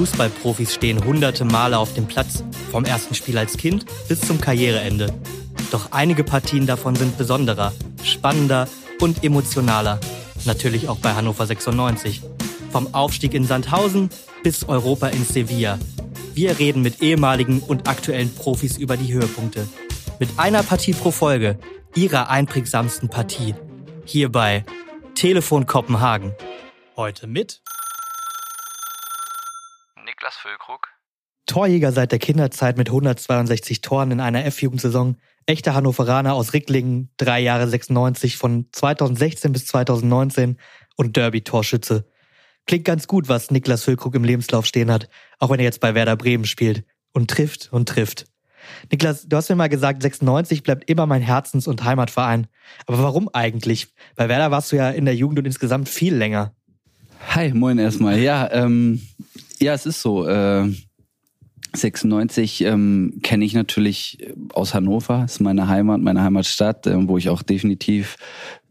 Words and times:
Fußballprofis 0.00 0.72
stehen 0.72 1.04
hunderte 1.04 1.44
Male 1.44 1.76
auf 1.76 1.92
dem 1.92 2.06
Platz, 2.06 2.42
vom 2.70 2.86
ersten 2.86 3.14
Spiel 3.14 3.36
als 3.36 3.58
Kind 3.58 3.84
bis 4.08 4.22
zum 4.22 4.40
Karriereende. 4.40 5.12
Doch 5.72 5.92
einige 5.92 6.24
Partien 6.24 6.66
davon 6.66 6.96
sind 6.96 7.18
besonderer, 7.18 7.74
spannender 8.02 8.66
und 9.02 9.22
emotionaler. 9.22 10.00
Natürlich 10.46 10.88
auch 10.88 10.96
bei 10.96 11.12
Hannover 11.12 11.44
96. 11.44 12.22
Vom 12.72 12.94
Aufstieg 12.94 13.34
in 13.34 13.44
Sandhausen 13.44 14.08
bis 14.42 14.66
Europa 14.66 15.08
in 15.08 15.22
Sevilla. 15.22 15.78
Wir 16.32 16.58
reden 16.58 16.80
mit 16.80 17.02
ehemaligen 17.02 17.60
und 17.60 17.86
aktuellen 17.86 18.34
Profis 18.34 18.78
über 18.78 18.96
die 18.96 19.12
Höhepunkte. 19.12 19.68
Mit 20.18 20.30
einer 20.38 20.62
Partie 20.62 20.94
pro 20.94 21.10
Folge, 21.10 21.58
ihrer 21.94 22.30
einprägsamsten 22.30 23.10
Partie. 23.10 23.54
Hier 24.06 24.32
bei 24.32 24.64
Telefon 25.14 25.66
Kopenhagen. 25.66 26.32
Heute 26.96 27.26
mit 27.26 27.60
Füllkrug. 30.40 30.88
Torjäger 31.46 31.92
seit 31.92 32.12
der 32.12 32.18
Kinderzeit 32.18 32.78
mit 32.78 32.88
162 32.88 33.80
Toren 33.80 34.10
in 34.10 34.20
einer 34.20 34.44
F-Jugendsaison. 34.46 35.16
Echter 35.46 35.74
Hannoveraner 35.74 36.34
aus 36.34 36.52
Ricklingen, 36.52 37.10
drei 37.16 37.40
Jahre 37.40 37.66
96 37.66 38.36
von 38.36 38.66
2016 38.72 39.52
bis 39.52 39.66
2019 39.66 40.58
und 40.96 41.16
Derby-Torschütze. 41.16 42.06
Klingt 42.66 42.84
ganz 42.84 43.06
gut, 43.06 43.28
was 43.28 43.50
Niklas 43.50 43.84
Füllkrug 43.84 44.14
im 44.14 44.24
Lebenslauf 44.24 44.64
stehen 44.64 44.90
hat, 44.90 45.08
auch 45.38 45.50
wenn 45.50 45.58
er 45.58 45.64
jetzt 45.64 45.80
bei 45.80 45.94
Werder 45.94 46.16
Bremen 46.16 46.44
spielt. 46.44 46.84
Und 47.12 47.28
trifft 47.28 47.72
und 47.72 47.88
trifft. 47.88 48.26
Niklas, 48.92 49.26
du 49.26 49.36
hast 49.36 49.48
mir 49.48 49.56
mal 49.56 49.68
gesagt, 49.68 50.02
96 50.02 50.62
bleibt 50.62 50.88
immer 50.88 51.06
mein 51.06 51.22
Herzens- 51.22 51.66
und 51.66 51.82
Heimatverein. 51.82 52.46
Aber 52.86 53.02
warum 53.02 53.28
eigentlich? 53.32 53.88
Bei 54.14 54.28
Werder 54.28 54.52
warst 54.52 54.70
du 54.70 54.76
ja 54.76 54.90
in 54.90 55.04
der 55.04 55.16
Jugend 55.16 55.40
und 55.40 55.44
insgesamt 55.44 55.88
viel 55.88 56.14
länger. 56.14 56.54
Hi, 57.28 57.52
moin 57.52 57.78
erstmal. 57.78 58.18
Ja, 58.18 58.50
ähm, 58.52 59.00
ja, 59.60 59.74
es 59.74 59.86
ist 59.86 60.00
so. 60.02 60.26
Äh, 60.26 60.70
96 61.72 62.62
ähm, 62.62 63.20
kenne 63.22 63.44
ich 63.44 63.54
natürlich 63.54 64.18
aus 64.52 64.74
Hannover, 64.74 65.24
ist 65.24 65.40
meine 65.40 65.68
Heimat, 65.68 66.00
meine 66.00 66.22
Heimatstadt, 66.22 66.86
äh, 66.86 67.08
wo 67.08 67.16
ich 67.16 67.28
auch 67.28 67.42
definitiv 67.42 68.16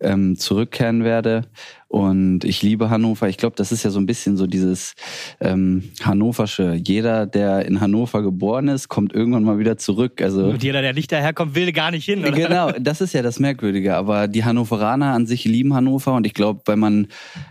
ähm, 0.01 0.37
zurückkehren 0.37 1.03
werde. 1.03 1.45
Und 1.89 2.43
ich 2.43 2.61
liebe 2.61 2.91
Hannover. 2.91 3.29
Ich 3.29 3.37
glaube, 3.37 3.55
das 3.55 3.71
ist 3.71 3.81
ja 3.81 3.89
so 3.89 3.99
ein 3.99 4.05
bisschen 4.05 4.37
so 4.37 4.45
dieses 4.45 4.93
ähm, 5.39 5.89
Hannoversche. 6.03 6.79
Jeder, 6.85 7.25
der 7.25 7.65
in 7.65 7.81
Hannover 7.81 8.21
geboren 8.21 8.67
ist, 8.67 8.89
kommt 8.89 9.11
irgendwann 9.11 9.43
mal 9.43 9.57
wieder 9.57 9.75
zurück. 9.75 10.21
Also 10.21 10.45
Und 10.45 10.63
jeder, 10.63 10.83
der 10.83 10.93
nicht 10.93 11.11
daherkommt, 11.11 11.55
will 11.55 11.71
gar 11.71 11.89
nicht 11.89 12.05
hin, 12.05 12.19
oder? 12.19 12.31
Genau, 12.31 12.71
das 12.79 13.01
ist 13.01 13.13
ja 13.13 13.23
das 13.23 13.39
Merkwürdige. 13.39 13.95
Aber 13.95 14.27
die 14.27 14.45
Hannoveraner 14.45 15.13
an 15.13 15.25
sich 15.25 15.45
lieben 15.45 15.73
Hannover 15.73 16.13
und 16.13 16.27
ich 16.27 16.35
glaube, 16.35 16.61
wenn 16.67 16.77
man 16.77 17.07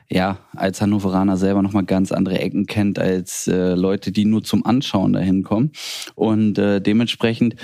ja 0.08 0.38
als 0.54 0.80
Hannoveraner 0.80 1.36
selber 1.36 1.60
nochmal 1.60 1.84
ganz 1.84 2.12
andere 2.12 2.38
Ecken 2.38 2.66
kennt 2.66 3.00
als 3.00 3.48
äh, 3.48 3.74
Leute, 3.74 4.12
die 4.12 4.24
nur 4.24 4.44
zum 4.44 4.64
Anschauen 4.64 5.14
dahin 5.14 5.42
kommen. 5.42 5.72
Und 6.14 6.58
äh, 6.58 6.80
dementsprechend 6.80 7.56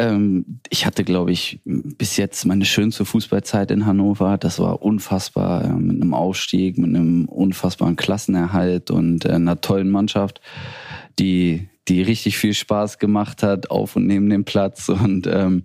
ähm, 0.00 0.60
ich 0.70 0.86
hatte, 0.86 1.04
glaube 1.04 1.30
ich, 1.32 1.60
bis 1.64 2.16
jetzt 2.16 2.46
meine 2.46 2.64
schönste 2.64 3.04
Fußballzeit 3.04 3.70
in 3.70 3.84
Hannover. 3.86 4.38
Das 4.38 4.58
war 4.58 4.82
unfassbar 4.82 5.64
äh, 5.64 5.72
mit 5.72 6.00
einem 6.00 6.14
Aufstieg, 6.14 6.78
mit 6.78 6.88
einem 6.88 7.26
unfassbaren 7.26 7.96
Klassenerhalt 7.96 8.90
und 8.90 9.24
äh, 9.26 9.32
einer 9.32 9.60
tollen 9.60 9.90
Mannschaft, 9.90 10.40
die 11.18 11.68
die 11.88 12.02
richtig 12.02 12.38
viel 12.38 12.54
Spaß 12.54 12.98
gemacht 12.98 13.42
hat 13.42 13.70
auf 13.70 13.96
und 13.96 14.06
neben 14.06 14.30
dem 14.30 14.44
Platz 14.44 14.88
und 14.88 15.26
ähm, 15.26 15.64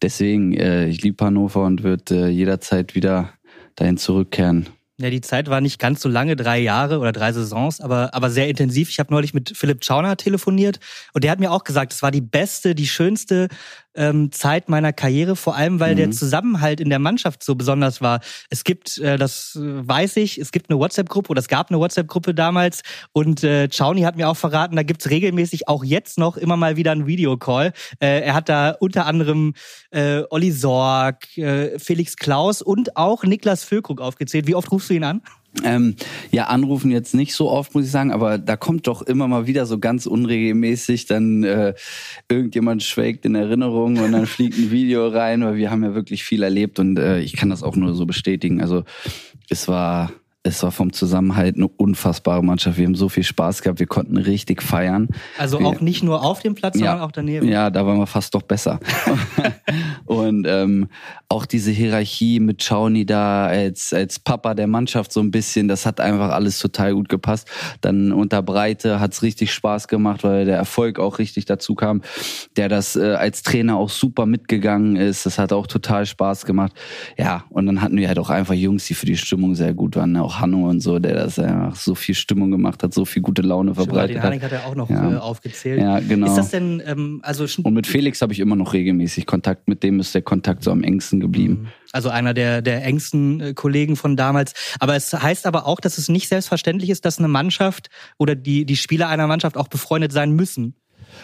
deswegen 0.00 0.54
äh, 0.54 0.88
ich 0.88 1.02
liebe 1.02 1.22
Hannover 1.22 1.64
und 1.64 1.82
würde 1.82 2.28
äh, 2.28 2.28
jederzeit 2.28 2.94
wieder 2.94 3.34
dahin 3.74 3.98
zurückkehren. 3.98 4.68
Ja, 5.00 5.08
die 5.08 5.22
Zeit 5.22 5.48
war 5.48 5.62
nicht 5.62 5.78
ganz 5.78 6.02
so 6.02 6.10
lange, 6.10 6.36
drei 6.36 6.58
Jahre 6.58 6.98
oder 6.98 7.10
drei 7.10 7.32
Saisons, 7.32 7.80
aber, 7.80 8.12
aber 8.12 8.28
sehr 8.28 8.48
intensiv. 8.48 8.90
Ich 8.90 8.98
habe 8.98 9.10
neulich 9.14 9.32
mit 9.32 9.56
Philipp 9.56 9.82
Schauner 9.82 10.18
telefoniert 10.18 10.78
und 11.14 11.24
der 11.24 11.30
hat 11.30 11.40
mir 11.40 11.50
auch 11.52 11.64
gesagt, 11.64 11.94
es 11.94 12.02
war 12.02 12.10
die 12.10 12.20
beste, 12.20 12.74
die 12.74 12.86
schönste 12.86 13.48
ähm, 14.00 14.32
Zeit 14.32 14.70
meiner 14.70 14.94
Karriere, 14.94 15.36
vor 15.36 15.54
allem 15.54 15.78
weil 15.78 15.92
mhm. 15.92 15.98
der 15.98 16.10
Zusammenhalt 16.10 16.80
in 16.80 16.88
der 16.88 16.98
Mannschaft 16.98 17.44
so 17.44 17.54
besonders 17.54 18.00
war. 18.00 18.20
Es 18.48 18.64
gibt, 18.64 18.96
äh, 18.98 19.18
das 19.18 19.58
weiß 19.60 20.16
ich, 20.16 20.38
es 20.38 20.52
gibt 20.52 20.70
eine 20.70 20.78
WhatsApp-Gruppe 20.78 21.30
oder 21.30 21.40
es 21.40 21.48
gab 21.48 21.70
eine 21.70 21.78
WhatsApp-Gruppe 21.78 22.34
damals 22.34 22.80
und 23.12 23.44
äh, 23.44 23.68
Chauni 23.68 24.02
hat 24.02 24.16
mir 24.16 24.28
auch 24.28 24.36
verraten, 24.36 24.74
da 24.74 24.82
gibt's 24.82 25.10
regelmäßig 25.10 25.68
auch 25.68 25.84
jetzt 25.84 26.18
noch 26.18 26.38
immer 26.38 26.56
mal 26.56 26.76
wieder 26.76 26.92
einen 26.92 27.06
Videocall. 27.06 27.72
Äh, 28.00 28.22
er 28.22 28.34
hat 28.34 28.48
da 28.48 28.70
unter 28.70 29.04
anderem 29.04 29.52
äh, 29.90 30.22
Olli 30.30 30.50
Sorg, 30.50 31.36
äh, 31.36 31.78
Felix 31.78 32.16
Klaus 32.16 32.62
und 32.62 32.96
auch 32.96 33.24
Niklas 33.24 33.64
Füllkrug 33.64 34.00
aufgezählt. 34.00 34.46
Wie 34.46 34.54
oft 34.54 34.72
rufst 34.72 34.88
du 34.88 34.94
ihn 34.94 35.04
an? 35.04 35.20
Ähm, 35.64 35.96
ja, 36.30 36.44
anrufen 36.44 36.92
jetzt 36.92 37.12
nicht 37.12 37.34
so 37.34 37.50
oft, 37.50 37.74
muss 37.74 37.84
ich 37.84 37.90
sagen, 37.90 38.12
aber 38.12 38.38
da 38.38 38.56
kommt 38.56 38.86
doch 38.86 39.02
immer 39.02 39.26
mal 39.26 39.48
wieder 39.48 39.66
so 39.66 39.78
ganz 39.78 40.06
unregelmäßig, 40.06 41.06
dann 41.06 41.42
äh, 41.42 41.74
irgendjemand 42.28 42.84
schwelgt 42.84 43.24
in 43.24 43.34
Erinnerung 43.34 43.98
und 43.98 44.12
dann 44.12 44.26
fliegt 44.26 44.56
ein 44.58 44.70
Video 44.70 45.08
rein, 45.08 45.42
weil 45.42 45.56
wir 45.56 45.70
haben 45.70 45.82
ja 45.82 45.94
wirklich 45.94 46.22
viel 46.22 46.44
erlebt 46.44 46.78
und 46.78 46.98
äh, 46.98 47.18
ich 47.20 47.36
kann 47.36 47.50
das 47.50 47.64
auch 47.64 47.74
nur 47.74 47.94
so 47.94 48.06
bestätigen. 48.06 48.60
Also 48.60 48.84
es 49.48 49.66
war 49.66 50.12
es 50.42 50.62
war 50.62 50.70
vom 50.70 50.92
Zusammenhalt 50.92 51.56
eine 51.56 51.68
unfassbare 51.68 52.42
Mannschaft. 52.42 52.78
Wir 52.78 52.86
haben 52.86 52.94
so 52.94 53.10
viel 53.10 53.24
Spaß 53.24 53.60
gehabt, 53.60 53.78
wir 53.78 53.86
konnten 53.86 54.16
richtig 54.16 54.62
feiern. 54.62 55.08
Also 55.36 55.58
auch 55.60 55.82
nicht 55.82 56.02
nur 56.02 56.24
auf 56.24 56.40
dem 56.40 56.54
Platz, 56.54 56.78
sondern 56.78 57.00
auch 57.00 57.12
daneben. 57.12 57.46
Ja, 57.46 57.68
da 57.68 57.84
waren 57.84 57.98
wir 57.98 58.06
fast 58.06 58.34
doch 58.34 58.42
besser. 58.42 58.80
und 60.06 60.46
ähm, 60.48 60.88
auch 61.28 61.44
diese 61.44 61.70
Hierarchie 61.70 62.40
mit 62.40 62.62
Chauni 62.62 63.04
da 63.04 63.46
als, 63.46 63.92
als 63.92 64.18
Papa 64.18 64.54
der 64.54 64.66
Mannschaft 64.66 65.12
so 65.12 65.20
ein 65.20 65.30
bisschen, 65.30 65.68
das 65.68 65.84
hat 65.84 66.00
einfach 66.00 66.30
alles 66.30 66.58
total 66.58 66.94
gut 66.94 67.10
gepasst. 67.10 67.46
Dann 67.82 68.10
unter 68.10 68.42
Breite 68.42 68.98
hat's 68.98 69.22
richtig 69.22 69.52
Spaß 69.52 69.88
gemacht, 69.88 70.24
weil 70.24 70.46
der 70.46 70.56
Erfolg 70.56 70.98
auch 70.98 71.18
richtig 71.18 71.44
dazu 71.44 71.74
kam, 71.74 72.00
der 72.56 72.70
das 72.70 72.96
äh, 72.96 73.12
als 73.12 73.42
Trainer 73.42 73.76
auch 73.76 73.90
super 73.90 74.24
mitgegangen 74.24 74.96
ist. 74.96 75.26
Das 75.26 75.38
hat 75.38 75.52
auch 75.52 75.66
total 75.66 76.06
Spaß 76.06 76.46
gemacht. 76.46 76.72
Ja, 77.18 77.44
und 77.50 77.66
dann 77.66 77.82
hatten 77.82 77.98
wir 77.98 78.08
halt 78.08 78.18
auch 78.18 78.30
einfach 78.30 78.54
Jungs, 78.54 78.86
die 78.86 78.94
für 78.94 79.06
die 79.06 79.18
Stimmung 79.18 79.54
sehr 79.54 79.74
gut 79.74 79.96
waren. 79.96 80.12
Ne? 80.12 80.29
Auch 80.30 80.40
Hanno 80.40 80.68
und 80.68 80.80
so, 80.80 80.98
der 80.98 81.14
das 81.14 81.38
einfach 81.38 81.76
so 81.76 81.94
viel 81.94 82.14
Stimmung 82.14 82.50
gemacht 82.50 82.82
hat, 82.82 82.94
so 82.94 83.04
viel 83.04 83.22
gute 83.22 83.42
Laune 83.42 83.74
verbreitet 83.74 84.16
den 84.16 84.22
Hanik 84.22 84.42
hat 84.42 84.52
er 84.52 84.66
auch 84.66 84.74
noch 84.74 84.88
ja. 84.88 85.12
äh, 85.12 85.16
aufgezählt. 85.16 85.80
Ja, 85.80 86.00
genau. 86.00 86.26
Ist 86.26 86.36
das 86.36 86.50
denn, 86.50 86.82
ähm, 86.86 87.20
also 87.22 87.46
Und 87.62 87.74
mit 87.74 87.86
Felix 87.86 88.22
habe 88.22 88.32
ich 88.32 88.40
immer 88.40 88.56
noch 88.56 88.72
regelmäßig 88.72 89.26
Kontakt. 89.26 89.68
Mit 89.68 89.82
dem 89.82 90.00
ist 90.00 90.14
der 90.14 90.22
Kontakt 90.22 90.62
so 90.62 90.70
am 90.70 90.82
engsten 90.82 91.20
geblieben. 91.20 91.62
Mhm. 91.62 91.68
Also 91.92 92.08
einer 92.08 92.34
der, 92.34 92.62
der 92.62 92.84
engsten 92.84 93.40
äh, 93.40 93.54
Kollegen 93.54 93.96
von 93.96 94.16
damals. 94.16 94.54
Aber 94.78 94.94
es 94.94 95.12
heißt 95.12 95.46
aber 95.46 95.66
auch, 95.66 95.80
dass 95.80 95.98
es 95.98 96.08
nicht 96.08 96.28
selbstverständlich 96.28 96.90
ist, 96.90 97.04
dass 97.04 97.18
eine 97.18 97.28
Mannschaft 97.28 97.90
oder 98.18 98.34
die, 98.34 98.64
die 98.64 98.76
Spieler 98.76 99.08
einer 99.08 99.26
Mannschaft 99.26 99.56
auch 99.56 99.68
befreundet 99.68 100.12
sein 100.12 100.32
müssen. 100.32 100.74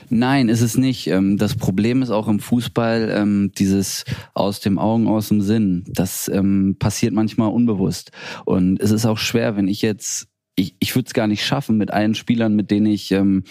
Nein, 0.08 0.48
ist 0.48 0.60
es 0.60 0.76
nicht. 0.76 1.06
Ähm, 1.08 1.36
das 1.36 1.56
Problem 1.56 2.02
ist 2.02 2.10
auch 2.10 2.28
im 2.28 2.40
Fußball 2.40 3.10
ähm, 3.12 3.52
dieses 3.56 4.04
aus 4.34 4.60
dem 4.60 4.78
Augen, 4.78 5.08
aus 5.08 5.28
dem 5.28 5.40
Sinn. 5.40 5.84
Das 5.88 6.28
ähm, 6.28 6.76
passiert 6.78 7.12
manchmal 7.14 7.50
unbewusst. 7.50 8.12
Und 8.44 8.80
es 8.80 8.90
ist 8.90 9.06
auch 9.06 9.18
schwer, 9.18 9.56
wenn 9.56 9.68
ich 9.68 9.82
jetzt, 9.82 10.28
ich, 10.54 10.76
ich 10.80 10.94
würde 10.94 11.06
es 11.06 11.14
gar 11.14 11.26
nicht 11.26 11.44
schaffen, 11.44 11.76
mit 11.76 11.92
allen 11.92 12.14
Spielern, 12.14 12.54
mit 12.54 12.70
denen 12.70 12.86
ich 12.86 13.12
in 13.12 13.44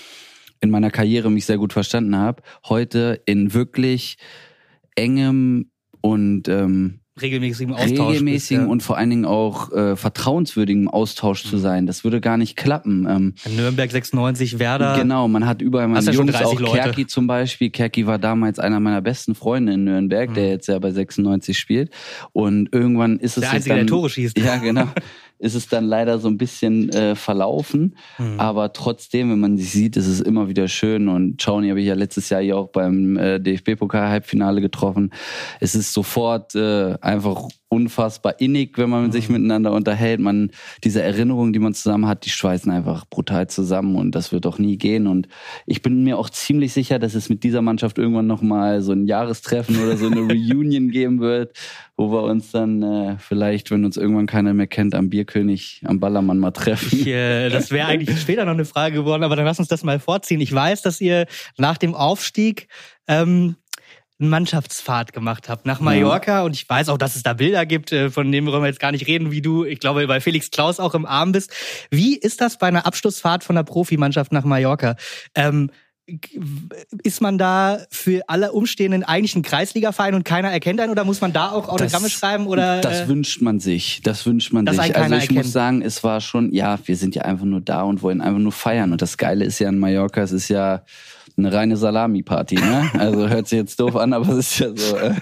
meiner 0.61 0.89
Karriere 0.89 1.29
mich 1.29 1.45
sehr 1.45 1.57
gut 1.57 1.73
verstanden 1.73 2.15
habe, 2.15 2.41
heute 2.67 3.21
in 3.25 3.53
wirklich 3.53 4.17
engem 4.95 5.69
und 6.01 6.43
regelmäßigen 7.21 7.73
Austausch 7.73 8.09
regelmäßigen 8.09 8.33
bist, 8.33 8.67
ja. 8.67 8.71
und 8.71 8.83
vor 8.83 8.97
allen 8.97 9.09
Dingen 9.09 9.25
auch 9.25 9.71
äh, 9.71 9.95
vertrauenswürdigen 9.95 10.89
Austausch 10.89 11.43
zu 11.43 11.55
mhm. 11.55 11.61
sein. 11.61 11.87
Das 11.87 12.03
würde 12.03 12.19
gar 12.19 12.37
nicht 12.37 12.57
klappen. 12.57 13.07
Ähm, 13.09 13.33
Nürnberg 13.55 13.89
96, 13.89 14.59
Werder. 14.59 14.97
Genau, 14.97 15.27
man 15.27 15.45
hat 15.45 15.61
überall 15.61 15.87
meine 15.87 16.05
ja 16.05 16.11
Jungs, 16.11 16.35
auch 16.35 16.59
Leute. 16.59 16.73
Kerki 16.77 17.07
zum 17.07 17.27
Beispiel. 17.27 17.69
Kerki 17.69 18.05
war 18.05 18.19
damals 18.19 18.59
einer 18.59 18.81
meiner 18.81 19.01
besten 19.01 19.33
Freunde 19.33 19.73
in 19.73 19.85
Nürnberg, 19.85 20.29
mhm. 20.29 20.33
der 20.33 20.49
jetzt 20.49 20.67
ja 20.67 20.77
bei 20.79 20.91
96 20.91 21.57
spielt. 21.57 21.89
Und 22.33 22.73
irgendwann 22.73 23.17
ist 23.19 23.37
es 23.37 23.41
der 23.41 23.51
Einzige, 23.51 23.75
dann, 23.75 23.87
der 23.87 23.87
Tore 23.87 24.09
schießt. 24.09 24.37
Ja, 24.37 24.57
genau. 24.57 24.87
ist 25.39 25.55
es 25.55 25.67
dann 25.67 25.85
leider 25.85 26.19
so 26.19 26.27
ein 26.27 26.37
bisschen 26.37 26.89
äh, 26.89 27.15
verlaufen. 27.15 27.97
Mhm. 28.17 28.39
Aber 28.39 28.73
trotzdem, 28.73 29.31
wenn 29.31 29.39
man 29.39 29.57
sich 29.57 29.71
sieht, 29.71 29.97
ist 29.97 30.07
es 30.07 30.21
immer 30.21 30.47
wieder 30.47 30.67
schön. 30.67 31.07
Und 31.07 31.41
Chauni 31.41 31.69
habe 31.69 31.81
ich 31.81 31.87
ja 31.87 31.95
letztes 31.95 32.29
Jahr 32.29 32.41
hier 32.41 32.57
auch 32.57 32.69
beim 32.69 33.17
äh, 33.17 33.39
DFB-Pokal-Halbfinale 33.39 34.61
getroffen. 34.61 35.11
Es 35.59 35.75
ist 35.75 35.93
sofort 35.93 36.55
äh, 36.55 36.95
einfach 37.01 37.49
unfassbar 37.69 38.39
innig, 38.39 38.77
wenn 38.77 38.89
man 38.89 39.11
sich 39.11 39.27
mhm. 39.27 39.35
miteinander 39.35 39.71
unterhält. 39.71 40.19
Man, 40.19 40.51
diese 40.83 41.01
Erinnerungen, 41.01 41.51
die 41.51 41.59
man 41.59 41.73
zusammen 41.73 42.07
hat, 42.07 42.25
die 42.25 42.29
schweißen 42.29 42.71
einfach 42.71 43.05
brutal 43.05 43.47
zusammen 43.47 43.95
und 43.95 44.13
das 44.13 44.31
wird 44.31 44.45
auch 44.45 44.59
nie 44.59 44.77
gehen. 44.77 45.07
Und 45.07 45.27
ich 45.65 45.81
bin 45.81 46.03
mir 46.03 46.17
auch 46.17 46.29
ziemlich 46.29 46.73
sicher, 46.73 46.99
dass 46.99 47.15
es 47.15 47.29
mit 47.29 47.43
dieser 47.43 47.61
Mannschaft 47.61 47.97
irgendwann 47.97 48.27
nochmal 48.27 48.81
so 48.81 48.91
ein 48.91 49.07
Jahrestreffen 49.07 49.83
oder 49.83 49.97
so 49.97 50.07
eine 50.07 50.21
Reunion 50.31 50.89
geben 50.89 51.19
wird, 51.19 51.57
wo 51.97 52.11
wir 52.11 52.23
uns 52.23 52.51
dann 52.51 52.83
äh, 52.83 53.17
vielleicht, 53.19 53.71
wenn 53.71 53.83
uns 53.83 53.97
irgendwann 53.97 54.27
keiner 54.27 54.53
mehr 54.53 54.67
kennt, 54.67 54.95
am 54.95 55.09
Bierkönig, 55.09 55.81
am 55.85 55.99
Ballermann 55.99 56.39
mal 56.39 56.51
treffen. 56.51 56.99
Ich, 56.99 57.07
äh, 57.07 57.49
das 57.49 57.71
wäre 57.71 57.87
eigentlich 57.87 58.19
später 58.21 58.45
noch 58.45 58.53
eine 58.53 58.65
Frage 58.65 58.95
geworden, 58.95 59.23
aber 59.23 59.35
dann 59.35 59.45
lass 59.45 59.59
uns 59.59 59.67
das 59.67 59.83
mal 59.83 59.99
vorziehen. 59.99 60.39
Ich 60.39 60.53
weiß, 60.53 60.81
dass 60.81 61.01
ihr 61.01 61.25
nach 61.57 61.77
dem 61.77 61.95
Aufstieg 61.95 62.67
ähm, 63.07 63.55
eine 64.19 64.29
Mannschaftsfahrt 64.29 65.11
gemacht 65.13 65.49
habt 65.49 65.65
nach 65.65 65.79
Mallorca. 65.79 66.39
Ja. 66.39 66.43
Und 66.43 66.55
ich 66.55 66.67
weiß 66.67 66.89
auch, 66.89 66.97
dass 66.97 67.15
es 67.15 67.23
da 67.23 67.33
Bilder 67.33 67.65
gibt, 67.65 67.91
äh, 67.91 68.09
von 68.09 68.31
denen 68.31 68.47
wollen 68.47 68.63
wir 68.63 68.67
jetzt 68.67 68.79
gar 68.79 68.91
nicht 68.91 69.07
reden, 69.07 69.31
wie 69.31 69.41
du, 69.41 69.65
ich 69.65 69.79
glaube, 69.79 70.07
bei 70.07 70.21
Felix 70.21 70.51
Klaus 70.51 70.79
auch 70.79 70.93
im 70.95 71.05
Arm 71.05 71.33
bist. 71.33 71.51
Wie 71.89 72.17
ist 72.17 72.39
das 72.39 72.57
bei 72.57 72.67
einer 72.67 72.85
Abschlussfahrt 72.85 73.43
von 73.43 73.55
der 73.55 73.63
Profimannschaft 73.63 74.31
nach 74.31 74.45
Mallorca? 74.45 74.95
Ähm, 75.35 75.69
ist 77.03 77.19
man 77.19 77.39
da 77.39 77.79
für 77.89 78.21
alle 78.27 78.51
Umstehenden 78.51 79.03
eigentlich 79.03 79.35
ein 79.35 79.41
Kreisliga-Verein 79.41 80.13
und 80.13 80.23
keiner 80.23 80.51
erkennt 80.51 80.79
einen 80.79 80.91
oder 80.91 81.03
muss 81.03 81.19
man 81.19 81.33
da 81.33 81.49
auch 81.49 81.67
Autogramme 81.67 82.05
das, 82.05 82.11
schreiben 82.11 82.45
oder? 82.45 82.79
Das 82.81 83.01
äh, 83.01 83.07
wünscht 83.07 83.41
man 83.41 83.59
sich. 83.59 84.01
Das 84.03 84.25
wünscht 84.25 84.53
man 84.53 84.67
sich. 84.67 84.79
Also 84.79 85.15
ich 85.15 85.21
erkennt. 85.21 85.33
muss 85.33 85.51
sagen, 85.51 85.81
es 85.81 86.03
war 86.03 86.21
schon, 86.21 86.53
ja, 86.53 86.77
wir 86.85 86.95
sind 86.95 87.15
ja 87.15 87.23
einfach 87.23 87.45
nur 87.45 87.59
da 87.59 87.81
und 87.81 88.03
wollen 88.03 88.21
einfach 88.21 88.39
nur 88.39 88.51
feiern. 88.51 88.91
Und 88.91 89.01
das 89.01 89.17
Geile 89.17 89.45
ist 89.45 89.57
ja 89.57 89.67
in 89.67 89.79
Mallorca, 89.79 90.21
es 90.21 90.31
ist 90.31 90.47
ja 90.47 90.83
eine 91.37 91.51
reine 91.51 91.77
Salami-Party, 91.77 92.55
ne? 92.55 92.89
Also 92.97 93.27
hört 93.27 93.47
sich 93.47 93.57
jetzt 93.57 93.79
doof 93.79 93.95
an, 93.95 94.13
aber 94.13 94.29
es 94.29 94.51
ist 94.51 94.59
ja 94.59 94.69
so. 94.75 94.95
Äh, 94.97 95.15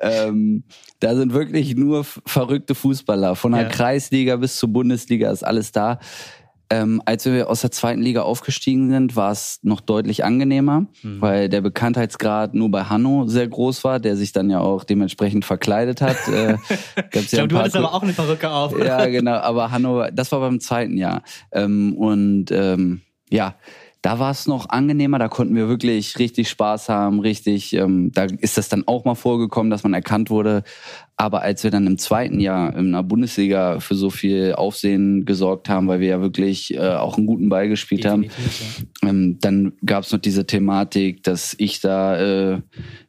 ähm, 0.00 0.64
da 1.00 1.14
sind 1.14 1.32
wirklich 1.32 1.76
nur 1.76 2.04
verrückte 2.04 2.74
Fußballer. 2.74 3.36
Von 3.36 3.52
der 3.52 3.62
ja. 3.62 3.68
Kreisliga 3.68 4.36
bis 4.36 4.56
zur 4.56 4.70
Bundesliga 4.70 5.30
ist 5.30 5.44
alles 5.44 5.72
da. 5.72 5.98
Ähm, 6.68 7.00
als 7.04 7.24
wir 7.24 7.48
aus 7.48 7.60
der 7.60 7.70
zweiten 7.70 8.02
Liga 8.02 8.22
aufgestiegen 8.22 8.90
sind, 8.90 9.14
war 9.14 9.30
es 9.30 9.60
noch 9.62 9.80
deutlich 9.80 10.24
angenehmer, 10.24 10.86
mhm. 11.02 11.20
weil 11.20 11.48
der 11.48 11.60
Bekanntheitsgrad 11.60 12.54
nur 12.54 12.72
bei 12.72 12.82
Hanno 12.82 13.28
sehr 13.28 13.46
groß 13.46 13.84
war, 13.84 14.00
der 14.00 14.16
sich 14.16 14.32
dann 14.32 14.50
ja 14.50 14.58
auch 14.58 14.82
dementsprechend 14.82 15.44
verkleidet 15.44 16.00
hat. 16.00 16.16
Äh, 16.26 16.56
ich 17.12 17.28
glaube, 17.28 17.48
du 17.48 17.58
hattest 17.58 17.76
aber 17.76 17.94
auch 17.94 18.02
eine 18.02 18.12
Perücke 18.12 18.50
auf. 18.50 18.76
ja, 18.84 19.06
genau, 19.06 19.36
aber 19.36 19.70
Hanno, 19.70 20.10
das 20.12 20.32
war 20.32 20.40
beim 20.40 20.58
zweiten 20.58 20.96
Jahr. 20.96 21.22
Ähm, 21.52 21.96
und 21.96 22.50
ähm, 22.50 23.02
ja, 23.30 23.54
da 24.06 24.20
war 24.20 24.30
es 24.30 24.46
noch 24.46 24.68
angenehmer, 24.68 25.18
da 25.18 25.26
konnten 25.26 25.56
wir 25.56 25.66
wirklich 25.66 26.16
richtig 26.20 26.48
Spaß 26.48 26.88
haben, 26.88 27.18
richtig, 27.18 27.72
ähm, 27.72 28.12
da 28.12 28.26
ist 28.38 28.56
das 28.56 28.68
dann 28.68 28.86
auch 28.86 29.04
mal 29.04 29.16
vorgekommen, 29.16 29.68
dass 29.68 29.82
man 29.82 29.94
erkannt 29.94 30.30
wurde. 30.30 30.62
Aber 31.18 31.40
als 31.40 31.64
wir 31.64 31.70
dann 31.70 31.86
im 31.86 31.96
zweiten 31.96 32.40
Jahr 32.40 32.76
in 32.76 32.92
der 32.92 33.02
Bundesliga 33.02 33.80
für 33.80 33.94
so 33.94 34.10
viel 34.10 34.52
Aufsehen 34.52 35.24
gesorgt 35.24 35.70
haben, 35.70 35.88
weil 35.88 36.00
wir 36.00 36.08
ja 36.08 36.20
wirklich 36.20 36.74
äh, 36.74 36.78
auch 36.78 37.16
einen 37.16 37.26
guten 37.26 37.48
Ball 37.48 37.68
gespielt 37.68 38.04
Definitiv, 38.04 38.36
haben, 38.36 38.88
ja. 39.02 39.08
ähm, 39.08 39.38
dann 39.40 39.72
gab 39.84 40.04
es 40.04 40.12
noch 40.12 40.18
diese 40.18 40.46
Thematik, 40.46 41.22
dass 41.22 41.54
ich 41.58 41.80
da 41.80 42.18
äh, 42.54 42.60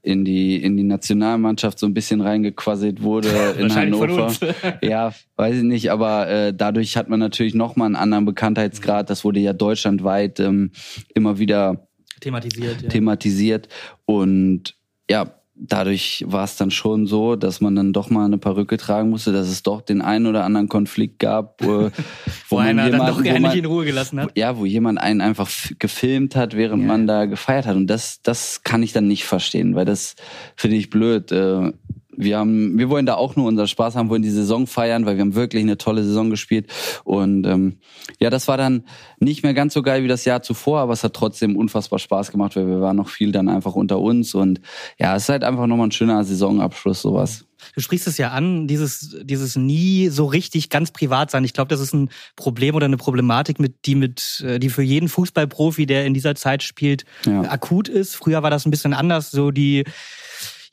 in 0.04 0.24
die 0.24 0.56
in 0.56 0.78
die 0.78 0.84
Nationalmannschaft 0.84 1.80
so 1.80 1.86
ein 1.86 1.94
bisschen 1.94 2.22
reingequasselt 2.22 3.04
wurde 3.04 3.28
in 3.60 3.76
Hannover. 3.76 4.32
ja, 4.82 5.14
weiß 5.36 5.58
ich 5.58 5.64
nicht, 5.64 5.92
aber 5.92 6.30
äh, 6.30 6.54
dadurch 6.56 6.96
hat 6.96 7.10
man 7.10 7.20
natürlich 7.20 7.56
noch 7.56 7.76
mal 7.76 7.88
einen 7.88 7.98
anderen 7.98 8.24
Bekanntheitsgrad. 8.24 9.10
Das 9.10 9.26
wurde 9.26 9.42
ja 9.42 9.52
deutschlandweit 9.52 10.40
ähm, 10.40 10.72
immer 11.14 11.40
wieder 11.40 11.90
thematisiert. 12.22 12.84
Ja. 12.84 12.90
Thematisiert 12.90 13.68
und 14.06 14.78
ja, 15.10 15.37
dadurch 15.60 16.24
war 16.28 16.44
es 16.44 16.56
dann 16.56 16.72
schon 16.72 17.08
so, 17.08 17.36
dass 17.36 17.62
man 17.62 17.76
dann 17.76 17.94
doch 17.94 18.10
mal 18.10 18.26
eine 18.26 18.38
Perücke 18.38 18.78
tragen 18.78 19.10
musste, 19.10 19.32
dass 19.32 19.48
es 19.48 19.64
doch 19.64 19.82
den 19.82 20.02
einen 20.02 20.28
oder 20.28 20.44
anderen 20.44 20.68
Konflikt 20.68 21.20
gab, 21.20 21.64
wo, 21.64 21.86
wo, 22.50 22.58
wo 22.58 22.58
einer 22.58 22.86
jemand, 22.86 23.04
dann 23.04 23.16
doch 23.16 23.24
gar 23.24 23.40
nicht 23.40 23.56
in 23.56 23.66
Ruhe 23.66 23.86
gelassen 23.86 24.20
hat. 24.20 24.38
Ja, 24.38 24.58
wo 24.58 24.66
jemand 24.66 25.00
einen 25.00 25.22
einfach 25.22 25.50
gefilmt 25.80 26.36
hat, 26.36 26.56
während 26.56 26.84
ja. 26.84 26.88
man 26.88 27.08
da 27.08 27.26
gefeiert 27.26 27.66
hat. 27.66 27.76
Und 27.76 27.88
das, 27.88 28.22
das 28.22 28.64
kann 28.64 28.84
ich 28.84 28.94
dann 28.94 29.08
nicht 29.08 29.26
verstehen, 29.26 29.76
weil 29.76 29.86
das 29.86 30.16
finde 30.56 30.78
ich 30.78 30.90
blöd. 30.90 31.32
Äh, 31.32 31.74
wir 32.18 32.38
haben, 32.40 32.78
wir 32.78 32.90
wollen 32.90 33.06
da 33.06 33.16
auch 33.16 33.36
nur 33.36 33.48
unser 33.48 33.68
Spaß 33.68 33.96
haben, 33.96 34.10
wollen 34.10 34.24
die 34.24 34.30
Saison 34.30 34.68
feiern, 34.68 35.06
weil 35.06 35.16
wir 35.16 35.22
haben 35.22 35.36
wirklich 35.36 35.62
eine 35.64 35.78
tolle 35.78 36.04
Saison 36.04 36.30
gespielt. 36.30 36.70
Und 37.04 37.46
ähm, 37.46 37.78
ja, 38.20 38.30
das 38.30 38.48
war 38.48 38.58
dann 38.58 38.84
nicht 39.20 39.44
mehr 39.44 39.54
ganz 39.54 39.74
so 39.74 39.84
geil 39.84 40.04
wie 40.04 40.08
das 40.08 40.26
Jahr 40.26 40.42
zuvor, 40.42 40.80
aber 40.80 40.94
es 40.94 41.04
hat 41.04 41.14
trotzdem 41.14 41.56
unfassbar 41.56 42.00
Spaß 42.00 42.32
gemacht, 42.32 42.56
weil 42.56 42.68
wir 42.68 42.82
waren 42.82 42.98
noch 42.98 43.10
viel 43.10 43.32
dann 43.32 43.48
einfach 43.48 43.76
unter 43.76 44.00
uns. 44.00 44.34
Und 44.34 44.62
ja, 45.00 45.16
es 45.16 45.24
ist 45.24 45.30
halt 45.30 45.44
einfach 45.44 45.68
nochmal 45.68 45.88
ein 45.88 45.92
schöner 45.92 46.24
Saisonabschluss, 46.24 47.02
sowas. 47.02 47.46
Du 47.74 47.82
sprichst 47.82 48.08
es 48.08 48.18
ja 48.18 48.32
an, 48.32 48.68
dieses, 48.68 49.18
dieses 49.24 49.56
nie 49.56 50.10
so 50.10 50.26
richtig 50.26 50.70
ganz 50.70 50.92
privat 50.92 51.32
sein. 51.32 51.44
Ich 51.44 51.54
glaube, 51.54 51.70
das 51.70 51.80
ist 51.80 51.94
ein 51.94 52.10
Problem 52.36 52.76
oder 52.76 52.86
eine 52.86 52.98
Problematik, 52.98 53.60
mit, 53.60 53.86
die 53.86 53.96
mit, 53.96 54.44
äh, 54.46 54.60
die 54.60 54.70
für 54.70 54.84
jeden 54.84 55.10
Fußballprofi, 55.10 55.86
der 55.86 56.06
in 56.06 56.14
dieser 56.14 56.36
Zeit 56.36 56.64
spielt, 56.64 57.06
ja. 57.26 57.42
akut 57.42 57.90
ist. 57.90 58.16
Früher 58.16 58.44
war 58.44 58.50
das 58.50 58.66
ein 58.66 58.72
bisschen 58.72 58.94
anders, 58.94 59.32
so 59.32 59.52
die, 59.52 59.86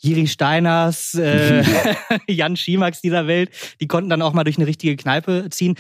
Jiri 0.05 0.27
Steiners, 0.27 1.15
äh, 1.15 1.65
Jan 2.29 2.57
Schiemax 2.57 3.01
dieser 3.01 3.27
Welt, 3.27 3.51
die 3.81 3.89
konnten 3.89 4.11
dann 4.11 4.21
auch 4.21 4.35
mal 4.35 4.45
durch 4.45 4.59
eine 4.59 4.67
richtige 4.67 4.97
Kneipe 4.97 5.47
ziehen. 5.49 5.77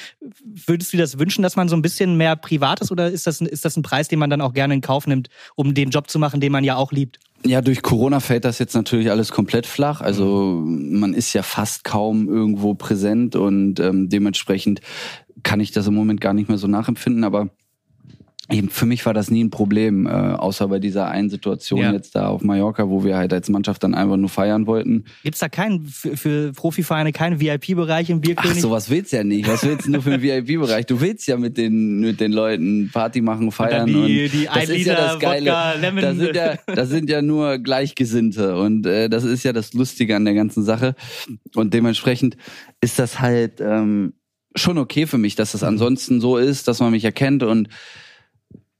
Würdest 0.66 0.92
du 0.92 0.96
dir 0.96 1.02
das 1.02 1.18
wünschen, 1.18 1.42
dass 1.42 1.56
man 1.56 1.68
so 1.68 1.76
ein 1.76 1.82
bisschen 1.82 2.16
mehr 2.16 2.34
privat 2.34 2.80
ist 2.80 2.90
oder 2.90 3.10
ist 3.10 3.26
das, 3.26 3.42
ein, 3.42 3.46
ist 3.46 3.66
das 3.66 3.76
ein 3.76 3.82
Preis, 3.82 4.08
den 4.08 4.18
man 4.18 4.30
dann 4.30 4.40
auch 4.40 4.54
gerne 4.54 4.72
in 4.72 4.80
Kauf 4.80 5.06
nimmt, 5.06 5.28
um 5.56 5.74
den 5.74 5.90
Job 5.90 6.08
zu 6.08 6.18
machen, 6.18 6.40
den 6.40 6.52
man 6.52 6.64
ja 6.64 6.76
auch 6.76 6.90
liebt? 6.90 7.18
Ja, 7.44 7.60
durch 7.60 7.82
Corona 7.82 8.20
fällt 8.20 8.46
das 8.46 8.58
jetzt 8.58 8.74
natürlich 8.74 9.10
alles 9.10 9.30
komplett 9.30 9.66
flach. 9.66 10.00
Also 10.00 10.62
man 10.64 11.12
ist 11.12 11.34
ja 11.34 11.42
fast 11.42 11.84
kaum 11.84 12.26
irgendwo 12.26 12.72
präsent 12.72 13.36
und 13.36 13.78
ähm, 13.78 14.08
dementsprechend 14.08 14.80
kann 15.42 15.60
ich 15.60 15.70
das 15.70 15.86
im 15.86 15.94
Moment 15.94 16.22
gar 16.22 16.32
nicht 16.32 16.48
mehr 16.48 16.56
so 16.56 16.66
nachempfinden. 16.66 17.24
Aber 17.24 17.50
Eben 18.50 18.68
für 18.68 18.84
mich 18.84 19.06
war 19.06 19.14
das 19.14 19.30
nie 19.30 19.42
ein 19.42 19.50
Problem, 19.50 20.06
äh, 20.06 20.10
außer 20.10 20.68
bei 20.68 20.78
dieser 20.78 21.08
einen 21.08 21.30
Situation 21.30 21.80
ja. 21.80 21.92
jetzt 21.92 22.14
da 22.14 22.28
auf 22.28 22.42
Mallorca, 22.42 22.90
wo 22.90 23.02
wir 23.02 23.16
halt 23.16 23.32
als 23.32 23.48
Mannschaft 23.48 23.82
dann 23.82 23.94
einfach 23.94 24.18
nur 24.18 24.28
feiern 24.28 24.66
wollten. 24.66 25.04
Gibt's 25.22 25.38
da 25.38 25.48
keinen 25.48 25.86
für, 25.86 26.14
für 26.16 26.52
Profivereine 26.52 27.12
keinen 27.12 27.40
VIP-Bereich 27.40 28.10
im 28.10 28.20
Bierkönig? 28.20 28.58
Ach, 28.58 28.60
sowas 28.60 28.90
willst 28.90 29.12
du 29.12 29.16
ja 29.16 29.24
nicht. 29.24 29.48
Was 29.48 29.64
willst 29.64 29.86
du 29.86 29.92
nur 29.92 30.02
für 30.02 30.12
einen 30.12 30.22
VIP-Bereich? 30.22 30.84
Du 30.84 31.00
willst 31.00 31.26
ja 31.26 31.38
mit 31.38 31.56
den 31.56 32.00
mit 32.00 32.20
den 32.20 32.32
Leuten 32.32 32.90
Party 32.92 33.22
machen, 33.22 33.50
feiern 33.50 33.82
und, 33.82 34.06
die, 34.06 34.24
und 34.24 34.32
die 34.32 34.48
das 34.52 34.68
ist 34.68 34.86
ja 34.86 34.94
das 34.94 35.18
Geile. 35.18 35.50
Wodka. 35.50 36.00
Das 36.00 36.16
sind 36.16 36.36
ja 36.36 36.58
das 36.66 36.88
sind 36.90 37.08
ja 37.08 37.22
nur 37.22 37.58
Gleichgesinnte 37.58 38.56
und 38.56 38.84
äh, 38.84 39.08
das 39.08 39.24
ist 39.24 39.42
ja 39.44 39.54
das 39.54 39.72
Lustige 39.72 40.16
an 40.16 40.26
der 40.26 40.34
ganzen 40.34 40.64
Sache 40.64 40.96
und 41.54 41.72
dementsprechend 41.72 42.36
ist 42.82 42.98
das 42.98 43.20
halt 43.20 43.62
ähm, 43.62 44.12
schon 44.54 44.76
okay 44.76 45.06
für 45.06 45.18
mich, 45.18 45.34
dass 45.34 45.52
das 45.52 45.62
ansonsten 45.62 46.20
so 46.20 46.36
ist, 46.36 46.68
dass 46.68 46.80
man 46.80 46.90
mich 46.90 47.04
erkennt 47.04 47.42
und 47.42 47.68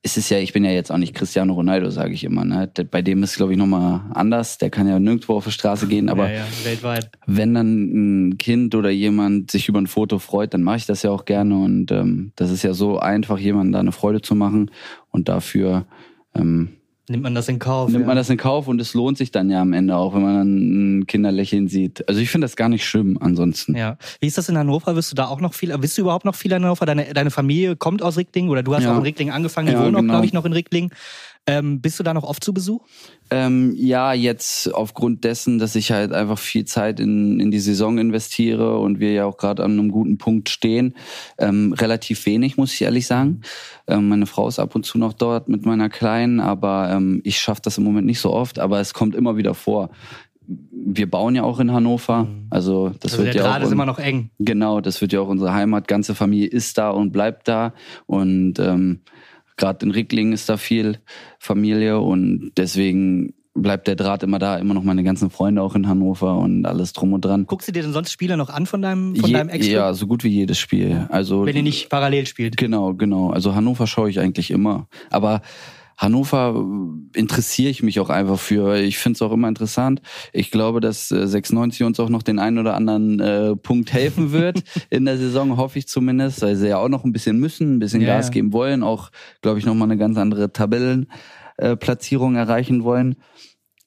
es 0.07 0.19
ist 0.19 0.29
ja, 0.29 0.39
ich 0.39 0.53
bin 0.53 0.67
ja 0.67 0.71
jetzt 0.71 0.93
auch 0.93 0.99
nicht 0.99 1.15
Cristiano 1.15 1.55
Ronaldo, 1.55 1.89
sage 1.89 2.13
ich 2.13 2.25
immer. 2.25 2.45
Ne? 2.45 2.71
Bei 2.91 3.01
dem 3.01 3.23
ist 3.23 3.37
glaube 3.37 3.53
ich 3.53 3.59
nochmal 3.59 4.03
anders. 4.13 4.59
Der 4.59 4.69
kann 4.69 4.87
ja 4.87 5.01
nirgendwo 5.01 5.35
auf 5.35 5.47
die 5.47 5.51
Straße 5.51 5.87
gehen, 5.87 6.11
aber 6.11 6.29
ja, 6.31 6.41
ja, 6.41 6.47
weltweit. 6.63 7.11
wenn 7.27 7.55
dann 7.55 8.29
ein 8.29 8.39
Kind 8.39 8.75
oder 8.75 8.91
jemand 8.91 9.51
sich 9.51 9.67
über 9.67 9.81
ein 9.81 9.87
Foto 9.87 10.19
freut, 10.19 10.53
dann 10.53 10.63
mache 10.63 10.77
ich 10.77 10.87
das 10.87 11.03
ja 11.05 11.11
auch 11.11 11.25
gerne. 11.25 11.57
Und 11.57 11.91
ähm, 11.91 12.33
das 12.37 12.51
ist 12.51 12.63
ja 12.63 12.75
so 12.75 12.99
einfach, 12.99 13.39
jemandem 13.39 13.73
da 13.73 13.81
eine 13.81 13.93
Freude 13.93 14.21
zu 14.21 14.35
machen. 14.35 14.71
Und 15.11 15.31
dafür 15.31 15.87
ähm, 16.35 16.77
Nimmt 17.07 17.23
man 17.23 17.35
das 17.35 17.49
in 17.49 17.59
Kauf? 17.59 17.91
Nimmt 17.91 18.03
ja. 18.03 18.07
man 18.07 18.17
das 18.17 18.31
in 18.31 18.39
Kauf 18.39 18.67
und 18.67 18.81
es 18.81 18.95
lohnt 18.95 19.19
sich 19.19 19.31
dann 19.31 19.51
ja 19.51 19.61
am 19.61 19.75
Ende 19.75 19.95
auch, 19.95 20.15
wenn 20.15 20.23
man 20.23 20.35
dann 20.37 20.99
ein 21.01 21.07
Kinderlächeln 21.07 21.69
sieht. 21.69 22.09
Also 22.09 22.21
ich 22.21 22.31
finde 22.31 22.47
das 22.47 22.57
gar 22.57 22.71
nicht 22.71 22.87
schlimm 22.87 23.19
ansonsten. 23.21 23.77
Ja. 23.77 23.99
Wie 24.21 24.27
ist 24.27 24.39
das 24.39 24.49
in 24.49 24.57
Hannover? 24.57 24.97
Wirst 24.97 25.11
du 25.11 25.15
da 25.15 25.27
auch 25.27 25.43
noch 25.43 25.53
viel, 25.53 25.77
bist 25.77 25.99
du 25.99 26.03
überhaupt 26.03 26.25
noch 26.25 26.35
viel 26.35 26.53
in 26.53 26.65
Hannover? 26.65 26.87
Deine, 26.87 27.13
deine 27.13 27.31
Familie 27.31 27.77
kommt 27.77 28.03
aus 28.03 28.17
Rickling 28.17 28.49
oder 28.49 28.63
du 28.63 28.75
hast 28.75 28.85
ja. 28.85 28.93
auch 28.93 28.97
in 28.97 29.03
Rickling 29.03 29.31
angefangen, 29.31 29.67
die 29.67 29.75
ja, 29.75 29.85
wohnen 29.85 29.97
auch, 29.97 30.01
genau. 30.01 30.13
glaube 30.15 30.27
ich, 30.27 30.33
noch 30.33 30.47
in 30.47 30.55
Rickling. 30.55 30.91
Ähm, 31.47 31.83
bist 31.83 31.99
du 31.99 32.03
da 32.03 32.15
noch 32.15 32.25
oft 32.25 32.43
zu 32.43 32.55
Besuch? 32.55 32.83
Ähm, 33.31 33.75
ja, 33.77 34.15
jetzt 34.15 34.75
aufgrund 34.75 35.25
dessen, 35.25 35.59
dass 35.59 35.75
ich 35.75 35.93
halt 35.93 36.13
einfach 36.13 36.39
viel 36.39 36.65
Zeit 36.65 37.01
in, 37.01 37.39
in 37.39 37.51
die 37.51 37.61
Saison 37.61 37.99
investiere 37.99 38.79
und 38.79 38.99
wir 38.99 39.13
ja 39.13 39.27
auch 39.27 39.37
gerade 39.37 39.63
an 39.63 39.73
einem 39.73 39.91
guten 39.91 40.17
Punkt 40.17 40.49
stehen, 40.49 40.95
ähm, 41.37 41.75
relativ 41.75 42.25
wenig, 42.25 42.57
muss 42.57 42.73
ich 42.73 42.83
ehrlich 42.83 43.07
sagen. 43.07 43.43
Ähm, 43.87 44.09
meine 44.09 44.27
Frau 44.27 44.49
ist 44.49 44.59
ab 44.59 44.75
und 44.75 44.87
zu 44.87 44.97
noch 44.97 45.13
dort 45.13 45.49
mit 45.49 45.67
meiner 45.67 45.91
Kleinen, 45.91 46.41
aber 46.41 46.91
ähm, 46.91 47.21
ich 47.25 47.39
schaffe 47.39 47.61
das 47.63 47.77
im 47.77 47.85
Moment 47.85 48.07
nicht 48.07 48.21
so 48.21 48.33
oft, 48.33 48.59
aber 48.59 48.81
es 48.81 48.95
kommt 48.95 49.15
immer 49.15 49.37
wieder 49.37 49.55
vor 49.55 49.91
wir 50.47 51.11
bauen 51.11 51.35
ja 51.35 51.43
auch 51.43 51.59
in 51.59 51.73
Hannover. 51.73 52.25
Mhm. 52.25 52.47
Also 52.51 52.91
das 53.01 53.13
also 53.13 53.25
wird 53.25 53.35
der 53.35 53.43
ja 53.43 53.49
Draht 53.49 53.63
auch 53.63 53.67
ist 53.67 53.73
immer 53.73 53.87
noch 53.87 53.99
eng. 53.99 54.31
Genau, 54.39 54.81
das 54.81 55.01
wird 55.01 55.13
ja 55.13 55.21
auch 55.21 55.29
unsere 55.29 55.55
Heimat. 55.55 55.89
Ganze 55.89 56.15
Familie 56.15 56.49
ist 56.49 56.77
da 56.77 56.91
und 56.91 57.13
bleibt 57.13 57.49
da. 57.49 57.73
Und 58.07 58.59
ähm, 58.59 59.01
Gerade 59.57 59.87
in 59.87 59.93
Ricklingen 59.93 60.33
ist 60.33 60.49
da 60.49 60.57
viel 60.57 60.99
Familie 61.39 62.01
und 62.01 62.53
deswegen 62.57 63.35
bleibt 63.55 63.87
der 63.87 63.95
Draht 63.95 64.23
immer 64.25 64.39
da, 64.39 64.57
immer 64.59 64.75
noch 64.75 64.83
meine 64.83 65.05
ganzen 65.05 65.31
Freunde 65.31 65.63
auch 65.63 65.77
in 65.77 65.87
Hannover 65.87 66.37
und 66.39 66.67
alles 66.67 66.93
drum 66.93 67.13
und 67.13 67.25
dran. 67.25 67.47
Guckst 67.47 67.69
du 67.69 67.73
dir 67.73 67.83
denn 67.83 67.93
sonst 67.93 68.11
Spiele 68.11 68.37
noch 68.37 68.51
an 68.51 68.67
von 68.67 68.83
deinem, 68.83 69.15
von 69.15 69.31
Je, 69.31 69.37
deinem 69.37 69.49
ex 69.49 69.67
-Club? 69.67 69.71
Ja, 69.71 69.95
so 69.95 70.07
gut 70.07 70.25
wie 70.25 70.29
jedes 70.29 70.59
Spiel. 70.59 71.07
Also 71.09 71.47
wenn 71.47 71.57
ihr 71.57 71.63
nicht 71.63 71.89
parallel 71.89 72.27
spielt. 72.27 72.57
Genau, 72.57 72.95
genau. 72.95 73.31
Also 73.31 73.55
Hannover 73.55 73.87
schaue 73.87 74.11
ich 74.11 74.19
eigentlich 74.19 74.51
immer. 74.51 74.89
Aber 75.11 75.41
Hannover 75.97 76.55
äh, 76.57 77.19
interessiere 77.19 77.71
ich 77.71 77.83
mich 77.83 78.01
auch 78.01 78.11
einfach 78.11 78.39
für. 78.39 78.77
Ich 78.77 78.99
finde 78.99 79.17
es 79.17 79.23
auch 79.23 79.33
immer 79.33 79.49
interessant. 79.49 80.03
Ich 80.33 80.51
glaube, 80.51 80.81
dass 80.81 81.11
äh, 81.11 81.27
96 81.27 81.85
uns 81.85 82.01
auch 82.01 82.09
noch 82.09 82.23
den 82.23 82.39
einen 82.39 82.59
oder 82.59 82.75
anderen 82.75 83.21
äh, 83.21 83.57
Punkt 83.57 83.93
helfen 83.93 84.33
wird 84.33 84.63
in 84.91 85.05
der 85.05 85.19
Saison, 85.19 85.57
hoffe 85.57 85.79
ich 85.79 85.89
zumindest, 85.89 86.43
weil 86.43 86.57
sie 86.57 86.69
ja 86.69 86.79
auch 86.79 86.89
noch 86.89 87.05
ein 87.05 87.13
bisschen 87.13 87.39
müssen, 87.39 87.77
ein 87.77 87.79
bisschen 87.79 88.01
ja, 88.01 88.17
Gas 88.17 88.31
geben 88.31 88.53
wollen, 88.53 88.83
auch, 88.83 89.11
glaube 89.43 89.59
ich, 89.59 89.67
nochmal 89.67 89.89
eine 89.89 89.99
ganz 89.99 90.17
andere 90.17 90.53
Tabellenplatzierung 90.53 92.35
äh, 92.35 92.39
erreichen 92.39 92.85
wollen, 92.85 93.17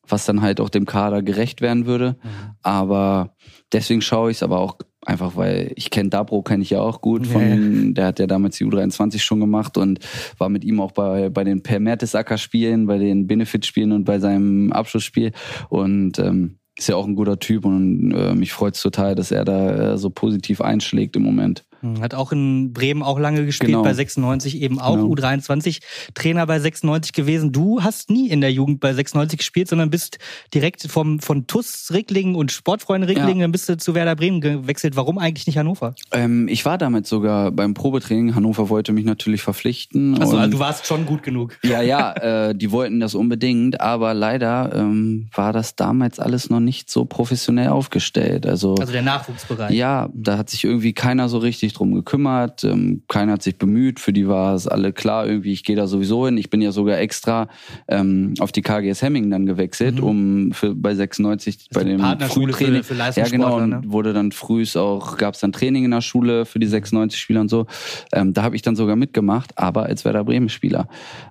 was 0.07 0.25
dann 0.25 0.41
halt 0.41 0.61
auch 0.61 0.69
dem 0.69 0.85
Kader 0.85 1.21
gerecht 1.21 1.61
werden 1.61 1.85
würde. 1.85 2.17
Mhm. 2.23 2.29
Aber 2.61 3.35
deswegen 3.73 4.01
schaue 4.01 4.31
ich 4.31 4.37
es, 4.37 4.43
aber 4.43 4.59
auch 4.59 4.77
Einfach 5.07 5.37
weil 5.37 5.71
ich 5.77 5.89
kenne 5.89 6.09
Dabro, 6.09 6.41
kenne 6.41 6.63
ich 6.63 6.69
ja 6.71 6.81
auch 6.81 6.99
gut. 6.99 7.25
Von, 7.25 7.85
ja. 7.85 7.91
Der 7.93 8.05
hat 8.07 8.19
ja 8.19 8.27
damals 8.27 8.57
die 8.57 8.65
U23 8.65 9.19
schon 9.19 9.39
gemacht 9.39 9.77
und 9.77 9.99
war 10.37 10.49
mit 10.49 10.65
ihm 10.65 10.81
auch 10.81 10.91
bei, 10.91 11.29
bei 11.29 11.45
den 11.45 11.63
Per 11.63 11.79
Mertesacker 11.79 12.37
Spielen, 12.37 12.87
bei 12.87 12.97
den 12.97 13.25
Benefit-Spielen 13.25 13.93
und 13.93 14.03
bei 14.03 14.19
seinem 14.19 14.73
Abschlussspiel. 14.73 15.31
Und 15.69 16.19
ähm, 16.19 16.57
ist 16.77 16.89
ja 16.89 16.97
auch 16.97 17.07
ein 17.07 17.15
guter 17.15 17.39
Typ 17.39 17.63
und 17.63 18.11
äh, 18.11 18.35
mich 18.35 18.51
freut 18.51 18.75
es 18.75 18.81
total, 18.81 19.15
dass 19.15 19.31
er 19.31 19.45
da 19.45 19.93
äh, 19.93 19.97
so 19.97 20.09
positiv 20.09 20.59
einschlägt 20.59 21.15
im 21.15 21.23
Moment. 21.23 21.63
Hm, 21.81 22.01
hat 22.01 22.13
auch 22.13 22.31
in 22.31 22.73
Bremen 22.73 23.03
auch 23.03 23.19
lange 23.19 23.45
gespielt, 23.45 23.71
genau. 23.71 23.83
bei 23.83 23.93
96 23.93 24.61
eben 24.61 24.79
auch 24.79 24.95
genau. 24.95 25.07
U23 25.13 25.79
Trainer 26.13 26.45
bei 26.45 26.59
96 26.59 27.13
gewesen. 27.13 27.51
Du 27.51 27.83
hast 27.83 28.09
nie 28.09 28.29
in 28.29 28.41
der 28.41 28.51
Jugend 28.51 28.79
bei 28.79 28.93
96 28.93 29.39
gespielt, 29.39 29.67
sondern 29.67 29.89
bist 29.89 30.17
direkt 30.53 30.83
vom, 30.83 31.19
von 31.19 31.47
TUS 31.47 31.89
Ricklingen 31.93 32.35
und 32.35 32.51
Sportfreunde 32.51 33.07
Ricklingen, 33.07 33.37
ja. 33.37 33.43
dann 33.43 33.51
bist 33.51 33.69
du 33.69 33.77
zu 33.77 33.95
Werder 33.95 34.15
Bremen 34.15 34.41
gewechselt. 34.41 34.95
Warum 34.95 35.17
eigentlich 35.17 35.47
nicht 35.47 35.57
Hannover? 35.57 35.95
Ähm, 36.11 36.47
ich 36.47 36.65
war 36.65 36.77
damit 36.77 37.07
sogar 37.07 37.51
beim 37.51 37.73
Probetraining. 37.73 38.35
Hannover 38.35 38.69
wollte 38.69 38.93
mich 38.93 39.05
natürlich 39.05 39.41
verpflichten. 39.41 40.19
Also, 40.19 40.37
also 40.37 40.51
du 40.51 40.59
warst 40.59 40.85
schon 40.85 41.05
gut 41.05 41.23
genug. 41.23 41.57
Ja, 41.63 41.81
ja, 41.81 42.13
äh, 42.49 42.55
die 42.55 42.71
wollten 42.71 42.99
das 42.99 43.15
unbedingt, 43.15 43.81
aber 43.81 44.13
leider 44.13 44.71
ähm, 44.75 45.29
war 45.33 45.53
das 45.53 45.75
damals 45.75 46.19
alles 46.19 46.49
noch 46.49 46.59
nicht 46.59 46.89
so 46.89 47.05
professionell 47.05 47.69
aufgestellt. 47.69 48.45
Also, 48.45 48.75
also 48.75 48.91
der 48.91 49.01
Nachwuchsbereich. 49.01 49.71
Ja, 49.71 50.09
da 50.13 50.37
hat 50.37 50.49
sich 50.49 50.63
irgendwie 50.63 50.93
keiner 50.93 51.29
so 51.29 51.37
richtig 51.37 51.66
drum 51.73 51.93
gekümmert. 51.93 52.63
Ähm, 52.63 53.03
keiner 53.07 53.33
hat 53.33 53.43
sich 53.43 53.57
bemüht. 53.57 53.99
Für 53.99 54.13
die 54.13 54.27
war 54.27 54.55
es 54.55 54.67
alle 54.67 54.93
klar, 54.93 55.27
irgendwie, 55.27 55.53
ich 55.53 55.63
gehe 55.63 55.75
da 55.75 55.87
sowieso 55.87 56.25
hin. 56.25 56.37
Ich 56.37 56.49
bin 56.49 56.61
ja 56.61 56.71
sogar 56.71 56.99
extra 56.99 57.47
ähm, 57.87 58.33
auf 58.39 58.51
die 58.51 58.61
KGS 58.61 59.01
Hemming 59.01 59.29
dann 59.29 59.45
gewechselt, 59.45 59.97
mhm. 59.97 60.03
um 60.03 60.51
für, 60.51 60.75
bei 60.75 60.95
96 60.95 61.69
bei 61.73 61.83
dem 61.83 61.99
Frühtraining. 61.99 62.83
Für, 62.83 62.95
für 62.95 63.19
ja, 63.19 63.27
genau. 63.27 63.57
Und 63.57 63.69
ne? 63.69 63.81
wurde 63.85 64.13
dann 64.13 64.31
frühs 64.31 64.75
auch, 64.75 65.17
gab 65.17 65.33
es 65.33 65.39
dann 65.39 65.51
Training 65.51 65.85
in 65.85 65.91
der 65.91 66.01
Schule 66.01 66.45
für 66.45 66.59
die 66.59 66.67
96 66.67 67.19
Spieler 67.19 67.41
und 67.41 67.49
so. 67.49 67.67
Ähm, 68.11 68.33
da 68.33 68.43
habe 68.43 68.55
ich 68.55 68.61
dann 68.61 68.75
sogar 68.75 68.95
mitgemacht, 68.95 69.57
aber 69.57 69.83
als 69.83 70.05
Werder 70.05 70.23
Bremen 70.23 70.49
Spieler. 70.49 70.87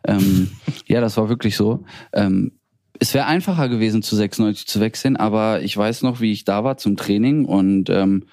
Ähm, 0.07 0.51
ja, 0.87 1.01
das 1.01 1.17
war 1.17 1.29
wirklich 1.29 1.57
so. 1.57 1.85
Ähm, 2.13 2.53
es 2.99 3.15
wäre 3.15 3.27
einfacher 3.27 3.69
gewesen, 3.69 4.03
zu 4.03 4.17
96 4.17 4.67
zu 4.67 4.81
wechseln, 4.81 5.17
aber 5.17 5.63
ich 5.63 5.77
weiß 5.77 6.03
noch, 6.03 6.21
wie 6.21 6.33
ich 6.33 6.45
da 6.45 6.65
war 6.65 6.77
zum 6.77 6.97
Training 6.97 7.45
und 7.45 7.91
ähm, 7.91 8.25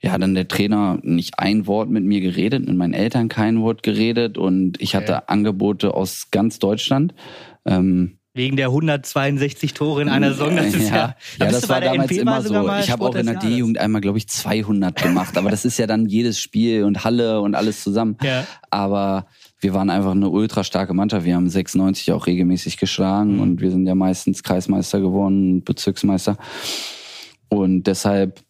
ja, 0.00 0.16
dann 0.16 0.34
der 0.34 0.46
Trainer 0.46 0.98
nicht 1.02 1.38
ein 1.38 1.66
Wort 1.66 1.90
mit 1.90 2.04
mir 2.04 2.20
geredet, 2.20 2.66
mit 2.66 2.76
meinen 2.76 2.94
Eltern 2.94 3.28
kein 3.28 3.60
Wort 3.60 3.82
geredet 3.82 4.38
und 4.38 4.80
ich 4.80 4.94
hatte 4.94 5.14
okay. 5.14 5.24
Angebote 5.26 5.94
aus 5.94 6.30
ganz 6.30 6.58
Deutschland. 6.58 7.14
Ähm, 7.64 8.18
Wegen 8.34 8.56
der 8.56 8.66
162 8.66 9.74
Tore 9.74 10.02
in 10.02 10.08
einer 10.08 10.28
Saison, 10.30 10.54
das 10.54 10.66
ist 10.74 10.90
ja, 10.90 10.96
ja, 10.96 11.16
ja 11.40 11.50
das 11.50 11.68
war 11.68 11.80
damals 11.80 12.12
NP 12.12 12.20
immer 12.20 12.40
so. 12.42 12.54
Ich 12.78 12.92
habe 12.92 13.04
auch 13.04 13.14
in 13.16 13.26
der 13.26 13.34
D-Jugend 13.34 13.78
einmal, 13.78 14.00
glaube 14.00 14.18
ich, 14.18 14.28
200 14.28 15.02
gemacht, 15.02 15.36
aber 15.36 15.50
das 15.50 15.64
ist 15.64 15.76
ja 15.78 15.88
dann 15.88 16.06
jedes 16.06 16.38
Spiel 16.38 16.84
und 16.84 17.02
Halle 17.02 17.40
und 17.40 17.56
alles 17.56 17.82
zusammen. 17.82 18.16
Ja. 18.22 18.46
Aber 18.70 19.26
wir 19.58 19.74
waren 19.74 19.90
einfach 19.90 20.12
eine 20.12 20.28
ultra 20.28 20.62
starke 20.62 20.94
Mannschaft. 20.94 21.26
Wir 21.26 21.34
haben 21.34 21.48
96 21.48 22.12
auch 22.12 22.28
regelmäßig 22.28 22.76
geschlagen 22.76 23.36
mhm. 23.36 23.40
und 23.40 23.60
wir 23.60 23.72
sind 23.72 23.86
ja 23.86 23.96
meistens 23.96 24.44
Kreismeister 24.44 25.00
geworden, 25.00 25.64
Bezirksmeister. 25.64 26.36
Und 27.48 27.84
deshalb 27.84 28.44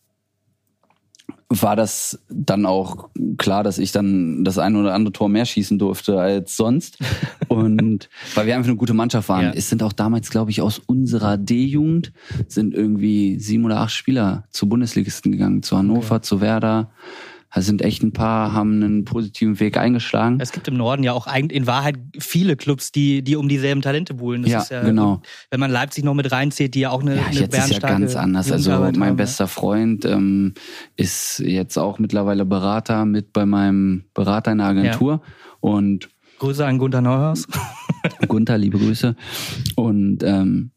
war 1.50 1.76
das 1.76 2.18
dann 2.28 2.66
auch 2.66 3.08
klar, 3.38 3.64
dass 3.64 3.78
ich 3.78 3.90
dann 3.90 4.44
das 4.44 4.58
ein 4.58 4.76
oder 4.76 4.92
andere 4.92 5.12
Tor 5.12 5.30
mehr 5.30 5.46
schießen 5.46 5.78
durfte 5.78 6.20
als 6.20 6.56
sonst. 6.56 6.98
Und 7.48 8.10
weil 8.34 8.46
wir 8.46 8.54
einfach 8.54 8.68
eine 8.68 8.76
gute 8.76 8.92
Mannschaft 8.92 9.28
waren. 9.30 9.44
Ja. 9.44 9.52
Es 9.54 9.70
sind 9.70 9.82
auch 9.82 9.94
damals, 9.94 10.28
glaube 10.28 10.50
ich, 10.50 10.60
aus 10.60 10.78
unserer 10.78 11.38
D-Jugend 11.38 12.12
sind 12.48 12.74
irgendwie 12.74 13.38
sieben 13.38 13.64
oder 13.64 13.80
acht 13.80 13.92
Spieler 13.92 14.44
zu 14.50 14.68
Bundesligisten 14.68 15.32
gegangen, 15.32 15.62
zu 15.62 15.78
Hannover, 15.78 16.16
okay. 16.16 16.22
zu 16.22 16.40
Werder. 16.42 16.90
Da 17.54 17.62
sind 17.62 17.80
echt 17.80 18.02
ein 18.02 18.12
paar, 18.12 18.52
haben 18.52 18.82
einen 18.82 19.04
positiven 19.04 19.58
Weg 19.58 19.78
eingeschlagen. 19.78 20.38
Es 20.38 20.52
gibt 20.52 20.68
im 20.68 20.76
Norden 20.76 21.02
ja 21.02 21.14
auch 21.14 21.26
in 21.34 21.66
Wahrheit 21.66 21.96
viele 22.18 22.56
Clubs, 22.56 22.92
die, 22.92 23.22
die 23.22 23.36
um 23.36 23.48
dieselben 23.48 23.80
Talente 23.80 24.14
buhlen. 24.14 24.42
Das 24.42 24.68
ja, 24.68 24.78
ja, 24.78 24.82
genau. 24.84 25.22
Wenn 25.50 25.58
man 25.58 25.70
Leipzig 25.70 26.04
noch 26.04 26.12
mit 26.14 26.30
reinzieht, 26.30 26.74
die 26.74 26.80
ja 26.80 26.90
auch 26.90 27.00
eine, 27.00 27.16
ja, 27.16 27.24
eine 27.24 27.40
jetzt 27.40 27.56
ist 27.56 27.70
ja 27.70 27.78
ganz 27.78 28.16
anders. 28.16 28.52
Also 28.52 28.70
mein 28.70 29.00
haben, 29.00 29.16
bester 29.16 29.48
Freund 29.48 30.04
ähm, 30.04 30.52
ist 30.96 31.38
jetzt 31.38 31.78
auch 31.78 31.98
mittlerweile 31.98 32.44
Berater 32.44 33.06
mit 33.06 33.32
bei 33.32 33.46
meinem 33.46 34.04
Berater 34.12 34.52
in 34.52 34.58
der 34.58 34.66
Agentur 34.66 35.12
ja. 35.12 35.32
und 35.60 36.10
Grüße 36.38 36.64
an 36.64 36.78
Gunther 36.78 37.00
Neuhaus. 37.00 37.48
Gunther, 38.28 38.58
liebe 38.58 38.78
Grüße. 38.78 39.16
Und 39.74 40.22
ähm, 40.22 40.70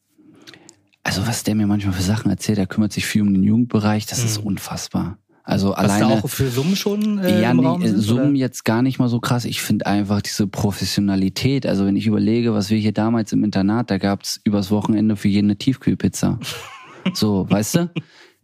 also 1.04 1.28
was 1.28 1.44
der 1.44 1.56
mir 1.56 1.68
manchmal 1.68 1.94
für 1.94 2.02
Sachen 2.02 2.32
erzählt, 2.32 2.58
er 2.58 2.68
kümmert 2.68 2.94
sich 2.94 3.06
viel 3.06 3.22
um 3.22 3.34
den 3.34 3.44
Jugendbereich, 3.44 4.06
das 4.06 4.20
mhm. 4.20 4.26
ist 4.26 4.38
unfassbar. 4.38 5.18
Also 5.52 5.74
alleine. 5.74 6.08
auch 6.08 6.30
für 6.30 6.48
Summen 6.50 6.78
schon? 6.78 7.20
Äh, 7.20 7.42
ja, 7.42 7.54
nee, 7.54 7.86
sind, 7.86 8.00
Summen 8.00 8.30
oder? 8.30 8.38
jetzt 8.38 8.64
gar 8.64 8.82
nicht 8.82 9.00
mal 9.00 9.10
so 9.10 9.20
krass. 9.20 9.44
Ich 9.44 9.62
finde 9.62 9.86
einfach 9.86 10.22
diese 10.22 10.48
Professionalität. 10.48 11.66
Also 11.66 11.86
wenn 11.86 11.98
ich 11.98 12.08
überlege, 12.08 12.54
was 12.54 12.70
wir 12.70 12.78
hier 12.78 12.94
damals 12.94 13.34
im 13.34 13.44
Internat, 13.44 13.92
da 13.92 13.98
gab's 13.98 14.40
übers 14.46 14.72
Wochenende 14.72 15.18
für 15.18 15.28
jeden 15.28 15.48
eine 15.48 15.58
Tiefkühlpizza. 15.58 16.40
so, 17.14 17.50
weißt 17.50 17.76
du? 17.76 17.92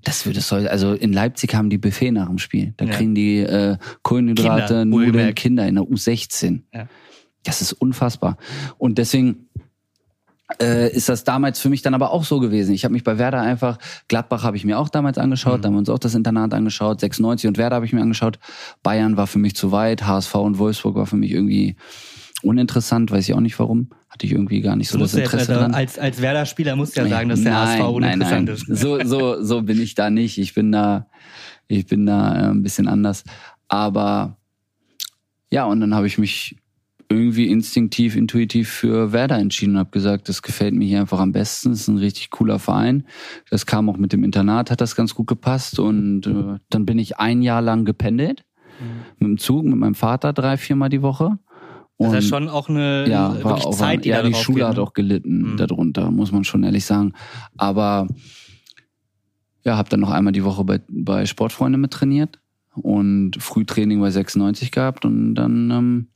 Das 0.03 0.25
würde 0.25 0.39
es 0.39 0.51
also 0.51 0.95
in 0.95 1.13
Leipzig 1.13 1.55
haben 1.55 1.69
die 1.69 1.77
Buffet 1.77 2.11
nach 2.11 2.27
dem 2.27 2.39
Spiel. 2.39 2.73
Da 2.75 2.83
ja. 2.83 2.91
kriegen 2.91 3.15
die 3.15 3.37
äh, 3.37 3.77
Kohlenhydrate, 4.03 4.67
Kinder, 4.67 4.85
Nudeln, 4.85 5.33
Kinder 5.33 5.65
in 5.65 5.75
der 5.75 5.85
U16. 5.85 6.63
Ja. 6.73 6.89
Das 7.45 7.61
ist 7.61 7.71
unfassbar. 7.71 8.35
Und 8.77 8.97
deswegen 8.97 9.47
äh, 10.61 10.89
ist 10.91 11.09
das 11.09 11.23
damals 11.23 11.59
für 11.59 11.69
mich 11.69 11.81
dann 11.81 11.93
aber 11.93 12.11
auch 12.11 12.23
so 12.23 12.39
gewesen. 12.39 12.73
Ich 12.73 12.85
habe 12.85 12.93
mich 12.93 13.03
bei 13.03 13.17
Werder 13.17 13.41
einfach, 13.41 13.77
Gladbach 14.07 14.43
habe 14.43 14.57
ich 14.57 14.63
mir 14.63 14.79
auch 14.79 14.89
damals 14.89 15.17
angeschaut, 15.17 15.57
mhm. 15.57 15.61
da 15.61 15.67
haben 15.67 15.73
wir 15.75 15.79
uns 15.79 15.89
auch 15.89 15.99
das 15.99 16.15
Internat 16.15 16.53
angeschaut, 16.53 16.99
96 16.99 17.47
und 17.47 17.57
Werder 17.57 17.77
habe 17.77 17.85
ich 17.85 17.93
mir 17.93 18.01
angeschaut. 18.01 18.39
Bayern 18.81 19.17
war 19.17 19.27
für 19.27 19.39
mich 19.39 19.55
zu 19.55 19.71
weit, 19.71 20.05
HSV 20.05 20.35
und 20.35 20.57
Wolfsburg 20.57 20.95
war 20.95 21.05
für 21.05 21.17
mich 21.17 21.31
irgendwie 21.31 21.75
uninteressant, 22.43 23.11
weiß 23.11 23.27
ich 23.27 23.35
auch 23.35 23.41
nicht 23.41 23.57
warum. 23.59 23.89
Hatte 24.09 24.25
ich 24.25 24.31
irgendwie 24.31 24.61
gar 24.61 24.75
nicht 24.75 24.89
so 24.89 24.97
das 24.97 25.13
Interesse 25.13 25.59
also, 25.59 25.75
Als, 25.75 25.99
als 25.99 26.21
Werder-Spieler 26.21 26.75
musst 26.75 26.95
du 26.95 27.01
ja 27.01 27.07
sagen, 27.07 27.29
dass 27.29 27.41
der 27.41 27.51
nein, 27.51 27.79
HSV 27.79 27.89
uninteressant 27.89 28.47
nein, 28.47 28.57
nein. 28.57 28.73
ist. 28.73 28.81
So, 28.81 29.03
so, 29.03 29.43
so 29.43 29.61
bin 29.63 29.81
ich 29.81 29.95
da 29.95 30.09
nicht. 30.09 30.37
Ich 30.37 30.53
bin 30.53 30.71
da, 30.71 31.07
ich 31.67 31.85
bin 31.87 32.05
da 32.05 32.35
äh, 32.35 32.49
ein 32.49 32.63
bisschen 32.63 32.87
anders. 32.87 33.23
Aber 33.67 34.37
ja, 35.51 35.65
und 35.65 35.81
dann 35.81 35.93
habe 35.93 36.07
ich 36.07 36.17
mich 36.17 36.57
irgendwie 37.09 37.47
instinktiv, 37.47 38.15
intuitiv 38.15 38.69
für 38.69 39.13
Werder 39.13 39.37
entschieden 39.37 39.73
und 39.73 39.79
habe 39.79 39.91
gesagt, 39.91 40.27
das 40.29 40.41
gefällt 40.41 40.73
mir 40.73 40.85
hier 40.85 40.99
einfach 40.99 41.19
am 41.19 41.31
besten. 41.31 41.69
Das 41.69 41.81
ist 41.81 41.87
ein 41.87 41.97
richtig 41.97 42.31
cooler 42.31 42.59
Verein. 42.59 43.05
Das 43.49 43.65
kam 43.65 43.89
auch 43.89 43.97
mit 43.97 44.13
dem 44.13 44.23
Internat, 44.23 44.71
hat 44.71 44.81
das 44.81 44.95
ganz 44.95 45.15
gut 45.15 45.27
gepasst. 45.27 45.79
Und 45.79 46.27
äh, 46.27 46.59
dann 46.69 46.85
bin 46.85 46.99
ich 46.99 47.17
ein 47.17 47.41
Jahr 47.41 47.61
lang 47.61 47.85
gependelt 47.85 48.43
mhm. 48.79 48.85
mit 49.19 49.29
dem 49.29 49.37
Zug, 49.37 49.65
mit 49.65 49.77
meinem 49.77 49.95
Vater 49.95 50.33
drei, 50.33 50.57
viermal 50.57 50.89
die 50.89 51.01
Woche. 51.01 51.39
Und 51.97 52.11
das 52.11 52.25
ist 52.25 52.29
schon 52.29 52.47
auch 52.47 52.69
eine 52.69 53.09
ja, 53.09 53.43
war 53.43 53.65
auch, 53.65 53.73
Zeit, 53.73 54.05
die 54.05 54.09
Ja, 54.09 54.21
die 54.21 54.33
Schule 54.33 54.59
geht, 54.59 54.67
hat 54.67 54.75
ne? 54.77 54.83
auch 54.83 54.93
gelitten 54.93 55.53
mhm. 55.53 55.57
darunter, 55.57 56.11
muss 56.11 56.31
man 56.31 56.43
schon 56.43 56.63
ehrlich 56.63 56.85
sagen. 56.85 57.13
Aber 57.57 58.07
ja, 59.63 59.77
habe 59.77 59.89
dann 59.89 60.01
noch 60.01 60.11
einmal 60.11 60.33
die 60.33 60.43
Woche 60.43 60.63
bei, 60.63 60.79
bei 60.89 61.25
Sportfreunde 61.25 61.77
mit 61.77 61.91
trainiert 61.91 62.39
und 62.75 63.31
Frühtraining 63.39 63.99
bei 63.99 64.11
96 64.11 64.71
gehabt 64.71 65.05
und 65.05 65.33
dann 65.35 65.71
ähm, 65.71 66.07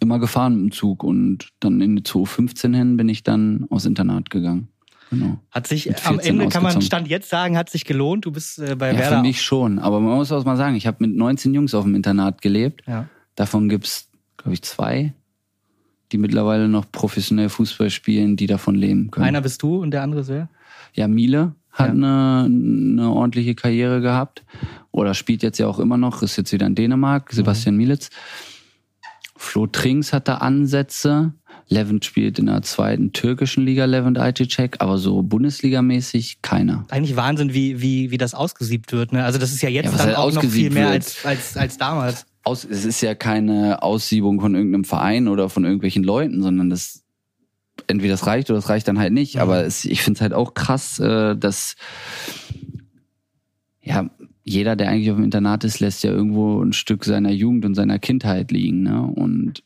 immer 0.00 0.18
gefahren 0.18 0.54
mit 0.54 0.62
dem 0.62 0.72
Zug 0.72 1.04
und 1.04 1.48
dann 1.60 1.80
in 1.80 1.96
die 1.96 2.02
2015 2.02 2.74
hin 2.74 2.96
bin 2.96 3.08
ich 3.08 3.22
dann 3.22 3.66
aus 3.70 3.84
Internat 3.84 4.30
gegangen. 4.30 4.68
Genau. 5.10 5.38
Hat 5.50 5.66
sich 5.66 6.06
am 6.06 6.18
Ende 6.18 6.48
kann 6.48 6.62
man 6.62 6.80
Stand 6.82 7.08
jetzt 7.08 7.28
sagen, 7.28 7.56
hat 7.56 7.70
sich 7.70 7.84
gelohnt. 7.84 8.24
Du 8.24 8.32
bist 8.32 8.58
äh, 8.58 8.74
bei 8.74 8.92
ja, 8.92 8.98
Werder. 8.98 9.16
Für 9.16 9.22
mich 9.22 9.42
schon, 9.42 9.78
aber 9.78 10.00
man 10.00 10.16
muss 10.16 10.32
auch 10.32 10.44
mal 10.44 10.56
sagen, 10.56 10.76
ich 10.76 10.86
habe 10.86 11.06
mit 11.06 11.14
19 11.14 11.54
Jungs 11.54 11.74
auf 11.74 11.84
dem 11.84 11.94
Internat 11.94 12.42
gelebt. 12.42 12.82
Ja. 12.86 13.08
Davon 13.34 13.68
gibt's, 13.68 14.08
glaube 14.36 14.54
ich, 14.54 14.62
zwei, 14.62 15.14
die 16.12 16.18
mittlerweile 16.18 16.68
noch 16.68 16.90
professionell 16.90 17.48
Fußball 17.48 17.90
spielen, 17.90 18.36
die 18.36 18.46
davon 18.46 18.74
leben 18.74 19.10
können. 19.10 19.26
Einer 19.26 19.40
bist 19.40 19.62
du 19.62 19.82
und 19.82 19.90
der 19.90 20.02
andere 20.02 20.22
ist 20.22 20.28
wer? 20.28 20.48
Ja, 20.94 21.08
Miele 21.08 21.54
hat 21.70 21.88
ja. 21.88 21.92
Eine, 21.92 22.44
eine 22.44 23.10
ordentliche 23.10 23.54
Karriere 23.54 24.00
gehabt 24.00 24.44
oder 24.92 25.14
spielt 25.14 25.42
jetzt 25.42 25.58
ja 25.58 25.66
auch 25.66 25.80
immer 25.80 25.96
noch, 25.96 26.22
ist 26.22 26.36
jetzt 26.36 26.52
wieder 26.52 26.66
in 26.66 26.76
Dänemark, 26.76 27.32
Sebastian 27.32 27.74
mhm. 27.74 27.78
Mielitz. 27.78 28.10
Flo 29.36 29.66
Trinks 29.66 30.12
hat 30.12 30.28
da 30.28 30.36
Ansätze. 30.36 31.32
Levent 31.68 32.04
spielt 32.04 32.38
in 32.38 32.46
der 32.46 32.62
zweiten 32.62 33.12
türkischen 33.12 33.64
Liga, 33.64 33.86
Levent 33.86 34.18
IT-Check, 34.18 34.76
aber 34.80 34.98
so 34.98 35.22
Bundesligamäßig 35.22 36.42
keiner. 36.42 36.84
Eigentlich 36.90 37.16
Wahnsinn, 37.16 37.54
wie, 37.54 37.80
wie, 37.80 38.10
wie 38.10 38.18
das 38.18 38.34
ausgesiebt 38.34 38.92
wird. 38.92 39.12
Ne? 39.12 39.24
Also 39.24 39.38
das 39.38 39.52
ist 39.52 39.62
ja 39.62 39.70
jetzt 39.70 39.92
ja, 39.92 40.06
dann 40.06 40.14
auch 40.14 40.32
noch 40.32 40.44
viel 40.44 40.70
mehr 40.70 40.88
als, 40.88 41.24
als, 41.24 41.56
als 41.56 41.78
damals. 41.78 42.26
Aus, 42.42 42.64
es 42.64 42.84
ist 42.84 43.00
ja 43.00 43.14
keine 43.14 43.82
Aussiebung 43.82 44.40
von 44.40 44.54
irgendeinem 44.54 44.84
Verein 44.84 45.28
oder 45.28 45.48
von 45.48 45.64
irgendwelchen 45.64 46.04
Leuten, 46.04 46.42
sondern 46.42 46.68
das 46.68 47.02
entweder 47.86 48.12
das 48.12 48.26
reicht 48.26 48.50
oder 48.50 48.58
das 48.58 48.68
reicht 48.68 48.86
dann 48.86 48.98
halt 48.98 49.12
nicht. 49.12 49.36
Mhm. 49.36 49.40
Aber 49.40 49.64
es, 49.64 49.84
ich 49.86 50.02
finde 50.02 50.18
es 50.18 50.20
halt 50.20 50.34
auch 50.34 50.52
krass, 50.52 50.98
äh, 50.98 51.34
dass 51.34 51.76
ja, 53.80 54.08
jeder, 54.44 54.76
der 54.76 54.90
eigentlich 54.90 55.10
auf 55.10 55.16
dem 55.16 55.24
Internat 55.24 55.64
ist, 55.64 55.80
lässt 55.80 56.04
ja 56.04 56.10
irgendwo 56.10 56.62
ein 56.62 56.74
Stück 56.74 57.04
seiner 57.04 57.30
Jugend 57.30 57.64
und 57.64 57.74
seiner 57.74 57.98
Kindheit 57.98 58.52
liegen. 58.52 58.82
Ne? 58.82 59.02
Und 59.02 59.62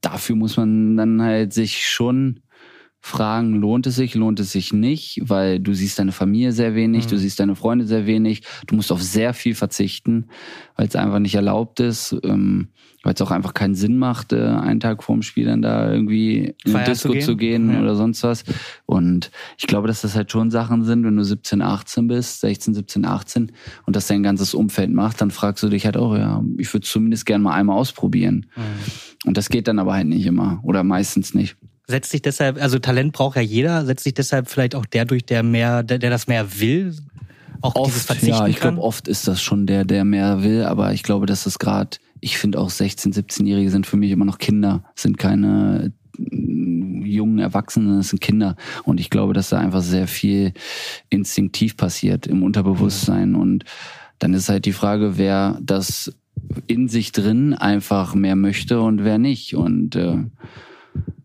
dafür 0.00 0.36
muss 0.36 0.56
man 0.56 0.96
dann 0.96 1.20
halt 1.20 1.52
sich 1.52 1.86
schon 1.86 2.40
fragen, 3.04 3.56
lohnt 3.56 3.88
es 3.88 3.96
sich, 3.96 4.14
lohnt 4.14 4.38
es 4.38 4.52
sich 4.52 4.72
nicht, 4.72 5.20
weil 5.22 5.58
du 5.58 5.74
siehst 5.74 5.98
deine 5.98 6.12
Familie 6.12 6.52
sehr 6.52 6.76
wenig, 6.76 7.06
mhm. 7.06 7.10
du 7.10 7.18
siehst 7.18 7.40
deine 7.40 7.56
Freunde 7.56 7.84
sehr 7.84 8.06
wenig, 8.06 8.42
du 8.68 8.76
musst 8.76 8.92
auf 8.92 9.02
sehr 9.02 9.34
viel 9.34 9.56
verzichten, 9.56 10.28
weil 10.76 10.86
es 10.86 10.94
einfach 10.94 11.18
nicht 11.18 11.34
erlaubt 11.34 11.80
ist, 11.80 12.16
ähm, 12.22 12.68
weil 13.02 13.14
es 13.14 13.20
auch 13.20 13.32
einfach 13.32 13.54
keinen 13.54 13.74
Sinn 13.74 13.98
macht, 13.98 14.32
äh, 14.32 14.40
einen 14.40 14.78
Tag 14.78 15.02
vorm 15.02 15.22
Spiel 15.22 15.46
dann 15.46 15.62
da 15.62 15.92
irgendwie 15.92 16.54
in 16.64 16.74
die 16.74 16.84
Disco 16.84 17.08
zu 17.08 17.12
gehen, 17.12 17.22
zu 17.22 17.36
gehen 17.36 17.72
ja. 17.72 17.80
oder 17.82 17.96
sonst 17.96 18.22
was. 18.22 18.44
Und 18.86 19.32
ich 19.58 19.66
glaube, 19.66 19.88
dass 19.88 20.02
das 20.02 20.14
halt 20.14 20.30
schon 20.30 20.52
Sachen 20.52 20.84
sind, 20.84 21.04
wenn 21.04 21.16
du 21.16 21.24
17, 21.24 21.60
18 21.60 22.06
bist, 22.06 22.40
16, 22.40 22.74
17, 22.74 23.04
18 23.04 23.52
und 23.84 23.96
das 23.96 24.06
dein 24.06 24.22
ganzes 24.22 24.54
Umfeld 24.54 24.92
macht, 24.92 25.20
dann 25.20 25.32
fragst 25.32 25.60
du 25.64 25.68
dich 25.68 25.86
halt 25.86 25.96
auch, 25.96 26.16
ja, 26.16 26.40
ich 26.56 26.72
würde 26.72 26.86
zumindest 26.86 27.26
gerne 27.26 27.42
mal 27.42 27.54
einmal 27.54 27.76
ausprobieren. 27.76 28.46
Mhm. 28.54 29.26
Und 29.26 29.36
das 29.36 29.48
geht 29.48 29.66
dann 29.66 29.80
aber 29.80 29.94
halt 29.94 30.06
nicht 30.06 30.26
immer 30.26 30.60
oder 30.62 30.84
meistens 30.84 31.34
nicht 31.34 31.56
setzt 31.92 32.10
sich 32.10 32.22
deshalb, 32.22 32.60
also 32.60 32.78
Talent 32.78 33.12
braucht 33.12 33.36
ja 33.36 33.42
jeder, 33.42 33.86
setzt 33.86 34.04
sich 34.04 34.14
deshalb 34.14 34.48
vielleicht 34.48 34.74
auch 34.74 34.86
der 34.86 35.04
durch, 35.04 35.24
der 35.24 35.42
mehr, 35.42 35.82
der, 35.82 35.98
der 35.98 36.10
das 36.10 36.26
mehr 36.26 36.58
will, 36.58 36.96
auch 37.60 37.76
oft, 37.76 37.90
dieses 37.90 38.04
Verzichten 38.04 38.28
Ja, 38.28 38.46
ich 38.48 38.58
glaube, 38.58 38.80
oft 38.80 39.06
ist 39.08 39.28
das 39.28 39.40
schon 39.40 39.66
der, 39.66 39.84
der 39.84 40.04
mehr 40.04 40.42
will, 40.42 40.64
aber 40.64 40.92
ich 40.92 41.02
glaube, 41.02 41.26
dass 41.26 41.46
es 41.46 41.58
gerade, 41.58 41.98
ich 42.20 42.36
finde 42.36 42.58
auch 42.58 42.70
16-, 42.70 43.14
17-Jährige 43.14 43.70
sind 43.70 43.86
für 43.86 43.96
mich 43.96 44.10
immer 44.10 44.24
noch 44.24 44.38
Kinder, 44.38 44.84
sind 44.96 45.16
keine 45.16 45.92
mm, 46.18 47.04
jungen 47.04 47.38
Erwachsenen, 47.38 47.98
das 47.98 48.08
sind 48.08 48.20
Kinder. 48.20 48.56
Und 48.84 48.98
ich 48.98 49.10
glaube, 49.10 49.32
dass 49.32 49.50
da 49.50 49.58
einfach 49.58 49.82
sehr 49.82 50.08
viel 50.08 50.52
instinktiv 51.08 51.76
passiert 51.76 52.26
im 52.26 52.42
Unterbewusstsein. 52.42 53.36
Und 53.36 53.64
dann 54.18 54.34
ist 54.34 54.48
halt 54.48 54.64
die 54.64 54.72
Frage, 54.72 55.18
wer 55.18 55.58
das 55.62 56.12
in 56.66 56.88
sich 56.88 57.12
drin 57.12 57.54
einfach 57.54 58.14
mehr 58.14 58.36
möchte 58.36 58.80
und 58.80 59.04
wer 59.04 59.18
nicht. 59.18 59.54
Und 59.54 59.94
äh, 59.94 60.18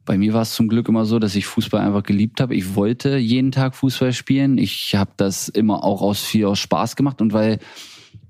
bei 0.07 0.17
mir 0.17 0.33
war 0.33 0.41
es 0.41 0.53
zum 0.53 0.69
Glück 0.69 0.87
immer 0.87 1.05
so, 1.05 1.19
dass 1.19 1.35
ich 1.35 1.45
Fußball 1.45 1.81
einfach 1.81 2.01
geliebt 2.01 2.41
habe. 2.41 2.55
Ich 2.55 2.75
wollte 2.75 3.17
jeden 3.17 3.51
Tag 3.51 3.75
Fußball 3.75 4.13
spielen. 4.13 4.57
Ich 4.57 4.95
habe 4.95 5.11
das 5.17 5.49
immer 5.49 5.83
auch 5.83 6.01
aus 6.01 6.23
viel 6.23 6.45
aus 6.45 6.59
Spaß 6.59 6.95
gemacht 6.95 7.21
und 7.21 7.33
weil 7.33 7.59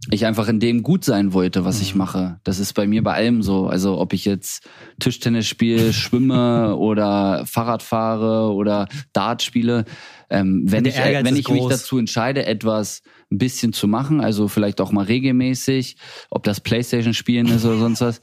ich 0.10 0.26
einfach 0.26 0.48
in 0.48 0.60
dem 0.60 0.82
gut 0.82 1.06
sein 1.06 1.34
wollte, 1.34 1.66
was 1.66 1.80
ich 1.80 1.94
mhm. 1.94 2.00
mache. 2.00 2.40
Das 2.44 2.60
ist 2.60 2.74
bei 2.74 2.88
mir 2.88 3.04
bei 3.04 3.14
allem 3.14 3.44
so. 3.44 3.68
Also 3.68 4.00
ob 4.00 4.14
ich 4.14 4.26
jetzt 4.26 4.68
Tischtennis 5.00 5.46
spiele, 5.46 5.94
schwimme 5.94 6.76
oder 6.76 7.46
Fahrrad 7.46 7.84
fahre 7.84 8.54
oder 8.54 8.88
Dart 9.14 9.44
spiele. 9.44 9.86
Ähm, 10.32 10.64
wenn 10.66 10.86
ich, 10.86 10.98
wenn 10.98 11.36
ich 11.36 11.48
mich 11.48 11.68
dazu 11.68 12.00
entscheide, 12.00 12.46
etwas 12.48 13.04
ein 13.32 13.38
bisschen 13.38 13.72
zu 13.72 13.88
machen, 13.88 14.20
also 14.20 14.48
vielleicht 14.48 14.82
auch 14.82 14.92
mal 14.92 15.06
regelmäßig, 15.06 15.98
ob 16.32 16.44
das 16.44 16.60
Playstation 16.60 17.14
spielen 17.14 17.48
ist 17.48 17.66
oder 17.66 17.78
sonst 17.78 18.02
was, 18.02 18.22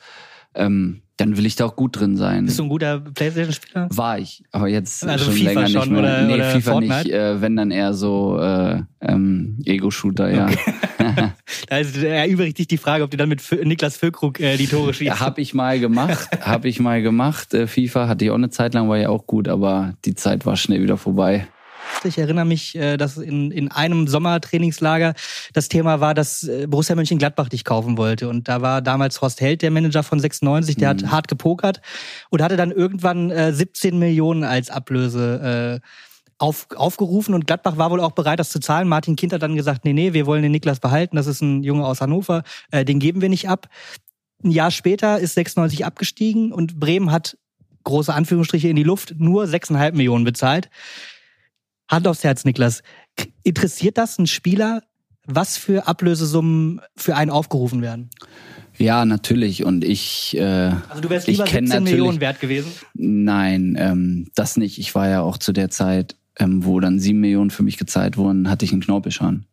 ähm, 0.54 1.03
dann 1.16 1.36
will 1.36 1.46
ich 1.46 1.56
da 1.56 1.66
auch 1.66 1.76
gut 1.76 1.98
drin 1.98 2.16
sein. 2.16 2.46
Bist 2.46 2.58
du 2.58 2.64
ein 2.64 2.68
guter 2.68 3.00
Playstation-Spieler? 3.00 3.88
War 3.90 4.18
ich, 4.18 4.42
aber 4.50 4.68
jetzt 4.68 5.06
also 5.06 5.26
schon 5.26 5.34
FIFA 5.34 5.48
länger 5.48 5.68
schon 5.68 5.80
nicht 5.80 5.90
mehr. 5.90 6.00
Oder, 6.00 6.22
nee, 6.22 6.34
oder 6.34 6.50
FIFA 6.50 6.72
Fortnite? 6.72 6.94
nicht, 7.04 7.12
äh, 7.12 7.40
wenn 7.40 7.56
dann 7.56 7.70
eher 7.70 7.94
so 7.94 8.38
äh, 8.40 8.82
ähm, 9.00 9.58
Ego-Shooter, 9.64 10.30
ja. 10.30 10.46
Okay. 10.46 10.72
da 11.68 11.78
ist, 11.78 11.96
erübrigt 11.96 12.58
dich 12.58 12.68
die 12.68 12.78
Frage, 12.78 13.04
ob 13.04 13.10
du 13.10 13.16
dann 13.16 13.28
mit 13.28 13.42
Niklas 13.64 13.96
Füllkrug 13.96 14.40
äh, 14.40 14.56
die 14.56 14.66
Tore 14.66 14.94
schießt. 14.94 15.06
Ja, 15.06 15.20
hab 15.20 15.38
ich 15.38 15.54
mal 15.54 15.78
gemacht, 15.80 16.28
hab 16.40 16.64
ich 16.64 16.80
mal 16.80 17.02
gemacht. 17.02 17.54
Äh, 17.54 17.66
FIFA 17.66 18.08
hatte 18.08 18.24
ich 18.24 18.30
auch 18.30 18.36
eine 18.36 18.50
Zeit 18.50 18.74
lang, 18.74 18.88
war 18.88 18.98
ja 18.98 19.08
auch 19.08 19.26
gut, 19.26 19.48
aber 19.48 19.94
die 20.04 20.14
Zeit 20.14 20.46
war 20.46 20.56
schnell 20.56 20.82
wieder 20.82 20.96
vorbei. 20.96 21.46
Ich 22.02 22.18
erinnere 22.18 22.44
mich, 22.44 22.74
äh, 22.76 22.96
dass 22.96 23.16
in, 23.16 23.50
in 23.50 23.70
einem 23.70 24.06
Sommertrainingslager 24.08 25.14
das 25.52 25.68
Thema 25.68 26.00
war, 26.00 26.14
dass 26.14 26.42
äh, 26.44 26.66
Borussia 26.66 26.94
Mönchengladbach 26.94 27.48
dich 27.48 27.64
kaufen 27.64 27.96
wollte. 27.96 28.28
Und 28.28 28.48
da 28.48 28.60
war 28.60 28.82
damals 28.82 29.20
Horst 29.20 29.40
Held, 29.40 29.62
der 29.62 29.70
Manager 29.70 30.02
von 30.02 30.20
96, 30.20 30.76
der 30.76 30.92
mhm. 30.92 30.98
hat 30.98 31.10
hart 31.10 31.28
gepokert 31.28 31.80
und 32.30 32.42
hatte 32.42 32.56
dann 32.56 32.70
irgendwann 32.70 33.30
17 33.52 33.94
äh, 33.94 33.96
Millionen 33.96 34.44
als 34.44 34.70
Ablöse 34.70 35.80
auf, 36.38 36.66
aufgerufen 36.74 37.32
und 37.34 37.46
Gladbach 37.46 37.76
war 37.76 37.90
wohl 37.90 38.00
auch 38.00 38.12
bereit, 38.12 38.40
das 38.40 38.50
zu 38.50 38.58
zahlen. 38.58 38.88
Martin 38.88 39.16
Kind 39.16 39.32
hat 39.32 39.42
dann 39.42 39.56
gesagt, 39.56 39.84
nee, 39.84 39.92
nee, 39.92 40.12
wir 40.12 40.26
wollen 40.26 40.42
den 40.42 40.52
Niklas 40.52 40.80
behalten, 40.80 41.16
das 41.16 41.26
ist 41.26 41.40
ein 41.42 41.62
Junge 41.62 41.86
aus 41.86 42.00
Hannover, 42.00 42.42
den 42.72 42.98
geben 42.98 43.20
wir 43.20 43.28
nicht 43.28 43.48
ab. 43.48 43.68
Ein 44.42 44.50
Jahr 44.50 44.70
später 44.70 45.20
ist 45.20 45.34
96 45.34 45.86
abgestiegen 45.86 46.52
und 46.52 46.80
Bremen 46.80 47.12
hat 47.12 47.38
große 47.84 48.12
Anführungsstriche 48.12 48.68
in 48.68 48.76
die 48.76 48.82
Luft 48.82 49.14
nur 49.18 49.44
6,5 49.44 49.92
Millionen 49.92 50.24
bezahlt. 50.24 50.68
Hand 51.88 52.06
aufs 52.06 52.24
Herz, 52.24 52.44
Niklas. 52.44 52.82
Interessiert 53.42 53.98
das 53.98 54.18
einen 54.18 54.26
Spieler, 54.26 54.82
was 55.26 55.56
für 55.56 55.86
Ablösesummen 55.86 56.80
für 56.96 57.16
einen 57.16 57.30
aufgerufen 57.30 57.82
werden? 57.82 58.10
Ja, 58.76 59.04
natürlich. 59.04 59.64
Und 59.64 59.84
ich. 59.84 60.36
Äh, 60.36 60.72
also 60.88 61.00
du 61.02 61.10
wärst 61.10 61.26
lieber 61.26 61.46
17 61.46 61.82
Millionen 61.84 62.20
wert 62.20 62.40
gewesen? 62.40 62.72
Nein, 62.94 63.76
ähm, 63.78 64.28
das 64.34 64.56
nicht. 64.56 64.78
Ich 64.78 64.94
war 64.94 65.08
ja 65.08 65.20
auch 65.20 65.38
zu 65.38 65.52
der 65.52 65.70
Zeit, 65.70 66.16
ähm, 66.38 66.64
wo 66.64 66.80
dann 66.80 66.98
sieben 66.98 67.20
Millionen 67.20 67.50
für 67.50 67.62
mich 67.62 67.76
gezahlt 67.76 68.16
wurden, 68.16 68.50
hatte 68.50 68.64
ich 68.64 68.72
einen 68.72 68.82
Knorpelschan. 68.82 69.46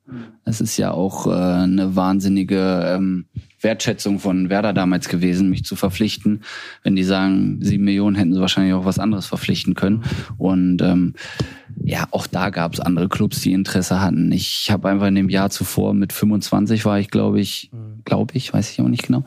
Das 0.44 0.60
ist 0.60 0.78
ja 0.78 0.92
auch 0.92 1.28
äh, 1.28 1.30
eine 1.30 1.96
wahnsinnige 1.96 2.96
ähm, 2.96 3.28
Wertschätzung 3.62 4.20
von 4.20 4.50
Werder 4.50 4.74
damals 4.74 5.10
gewesen, 5.10 5.50
mich 5.50 5.64
zu 5.64 5.76
verpflichten. 5.76 6.44
Wenn 6.84 6.96
die 6.96 7.04
sagen, 7.04 7.60
sieben 7.62 7.84
Millionen 7.84 8.16
hätten 8.16 8.34
sie 8.34 8.42
wahrscheinlich 8.42 8.74
auch 8.74 8.86
was 8.86 9.00
anderes 9.00 9.26
verpflichten 9.26 9.76
können. 9.76 10.04
Und 10.38 10.82
ähm, 10.82 11.14
ja, 11.84 12.08
auch 12.12 12.28
da 12.28 12.50
gab 12.50 12.74
es 12.74 12.80
andere 12.80 13.10
Clubs, 13.10 13.42
die 13.42 13.54
Interesse 13.54 14.02
hatten. 14.02 14.32
Ich 14.32 14.70
habe 14.72 14.90
einfach 14.90 15.08
in 15.08 15.16
dem 15.16 15.30
Jahr 15.30 15.50
zuvor 15.50 15.94
mit 15.94 16.14
25 16.14 16.86
war 16.86 17.00
ich, 17.00 17.10
glaube 17.10 17.40
ich, 17.40 17.70
mhm. 17.72 18.02
glaube 18.06 18.36
ich, 18.36 18.54
weiß 18.54 18.72
ich 18.72 18.82
auch 18.82 18.88
nicht 18.88 19.08
genau, 19.08 19.24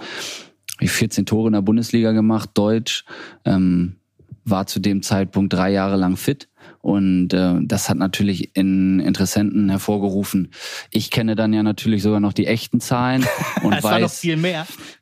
ich 0.81 0.91
14 0.91 1.27
Tore 1.27 1.49
in 1.49 1.53
der 1.53 1.63
Bundesliga 1.63 2.13
gemacht, 2.13 2.51
Deutsch, 2.55 3.05
ähm, 3.45 3.97
war 4.45 4.67
zu 4.67 4.81
dem 4.81 5.03
Zeitpunkt 5.03 5.53
drei 5.53 5.73
Jahre 5.73 5.97
lang 5.97 6.17
fit 6.17 6.49
und 6.85 7.33
äh, 7.33 7.55
das 7.63 7.89
hat 7.89 7.97
natürlich 7.97 8.55
in 8.55 9.01
Interessenten 9.01 9.71
hervorgerufen. 9.71 10.51
Ich 10.91 11.11
kenne 11.11 11.35
dann 11.35 11.55
ja 11.55 11.63
natürlich 11.63 12.03
sogar 12.03 12.21
noch 12.21 12.35
die 12.35 12.47
echten 12.47 12.79
Zahlen 12.79 13.25
und 13.63 13.83
weiß 13.83 14.23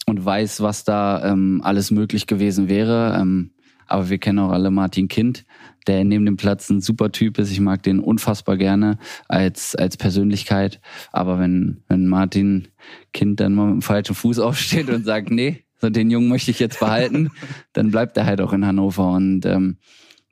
und 0.06 0.24
weiß, 0.24 0.60
was 0.60 0.84
da 0.84 1.24
ähm, 1.24 1.60
alles 1.64 1.90
möglich 1.90 2.28
gewesen 2.28 2.68
wäre. 2.68 3.18
Ähm, 3.20 3.50
aber 3.88 4.10
wir 4.10 4.18
kennen 4.18 4.38
auch 4.38 4.50
alle 4.50 4.70
Martin 4.70 5.08
Kind, 5.08 5.44
der 5.88 6.04
neben 6.04 6.24
dem 6.24 6.36
Platz 6.36 6.70
ein 6.70 6.80
super 6.80 7.10
Typ 7.10 7.36
ist. 7.40 7.50
Ich 7.50 7.58
mag 7.58 7.82
den 7.82 7.98
unfassbar 7.98 8.56
gerne 8.56 8.96
als, 9.26 9.74
als 9.74 9.96
Persönlichkeit. 9.96 10.80
Aber 11.10 11.40
wenn, 11.40 11.82
wenn 11.88 12.06
Martin 12.06 12.68
Kind 13.12 13.40
dann 13.40 13.54
mal 13.54 13.66
mit 13.66 13.74
dem 13.74 13.82
falschen 13.82 14.14
Fuß 14.14 14.38
aufsteht 14.38 14.88
und 14.88 15.04
sagt, 15.04 15.32
nee, 15.32 15.64
so 15.80 15.90
den 15.90 16.10
Jungen 16.10 16.28
möchte 16.28 16.52
ich 16.52 16.60
jetzt 16.60 16.78
behalten, 16.78 17.32
dann 17.72 17.90
bleibt 17.90 18.16
er 18.16 18.24
halt 18.24 18.40
auch 18.40 18.52
in 18.52 18.64
Hannover. 18.64 19.10
Und 19.10 19.44
ähm, 19.46 19.78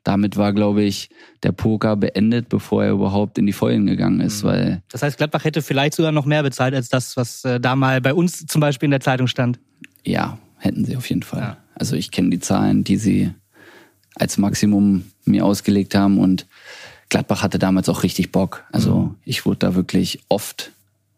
damit 0.05 0.37
war, 0.37 0.53
glaube 0.53 0.83
ich, 0.83 1.11
der 1.43 1.53
Poker 1.53 1.97
beendet, 1.97 2.49
bevor 2.49 2.85
er 2.85 2.93
überhaupt 2.93 3.39
in 3.39 3.47
die 3.47 3.53
Vollen 3.53 3.87
gegangen 3.87 4.21
ist. 4.21 4.43
Mhm. 4.43 4.49
Weil 4.49 4.83
das 4.91 5.03
heißt, 5.03 5.19
Gladbach 5.19 5.45
hätte 5.45 5.63
vielleicht 5.63 5.95
sogar 5.95 6.13
noch 6.13 6.25
mehr 6.25 6.43
bezahlt 6.43 6.75
als 6.75 6.89
das, 6.89 7.17
was 7.17 7.45
äh, 7.45 7.61
da 7.61 7.77
mal 7.77 8.01
bei 8.01 8.15
uns 8.15 8.47
zum 8.47 8.61
Beispiel 8.61 8.87
in 8.87 8.93
der 8.93 9.01
Zeitung 9.01 9.27
stand. 9.27 9.59
Ja, 10.05 10.39
hätten 10.59 10.85
sie 10.85 10.97
auf 10.97 11.09
jeden 11.09 11.23
Fall. 11.23 11.41
Ja. 11.41 11.57
Also 11.75 11.97
ich 11.97 12.11
kenne 12.11 12.31
die 12.31 12.41
Zahlen, 12.41 12.85
die 12.85 12.97
sie 12.97 13.31
als 14.15 14.39
Maximum 14.39 15.05
mir 15.25 15.45
ausgelegt 15.45 15.95
haben 15.95 16.19
und 16.19 16.47
Gladbach 17.09 17.43
hatte 17.43 17.59
damals 17.59 17.89
auch 17.89 18.03
richtig 18.03 18.33
Bock. 18.33 18.65
Also 18.73 18.97
mhm. 18.97 19.15
ich 19.25 19.45
wurde 19.47 19.59
da 19.59 19.75
wirklich 19.75 20.21
oft 20.29 20.73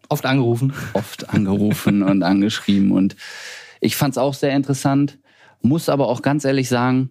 oft 0.08 0.26
angerufen, 0.26 0.74
oft 0.92 1.30
angerufen 1.30 2.02
und 2.02 2.22
angeschrieben 2.22 2.92
und 2.92 3.16
ich 3.80 3.96
fand 3.96 4.12
es 4.12 4.18
auch 4.18 4.34
sehr 4.34 4.54
interessant. 4.54 5.18
Muss 5.62 5.88
aber 5.88 6.08
auch 6.08 6.22
ganz 6.22 6.44
ehrlich 6.44 6.68
sagen, 6.68 7.10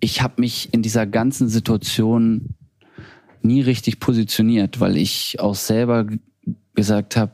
ich 0.00 0.22
habe 0.22 0.40
mich 0.40 0.72
in 0.72 0.82
dieser 0.82 1.06
ganzen 1.06 1.48
Situation 1.48 2.54
nie 3.42 3.60
richtig 3.60 4.00
positioniert, 4.00 4.80
weil 4.80 4.96
ich 4.96 5.40
auch 5.40 5.54
selber 5.54 6.06
gesagt 6.74 7.16
habe, 7.16 7.32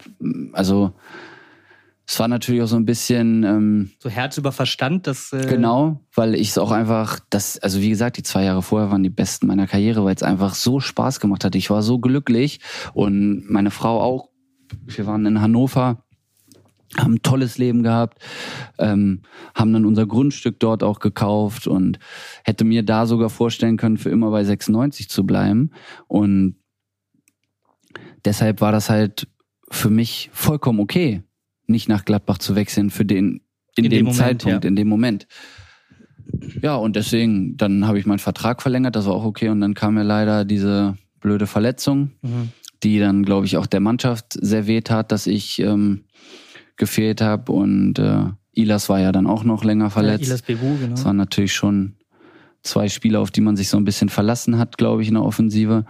also 0.52 0.92
es 2.06 2.18
war 2.18 2.28
natürlich 2.28 2.62
auch 2.62 2.68
so 2.68 2.76
ein 2.76 2.86
bisschen 2.86 3.44
ähm, 3.44 3.90
so 3.98 4.08
Herz 4.08 4.38
über 4.38 4.50
Verstand, 4.50 5.06
das 5.06 5.30
äh 5.34 5.46
genau, 5.46 6.00
weil 6.14 6.34
ich 6.34 6.48
es 6.48 6.58
auch 6.58 6.70
einfach, 6.70 7.20
das 7.28 7.58
also 7.58 7.82
wie 7.82 7.90
gesagt, 7.90 8.16
die 8.16 8.22
zwei 8.22 8.44
Jahre 8.44 8.62
vorher 8.62 8.90
waren 8.90 9.02
die 9.02 9.10
besten 9.10 9.46
meiner 9.46 9.66
Karriere, 9.66 10.04
weil 10.04 10.14
es 10.14 10.22
einfach 10.22 10.54
so 10.54 10.80
Spaß 10.80 11.20
gemacht 11.20 11.44
hat. 11.44 11.54
Ich 11.54 11.68
war 11.68 11.82
so 11.82 11.98
glücklich 11.98 12.60
und 12.94 13.50
meine 13.50 13.70
Frau 13.70 14.00
auch. 14.00 14.30
Wir 14.86 15.06
waren 15.06 15.26
in 15.26 15.42
Hannover 15.42 16.04
haben 16.98 17.14
ein 17.14 17.22
tolles 17.22 17.58
Leben 17.58 17.82
gehabt, 17.82 18.18
ähm, 18.78 19.22
haben 19.54 19.72
dann 19.72 19.86
unser 19.86 20.06
Grundstück 20.06 20.60
dort 20.60 20.82
auch 20.82 21.00
gekauft 21.00 21.66
und 21.66 21.98
hätte 22.44 22.64
mir 22.64 22.82
da 22.82 23.06
sogar 23.06 23.30
vorstellen 23.30 23.76
können, 23.76 23.98
für 23.98 24.10
immer 24.10 24.30
bei 24.30 24.44
96 24.44 25.08
zu 25.08 25.24
bleiben. 25.24 25.70
Und 26.06 26.56
deshalb 28.24 28.60
war 28.60 28.72
das 28.72 28.90
halt 28.90 29.28
für 29.70 29.90
mich 29.90 30.30
vollkommen 30.32 30.80
okay, 30.80 31.22
nicht 31.66 31.88
nach 31.88 32.04
Gladbach 32.04 32.38
zu 32.38 32.54
wechseln 32.54 32.90
für 32.90 33.04
den 33.04 33.42
in, 33.76 33.84
in 33.84 33.90
dem, 33.90 34.06
dem 34.06 34.14
Zeitpunkt, 34.14 34.64
ja. 34.64 34.68
in 34.68 34.76
dem 34.76 34.88
Moment. 34.88 35.26
Ja, 36.62 36.76
und 36.76 36.96
deswegen, 36.96 37.56
dann 37.56 37.86
habe 37.86 37.98
ich 37.98 38.06
meinen 38.06 38.18
Vertrag 38.18 38.60
verlängert, 38.60 38.96
das 38.96 39.06
war 39.06 39.14
auch 39.14 39.24
okay. 39.24 39.48
Und 39.48 39.60
dann 39.60 39.74
kam 39.74 39.94
mir 39.94 40.02
leider 40.02 40.44
diese 40.44 40.96
blöde 41.20 41.46
Verletzung, 41.46 42.12
mhm. 42.22 42.50
die 42.82 42.98
dann, 42.98 43.24
glaube 43.24 43.46
ich, 43.46 43.56
auch 43.56 43.66
der 43.66 43.80
Mannschaft 43.80 44.32
sehr 44.32 44.66
weh 44.66 44.80
tat, 44.80 45.12
dass 45.12 45.26
ich 45.26 45.60
ähm, 45.60 46.04
gefehlt 46.78 47.20
habe 47.20 47.52
und 47.52 47.98
äh, 47.98 48.24
Ilas 48.52 48.88
war 48.88 49.00
ja 49.00 49.12
dann 49.12 49.26
auch 49.26 49.44
noch 49.44 49.62
länger 49.62 49.90
verletzt. 49.90 50.22
Ja, 50.22 50.28
Ilas 50.28 50.42
Bebu, 50.42 50.78
genau. 50.78 50.90
Das 50.90 51.04
war 51.04 51.12
natürlich 51.12 51.52
schon 51.52 51.94
zwei 52.62 52.88
Spieler, 52.88 53.20
auf 53.20 53.30
die 53.30 53.40
man 53.40 53.56
sich 53.56 53.68
so 53.68 53.76
ein 53.76 53.84
bisschen 53.84 54.08
verlassen 54.08 54.58
hat, 54.58 54.78
glaube 54.78 55.02
ich, 55.02 55.08
in 55.08 55.14
der 55.14 55.24
Offensive. 55.24 55.84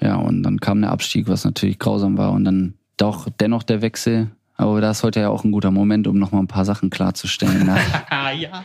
Ja, 0.00 0.16
und 0.16 0.42
dann 0.42 0.60
kam 0.60 0.80
der 0.80 0.90
Abstieg, 0.90 1.28
was 1.28 1.44
natürlich 1.44 1.78
grausam 1.78 2.18
war. 2.18 2.32
Und 2.32 2.44
dann 2.44 2.74
doch 2.96 3.28
dennoch 3.40 3.62
der 3.62 3.82
Wechsel. 3.82 4.30
Aber 4.58 4.80
da 4.80 4.90
ist 4.90 5.02
heute 5.02 5.20
ja 5.20 5.28
auch 5.28 5.44
ein 5.44 5.52
guter 5.52 5.70
Moment, 5.70 6.06
um 6.06 6.18
nochmal 6.18 6.40
ein 6.40 6.46
paar 6.46 6.64
Sachen 6.64 6.88
klarzustellen. 6.88 7.66
Ne? 7.66 7.76
ja. 8.38 8.64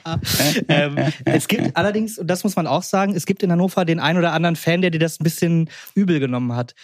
ähm, 0.70 0.96
es 1.26 1.50
gibt 1.50 1.76
allerdings, 1.76 2.18
und 2.18 2.28
das 2.28 2.46
muss 2.46 2.56
man 2.56 2.66
auch 2.66 2.84
sagen, 2.84 3.14
es 3.14 3.26
gibt 3.26 3.44
in 3.44 3.52
Hannover 3.52 3.84
den 3.84 4.00
einen 4.00 4.18
oder 4.18 4.32
anderen 4.32 4.56
Fan, 4.56 4.82
der 4.82 4.92
dir 4.92 5.00
das 5.00 5.20
ein 5.20 5.26
bisschen 5.26 5.70
übel 5.94 6.22
genommen 6.22 6.56
hat. 6.56 6.76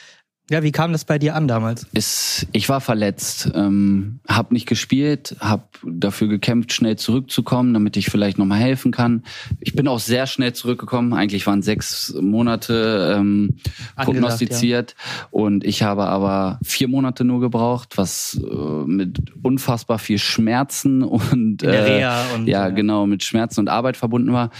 Ja, 0.50 0.64
wie 0.64 0.72
kam 0.72 0.94
das 0.94 1.04
bei 1.04 1.20
dir 1.20 1.36
an 1.36 1.50
damals? 1.50 1.86
Ist, 1.92 2.48
ich 2.54 2.70
war 2.70 2.80
verletzt, 2.80 3.52
ähm, 3.54 4.20
habe 4.30 4.54
nicht 4.54 4.66
gespielt, 4.66 5.36
habe 5.42 5.64
dafür 5.84 6.30
gekämpft, 6.30 6.72
schnell 6.72 6.96
zurückzukommen, 6.96 7.74
damit 7.74 7.98
ich 7.98 8.10
vielleicht 8.10 8.38
nochmal 8.38 8.60
helfen 8.60 8.92
kann. 8.92 9.24
Ich 9.60 9.74
bin 9.74 9.90
auch 9.90 10.00
sehr 10.00 10.26
schnell 10.26 10.54
zurückgekommen. 10.54 11.14
Eigentlich 11.14 11.46
waren 11.48 11.62
sechs 11.62 12.16
Monate 12.22 13.16
ähm, 13.18 13.58
prognostiziert 13.98 14.96
ja. 14.98 15.28
und 15.32 15.66
ich 15.66 15.84
habe 15.84 16.06
aber 16.06 16.60
vier 16.64 16.88
Monate 16.88 17.26
nur 17.26 17.42
gebraucht, 17.42 17.98
was 17.98 18.40
äh, 18.42 18.56
mit 18.86 19.20
unfassbar 19.44 20.00
viel 20.00 20.18
Schmerzen 20.18 21.04
und, 21.04 21.62
äh, 21.64 22.08
und 22.36 22.48
ja, 22.48 22.70
genau 22.70 23.06
mit 23.06 23.24
Schmerzen 23.26 23.60
und 23.60 23.68
Arbeit 23.68 23.98
verbunden 23.98 24.32
war 24.32 24.52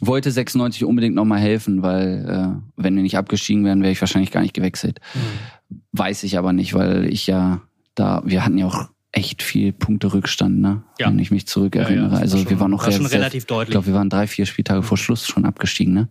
wollte 0.00 0.30
96 0.30 0.84
unbedingt 0.84 1.14
nochmal 1.14 1.40
helfen, 1.40 1.82
weil 1.82 2.26
äh, 2.28 2.82
wenn 2.82 2.96
wir 2.96 3.02
nicht 3.02 3.16
abgestiegen 3.16 3.64
wären, 3.64 3.82
wäre 3.82 3.92
ich 3.92 4.00
wahrscheinlich 4.00 4.30
gar 4.30 4.40
nicht 4.40 4.54
gewechselt. 4.54 5.00
Mhm. 5.14 5.78
Weiß 5.92 6.24
ich 6.24 6.36
aber 6.38 6.52
nicht, 6.52 6.74
weil 6.74 7.06
ich 7.06 7.26
ja 7.26 7.60
da, 7.94 8.22
wir 8.24 8.44
hatten 8.44 8.58
ja 8.58 8.66
auch 8.66 8.88
echt 9.12 9.42
viel 9.42 9.72
Punkte 9.72 10.12
Rückstand, 10.12 10.60
ne? 10.60 10.82
Ja. 10.98 11.08
Wenn 11.08 11.18
ich 11.20 11.30
mich 11.30 11.46
zurückerinnere. 11.46 12.08
Ja, 12.08 12.14
ja, 12.14 12.20
also 12.20 12.38
schon, 12.38 12.50
wir 12.50 12.60
waren 12.60 12.70
noch 12.72 12.84
war 12.84 12.92
schon 12.92 13.06
relativ 13.06 13.44
deutlich. 13.44 13.68
Ich 13.68 13.72
glaube, 13.72 13.86
wir 13.86 13.94
waren 13.94 14.10
drei, 14.10 14.26
vier 14.26 14.46
Spieltage 14.46 14.82
vor 14.82 14.98
Schluss 14.98 15.26
schon 15.26 15.44
abgestiegen, 15.44 15.94
ne? 15.94 16.08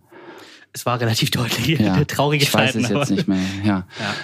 Es 0.72 0.86
war 0.86 0.98
relativ 1.00 1.30
deutlich. 1.30 1.78
Ja. 1.78 2.02
Traurige 2.06 2.44
ich 2.44 2.52
weiß 2.52 2.72
Zeiten, 2.72 2.84
es 2.84 2.90
jetzt 2.90 3.10
nicht 3.10 3.28
mehr. 3.28 3.38
Ja. 3.62 3.86
ja. 4.00 4.14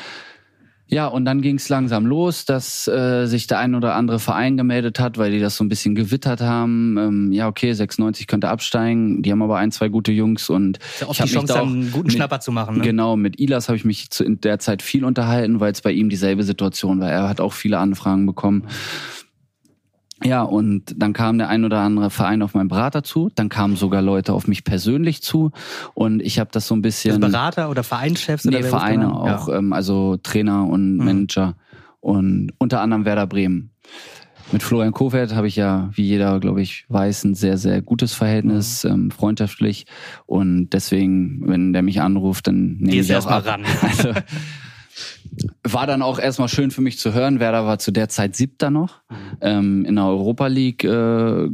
Ja, 0.91 1.07
und 1.07 1.25
dann 1.25 1.41
ging 1.41 1.57
es 1.57 1.69
langsam 1.69 2.05
los, 2.05 2.45
dass 2.45 2.89
äh, 2.89 3.27
sich 3.27 3.47
der 3.47 3.61
ein 3.61 3.77
oder 3.77 3.95
andere 3.95 4.19
Verein 4.19 4.57
gemeldet 4.57 4.99
hat, 4.99 5.19
weil 5.19 5.31
die 5.31 5.39
das 5.39 5.57
so 5.57 5.63
ein 5.63 5.69
bisschen 5.69 5.95
gewittert 5.95 6.41
haben. 6.41 6.97
Ähm, 6.99 7.33
ja, 7.33 7.47
okay, 7.47 7.73
96 7.73 8.27
könnte 8.27 8.49
absteigen. 8.49 9.23
Die 9.23 9.31
haben 9.31 9.41
aber 9.41 9.57
ein, 9.59 9.71
zwei 9.71 9.89
gute 9.89 10.11
Jungs 10.11 10.51
und 10.51 10.81
ja 11.01 11.07
ich 11.09 11.21
habe 11.21 11.33
mich 11.33 11.45
da 11.45 11.61
auch 11.61 11.67
einen 11.67 11.93
guten 11.93 12.09
mit, 12.09 12.17
Schnapper 12.17 12.41
zu 12.41 12.51
machen. 12.51 12.79
Ne? 12.79 12.83
Genau, 12.83 13.17
mit 13.17 13.39
Ilas 13.39 13.69
habe 13.69 13.77
ich 13.77 13.85
mich 13.85 14.11
zu, 14.11 14.25
in 14.25 14.41
der 14.41 14.59
Zeit 14.59 14.83
viel 14.83 15.05
unterhalten, 15.05 15.61
weil 15.61 15.71
es 15.71 15.81
bei 15.81 15.93
ihm 15.93 16.09
dieselbe 16.09 16.43
Situation 16.43 17.01
war. 17.01 17.11
Er 17.11 17.29
hat 17.29 17.41
auch 17.41 17.53
viele 17.53 17.79
Anfragen 17.79 18.27
bekommen. 18.27 18.65
Mhm. 18.65 19.20
Ja, 20.23 20.43
und 20.43 20.95
dann 20.97 21.13
kam 21.13 21.39
der 21.39 21.49
ein 21.49 21.65
oder 21.65 21.79
andere 21.81 22.11
Verein 22.11 22.43
auf 22.43 22.55
meinen 22.55 22.69
Berater 22.69 23.03
zu, 23.03 23.31
dann 23.35 23.49
kamen 23.49 23.77
sogar 23.77 24.03
Leute 24.03 24.33
auf 24.33 24.47
mich 24.47 24.65
persönlich 24.65 25.23
zu 25.23 25.51
und 25.95 26.21
ich 26.21 26.39
habe 26.39 26.51
das 26.53 26.67
so 26.67 26.75
ein 26.75 26.83
bisschen... 26.83 27.23
Also 27.23 27.33
Berater 27.33 27.71
oder 27.71 27.83
Vereinschefs? 27.83 28.45
Nee, 28.45 28.59
oder 28.59 28.69
Vereine 28.69 29.15
auch, 29.15 29.49
ja. 29.49 29.59
ähm, 29.59 29.73
also 29.73 30.19
Trainer 30.19 30.67
und 30.67 30.99
mhm. 30.99 31.05
Manager 31.05 31.55
und 32.01 32.53
unter 32.59 32.81
anderem 32.81 33.05
Werder 33.05 33.27
Bremen. 33.27 33.71
Mit 34.53 34.63
Florian 34.65 34.93
Kofeld 34.93 35.35
habe 35.35 35.47
ich 35.47 35.57
ja, 35.57 35.91
wie 35.93 36.03
jeder, 36.03 36.41
glaube 36.41 36.61
ich, 36.61 36.85
weiß, 36.89 37.25
ein 37.25 37.35
sehr, 37.35 37.57
sehr 37.57 37.83
gutes 37.83 38.15
Verhältnis, 38.15 38.83
mhm. 38.83 38.91
ähm, 38.91 39.11
freundschaftlich. 39.13 39.87
Und 40.27 40.71
deswegen, 40.71 41.43
wenn 41.47 41.73
der 41.73 41.83
mich 41.83 42.01
anruft, 42.01 42.49
dann 42.49 42.79
nehme 42.79 43.01
ich 43.01 43.15
auch 43.15 43.27
ab. 43.27 43.47
ran. 43.47 43.65
Also, 43.83 44.13
war 45.73 45.87
dann 45.87 46.03
auch 46.03 46.19
erstmal 46.19 46.49
schön 46.49 46.71
für 46.71 46.81
mich 46.81 46.99
zu 46.99 47.13
hören. 47.13 47.41
Werder 47.41 47.67
war 47.67 47.79
zu 47.79 47.91
der 47.91 48.09
Zeit 48.09 48.37
siebter 48.37 48.71
noch. 48.71 49.03
Ähm, 49.41 49.85
in 49.85 49.97
der 49.97 50.07
Europa 50.07 50.47
League 50.47 50.85
äh, 50.85 51.49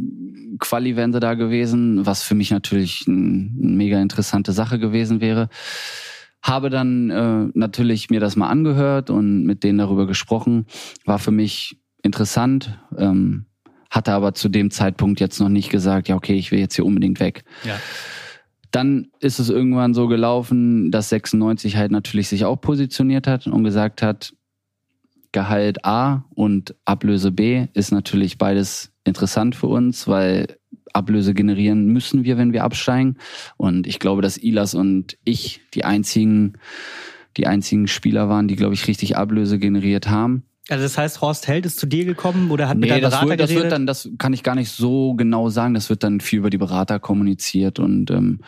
Quali 0.59 0.97
wären 0.97 1.13
sie 1.13 1.21
da 1.21 1.35
gewesen, 1.35 2.07
was 2.07 2.23
für 2.23 2.35
mich 2.35 2.51
natürlich 2.51 3.05
eine 3.07 3.17
mega 3.17 4.01
interessante 4.01 4.53
Sache 4.53 4.79
gewesen 4.79 5.21
wäre. 5.21 5.49
Habe 6.43 6.71
dann 6.71 7.11
äh, 7.11 7.51
natürlich 7.55 8.11
mir 8.11 8.21
das 8.21 8.37
mal 8.37 8.49
angehört 8.49 9.11
und 9.11 9.45
mit 9.45 9.65
denen 9.65 9.79
darüber 9.79 10.07
gesprochen. 10.07 10.67
War 11.05 11.19
für 11.19 11.33
mich 11.33 11.79
interessant. 12.03 12.79
Ähm, 12.97 13.47
hatte 13.91 14.13
aber 14.13 14.35
zu 14.35 14.49
dem 14.49 14.71
Zeitpunkt 14.71 15.21
jetzt 15.21 15.41
noch 15.41 15.49
nicht 15.49 15.71
gesagt, 15.71 16.09
ja 16.09 16.17
okay, 16.17 16.35
ich 16.35 16.53
will 16.53 16.59
jetzt 16.59 16.75
hier 16.77 16.85
unbedingt 16.85 17.21
weg. 17.21 17.45
Ja. 17.65 17.79
Dann 18.71 19.09
ist 19.21 19.39
es 19.39 19.49
irgendwann 19.49 19.95
so 19.95 20.09
gelaufen, 20.09 20.91
dass 20.91 21.09
96 21.09 21.77
halt 21.77 21.91
natürlich 21.93 22.29
sich 22.29 22.45
auch 22.45 22.61
positioniert 22.61 23.27
hat 23.27 23.47
und 23.47 23.65
gesagt 23.65 24.03
hat, 24.03 24.35
Gehalt 25.33 25.85
A 25.85 26.25
und 26.35 26.75
Ablöse 26.87 27.31
B 27.31 27.67
ist 27.75 27.93
natürlich 27.93 28.39
beides 28.39 28.93
interessant 29.05 29.55
für 29.55 29.67
uns, 29.67 30.09
weil 30.09 30.57
Ablöse 30.95 31.35
generieren 31.35 31.87
müssen 31.87 32.25
wir, 32.25 32.39
wenn 32.39 32.53
wir 32.55 32.65
absteigen. 32.65 33.17
Und 33.59 33.87
ich 33.87 33.99
glaube, 33.99 34.23
dass 34.23 34.39
Ilas 34.39 34.75
und 34.75 35.19
ich 35.25 35.61
die 35.75 35.85
einzigen, 35.85 36.55
die 37.37 37.47
einzigen 37.47 37.87
Spieler 37.87 38.29
waren, 38.29 38.49
die, 38.49 38.57
glaube 38.57 38.75
ich, 38.75 38.89
richtig 38.89 39.17
Ablöse 39.17 39.59
generiert 39.59 40.09
haben. 40.09 40.45
Also 40.69 40.83
das 40.83 40.99
heißt, 40.99 41.21
Horst 41.21 41.47
Held 41.47 41.65
ist 41.65 41.79
zu 41.79 41.87
dir 41.87 42.05
gekommen 42.05 42.51
oder 42.51 42.69
hat 42.69 42.77
nee, 42.77 42.87
mit 42.87 42.91
deinem 42.91 43.03
Berater 43.03 43.27
das 43.27 43.29
wird, 43.29 43.41
das 43.41 43.55
wird 43.55 43.73
dann, 43.73 43.87
das 43.87 44.09
kann 44.19 44.33
ich 44.33 44.43
gar 44.43 44.57
nicht 44.57 44.73
so 44.73 45.15
genau 45.15 45.49
sagen. 45.49 45.75
Das 45.75 45.91
wird 45.91 46.03
dann 46.03 46.21
viel 46.21 46.41
über 46.41 46.51
die 46.51 46.59
Berater 46.59 46.99
kommuniziert 46.99 47.79
und 47.79 48.11
ähm, 48.11 48.41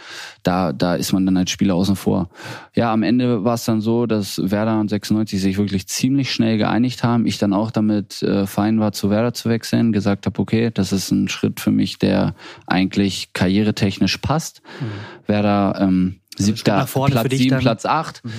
da, 0.42 0.72
da 0.72 0.96
ist 0.96 1.12
man 1.12 1.24
dann 1.24 1.36
als 1.36 1.52
Spieler 1.52 1.76
außen 1.76 1.94
vor. 1.94 2.28
Ja, 2.74 2.92
am 2.92 3.04
Ende 3.04 3.44
war 3.44 3.54
es 3.54 3.64
dann 3.64 3.80
so, 3.80 4.06
dass 4.06 4.40
Werder 4.42 4.80
und 4.80 4.88
96 4.88 5.40
sich 5.40 5.58
wirklich 5.58 5.86
ziemlich 5.86 6.32
schnell 6.32 6.58
geeinigt 6.58 7.04
haben. 7.04 7.24
Ich 7.24 7.38
dann 7.38 7.52
auch 7.52 7.70
damit 7.70 8.20
äh, 8.22 8.48
fein 8.48 8.80
war, 8.80 8.90
zu 8.90 9.10
Werder 9.10 9.32
zu 9.32 9.48
wechseln, 9.48 9.92
gesagt 9.92 10.26
habe, 10.26 10.40
okay, 10.40 10.72
das 10.74 10.92
ist 10.92 11.12
ein 11.12 11.28
Schritt 11.28 11.60
für 11.60 11.70
mich, 11.70 11.98
der 11.98 12.34
eigentlich 12.66 13.32
karrieretechnisch 13.32 14.18
passt. 14.18 14.60
Mhm. 14.80 15.28
Werder 15.28 15.78
ähm, 15.80 16.16
also 16.36 16.52
siebter, 16.52 16.86
Platz 16.86 17.30
sieben, 17.30 17.58
Platz 17.58 17.84
acht 17.84 18.24
mhm. 18.24 18.30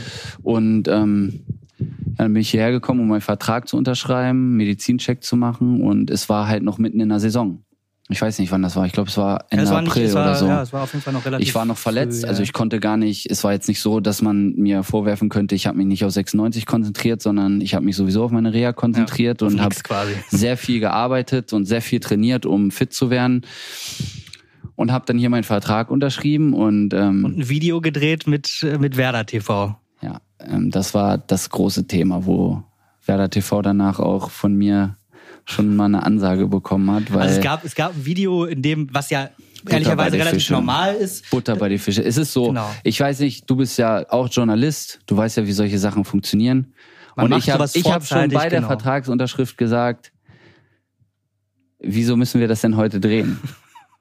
und 0.44 0.88
ähm, 0.88 1.46
dann 2.18 2.34
bin 2.34 2.42
ich 2.42 2.50
hierher 2.50 2.72
gekommen, 2.72 3.00
um 3.00 3.08
meinen 3.08 3.22
Vertrag 3.22 3.68
zu 3.68 3.78
unterschreiben, 3.78 4.58
Medizincheck 4.58 5.24
zu 5.24 5.36
machen 5.36 5.82
und 5.82 6.10
es 6.10 6.30
war 6.30 6.48
halt 6.48 6.64
noch 6.64 6.78
mitten 6.78 7.00
in 7.00 7.10
der 7.10 7.20
Saison. 7.20 7.64
Ich 8.12 8.20
weiß 8.20 8.40
nicht, 8.40 8.52
wann 8.52 8.64
das 8.64 8.76
war. 8.76 8.88
Ich 8.88 8.92
glaube, 8.92 9.08
es 9.08 9.18
war 9.18 9.46
Ende 9.52 9.66
ja, 9.66 9.72
war 9.72 9.80
April 9.80 10.06
nicht, 10.06 10.16
war, 10.16 10.26
oder 10.26 10.36
so. 10.36 10.48
Ja, 10.48 10.64
es 10.64 10.74
war 10.74 10.82
auf 10.82 10.94
jeden 10.94 11.04
Fall 11.04 11.14
noch 11.14 11.26
relativ 11.26 11.48
Ich 11.48 11.54
war 11.54 11.66
noch 11.66 11.78
verletzt, 11.78 12.22
früh, 12.22 12.28
also 12.28 12.42
ich 12.42 12.54
konnte 12.54 12.80
gar 12.80 12.98
nicht, 12.98 13.30
es 13.30 13.44
war 13.44 13.54
jetzt 13.54 13.68
nicht 13.68 13.82
so, 13.82 14.00
dass 14.00 14.24
man 14.24 14.56
mir 14.56 14.82
vorwerfen 14.82 15.30
könnte, 15.30 15.54
ich 15.54 15.68
habe 15.68 15.78
mich 15.78 15.86
nicht 15.86 16.04
auf 16.04 16.12
96 16.12 16.66
konzentriert, 16.66 17.22
sondern 17.22 17.62
ich 17.62 17.76
habe 17.76 17.86
mich 17.86 17.96
sowieso 17.96 18.24
auf 18.24 18.32
meine 18.32 18.52
Reha 18.52 18.74
konzentriert 18.74 19.42
ja, 19.42 19.48
und 19.48 19.62
habe 19.62 19.76
sehr 20.30 20.58
viel 20.58 20.80
gearbeitet 20.80 21.54
und 21.54 21.66
sehr 21.66 21.84
viel 21.84 22.00
trainiert, 22.00 22.48
um 22.48 22.72
fit 22.72 22.94
zu 22.94 23.12
werden. 23.12 23.46
Und 24.76 24.92
habe 24.92 25.06
dann 25.06 25.18
hier 25.18 25.30
meinen 25.30 25.44
Vertrag 25.44 25.92
unterschrieben 25.92 26.54
und, 26.54 26.94
ähm, 26.94 27.26
und 27.26 27.38
ein 27.38 27.50
Video 27.50 27.80
gedreht 27.82 28.28
mit, 28.28 28.66
mit 28.80 28.98
Werder 28.98 29.26
TV. 29.26 29.76
Ähm, 30.40 30.72
das 30.72 30.94
war 30.94 31.18
das 31.18 31.50
große 31.50 31.88
Thema, 31.88 32.26
wo 32.26 32.64
Werder 33.06 33.30
TV 33.30 33.62
danach 33.62 34.00
auch 34.00 34.30
von 34.30 34.56
mir 34.56 34.96
schon 35.46 35.76
mal 35.76 35.86
eine 35.86 36.04
Ansage 36.04 36.48
bekommen 36.48 36.92
hat. 36.92 37.12
Weil 37.12 37.22
also 37.22 37.38
es 37.38 37.44
gab, 37.44 37.66
es 37.66 37.76
gab 37.76 37.96
ein 37.96 38.06
Video, 38.06 38.46
in 38.46 38.62
dem, 38.62 38.88
was 38.94 39.10
ja 39.10 39.30
ehrlicherweise 39.68 40.16
relativ 40.16 40.42
Fische. 40.42 40.54
normal 40.54 40.96
ist. 40.96 41.30
Butter 41.30 41.56
bei 41.56 41.70
die 41.70 41.78
Fische. 41.78 42.04
Es 42.04 42.18
ist 42.18 42.34
so, 42.34 42.48
genau. 42.48 42.70
ich 42.84 43.00
weiß 43.00 43.20
nicht, 43.20 43.50
du 43.50 43.56
bist 43.56 43.78
ja 43.78 44.06
auch 44.10 44.30
Journalist, 44.30 45.00
du 45.06 45.18
weißt 45.18 45.38
ja, 45.38 45.48
wie 45.48 45.52
solche 45.52 45.80
Sachen 45.80 46.06
funktionieren. 46.06 46.74
Man 47.16 47.32
und 47.34 47.40
ich 47.40 47.50
habe 47.50 47.68
ich 47.74 47.92
hab 47.92 48.06
schon 48.06 48.30
bei 48.30 48.50
der 48.50 48.60
genau. 48.60 48.68
Vertragsunterschrift 48.68 49.58
gesagt, 49.58 50.12
wieso 51.80 52.16
müssen 52.16 52.40
wir 52.40 52.48
das 52.48 52.62
denn 52.62 52.78
heute 52.78 53.00
drehen? 53.00 53.40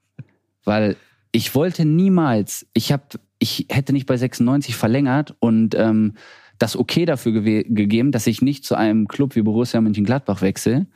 Weil 0.64 0.96
ich 1.33 1.55
wollte 1.55 1.85
niemals, 1.85 2.66
ich 2.74 2.92
habe 2.92 3.05
ich 3.38 3.66
hätte 3.70 3.92
nicht 3.92 4.07
bei 4.07 4.16
96 4.16 4.77
verlängert 4.77 5.35
und 5.38 5.74
ähm, 5.74 6.14
das 6.59 6.77
okay 6.77 7.05
dafür 7.05 7.40
ge 7.40 7.64
gegeben, 7.68 8.11
dass 8.11 8.27
ich 8.27 8.42
nicht 8.42 8.64
zu 8.64 8.74
einem 8.74 9.07
Club 9.07 9.37
wie 9.37 9.42
Borussia 9.42 9.81
Mönchengladbach 9.81 10.42
wechsle, 10.42 10.87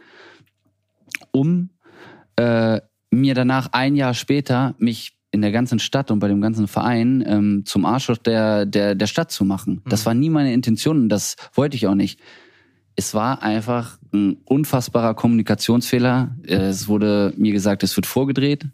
um 1.30 1.70
äh, 2.36 2.80
mir 3.10 3.34
danach 3.34 3.68
ein 3.72 3.94
Jahr 3.94 4.14
später 4.14 4.74
mich 4.78 5.16
in 5.30 5.40
der 5.40 5.52
ganzen 5.52 5.78
Stadt 5.78 6.10
und 6.10 6.18
bei 6.18 6.28
dem 6.28 6.40
ganzen 6.40 6.68
Verein 6.68 7.24
ähm, 7.26 7.62
zum 7.64 7.84
Arschloch 7.84 8.18
der, 8.18 8.66
der, 8.66 8.94
der 8.94 9.06
Stadt 9.06 9.30
zu 9.30 9.44
machen. 9.44 9.82
Mhm. 9.84 9.88
Das 9.88 10.04
war 10.04 10.14
nie 10.14 10.30
meine 10.30 10.52
Intention 10.52 11.02
und 11.02 11.08
das 11.08 11.36
wollte 11.54 11.76
ich 11.76 11.86
auch 11.86 11.94
nicht. 11.94 12.20
Es 12.96 13.14
war 13.14 13.42
einfach 13.42 13.98
ein 14.12 14.36
unfassbarer 14.44 15.14
Kommunikationsfehler. 15.14 16.36
Es 16.42 16.88
wurde 16.88 17.32
mir 17.38 17.52
gesagt, 17.52 17.82
es 17.82 17.96
wird 17.96 18.04
vorgedreht. 18.04 18.66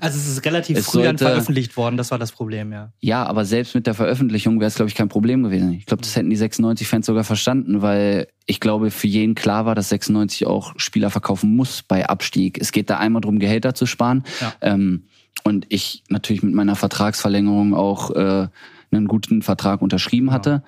Also 0.00 0.18
es 0.18 0.28
ist 0.28 0.44
relativ 0.44 0.78
es 0.78 0.86
früh 0.86 1.02
sollte, 1.02 1.24
dann 1.24 1.32
veröffentlicht 1.32 1.76
worden, 1.76 1.96
das 1.96 2.10
war 2.10 2.18
das 2.18 2.32
Problem, 2.32 2.72
ja. 2.72 2.92
Ja, 3.00 3.24
aber 3.24 3.44
selbst 3.44 3.74
mit 3.74 3.86
der 3.86 3.94
Veröffentlichung 3.94 4.60
wäre 4.60 4.68
es, 4.68 4.74
glaube 4.74 4.88
ich, 4.88 4.94
kein 4.94 5.08
Problem 5.08 5.42
gewesen. 5.42 5.72
Ich 5.72 5.86
glaube, 5.86 6.02
das 6.02 6.16
hätten 6.16 6.30
die 6.30 6.38
96-Fans 6.38 7.06
sogar 7.06 7.24
verstanden, 7.24 7.82
weil 7.82 8.28
ich 8.46 8.60
glaube, 8.60 8.90
für 8.90 9.06
jeden 9.06 9.34
klar 9.34 9.66
war, 9.66 9.74
dass 9.74 9.88
96 9.88 10.46
auch 10.46 10.74
Spieler 10.76 11.10
verkaufen 11.10 11.54
muss 11.54 11.82
bei 11.82 12.08
Abstieg. 12.08 12.58
Es 12.60 12.72
geht 12.72 12.90
da 12.90 12.98
einmal 12.98 13.20
darum, 13.20 13.38
Gehälter 13.38 13.74
zu 13.74 13.86
sparen. 13.86 14.24
Ja. 14.40 14.54
Ähm, 14.60 15.04
und 15.44 15.66
ich 15.68 16.02
natürlich 16.08 16.42
mit 16.42 16.54
meiner 16.54 16.76
Vertragsverlängerung 16.76 17.74
auch 17.74 18.10
äh, 18.10 18.48
einen 18.90 19.06
guten 19.06 19.42
Vertrag 19.42 19.82
unterschrieben 19.82 20.30
hatte. 20.30 20.62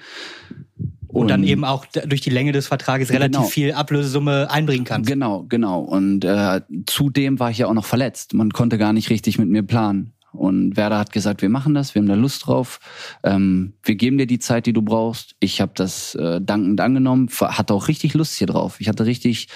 Und, 1.13 1.23
und, 1.23 1.29
dann 1.29 1.45
eben 1.45 1.65
auch 1.65 1.87
durch 1.87 2.21
die 2.21 2.31
Länge 2.31 2.53
des 2.53 2.69
Vertrages 2.69 3.11
relativ 3.11 3.39
genau. 3.39 3.49
viel 3.49 3.73
Ablösesumme 3.73 4.49
einbringen 4.51 4.85
kannst. 4.85 5.09
Genau, 5.09 5.45
genau. 5.49 5.81
Und 5.81 6.25
äh, 6.25 6.61
zudem 6.87 7.41
war 7.41 7.51
ich 7.51 7.59
ja 7.59 7.67
auch 7.67 7.75
noch 7.75 7.85
verletzt. 7.85 8.33
Man 8.35 8.51
konnte 8.51 8.79
gar 8.79 8.93
nicht 8.93 9.11
richtig 9.11 9.39
mit 9.39 9.49
mir 9.49 9.63
planen. 9.65 10.13
Und 10.33 10.77
Werder 10.77 10.99
hat 10.99 11.13
gesagt, 11.13 11.43
wir 11.43 11.49
machen 11.49 11.75
das, 11.75 11.95
wir 11.95 12.01
haben 12.01 12.09
da 12.09 12.15
Lust 12.15 12.47
drauf. 12.47 12.79
Ähm, 13.25 13.73
wir 13.83 13.97
geben 13.97 14.19
dir 14.19 14.27
die 14.27 14.39
Zeit, 14.39 14.67
die 14.67 14.73
du 14.73 14.83
brauchst. 14.83 15.35
Ich 15.41 15.61
habe 15.61 15.73
das 15.75 16.15
äh, 16.15 16.41
dankend 16.41 16.81
angenommen, 16.81 17.29
hatte 17.41 17.75
auch 17.75 17.89
richtig 17.89 18.15
Lust 18.15 18.35
hier 18.37 18.47
drauf. 18.47 18.81
Ich 18.81 18.89
hatte 18.89 19.07
richtig, 19.07 19.49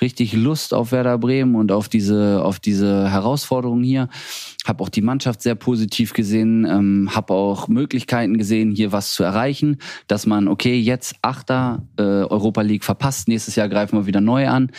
richtig 0.00 0.32
Lust 0.32 0.72
auf 0.72 0.92
Werder 0.92 1.18
Bremen 1.18 1.54
und 1.56 1.72
auf 1.72 1.88
diese, 1.88 2.42
auf 2.42 2.58
diese 2.58 3.10
Herausforderung 3.10 3.82
hier. 3.82 4.08
Habe 4.66 4.82
auch 4.82 4.88
die 4.88 5.02
Mannschaft 5.02 5.42
sehr 5.42 5.54
positiv 5.54 6.14
gesehen, 6.14 6.64
ähm, 6.64 7.10
habe 7.14 7.34
auch 7.34 7.68
Möglichkeiten 7.68 8.38
gesehen, 8.38 8.70
hier 8.70 8.92
was 8.92 9.12
zu 9.12 9.24
erreichen, 9.24 9.78
dass 10.06 10.26
man, 10.26 10.48
okay, 10.48 10.78
jetzt 10.78 11.16
Achter 11.20 11.86
äh, 11.98 12.02
Europa 12.02 12.62
League 12.62 12.84
verpasst, 12.84 13.28
nächstes 13.28 13.56
Jahr 13.56 13.68
greifen 13.68 13.98
wir 13.98 14.06
wieder 14.06 14.22
neu 14.22 14.48
an. 14.48 14.70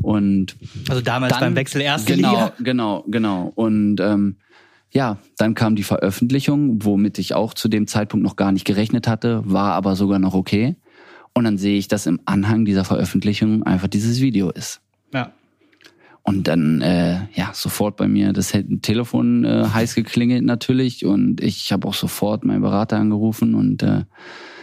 Und 0.00 0.56
also 0.88 1.02
damals 1.02 1.34
dann, 1.34 1.40
beim 1.40 1.56
Wechsel 1.56 1.82
erste 1.82 2.14
genau, 2.14 2.30
Liga. 2.30 2.52
Genau, 2.60 3.04
genau. 3.08 3.52
Und 3.54 4.00
ähm, 4.00 4.36
ja, 4.90 5.18
dann 5.36 5.54
kam 5.54 5.76
die 5.76 5.82
Veröffentlichung, 5.82 6.84
womit 6.84 7.18
ich 7.18 7.34
auch 7.34 7.54
zu 7.54 7.68
dem 7.68 7.86
Zeitpunkt 7.86 8.24
noch 8.24 8.36
gar 8.36 8.52
nicht 8.52 8.64
gerechnet 8.64 9.08
hatte, 9.08 9.42
war 9.44 9.74
aber 9.74 9.96
sogar 9.96 10.18
noch 10.18 10.34
okay. 10.34 10.76
Und 11.34 11.44
dann 11.44 11.58
sehe 11.58 11.78
ich, 11.78 11.88
dass 11.88 12.06
im 12.06 12.20
Anhang 12.24 12.64
dieser 12.64 12.84
Veröffentlichung 12.84 13.62
einfach 13.62 13.88
dieses 13.88 14.20
Video 14.20 14.50
ist. 14.50 14.80
Ja. 15.12 15.32
Und 16.22 16.48
dann, 16.48 16.80
äh, 16.80 17.26
ja, 17.34 17.50
sofort 17.52 17.96
bei 17.96 18.08
mir 18.08 18.32
das 18.32 18.52
Telefon 18.82 19.44
äh, 19.44 19.66
heiß 19.72 19.94
geklingelt 19.94 20.44
natürlich. 20.44 21.04
Und 21.04 21.40
ich 21.40 21.72
habe 21.72 21.86
auch 21.86 21.94
sofort 21.94 22.44
meinen 22.44 22.62
Berater 22.62 22.96
angerufen 22.96 23.54
und 23.54 23.82
äh, 23.82 24.04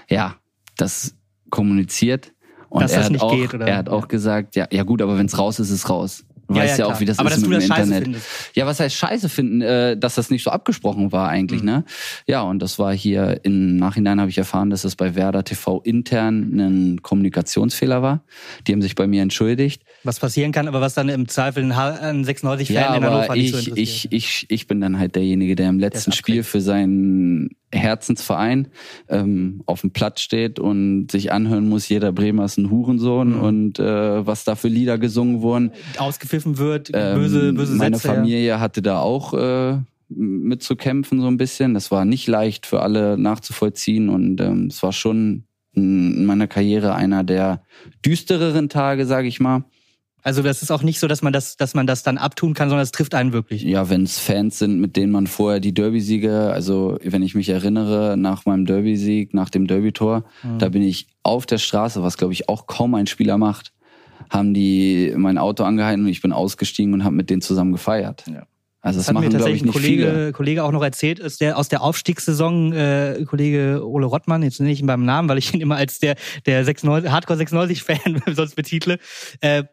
ja, 0.09 0.35
das 0.77 1.15
kommuniziert. 1.51 2.33
Und 2.69 2.81
Dass 2.81 2.91
er 2.91 2.97
das 2.97 3.05
hat 3.05 3.11
nicht 3.11 3.21
auch, 3.21 3.31
geht, 3.31 3.53
oder? 3.53 3.67
er 3.67 3.77
hat 3.77 3.87
auch 3.87 4.07
gesagt, 4.07 4.55
ja, 4.55 4.67
ja 4.71 4.83
gut, 4.83 5.01
aber 5.01 5.17
wenn 5.17 5.27
es 5.27 5.37
raus 5.37 5.59
ist, 5.59 5.69
ist 5.69 5.85
es 5.85 5.89
raus. 5.89 6.25
Du 6.53 6.59
weißt 6.59 6.77
ja, 6.79 6.85
klar. 6.85 6.95
auch, 6.95 6.99
wie 7.01 7.05
das 7.05 7.19
Aber 7.19 7.29
ist 7.29 7.35
dass 7.37 7.41
mit 7.41 7.51
du 7.51 7.55
das 7.55 7.63
dem 7.65 7.67
scheiße 7.69 7.81
Internet. 7.83 8.03
findest. 8.03 8.27
Ja, 8.55 8.65
was 8.65 8.79
heißt 8.79 8.95
scheiße 8.95 9.29
finden, 9.29 9.61
äh, 9.61 9.97
dass 9.97 10.15
das 10.15 10.29
nicht 10.29 10.43
so 10.43 10.49
abgesprochen 10.51 11.11
war 11.11 11.29
eigentlich, 11.29 11.61
Mhm. 11.61 11.65
ne? 11.65 11.83
Ja, 12.27 12.41
und 12.41 12.59
das 12.59 12.79
war 12.79 12.93
hier 12.93 13.39
im 13.43 13.75
Nachhinein 13.77 14.19
habe 14.19 14.29
ich 14.29 14.37
erfahren, 14.37 14.69
dass 14.69 14.83
es 14.83 14.95
bei 14.95 15.15
Werder 15.15 15.43
TV 15.43 15.81
intern 15.81 16.53
ein 16.59 17.01
Kommunikationsfehler 17.01 18.01
war. 18.01 18.23
Die 18.67 18.71
haben 18.73 18.81
sich 18.81 18.95
bei 18.95 19.07
mir 19.07 19.21
entschuldigt. 19.21 19.83
Was 20.03 20.19
passieren 20.19 20.51
kann, 20.51 20.67
aber 20.67 20.81
was 20.81 20.93
dann 20.93 21.09
im 21.09 21.27
Zweifel 21.27 21.63
ein, 21.63 21.75
H- 21.75 21.99
ein 21.99 22.23
96-Fan 22.25 22.75
Ja, 22.75 22.95
in 22.95 23.03
Hannover 23.03 23.23
aber 23.25 23.35
nicht 23.35 23.51
so 23.53 23.57
ich, 23.59 23.67
interessiert. 23.69 23.77
ich, 23.79 24.11
ich, 24.11 24.45
ich 24.49 24.67
bin 24.67 24.81
dann 24.81 24.99
halt 24.99 25.15
derjenige, 25.15 25.55
der 25.55 25.69
im 25.69 25.79
letzten. 25.79 26.11
Spiel 26.11 26.43
für 26.43 26.61
seinen 26.61 27.49
Herzensverein 27.73 28.67
ähm, 29.09 29.61
auf 29.65 29.81
dem 29.81 29.91
Platz 29.91 30.21
steht 30.21 30.59
und 30.59 31.09
sich 31.11 31.31
anhören 31.31 31.67
muss, 31.67 31.89
jeder 31.89 32.11
Bremer 32.11 32.45
ist 32.45 32.57
ein 32.57 32.69
Hurensohn 32.69 33.35
Mhm. 33.37 33.41
und 33.41 33.79
äh, 33.79 34.25
was 34.25 34.43
da 34.45 34.55
für 34.55 34.67
Lieder 34.67 34.97
gesungen 34.97 35.41
wurden. 35.41 35.71
Ausgepfiffen 35.97 36.57
wird, 36.57 36.91
Ähm, 36.93 37.15
böse, 37.15 37.53
böse 37.53 37.75
meine 37.75 37.95
Sätze. 37.97 38.07
ja. 38.09 38.13
Familie 38.15 38.59
hatte 38.59 38.81
da 38.81 38.99
auch 38.99 39.33
äh, 39.33 39.77
mitzukämpfen 40.09 41.19
so 41.21 41.27
ein 41.27 41.37
bisschen. 41.37 41.73
Das 41.73 41.91
war 41.91 42.05
nicht 42.05 42.27
leicht 42.27 42.65
für 42.65 42.81
alle 42.81 43.17
nachzuvollziehen 43.17 44.09
und 44.09 44.39
ähm, 44.41 44.67
es 44.67 44.81
war 44.83 44.93
schon 44.93 45.43
in 45.75 46.25
meiner 46.25 46.47
Karriere 46.47 46.93
einer 46.93 47.23
der 47.23 47.63
düstereren 48.05 48.69
Tage, 48.69 49.05
sage 49.07 49.27
ich 49.27 49.39
mal. 49.39 49.63
Also 50.23 50.41
das 50.41 50.61
ist 50.63 50.71
auch 50.71 50.83
nicht 50.83 50.99
so, 50.99 51.07
dass 51.07 51.21
man 51.21 51.33
das, 51.33 51.57
dass 51.57 51.73
man 51.73 51.85
das 51.85 52.01
dann 52.03 52.17
abtun 52.17 52.53
kann, 52.53 52.69
sondern 52.69 52.83
es 52.83 52.91
trifft 52.91 53.13
einen 53.13 53.33
wirklich. 53.33 53.61
Ja, 53.63 53.89
wenn 53.89 54.03
es 54.03 54.19
Fans 54.19 54.57
sind, 54.59 54.79
mit 54.79 54.95
denen 54.95 55.11
man 55.11 55.27
vorher 55.27 55.59
die 55.59 55.73
Derby-Siege, 55.73 56.49
also 56.51 56.97
wenn 57.03 57.21
ich 57.23 57.35
mich 57.35 57.49
erinnere, 57.49 58.15
nach 58.17 58.45
meinem 58.45 58.65
Derby-Sieg, 58.65 59.33
nach 59.33 59.49
dem 59.49 59.67
Derby-Tor, 59.67 60.23
Mhm. 60.43 60.59
da 60.59 60.69
bin 60.69 60.81
ich 60.81 61.07
auf 61.23 61.45
der 61.45 61.57
Straße, 61.57 62.01
was 62.03 62.17
glaube 62.17 62.33
ich 62.33 62.47
auch 62.49 62.67
kaum 62.67 62.95
ein 62.95 63.07
Spieler 63.07 63.37
macht, 63.37 63.73
haben 64.29 64.53
die 64.53 65.13
mein 65.17 65.37
Auto 65.37 65.63
angehalten 65.63 66.03
und 66.05 66.09
ich 66.09 66.21
bin 66.21 66.31
ausgestiegen 66.31 66.93
und 66.93 67.03
habe 67.03 67.15
mit 67.15 67.29
denen 67.29 67.41
zusammen 67.41 67.71
gefeiert. 67.73 68.23
Ja. 68.27 68.43
Also 68.85 68.99
das, 68.99 69.05
Das 69.05 69.07
hat 69.07 69.13
mir 69.15 69.19
machen, 69.21 69.29
glaube 69.29 69.43
tatsächlich 69.51 69.61
ich, 69.61 69.63
ein 69.63 69.81
nicht 69.81 69.85
viele. 69.95 70.07
Kollege, 70.11 70.31
Kollege 70.33 70.63
auch 70.63 70.71
noch 70.71 70.83
erzählt, 70.83 71.19
ist 71.19 71.39
der 71.41 71.57
aus 71.57 71.69
der 71.69 71.81
Aufstiegssaison, 71.81 72.73
äh, 72.73 73.23
Kollege 73.25 73.81
Ole 73.85 74.05
Rottmann, 74.05 74.43
jetzt 74.43 74.59
nenne 74.59 74.71
ich 74.73 74.79
ihn 74.81 74.87
beim 74.87 75.05
Namen, 75.05 75.29
weil 75.29 75.37
ich 75.37 75.53
ihn 75.53 75.61
immer 75.61 75.75
als 75.77 75.99
der, 75.99 76.15
der 76.45 76.63
96, 76.65 77.09
Hardcore 77.11 77.39
96-Fan 77.39 78.21
sonst 78.35 78.55
betitle. 78.55 78.97
Äh, 79.41 79.63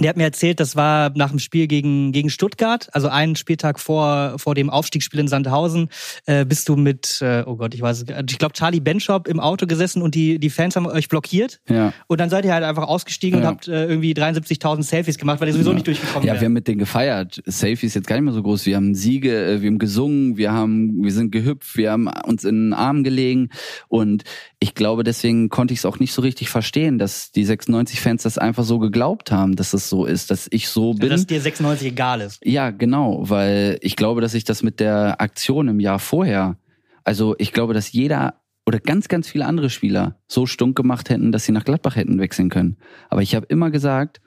der 0.00 0.10
hat 0.10 0.16
mir 0.16 0.24
erzählt, 0.24 0.60
das 0.60 0.76
war 0.76 1.10
nach 1.14 1.30
dem 1.30 1.38
Spiel 1.38 1.66
gegen, 1.66 2.12
gegen 2.12 2.28
Stuttgart, 2.30 2.88
also 2.92 3.08
einen 3.08 3.36
Spieltag 3.36 3.80
vor, 3.80 4.38
vor 4.38 4.54
dem 4.54 4.68
Aufstiegsspiel 4.70 5.20
in 5.20 5.28
Sandhausen, 5.28 5.88
äh, 6.26 6.44
bist 6.44 6.68
du 6.68 6.76
mit, 6.76 7.20
äh, 7.22 7.44
oh 7.46 7.56
Gott, 7.56 7.74
ich 7.74 7.80
weiß 7.80 8.02
es, 8.02 8.04
ich 8.30 8.38
glaube 8.38 8.52
Charlie 8.52 8.80
Benchop 8.80 9.26
im 9.28 9.40
Auto 9.40 9.66
gesessen 9.66 10.02
und 10.02 10.14
die, 10.14 10.38
die 10.38 10.50
Fans 10.50 10.76
haben 10.76 10.86
euch 10.86 11.08
blockiert. 11.08 11.60
Ja. 11.68 11.92
Und 12.06 12.20
dann 12.20 12.28
seid 12.30 12.44
ihr 12.44 12.52
halt 12.52 12.64
einfach 12.64 12.84
ausgestiegen 12.86 13.38
und 13.38 13.42
Ja. 13.44 13.50
habt 13.50 13.68
äh, 13.68 13.86
irgendwie 13.86 14.12
73.000 14.12 14.82
Selfies 14.82 15.18
gemacht, 15.18 15.40
weil 15.40 15.48
ihr 15.48 15.52
sowieso 15.54 15.70
Ja. 15.70 15.74
nicht 15.74 15.86
durchgekommen 15.86 16.26
Ja, 16.26 16.32
wärt. 16.34 16.42
wir 16.42 16.46
haben 16.46 16.52
mit 16.52 16.68
denen 16.68 16.78
gefeiert. 16.78 17.42
Selfie 17.46 17.86
ist 17.86 17.94
jetzt 17.94 18.06
gar 18.06 18.16
nicht 18.16 18.24
mehr 18.24 18.34
so 18.34 18.42
groß. 18.42 18.66
Wir 18.66 18.76
haben 18.76 18.94
Siege, 18.94 19.34
äh, 19.46 19.62
wir 19.62 19.68
haben 19.68 19.78
gesungen, 19.78 20.36
wir 20.36 20.52
haben, 20.52 21.02
wir 21.02 21.12
sind 21.12 21.32
gehüpft, 21.32 21.76
wir 21.76 21.92
haben 21.92 22.08
uns 22.26 22.44
in 22.44 22.70
den 22.70 22.72
Arm 22.74 23.02
gelegen 23.04 23.48
und 23.88 24.24
ich 24.66 24.74
glaube, 24.74 25.04
deswegen 25.04 25.48
konnte 25.48 25.72
ich 25.72 25.78
es 25.78 25.84
auch 25.84 26.00
nicht 26.00 26.12
so 26.12 26.22
richtig 26.22 26.48
verstehen, 26.48 26.98
dass 26.98 27.30
die 27.30 27.46
96-Fans 27.46 28.24
das 28.24 28.36
einfach 28.36 28.64
so 28.64 28.80
geglaubt 28.80 29.30
haben, 29.30 29.54
dass 29.54 29.72
es 29.72 29.88
so 29.88 30.04
ist, 30.04 30.32
dass 30.32 30.48
ich 30.50 30.68
so 30.68 30.92
bin. 30.92 31.08
dass 31.08 31.24
dir 31.24 31.40
96 31.40 31.86
egal 31.86 32.20
ist. 32.20 32.44
Ja, 32.44 32.72
genau, 32.72 33.20
weil 33.30 33.78
ich 33.80 33.94
glaube, 33.94 34.20
dass 34.20 34.34
ich 34.34 34.42
das 34.42 34.64
mit 34.64 34.80
der 34.80 35.20
Aktion 35.20 35.68
im 35.68 35.78
Jahr 35.78 36.00
vorher, 36.00 36.58
also 37.04 37.36
ich 37.38 37.52
glaube, 37.52 37.74
dass 37.74 37.92
jeder 37.92 38.40
oder 38.66 38.80
ganz, 38.80 39.06
ganz 39.06 39.28
viele 39.28 39.46
andere 39.46 39.70
Spieler 39.70 40.18
so 40.26 40.46
stunk 40.46 40.76
gemacht 40.76 41.10
hätten, 41.10 41.30
dass 41.30 41.44
sie 41.44 41.52
nach 41.52 41.64
Gladbach 41.64 41.94
hätten 41.94 42.18
wechseln 42.18 42.48
können. 42.50 42.76
Aber 43.08 43.22
ich 43.22 43.36
habe 43.36 43.46
immer 43.46 43.70
gesagt, 43.70 44.20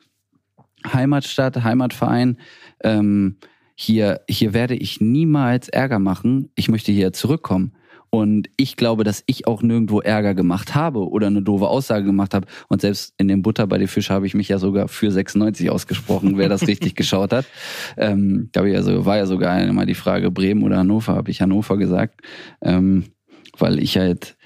Heimatstadt, 0.88 1.66
Heimatverein, 1.66 2.38
ähm, 2.82 3.36
hier, 3.76 4.22
hier 4.30 4.54
werde 4.54 4.76
ich 4.76 5.02
niemals 5.02 5.68
Ärger 5.68 6.00
machen. 6.00 6.50
Ich 6.56 6.70
möchte 6.70 6.94
hier 6.94 7.12
zurückkommen. 7.12 7.74
Und 8.12 8.50
ich 8.58 8.76
glaube, 8.76 9.04
dass 9.04 9.24
ich 9.28 9.48
auch 9.48 9.62
nirgendwo 9.62 10.02
Ärger 10.02 10.34
gemacht 10.34 10.74
habe 10.74 11.08
oder 11.10 11.28
eine 11.28 11.42
doofe 11.42 11.68
Aussage 11.68 12.06
gemacht 12.06 12.34
habe. 12.34 12.48
Und 12.68 12.82
selbst 12.82 13.14
in 13.18 13.28
dem 13.28 13.42
Butter 13.42 13.68
bei 13.68 13.78
den 13.78 13.88
Fisch 13.88 14.10
habe 14.10 14.26
ich 14.26 14.34
mich 14.34 14.50
ja 14.50 14.58
sogar 14.58 14.88
für 14.88 15.12
96 15.12 15.70
ausgesprochen, 15.70 16.38
wer 16.38 16.50
das 16.50 16.68
richtig 16.68 16.96
geschaut 16.96 17.34
hat. 17.34 17.46
Ähm, 17.98 18.50
da 18.52 18.62
also, 18.62 19.06
war 19.06 19.18
ja 19.18 19.26
sogar 19.26 19.54
einmal 19.54 19.86
die 19.86 19.94
Frage 19.94 20.32
Bremen 20.32 20.64
oder 20.64 20.78
Hannover, 20.78 21.16
habe 21.16 21.30
ich 21.30 21.42
Hannover 21.42 21.78
gesagt. 21.78 22.22
Ähm, 22.62 23.06
weil 23.58 23.80
ich 23.80 23.98
halt 23.98 24.38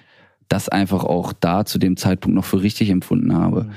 das 0.49 0.69
einfach 0.69 1.03
auch 1.03 1.33
da 1.33 1.65
zu 1.65 1.79
dem 1.79 1.97
Zeitpunkt 1.97 2.35
noch 2.35 2.45
für 2.45 2.61
richtig 2.61 2.89
empfunden 2.89 3.33
habe. 3.33 3.69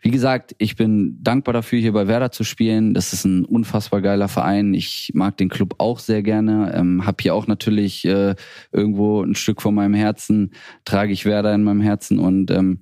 Wie 0.00 0.10
gesagt, 0.10 0.54
ich 0.58 0.76
bin 0.76 1.18
dankbar 1.22 1.52
dafür, 1.52 1.80
hier 1.80 1.92
bei 1.92 2.06
Werder 2.06 2.30
zu 2.30 2.44
spielen. 2.44 2.94
Das 2.94 3.12
ist 3.12 3.24
ein 3.24 3.44
unfassbar 3.44 4.00
geiler 4.00 4.28
Verein. 4.28 4.72
Ich 4.74 5.10
mag 5.14 5.36
den 5.36 5.48
Club 5.48 5.74
auch 5.78 5.98
sehr 5.98 6.22
gerne. 6.22 6.72
Ähm, 6.74 7.04
hab 7.04 7.20
hier 7.20 7.34
auch 7.34 7.48
natürlich 7.48 8.04
äh, 8.04 8.36
irgendwo 8.70 9.22
ein 9.22 9.34
Stück 9.34 9.60
von 9.60 9.74
meinem 9.74 9.94
Herzen, 9.94 10.52
trage 10.84 11.12
ich 11.12 11.24
Werder 11.24 11.52
in 11.52 11.64
meinem 11.64 11.80
Herzen 11.80 12.18
und 12.20 12.50
ähm, 12.50 12.80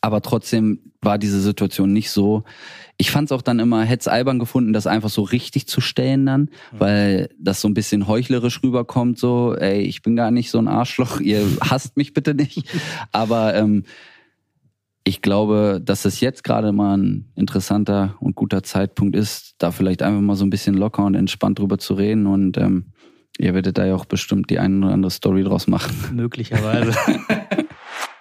aber 0.00 0.22
trotzdem 0.22 0.92
war 1.00 1.18
diese 1.18 1.40
Situation 1.40 1.92
nicht 1.92 2.10
so. 2.10 2.44
Ich 2.98 3.10
fand 3.10 3.26
es 3.26 3.32
auch 3.32 3.42
dann 3.42 3.58
immer, 3.58 3.82
hätte 3.82 4.10
albern 4.10 4.38
gefunden, 4.38 4.72
das 4.72 4.86
einfach 4.86 5.10
so 5.10 5.22
richtig 5.22 5.68
zu 5.68 5.80
stellen 5.80 6.26
dann, 6.26 6.50
weil 6.72 7.30
das 7.38 7.60
so 7.60 7.68
ein 7.68 7.74
bisschen 7.74 8.08
heuchlerisch 8.08 8.62
rüberkommt, 8.62 9.18
so, 9.18 9.54
ey, 9.54 9.80
ich 9.82 10.02
bin 10.02 10.16
gar 10.16 10.30
nicht 10.30 10.50
so 10.50 10.58
ein 10.58 10.68
Arschloch, 10.68 11.20
ihr 11.20 11.46
hasst 11.60 11.96
mich 11.96 12.14
bitte 12.14 12.34
nicht. 12.34 12.64
Aber 13.12 13.54
ähm, 13.54 13.84
ich 15.08 15.22
glaube, 15.22 15.80
dass 15.82 16.04
es 16.04 16.20
jetzt 16.20 16.44
gerade 16.44 16.70
mal 16.70 16.98
ein 16.98 17.32
interessanter 17.34 18.14
und 18.20 18.36
guter 18.36 18.62
Zeitpunkt 18.62 19.16
ist, 19.16 19.54
da 19.56 19.70
vielleicht 19.70 20.02
einfach 20.02 20.20
mal 20.20 20.36
so 20.36 20.44
ein 20.44 20.50
bisschen 20.50 20.74
locker 20.74 21.04
und 21.04 21.14
entspannt 21.14 21.58
drüber 21.58 21.78
zu 21.78 21.94
reden 21.94 22.26
und 22.26 22.58
ähm, 22.58 22.92
ihr 23.38 23.54
werdet 23.54 23.78
da 23.78 23.86
ja 23.86 23.94
auch 23.94 24.04
bestimmt 24.04 24.50
die 24.50 24.58
eine 24.58 24.84
oder 24.84 24.92
andere 24.92 25.10
Story 25.10 25.44
draus 25.44 25.66
machen. 25.66 25.94
Möglicherweise. 26.12 26.94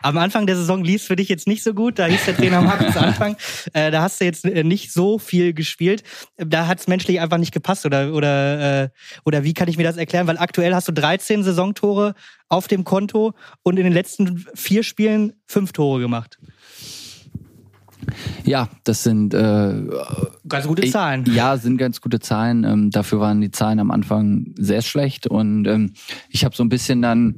Am 0.02 0.18
Anfang 0.18 0.46
der 0.48 0.56
Saison 0.56 0.82
lief 0.82 1.04
für 1.04 1.18
dich 1.18 1.28
jetzt 1.28 1.48
nicht 1.48 1.62
so 1.62 1.74
gut. 1.74 2.00
Da 2.00 2.06
hieß 2.06 2.24
der 2.24 2.38
Trainer 2.38 2.62
Markus 2.62 2.96
Anfang. 2.96 3.36
Äh, 3.74 3.92
da 3.92 4.04
hast 4.04 4.22
du 4.22 4.26
jetzt 4.26 4.46
äh, 4.46 4.64
nicht 4.64 4.94
so 4.94 5.20
viel 5.20 5.54
gespielt. 5.54 6.04
Da 6.38 6.68
hat 6.68 6.80
es 6.80 6.88
menschlich 6.88 7.20
einfach 7.20 7.40
nicht 7.40 7.52
gepasst. 7.52 7.86
Oder, 7.86 8.14
oder, 8.14 8.84
äh, 8.84 8.90
oder 9.26 9.44
wie 9.44 9.54
kann 9.54 9.68
ich 9.68 9.76
mir 9.76 9.84
das 9.84 9.98
erklären? 9.98 10.28
Weil 10.28 10.38
aktuell 10.38 10.74
hast 10.74 10.88
du 10.88 10.94
13 10.94 11.44
Saisontore 11.44 12.14
auf 12.48 12.70
dem 12.70 12.86
Konto 12.86 13.34
und 13.64 13.78
in 13.78 13.84
den 13.84 13.92
letzten 13.92 14.46
vier 14.54 14.84
Spielen 14.84 15.34
fünf 15.48 15.74
Tore 15.74 16.00
gemacht. 16.00 16.38
Ja, 18.46 18.70
das 18.84 19.04
sind 19.04 19.34
äh, 19.34 19.74
Ganz 20.48 20.68
gute 20.68 20.90
Zahlen. 20.90 21.26
Ja, 21.34 21.58
sind 21.58 21.78
ganz 21.78 22.02
gute 22.02 22.20
Zahlen. 22.20 22.64
Ähm, 22.64 22.92
dafür 22.92 23.20
waren 23.20 23.42
die 23.42 23.52
Zahlen 23.52 23.80
am 23.80 23.92
Anfang 23.92 24.54
sehr 24.58 24.82
schlecht. 24.82 25.28
Und 25.28 25.68
ähm, 25.68 25.94
ich 26.30 26.46
habe 26.46 26.56
so 26.56 26.64
ein 26.64 26.70
bisschen 26.70 27.02
dann 27.02 27.36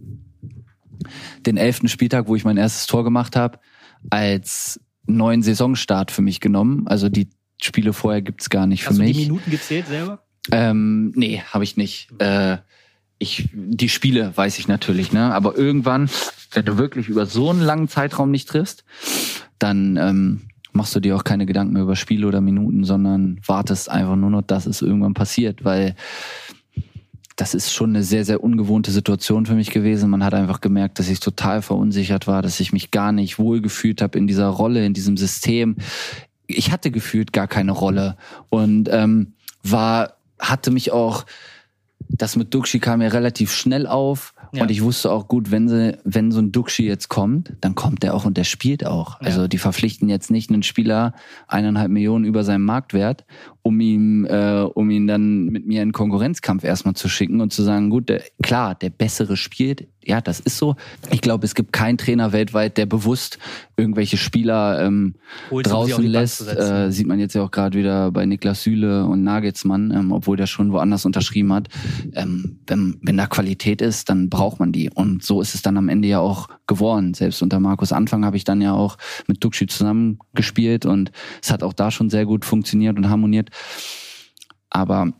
den 1.45 1.57
elften 1.57 1.87
Spieltag, 1.87 2.27
wo 2.27 2.35
ich 2.35 2.43
mein 2.43 2.57
erstes 2.57 2.87
Tor 2.87 3.03
gemacht 3.03 3.35
habe, 3.35 3.59
als 4.09 4.79
neuen 5.05 5.41
Saisonstart 5.41 6.11
für 6.11 6.21
mich 6.21 6.39
genommen. 6.39 6.87
Also 6.87 7.09
die 7.09 7.29
Spiele 7.61 7.93
vorher 7.93 8.21
gibt's 8.21 8.49
gar 8.49 8.67
nicht 8.67 8.83
für 8.83 8.91
Hast 8.91 8.99
du 8.99 9.03
die 9.03 9.07
mich. 9.09 9.17
Minuten 9.17 9.51
gezählt 9.51 9.87
selber? 9.87 10.23
Ähm, 10.51 11.11
nee, 11.15 11.41
habe 11.51 11.63
ich 11.63 11.77
nicht. 11.77 12.09
Äh, 12.19 12.57
ich, 13.17 13.49
die 13.53 13.89
Spiele 13.89 14.31
weiß 14.35 14.59
ich 14.59 14.67
natürlich, 14.67 15.11
ne? 15.11 15.33
Aber 15.33 15.57
irgendwann, 15.57 16.09
wenn 16.51 16.65
du 16.65 16.77
wirklich 16.77 17.09
über 17.09 17.25
so 17.25 17.49
einen 17.49 17.61
langen 17.61 17.89
Zeitraum 17.89 18.31
nicht 18.31 18.47
triffst, 18.47 18.85
dann 19.59 19.97
ähm, 19.97 20.41
machst 20.71 20.95
du 20.95 20.99
dir 20.99 21.15
auch 21.15 21.23
keine 21.23 21.45
Gedanken 21.45 21.73
mehr 21.73 21.83
über 21.83 21.95
Spiele 21.95 22.27
oder 22.27 22.41
Minuten, 22.41 22.83
sondern 22.83 23.39
wartest 23.45 23.89
einfach 23.89 24.15
nur 24.15 24.29
noch, 24.29 24.41
dass 24.41 24.65
es 24.65 24.81
irgendwann 24.81 25.13
passiert, 25.13 25.63
weil 25.63 25.95
das 27.35 27.53
ist 27.53 27.71
schon 27.71 27.91
eine 27.91 28.03
sehr, 28.03 28.25
sehr 28.25 28.43
ungewohnte 28.43 28.91
Situation 28.91 29.45
für 29.45 29.53
mich 29.53 29.71
gewesen. 29.71 30.09
Man 30.09 30.23
hat 30.23 30.33
einfach 30.33 30.59
gemerkt, 30.59 30.99
dass 30.99 31.07
ich 31.07 31.21
total 31.21 31.61
verunsichert 31.61 32.27
war, 32.27 32.41
dass 32.41 32.59
ich 32.59 32.73
mich 32.73 32.91
gar 32.91 33.13
nicht 33.13 33.39
wohlgefühlt 33.39 34.01
habe 34.01 34.17
in 34.17 34.27
dieser 34.27 34.47
Rolle, 34.47 34.85
in 34.85 34.93
diesem 34.93 35.15
System. 35.15 35.77
Ich 36.47 36.71
hatte 36.71 36.91
gefühlt 36.91 37.31
gar 37.31 37.47
keine 37.47 37.71
Rolle 37.71 38.17
und 38.49 38.89
ähm, 38.91 39.33
war, 39.63 40.17
hatte 40.37 40.71
mich 40.71 40.91
auch, 40.91 41.25
das 42.09 42.35
mit 42.35 42.53
Duxi 42.53 42.79
kam 42.79 43.01
ja 43.01 43.07
relativ 43.09 43.53
schnell 43.53 43.87
auf 43.87 44.33
ja. 44.51 44.63
Und 44.63 44.71
ich 44.71 44.83
wusste 44.83 45.11
auch 45.11 45.27
gut, 45.27 45.51
wenn 45.51 45.67
sie, 45.67 45.97
wenn 46.03 46.31
so 46.31 46.39
ein 46.39 46.51
Duxi 46.51 46.83
jetzt 46.83 47.09
kommt, 47.09 47.53
dann 47.61 47.75
kommt 47.75 48.03
der 48.03 48.15
auch 48.15 48.25
und 48.25 48.37
der 48.37 48.43
spielt 48.43 48.85
auch. 48.85 49.19
Ja. 49.21 49.27
Also 49.27 49.47
die 49.47 49.57
verpflichten 49.57 50.09
jetzt 50.09 50.31
nicht 50.31 50.49
einen 50.49 50.63
Spieler 50.63 51.13
eineinhalb 51.47 51.91
Millionen 51.91 52.25
über 52.25 52.43
seinem 52.43 52.65
Marktwert, 52.65 53.25
um 53.69 53.79
ihn, 53.79 54.25
äh, 54.25 54.65
um 54.73 54.89
ihn 54.89 55.05
dann 55.05 55.45
mit 55.45 55.67
mir 55.67 55.83
in 55.83 55.91
Konkurrenzkampf 55.91 56.63
erstmal 56.63 56.95
zu 56.95 57.07
schicken 57.07 57.39
und 57.39 57.53
zu 57.53 57.61
sagen, 57.61 57.91
gut, 57.91 58.09
der, 58.09 58.23
klar, 58.41 58.73
der 58.73 58.89
bessere 58.89 59.37
spielt, 59.37 59.87
ja, 60.09 60.21
das 60.21 60.39
ist 60.39 60.57
so. 60.57 60.75
Ich 61.11 61.21
glaube, 61.21 61.45
es 61.45 61.53
gibt 61.53 61.71
keinen 61.71 61.97
Trainer 61.97 62.31
weltweit, 62.31 62.77
der 62.77 62.87
bewusst 62.87 63.37
irgendwelche 63.77 64.17
Spieler 64.17 64.81
ähm, 64.81 65.15
draußen 65.51 66.03
lässt. 66.03 66.47
Äh, 66.47 66.91
sieht 66.91 67.05
man 67.05 67.19
jetzt 67.19 67.35
ja 67.35 67.43
auch 67.43 67.51
gerade 67.51 67.77
wieder 67.77 68.09
bei 68.09 68.25
Niklas 68.25 68.63
Süle 68.63 69.05
und 69.05 69.23
Nagelsmann, 69.23 69.91
ähm, 69.91 70.11
obwohl 70.11 70.35
der 70.35 70.47
schon 70.47 70.71
woanders 70.71 71.05
unterschrieben 71.05 71.53
hat. 71.53 71.67
Ähm, 72.13 72.59
wenn, 72.65 72.97
wenn 73.03 73.17
da 73.17 73.27
Qualität 73.27 73.81
ist, 73.81 74.09
dann 74.09 74.29
braucht 74.29 74.59
man 74.59 74.71
die. 74.71 74.89
Und 74.89 75.23
so 75.23 75.41
ist 75.41 75.53
es 75.53 75.61
dann 75.61 75.77
am 75.77 75.89
Ende 75.89 76.07
ja 76.07 76.19
auch 76.19 76.47
geworden. 76.65 77.13
Selbst 77.13 77.43
unter 77.43 77.59
Markus 77.59 77.91
Anfang 77.91 78.25
habe 78.25 78.37
ich 78.37 78.45
dann 78.45 78.61
ja 78.61 78.73
auch 78.73 78.97
mit 79.27 79.43
Duxi 79.43 79.67
zusammen 79.67 80.19
gespielt 80.33 80.85
und 80.85 81.11
es 81.41 81.51
hat 81.51 81.61
auch 81.61 81.73
da 81.73 81.91
schon 81.91 82.09
sehr 82.09 82.25
gut 82.25 82.45
funktioniert 82.45 82.97
und 82.97 83.09
harmoniert. 83.09 83.49
Aber 84.69 85.11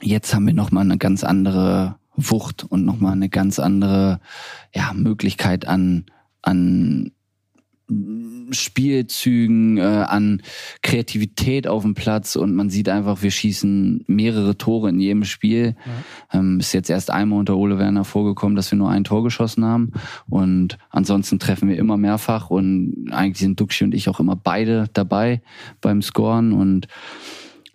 jetzt 0.00 0.34
haben 0.34 0.46
wir 0.46 0.54
nochmal 0.54 0.84
eine 0.84 0.98
ganz 0.98 1.24
andere 1.24 1.96
Wucht 2.16 2.64
und 2.64 2.84
nochmal 2.84 3.12
eine 3.12 3.28
ganz 3.28 3.58
andere 3.58 4.20
ja, 4.74 4.92
Möglichkeit 4.92 5.66
an, 5.66 6.06
an 6.42 7.12
Spielzügen, 8.50 9.76
äh, 9.76 9.82
an 9.82 10.42
Kreativität 10.82 11.66
auf 11.66 11.82
dem 11.82 11.94
Platz 11.94 12.34
und 12.36 12.54
man 12.54 12.70
sieht 12.70 12.88
einfach, 12.88 13.22
wir 13.22 13.30
schießen 13.30 14.04
mehrere 14.06 14.56
Tore 14.56 14.88
in 14.88 15.00
jedem 15.00 15.24
Spiel. 15.24 15.76
Ja. 16.32 16.38
Ähm, 16.38 16.60
ist 16.60 16.72
jetzt 16.72 16.88
erst 16.88 17.10
einmal 17.10 17.38
unter 17.38 17.56
Ole 17.56 17.78
Werner 17.78 18.04
vorgekommen, 18.04 18.56
dass 18.56 18.70
wir 18.70 18.78
nur 18.78 18.90
ein 18.90 19.04
Tor 19.04 19.22
geschossen 19.22 19.64
haben 19.64 19.92
und 20.28 20.78
ansonsten 20.90 21.38
treffen 21.38 21.68
wir 21.68 21.76
immer 21.76 21.96
mehrfach 21.96 22.48
und 22.48 23.10
eigentlich 23.10 23.38
sind 23.38 23.60
Duxi 23.60 23.84
und 23.84 23.94
ich 23.94 24.08
auch 24.08 24.20
immer 24.20 24.36
beide 24.36 24.88
dabei 24.92 25.42
beim 25.80 26.00
Scoren 26.00 26.52
und 26.52 26.88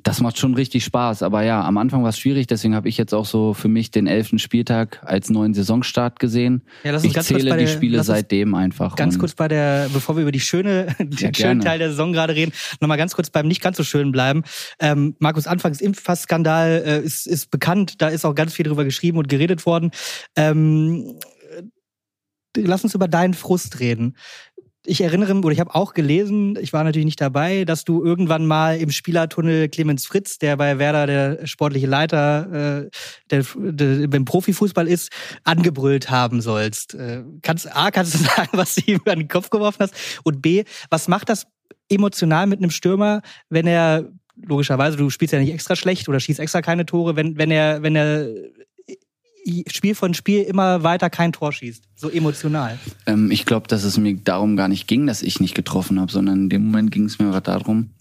das 0.01 0.21
macht 0.21 0.37
schon 0.37 0.53
richtig 0.53 0.85
Spaß. 0.85 1.23
Aber 1.23 1.43
ja, 1.43 1.61
am 1.63 1.77
Anfang 1.77 2.03
war 2.03 2.09
es 2.09 2.19
schwierig, 2.19 2.47
deswegen 2.47 2.73
habe 2.73 2.87
ich 2.87 2.97
jetzt 2.97 3.13
auch 3.13 3.25
so 3.25 3.53
für 3.53 3.67
mich 3.67 3.91
den 3.91 4.07
elften 4.07 4.39
Spieltag 4.39 5.01
als 5.03 5.29
neuen 5.29 5.53
Saisonstart 5.53 6.19
gesehen. 6.19 6.63
Ja, 6.83 6.91
lass 6.91 7.03
uns 7.03 7.09
ich 7.09 7.15
ganz 7.15 7.27
zähle 7.27 7.41
kurz 7.41 7.49
bei 7.49 7.57
die 7.57 7.67
Spiele 7.67 8.03
seitdem 8.03 8.55
einfach. 8.55 8.95
Ganz 8.95 9.19
kurz 9.19 9.35
bei 9.35 9.47
der, 9.47 9.89
bevor 9.91 10.15
wir 10.15 10.21
über 10.21 10.31
die 10.31 10.39
schöne, 10.39 10.95
den 10.99 11.11
ja, 11.17 11.33
schönen 11.33 11.61
Teil 11.61 11.79
der 11.79 11.89
Saison 11.89 12.13
gerade 12.13 12.33
reden, 12.33 12.53
nochmal 12.79 12.97
ganz 12.97 13.13
kurz 13.13 13.29
beim 13.29 13.47
nicht 13.47 13.61
ganz 13.61 13.77
so 13.77 13.83
schönen 13.83 14.11
bleiben. 14.11 14.43
Ähm, 14.79 15.15
Markus 15.19 15.47
Anfangs 15.47 15.81
Impfpass-Skandal 15.81 16.83
äh, 16.85 16.99
ist, 17.01 17.27
ist 17.27 17.51
bekannt, 17.51 18.01
da 18.01 18.07
ist 18.07 18.25
auch 18.25 18.35
ganz 18.35 18.53
viel 18.53 18.65
drüber 18.65 18.85
geschrieben 18.85 19.17
und 19.17 19.27
geredet 19.27 19.65
worden. 19.65 19.91
Ähm, 20.35 21.19
lass 22.55 22.83
uns 22.83 22.95
über 22.95 23.07
deinen 23.07 23.33
Frust 23.33 23.79
reden 23.79 24.15
ich 24.89 25.01
erinnere 25.01 25.35
oder 25.35 25.51
ich 25.51 25.59
habe 25.59 25.75
auch 25.75 25.93
gelesen, 25.93 26.57
ich 26.59 26.73
war 26.73 26.83
natürlich 26.83 27.05
nicht 27.05 27.21
dabei, 27.21 27.63
dass 27.63 27.83
du 27.83 28.03
irgendwann 28.03 28.45
mal 28.45 28.77
im 28.77 28.89
Spielertunnel 28.89 29.69
Clemens 29.69 30.07
Fritz, 30.07 30.39
der 30.39 30.57
bei 30.57 30.79
Werder 30.79 31.05
der 31.05 31.47
sportliche 31.47 31.87
Leiter 31.87 32.87
äh, 32.87 32.89
der, 33.29 33.45
der, 33.55 34.07
beim 34.07 34.25
Profifußball 34.25 34.87
ist, 34.87 35.11
angebrüllt 35.43 36.09
haben 36.09 36.41
sollst. 36.41 36.95
Äh, 36.95 37.23
kannst, 37.41 37.73
A, 37.75 37.91
kannst 37.91 38.15
du 38.15 38.17
sagen, 38.35 38.49
was 38.53 38.75
du 38.75 38.91
ihm 38.91 39.01
an 39.05 39.19
den 39.19 39.27
Kopf 39.27 39.49
geworfen 39.49 39.77
hast? 39.81 39.93
Und 40.23 40.41
B, 40.41 40.63
was 40.89 41.07
macht 41.07 41.29
das 41.29 41.45
emotional 41.89 42.47
mit 42.47 42.59
einem 42.59 42.71
Stürmer, 42.71 43.21
wenn 43.49 43.67
er 43.67 44.09
logischerweise, 44.41 44.97
du 44.97 45.09
spielst 45.09 45.33
ja 45.33 45.39
nicht 45.39 45.53
extra 45.53 45.75
schlecht 45.75 46.07
oder 46.09 46.19
schießt 46.19 46.39
extra 46.39 46.61
keine 46.61 46.85
Tore, 46.85 47.15
wenn, 47.15 47.37
wenn 47.37 47.51
er, 47.51 47.83
wenn 47.83 47.95
er 47.95 48.27
Spiel 49.67 49.95
von 49.95 50.13
Spiel 50.13 50.43
immer 50.43 50.83
weiter 50.83 51.09
kein 51.09 51.31
Tor 51.31 51.51
schießt. 51.51 51.83
So 51.95 52.09
emotional. 52.09 52.77
Ähm, 53.05 53.31
ich 53.31 53.45
glaube, 53.45 53.67
dass 53.67 53.83
es 53.83 53.97
mir 53.97 54.15
darum 54.15 54.55
gar 54.55 54.67
nicht 54.67 54.87
ging, 54.87 55.07
dass 55.07 55.21
ich 55.21 55.39
nicht 55.39 55.55
getroffen 55.55 55.99
habe, 55.99 56.11
sondern 56.11 56.43
in 56.43 56.49
dem 56.49 56.65
Moment 56.65 56.91
ging 56.91 57.05
es 57.05 57.19
mir 57.19 57.39
darum, 57.41 57.91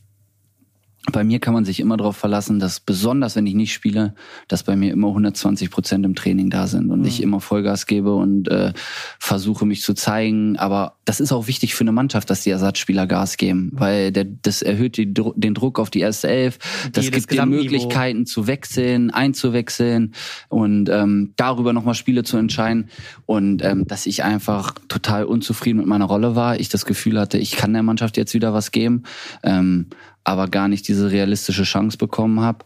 bei 1.12 1.24
mir 1.24 1.38
kann 1.38 1.54
man 1.54 1.64
sich 1.64 1.80
immer 1.80 1.96
darauf 1.96 2.16
verlassen, 2.16 2.58
dass 2.58 2.80
besonders 2.80 3.36
wenn 3.36 3.46
ich 3.46 3.54
nicht 3.54 3.72
spiele, 3.72 4.14
dass 4.48 4.62
bei 4.62 4.76
mir 4.76 4.92
immer 4.92 5.08
120 5.08 5.70
Prozent 5.70 6.04
im 6.04 6.14
Training 6.14 6.50
da 6.50 6.66
sind 6.66 6.90
und 6.90 7.00
mhm. 7.00 7.06
ich 7.06 7.22
immer 7.22 7.40
Vollgas 7.40 7.86
gebe 7.86 8.14
und 8.14 8.48
äh, 8.48 8.72
versuche 9.18 9.66
mich 9.66 9.82
zu 9.82 9.94
zeigen. 9.94 10.56
Aber 10.56 10.96
das 11.04 11.20
ist 11.20 11.32
auch 11.32 11.46
wichtig 11.46 11.74
für 11.74 11.84
eine 11.84 11.92
Mannschaft, 11.92 12.30
dass 12.30 12.42
die 12.42 12.50
Ersatzspieler 12.50 13.06
Gas 13.06 13.36
geben, 13.36 13.70
weil 13.74 14.12
der, 14.12 14.24
das 14.24 14.62
erhöht 14.62 14.96
die, 14.96 15.12
den 15.12 15.54
Druck 15.54 15.78
auf 15.78 15.90
die 15.90 16.00
erste 16.00 16.28
Elf. 16.28 16.58
Das 16.92 17.04
die, 17.04 17.10
gibt 17.10 17.32
dir 17.32 17.46
Möglichkeiten 17.46 18.26
zu 18.26 18.46
wechseln, 18.46 19.10
einzuwechseln 19.10 20.14
und 20.48 20.88
ähm, 20.88 21.32
darüber 21.36 21.72
nochmal 21.72 21.94
Spiele 21.94 22.24
zu 22.24 22.36
entscheiden. 22.36 22.90
Und 23.26 23.64
ähm, 23.64 23.86
dass 23.86 24.06
ich 24.06 24.24
einfach 24.24 24.74
total 24.88 25.24
unzufrieden 25.24 25.78
mit 25.78 25.86
meiner 25.86 26.04
Rolle 26.06 26.34
war, 26.34 26.58
ich 26.58 26.68
das 26.68 26.84
Gefühl 26.84 27.18
hatte, 27.18 27.38
ich 27.38 27.52
kann 27.52 27.72
der 27.72 27.82
Mannschaft 27.82 28.16
jetzt 28.16 28.34
wieder 28.34 28.52
was 28.52 28.70
geben. 28.70 29.04
Ähm, 29.42 29.86
aber 30.24 30.48
gar 30.48 30.68
nicht 30.68 30.88
diese 30.88 31.10
realistische 31.10 31.64
Chance 31.64 31.98
bekommen 31.98 32.40
habe. 32.40 32.64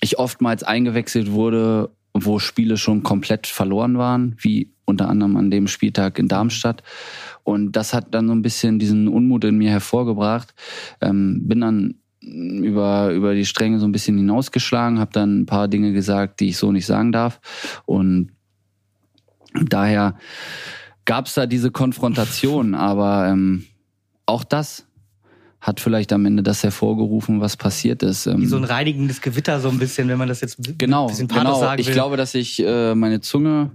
Ich 0.00 0.18
oftmals 0.18 0.62
eingewechselt 0.62 1.32
wurde, 1.32 1.90
wo 2.14 2.38
Spiele 2.38 2.76
schon 2.76 3.02
komplett 3.02 3.46
verloren 3.46 3.98
waren, 3.98 4.36
wie 4.38 4.72
unter 4.84 5.08
anderem 5.08 5.36
an 5.36 5.50
dem 5.50 5.68
Spieltag 5.68 6.18
in 6.18 6.28
Darmstadt. 6.28 6.82
Und 7.44 7.72
das 7.72 7.94
hat 7.94 8.14
dann 8.14 8.26
so 8.26 8.34
ein 8.34 8.42
bisschen 8.42 8.78
diesen 8.78 9.08
Unmut 9.08 9.44
in 9.44 9.58
mir 9.58 9.70
hervorgebracht. 9.70 10.54
Ähm, 11.00 11.46
bin 11.46 11.60
dann 11.60 11.94
über, 12.20 13.12
über 13.12 13.34
die 13.34 13.46
Stränge 13.46 13.78
so 13.78 13.86
ein 13.86 13.92
bisschen 13.92 14.16
hinausgeschlagen, 14.16 14.98
habe 14.98 15.12
dann 15.12 15.40
ein 15.40 15.46
paar 15.46 15.68
Dinge 15.68 15.92
gesagt, 15.92 16.40
die 16.40 16.48
ich 16.48 16.56
so 16.56 16.72
nicht 16.72 16.86
sagen 16.86 17.12
darf. 17.12 17.40
Und 17.86 18.32
daher 19.54 20.16
gab 21.04 21.26
es 21.26 21.34
da 21.34 21.46
diese 21.46 21.70
Konfrontation, 21.70 22.74
aber 22.74 23.28
ähm, 23.28 23.64
auch 24.26 24.44
das 24.44 24.87
hat 25.60 25.80
vielleicht 25.80 26.12
am 26.12 26.24
Ende 26.24 26.42
das 26.42 26.62
hervorgerufen, 26.62 27.40
was 27.40 27.56
passiert 27.56 28.02
ist. 28.02 28.26
Wie 28.26 28.46
so 28.46 28.56
ein 28.56 28.62
ähm, 28.62 28.68
reinigendes 28.68 29.20
Gewitter, 29.20 29.60
so 29.60 29.68
ein 29.68 29.78
bisschen, 29.78 30.08
wenn 30.08 30.18
man 30.18 30.28
das 30.28 30.40
jetzt 30.40 30.58
genau, 30.78 31.04
ein 31.04 31.08
bisschen 31.08 31.28
genau. 31.28 31.58
sagen 31.58 31.78
will. 31.78 31.88
Ich 31.88 31.92
glaube, 31.92 32.16
dass 32.16 32.34
ich 32.34 32.62
äh, 32.64 32.94
meine 32.94 33.20
Zunge 33.20 33.72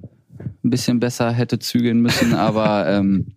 ein 0.64 0.70
bisschen 0.70 1.00
besser 1.00 1.32
hätte 1.32 1.60
zügeln 1.60 2.02
müssen, 2.02 2.34
aber 2.36 2.88
ähm, 2.88 3.34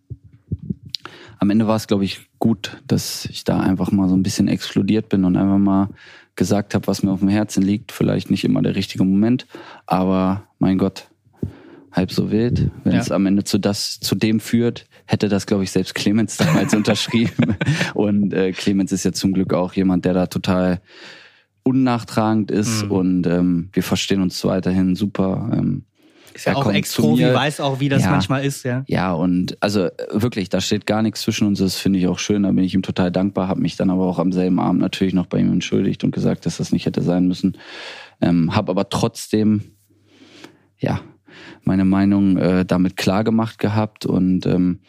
am 1.38 1.50
Ende 1.50 1.66
war 1.66 1.76
es, 1.76 1.86
glaube 1.86 2.04
ich, 2.04 2.20
gut, 2.38 2.80
dass 2.86 3.26
ich 3.26 3.44
da 3.44 3.60
einfach 3.60 3.90
mal 3.90 4.08
so 4.08 4.16
ein 4.16 4.22
bisschen 4.22 4.48
explodiert 4.48 5.08
bin 5.08 5.24
und 5.24 5.36
einfach 5.36 5.58
mal 5.58 5.88
gesagt 6.36 6.74
habe, 6.74 6.86
was 6.86 7.02
mir 7.02 7.10
auf 7.10 7.20
dem 7.20 7.28
Herzen 7.28 7.62
liegt. 7.62 7.92
Vielleicht 7.92 8.30
nicht 8.30 8.44
immer 8.44 8.62
der 8.62 8.76
richtige 8.76 9.04
Moment, 9.04 9.46
aber 9.86 10.44
mein 10.58 10.78
Gott, 10.78 11.08
halb 11.96 12.12
so 12.12 12.30
wild. 12.30 12.70
Wenn 12.84 12.92
ja. 12.92 13.00
es 13.00 13.10
am 13.10 13.26
Ende 13.26 13.42
zu 13.42 13.58
das, 13.58 13.98
zu 13.98 14.14
dem 14.14 14.38
führt, 14.38 14.86
hätte 15.06 15.28
das, 15.28 15.46
glaube 15.46 15.64
ich, 15.64 15.70
selbst 15.70 15.94
Clemens 15.94 16.36
damals 16.36 16.74
unterschrieben. 16.74 17.56
Und 17.94 18.32
äh, 18.32 18.52
Clemens 18.52 18.92
ist 18.92 19.04
ja 19.04 19.12
zum 19.12 19.32
Glück 19.32 19.54
auch 19.54 19.72
jemand, 19.72 20.04
der 20.04 20.12
da 20.12 20.26
total 20.26 20.80
unnachtragend 21.62 22.52
ist 22.52 22.84
mhm. 22.84 22.90
und 22.92 23.26
ähm, 23.26 23.70
wir 23.72 23.82
verstehen 23.82 24.22
uns 24.22 24.44
weiterhin 24.44 24.94
super. 24.94 25.50
Ähm, 25.52 25.84
ist 26.32 26.44
ja 26.44 26.54
auch 26.54 26.70
Ex-Profi, 26.70 27.24
weiß 27.24 27.60
auch, 27.60 27.80
wie 27.80 27.88
das 27.88 28.02
ja, 28.02 28.10
manchmal 28.10 28.44
ist, 28.44 28.62
ja. 28.62 28.84
Ja, 28.86 29.12
und 29.14 29.56
also 29.60 29.88
wirklich, 30.10 30.50
da 30.50 30.60
steht 30.60 30.86
gar 30.86 31.00
nichts 31.00 31.22
zwischen 31.22 31.46
uns. 31.46 31.58
Das 31.58 31.76
finde 31.76 31.98
ich 31.98 32.06
auch 32.08 32.18
schön. 32.18 32.42
Da 32.42 32.52
bin 32.52 32.62
ich 32.62 32.74
ihm 32.74 32.82
total 32.82 33.10
dankbar. 33.10 33.48
Habe 33.48 33.62
mich 33.62 33.76
dann 33.76 33.88
aber 33.88 34.04
auch 34.04 34.18
am 34.18 34.32
selben 34.32 34.60
Abend 34.60 34.80
natürlich 34.80 35.14
noch 35.14 35.26
bei 35.26 35.38
ihm 35.38 35.50
entschuldigt 35.50 36.04
und 36.04 36.10
gesagt, 36.10 36.44
dass 36.44 36.58
das 36.58 36.72
nicht 36.72 36.84
hätte 36.84 37.00
sein 37.00 37.26
müssen. 37.26 37.56
Ähm, 38.20 38.54
habe 38.54 38.70
aber 38.70 38.90
trotzdem, 38.90 39.62
ja, 40.78 41.00
meine 41.62 41.84
Meinung 41.84 42.36
äh, 42.36 42.64
damit 42.64 42.96
klar 42.96 43.24
gemacht 43.24 43.58
gehabt 43.58 44.06
und 44.06 44.46
ähm, 44.46 44.80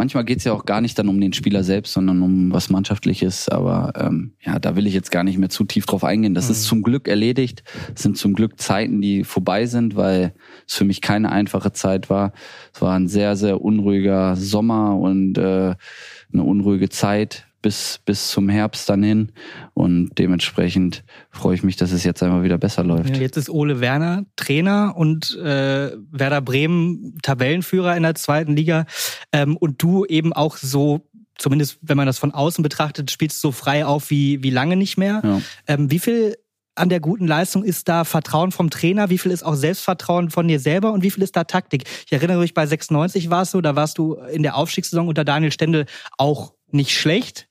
manchmal 0.00 0.24
geht's 0.24 0.44
ja 0.44 0.54
auch 0.54 0.64
gar 0.64 0.80
nicht 0.80 0.98
dann 0.98 1.08
um 1.10 1.20
den 1.20 1.34
Spieler 1.34 1.62
selbst, 1.62 1.92
sondern 1.92 2.22
um 2.22 2.50
was 2.52 2.70
Mannschaftliches. 2.70 3.50
Aber 3.50 3.92
ähm, 3.96 4.32
ja, 4.40 4.58
da 4.58 4.74
will 4.74 4.86
ich 4.86 4.94
jetzt 4.94 5.10
gar 5.10 5.24
nicht 5.24 5.36
mehr 5.36 5.50
zu 5.50 5.64
tief 5.64 5.84
drauf 5.84 6.04
eingehen. 6.04 6.32
Das 6.32 6.46
mhm. 6.46 6.52
ist 6.52 6.64
zum 6.64 6.82
Glück 6.82 7.06
erledigt. 7.06 7.62
Das 7.92 8.02
sind 8.02 8.16
zum 8.16 8.32
Glück 8.32 8.58
Zeiten, 8.58 9.02
die 9.02 9.24
vorbei 9.24 9.66
sind, 9.66 9.96
weil 9.96 10.32
es 10.66 10.74
für 10.74 10.86
mich 10.86 11.02
keine 11.02 11.30
einfache 11.30 11.72
Zeit 11.72 12.08
war. 12.08 12.32
Es 12.72 12.80
war 12.80 12.96
ein 12.96 13.08
sehr, 13.08 13.36
sehr 13.36 13.60
unruhiger 13.60 14.36
Sommer 14.36 14.98
und 14.98 15.36
äh, 15.36 15.74
eine 16.32 16.42
unruhige 16.44 16.88
Zeit 16.88 17.49
bis, 17.62 18.00
bis 18.04 18.28
zum 18.28 18.48
Herbst 18.48 18.88
dann 18.88 19.02
hin. 19.02 19.32
Und 19.74 20.10
dementsprechend 20.18 21.04
freue 21.30 21.54
ich 21.54 21.62
mich, 21.62 21.76
dass 21.76 21.92
es 21.92 22.04
jetzt 22.04 22.22
einmal 22.22 22.42
wieder 22.42 22.58
besser 22.58 22.84
läuft. 22.84 23.16
Ja, 23.16 23.22
jetzt 23.22 23.36
ist 23.36 23.50
Ole 23.50 23.80
Werner 23.80 24.24
Trainer 24.36 24.94
und 24.96 25.36
äh, 25.36 25.92
Werder 26.10 26.40
Bremen 26.40 27.18
Tabellenführer 27.22 27.96
in 27.96 28.02
der 28.02 28.14
zweiten 28.14 28.56
Liga. 28.56 28.86
Ähm, 29.32 29.56
und 29.56 29.82
du 29.82 30.04
eben 30.06 30.32
auch 30.32 30.56
so 30.56 31.06
zumindest 31.38 31.78
wenn 31.80 31.96
man 31.96 32.06
das 32.06 32.18
von 32.18 32.32
außen 32.32 32.62
betrachtet, 32.62 33.10
spielst 33.10 33.38
du 33.38 33.48
so 33.48 33.52
frei 33.52 33.86
auf 33.86 34.10
wie, 34.10 34.42
wie 34.42 34.50
lange 34.50 34.76
nicht 34.76 34.98
mehr. 34.98 35.22
Ja. 35.24 35.40
Ähm, 35.66 35.90
wie 35.90 35.98
viel 35.98 36.36
an 36.74 36.88
der 36.88 37.00
guten 37.00 37.26
Leistung 37.26 37.64
ist 37.64 37.88
da 37.88 38.04
Vertrauen 38.04 38.52
vom 38.52 38.70
Trainer? 38.70 39.10
Wie 39.10 39.18
viel 39.18 39.32
ist 39.32 39.44
auch 39.44 39.54
Selbstvertrauen 39.54 40.30
von 40.30 40.48
dir 40.48 40.60
selber 40.60 40.92
und 40.92 41.02
wie 41.02 41.10
viel 41.10 41.22
ist 41.22 41.36
da 41.36 41.44
Taktik? 41.44 41.84
Ich 42.06 42.12
erinnere 42.12 42.38
mich, 42.38 42.54
bei 42.54 42.66
96 42.66 43.30
warst 43.30 43.54
du, 43.54 43.60
da 43.60 43.76
warst 43.76 43.98
du 43.98 44.14
in 44.14 44.42
der 44.42 44.56
Aufstiegssaison 44.56 45.08
unter 45.08 45.24
Daniel 45.24 45.52
Stendel 45.52 45.86
auch 46.16 46.54
nicht 46.72 46.92
schlecht 46.92 47.48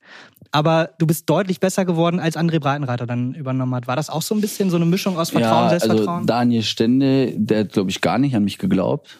aber 0.52 0.90
du 0.98 1.06
bist 1.06 1.30
deutlich 1.30 1.60
besser 1.60 1.84
geworden, 1.84 2.18
als 2.18 2.36
André 2.36 2.58
Breitenreiter 2.58 3.06
dann 3.06 3.34
übernommen 3.34 3.74
hat. 3.74 3.86
War 3.86 3.96
das 3.96 4.10
auch 4.10 4.22
so 4.22 4.34
ein 4.34 4.40
bisschen 4.40 4.70
so 4.70 4.76
eine 4.76 4.84
Mischung 4.84 5.16
aus 5.16 5.30
Vertrauen, 5.30 5.64
ja, 5.64 5.70
Selbstvertrauen? 5.70 6.08
Also 6.08 6.26
Daniel 6.26 6.62
Stende, 6.62 7.32
der 7.36 7.60
hat, 7.60 7.72
glaube 7.72 7.90
ich, 7.90 8.00
gar 8.00 8.18
nicht 8.18 8.34
an 8.34 8.44
mich 8.44 8.58
geglaubt. 8.58 9.18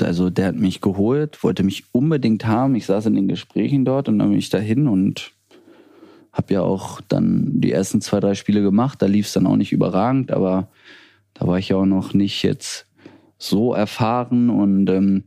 Also 0.00 0.30
der 0.30 0.48
hat 0.48 0.56
mich 0.56 0.80
geholt, 0.80 1.42
wollte 1.42 1.62
mich 1.62 1.84
unbedingt 1.92 2.46
haben. 2.46 2.74
Ich 2.74 2.86
saß 2.86 3.06
in 3.06 3.14
den 3.14 3.28
Gesprächen 3.28 3.84
dort 3.84 4.08
und 4.08 4.18
dann 4.18 4.30
bin 4.30 4.38
ich 4.38 4.50
dahin 4.50 4.86
und 4.86 5.32
habe 6.32 6.54
ja 6.54 6.62
auch 6.62 7.00
dann 7.08 7.60
die 7.60 7.72
ersten 7.72 8.00
zwei, 8.00 8.20
drei 8.20 8.34
Spiele 8.34 8.62
gemacht. 8.62 9.02
Da 9.02 9.06
lief 9.06 9.26
es 9.26 9.32
dann 9.32 9.46
auch 9.46 9.56
nicht 9.56 9.72
überragend, 9.72 10.30
aber 10.30 10.68
da 11.34 11.46
war 11.46 11.58
ich 11.58 11.70
ja 11.70 11.76
auch 11.76 11.86
noch 11.86 12.14
nicht 12.14 12.42
jetzt 12.42 12.86
so 13.38 13.72
erfahren 13.72 14.50
und 14.50 14.88
ähm, 14.90 15.24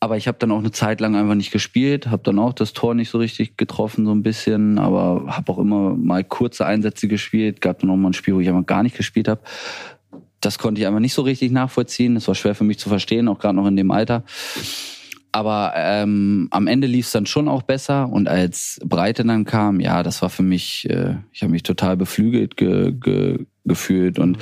aber 0.00 0.16
ich 0.16 0.28
habe 0.28 0.38
dann 0.38 0.52
auch 0.52 0.58
eine 0.58 0.70
Zeit 0.70 1.00
lang 1.00 1.16
einfach 1.16 1.34
nicht 1.34 1.50
gespielt, 1.50 2.08
habe 2.08 2.22
dann 2.22 2.38
auch 2.38 2.52
das 2.52 2.72
Tor 2.72 2.94
nicht 2.94 3.10
so 3.10 3.18
richtig 3.18 3.56
getroffen, 3.56 4.06
so 4.06 4.12
ein 4.12 4.22
bisschen, 4.22 4.78
aber 4.78 5.24
habe 5.26 5.50
auch 5.50 5.58
immer 5.58 5.94
mal 5.96 6.22
kurze 6.22 6.66
Einsätze 6.66 7.08
gespielt. 7.08 7.60
Gab 7.60 7.80
dann 7.80 7.90
auch 7.90 7.96
mal 7.96 8.10
ein 8.10 8.14
Spiel, 8.14 8.34
wo 8.34 8.40
ich 8.40 8.48
einfach 8.48 8.66
gar 8.66 8.84
nicht 8.84 8.96
gespielt 8.96 9.26
habe. 9.26 9.40
Das 10.40 10.58
konnte 10.58 10.80
ich 10.80 10.86
einfach 10.86 11.00
nicht 11.00 11.14
so 11.14 11.22
richtig 11.22 11.50
nachvollziehen. 11.50 12.14
Das 12.14 12.28
war 12.28 12.36
schwer 12.36 12.54
für 12.54 12.62
mich 12.62 12.78
zu 12.78 12.88
verstehen, 12.88 13.26
auch 13.26 13.40
gerade 13.40 13.56
noch 13.56 13.66
in 13.66 13.76
dem 13.76 13.90
Alter. 13.90 14.22
Aber 15.32 15.72
ähm, 15.76 16.46
am 16.52 16.68
Ende 16.68 16.86
lief 16.86 17.06
es 17.06 17.12
dann 17.12 17.26
schon 17.26 17.48
auch 17.48 17.62
besser 17.62 18.08
und 18.08 18.28
als 18.28 18.80
Breite 18.84 19.24
dann 19.24 19.44
kam, 19.44 19.80
ja, 19.80 20.02
das 20.02 20.22
war 20.22 20.30
für 20.30 20.42
mich, 20.42 20.88
äh, 20.88 21.16
ich 21.32 21.42
habe 21.42 21.52
mich 21.52 21.64
total 21.64 21.96
beflügelt 21.96 22.56
ge, 22.56 22.92
ge, 22.92 23.46
gefühlt 23.64 24.18
und 24.18 24.38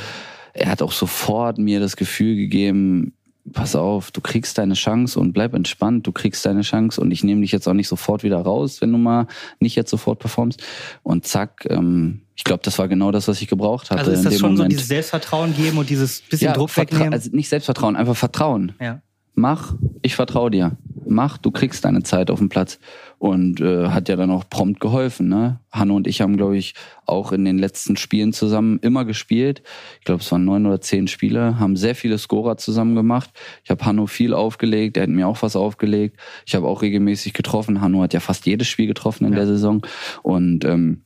er 0.53 0.71
hat 0.71 0.83
auch 0.83 0.93
sofort 0.93 1.59
mir 1.59 1.81
das 1.81 1.97
Gefühl 1.97 2.37
gegeben, 2.37 3.16
pass 3.53 3.77
auf, 3.77 4.11
du 4.11 4.21
kriegst 4.21 4.59
deine 4.59 4.75
Chance 4.75 5.19
und 5.19 5.33
bleib 5.33 5.55
entspannt, 5.55 6.07
du 6.07 6.13
kriegst 6.13 6.45
deine 6.47 6.63
Chance 6.63 7.01
und 7.01 7.11
ich 7.11 7.25
nehme 7.25 7.43
dich 7.43 7.53
jetzt 7.53 7.69
auch 7.69 7.75
nicht 7.75 7.89
sofort 7.89 8.23
wieder 8.23 8.39
raus, 8.39 8.81
wenn 8.81 8.93
du 8.93 8.99
mal 8.99 9.27
nicht 9.61 9.77
jetzt 9.77 9.91
sofort 9.91 10.19
performst. 10.19 10.63
Und 11.03 11.27
zack, 11.27 11.67
ähm, 11.69 12.23
ich 12.35 12.45
glaube, 12.45 12.63
das 12.65 12.79
war 12.79 12.89
genau 12.89 13.13
das, 13.13 13.29
was 13.29 13.41
ich 13.41 13.49
gebraucht 13.49 13.91
hatte. 13.91 14.01
Also 14.01 14.13
ist 14.13 14.25
das 14.25 14.39
schon 14.39 14.53
Moment. 14.53 14.73
so 14.73 14.77
dieses 14.77 14.89
Selbstvertrauen 14.89 15.55
geben 15.57 15.79
und 15.79 15.89
dieses 15.89 16.21
bisschen 16.21 16.47
ja, 16.47 16.53
Druck 16.53 16.77
wegnehmen? 16.77 17.13
Also 17.13 17.31
nicht 17.33 17.49
Selbstvertrauen, 17.49 17.97
einfach 17.97 18.17
Vertrauen. 18.17 18.73
Ja. 18.81 19.01
Mach, 19.35 19.75
ich 20.03 20.17
vertraue 20.17 20.51
dir. 20.51 20.77
Mach, 21.07 21.39
du 21.39 21.51
kriegst 21.51 21.85
deine 21.85 22.03
Zeit 22.03 22.31
auf 22.31 22.39
dem 22.39 22.49
Platz 22.49 22.79
und 23.19 23.61
äh, 23.61 23.89
hat 23.89 24.09
ja 24.09 24.17
dann 24.17 24.31
auch 24.31 24.49
prompt 24.49 24.81
geholfen. 24.81 25.29
Ne? 25.29 25.61
Hanno 25.73 25.97
und 25.97 26.07
ich 26.07 26.21
haben, 26.21 26.37
glaube 26.37 26.57
ich, 26.57 26.75
auch 27.07 27.33
in 27.33 27.45
den 27.45 27.59
letzten 27.59 27.97
Spielen 27.97 28.33
zusammen 28.33 28.79
immer 28.81 29.05
gespielt. 29.05 29.63
Ich 29.99 30.05
glaube, 30.05 30.21
es 30.21 30.31
waren 30.31 30.45
neun 30.45 30.67
oder 30.67 30.81
zehn 30.81 31.09
Spiele, 31.09 31.59
haben 31.59 31.77
sehr 31.77 31.95
viele 31.95 32.19
Scorer 32.19 32.57
zusammen 32.59 32.95
gemacht. 32.95 33.31
Ich 33.65 33.71
habe 33.71 33.85
Hanno 33.85 34.07
viel 34.07 34.35
aufgelegt, 34.35 34.97
er 34.97 35.05
hat 35.05 35.11
mir 35.11 35.27
auch 35.27 35.43
was 35.43 35.57
aufgelegt. 35.57 36.19
Ich 36.45 36.55
habe 36.55 36.67
auch 36.67 36.83
regelmäßig 36.83 37.33
getroffen. 37.33 37.81
Hanno 37.81 38.03
hat 38.03 38.13
ja 38.13 38.21
fast 38.21 38.47
jedes 38.47 38.69
Spiel 38.69 38.87
getroffen 38.87 39.25
in 39.27 39.33
ja. 39.33 39.39
der 39.39 39.47
Saison 39.47 39.83
und 40.23 40.65
ähm, 40.65 41.03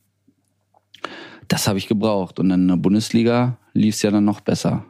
das 1.47 1.67
habe 1.67 1.77
ich 1.77 1.87
gebraucht. 1.87 2.39
Und 2.39 2.51
in 2.51 2.67
der 2.67 2.77
Bundesliga 2.77 3.57
lief 3.73 3.95
es 3.95 4.01
ja 4.01 4.11
dann 4.11 4.25
noch 4.25 4.41
besser. 4.41 4.85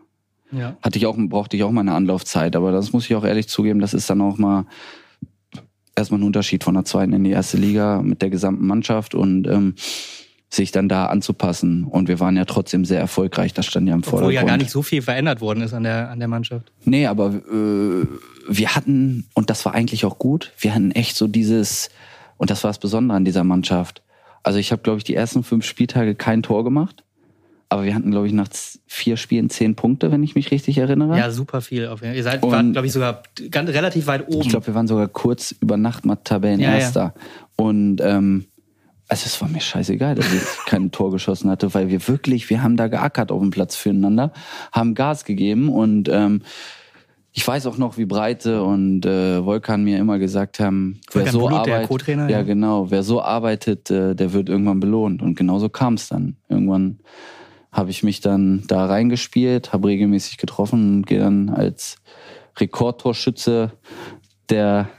Ja. 0.52 0.76
Hatte 0.82 0.98
ich 0.98 1.06
auch, 1.06 1.16
brauchte 1.18 1.56
ich 1.56 1.64
auch 1.64 1.72
mal 1.72 1.82
eine 1.82 1.94
Anlaufzeit, 1.94 2.56
aber 2.56 2.72
das 2.72 2.94
muss 2.94 3.06
ich 3.06 3.16
auch 3.16 3.24
ehrlich 3.24 3.48
zugeben, 3.48 3.80
das 3.80 3.94
ist 3.94 4.10
dann 4.10 4.22
auch 4.22 4.38
mal 4.38 4.66
erstmal 5.96 6.20
ein 6.20 6.24
Unterschied 6.24 6.64
von 6.64 6.74
der 6.74 6.86
zweiten 6.86 7.14
in 7.14 7.24
die 7.24 7.32
erste 7.32 7.58
Liga 7.58 8.02
mit 8.02 8.22
der 8.22 8.30
gesamten 8.30 8.66
Mannschaft 8.66 9.16
und 9.16 9.48
ähm, 9.48 9.76
sich 10.50 10.72
dann 10.72 10.90
da 10.90 11.06
anzupassen. 11.06 11.86
Und 11.86 12.08
wir 12.08 12.20
waren 12.20 12.36
ja 12.36 12.46
trotzdem 12.46 12.84
sehr 12.84 13.00
erfolgreich, 13.00 13.54
das 13.54 13.66
stand 13.66 13.88
ja 13.88 13.96
im 13.96 14.04
Vordergrund. 14.04 14.34
Obwohl 14.34 14.34
ja 14.34 14.44
gar 14.44 14.58
nicht 14.58 14.70
so 14.70 14.82
viel 14.82 15.02
verändert 15.02 15.40
worden 15.40 15.62
ist 15.62 15.74
an 15.74 15.84
der, 15.84 16.10
an 16.10 16.20
der 16.20 16.28
Mannschaft. 16.28 16.72
Nee, 16.84 17.08
aber 17.08 17.34
äh, 17.34 18.06
wir 18.50 18.76
hatten, 18.76 19.28
und 19.34 19.50
das 19.50 19.66
war 19.66 19.74
eigentlich 19.74 20.06
auch 20.06 20.20
gut, 20.20 20.52
wir 20.60 20.76
hatten 20.76 20.92
echt 20.92 21.16
so 21.16 21.28
dieses, 21.28 21.90
und 22.38 22.50
das 22.50 22.64
war 22.64 22.70
das 22.70 22.80
Besondere 22.80 23.16
an 23.16 23.26
dieser 23.26 23.46
Mannschaft. 23.46 24.02
Also 24.44 24.60
ich 24.60 24.72
habe, 24.72 24.82
glaube 24.82 24.98
ich, 24.98 25.04
die 25.04 25.16
ersten 25.16 25.44
fünf 25.44 25.66
Spieltage 25.66 26.16
kein 26.16 26.44
Tor 26.44 26.64
gemacht. 26.64 27.04
Aber 27.72 27.86
wir 27.86 27.96
hatten, 27.96 28.12
glaube 28.12 28.28
ich, 28.28 28.34
nach 28.34 28.50
vier 28.86 29.16
Spielen 29.16 29.50
zehn 29.50 29.78
Punkte, 29.78 30.12
wenn 30.12 30.22
ich 30.24 30.36
mich 30.36 30.52
richtig 30.52 30.78
erinnere. 30.78 31.18
Ja, 31.18 31.32
super 31.32 31.62
viel. 31.62 31.90
Ihr 32.04 32.24
seid, 32.24 32.42
glaube 32.42 32.84
ich, 32.84 32.92
sogar 32.92 33.24
ganz, 33.50 33.70
relativ 33.70 34.08
weit 34.08 34.28
oben. 34.28 34.42
Ich 34.42 34.50
glaube, 34.50 34.68
wir 34.68 34.76
waren 34.76 34.88
sogar 34.88 35.08
kurz 35.08 35.54
über 35.54 35.78
Nacht 35.78 36.06
mal 36.06 36.18
Tabellenerster. 36.18 37.00
Ja, 37.00 37.14
ja. 37.16 37.66
Und 37.66 38.02
ähm, 38.02 38.48
also 39.08 39.24
es 39.26 39.40
war 39.40 39.48
mir 39.48 39.62
scheißegal, 39.62 40.16
dass 40.16 40.34
ich 40.34 40.42
kein 40.66 40.92
Tor 40.92 41.12
geschossen 41.12 41.50
hatte, 41.50 41.74
weil 41.74 41.88
wir 41.88 42.06
wirklich, 42.10 42.50
wir 42.50 42.62
haben 42.62 42.76
da 42.76 42.90
geackert 42.90 43.32
auf 43.32 43.40
dem 43.40 43.52
Platz 43.52 43.78
füreinander, 43.78 44.34
haben 44.74 44.94
Gas 44.94 45.24
gegeben 45.24 45.70
und 45.70 46.10
ähm, 46.10 46.42
ich 47.32 47.48
weiß 47.48 47.68
auch 47.68 47.78
noch, 47.78 47.98
wie 47.98 48.04
Breite 48.04 48.64
und 48.64 49.06
äh, 49.06 49.46
Volkan 49.46 49.86
mir 49.86 49.98
immer 49.98 50.20
gesagt 50.20 50.60
haben, 50.60 51.00
wer 51.14 51.28
so 51.28 51.48
Blut, 51.48 51.70
arbeitet, 51.70 52.08
ja, 52.08 52.28
ja 52.28 52.42
genau, 52.42 52.92
wer 52.92 53.04
so 53.04 53.22
arbeitet, 53.22 53.90
äh, 53.90 54.14
der 54.14 54.34
wird 54.34 54.50
irgendwann 54.50 54.82
belohnt. 54.82 55.22
Und 55.22 55.36
genauso 55.36 55.70
kam 55.70 55.94
es 55.94 56.10
dann. 56.10 56.36
Irgendwann 56.50 57.00
habe 57.72 57.90
ich 57.90 58.04
mich 58.04 58.20
dann 58.20 58.64
da 58.68 58.86
reingespielt, 58.86 59.74
habe 59.74 59.88
regelmäßig 59.88 60.38
getroffen 60.38 60.98
und 60.98 61.08
gehe 61.08 61.20
dann 61.20 61.50
als 61.50 61.98
Rekordtorschütze 62.58 63.72
der 64.50 64.90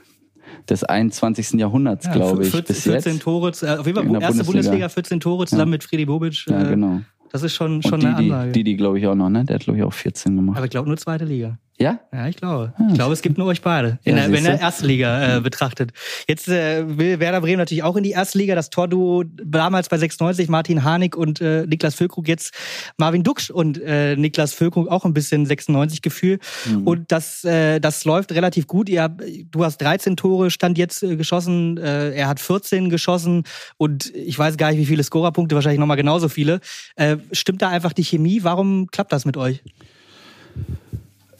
des 0.68 0.84
21. 0.84 1.54
Jahrhunderts, 1.54 2.06
ja, 2.06 2.12
glaube 2.12 2.44
ich, 2.44 2.50
14, 2.50 2.74
bis 2.74 2.82
14 2.84 3.12
jetzt. 3.12 3.22
Tore, 3.22 3.48
äh, 3.62 3.78
auf 3.78 3.86
jeden 3.86 3.98
Fall 3.98 4.22
erste 4.22 4.44
Bundesliga. 4.44 4.44
Bundesliga, 4.44 4.88
14 4.88 5.20
Tore 5.20 5.46
zusammen 5.46 5.72
ja. 5.72 5.74
mit 5.74 5.84
Friedi 5.84 6.04
Bobic. 6.06 6.46
Ja, 6.46 6.62
äh, 6.62 6.70
genau. 6.70 7.00
Das 7.30 7.42
ist 7.42 7.54
schon, 7.54 7.82
schon 7.82 8.00
die, 8.00 8.06
eine 8.06 8.16
Anlage. 8.16 8.52
Die, 8.52 8.62
die, 8.62 8.76
glaube 8.76 8.98
ich 8.98 9.06
auch 9.06 9.14
noch, 9.14 9.30
ne? 9.30 9.44
Der 9.44 9.54
hat, 9.54 9.64
glaube 9.64 9.78
ich, 9.78 9.84
auch 9.84 9.92
14 9.92 10.36
gemacht. 10.36 10.56
Aber 10.56 10.66
ich 10.66 10.70
glaube 10.70 10.88
nur 10.88 10.98
zweite 10.98 11.24
Liga. 11.24 11.58
Ja? 11.82 12.00
Ja, 12.12 12.28
ich 12.28 12.36
glaube. 12.36 12.72
Ah. 12.76 12.82
Ich 12.88 12.94
glaube, 12.94 13.12
es 13.12 13.22
gibt 13.22 13.38
nur 13.38 13.46
euch 13.48 13.60
beide, 13.60 13.98
in 14.04 14.16
ja, 14.16 14.22
der, 14.22 14.32
wenn 14.32 14.44
der 14.44 14.60
erste 14.60 14.86
Liga 14.86 15.36
äh, 15.36 15.40
betrachtet. 15.40 15.92
Jetzt 16.28 16.48
äh, 16.48 16.98
will 16.98 17.20
Werder 17.20 17.40
Bremen 17.40 17.58
natürlich 17.58 17.82
auch 17.82 17.96
in 17.96 18.04
die 18.04 18.12
erste 18.12 18.38
Liga. 18.38 18.54
Das 18.54 18.70
Torduo 18.70 19.24
damals 19.24 19.88
bei 19.88 19.98
96, 19.98 20.48
Martin 20.48 20.84
Harnik 20.84 21.16
und 21.16 21.40
äh, 21.40 21.66
Niklas 21.66 21.94
Füllkrug, 21.94 22.28
jetzt 22.28 22.54
Marvin 22.98 23.22
Duksch 23.22 23.50
und 23.50 23.80
äh, 23.82 24.16
Niklas 24.16 24.54
Füllkrug 24.54 24.88
auch 24.88 25.04
ein 25.04 25.12
bisschen 25.12 25.44
96 25.44 26.02
Gefühl. 26.02 26.38
Mhm. 26.66 26.86
Und 26.86 27.12
das, 27.12 27.44
äh, 27.44 27.80
das 27.80 28.04
läuft 28.04 28.32
relativ 28.32 28.66
gut. 28.66 28.88
Ihr, 28.88 29.08
du 29.08 29.64
hast 29.64 29.78
13 29.78 30.16
Tore, 30.16 30.50
stand 30.50 30.78
jetzt 30.78 31.02
äh, 31.02 31.16
geschossen, 31.16 31.78
äh, 31.78 32.12
er 32.14 32.28
hat 32.28 32.40
14 32.40 32.90
geschossen 32.90 33.42
und 33.76 34.14
ich 34.14 34.38
weiß 34.38 34.56
gar 34.56 34.70
nicht, 34.70 34.78
wie 34.78 34.86
viele 34.86 35.02
Scorerpunkte, 35.02 35.54
wahrscheinlich 35.54 35.80
nochmal 35.80 35.96
genauso 35.96 36.28
viele. 36.28 36.60
Äh, 36.96 37.16
stimmt 37.32 37.62
da 37.62 37.68
einfach 37.68 37.92
die 37.92 38.04
Chemie? 38.04 38.44
Warum 38.44 38.86
klappt 38.88 39.12
das 39.12 39.24
mit 39.24 39.36
euch? 39.36 39.62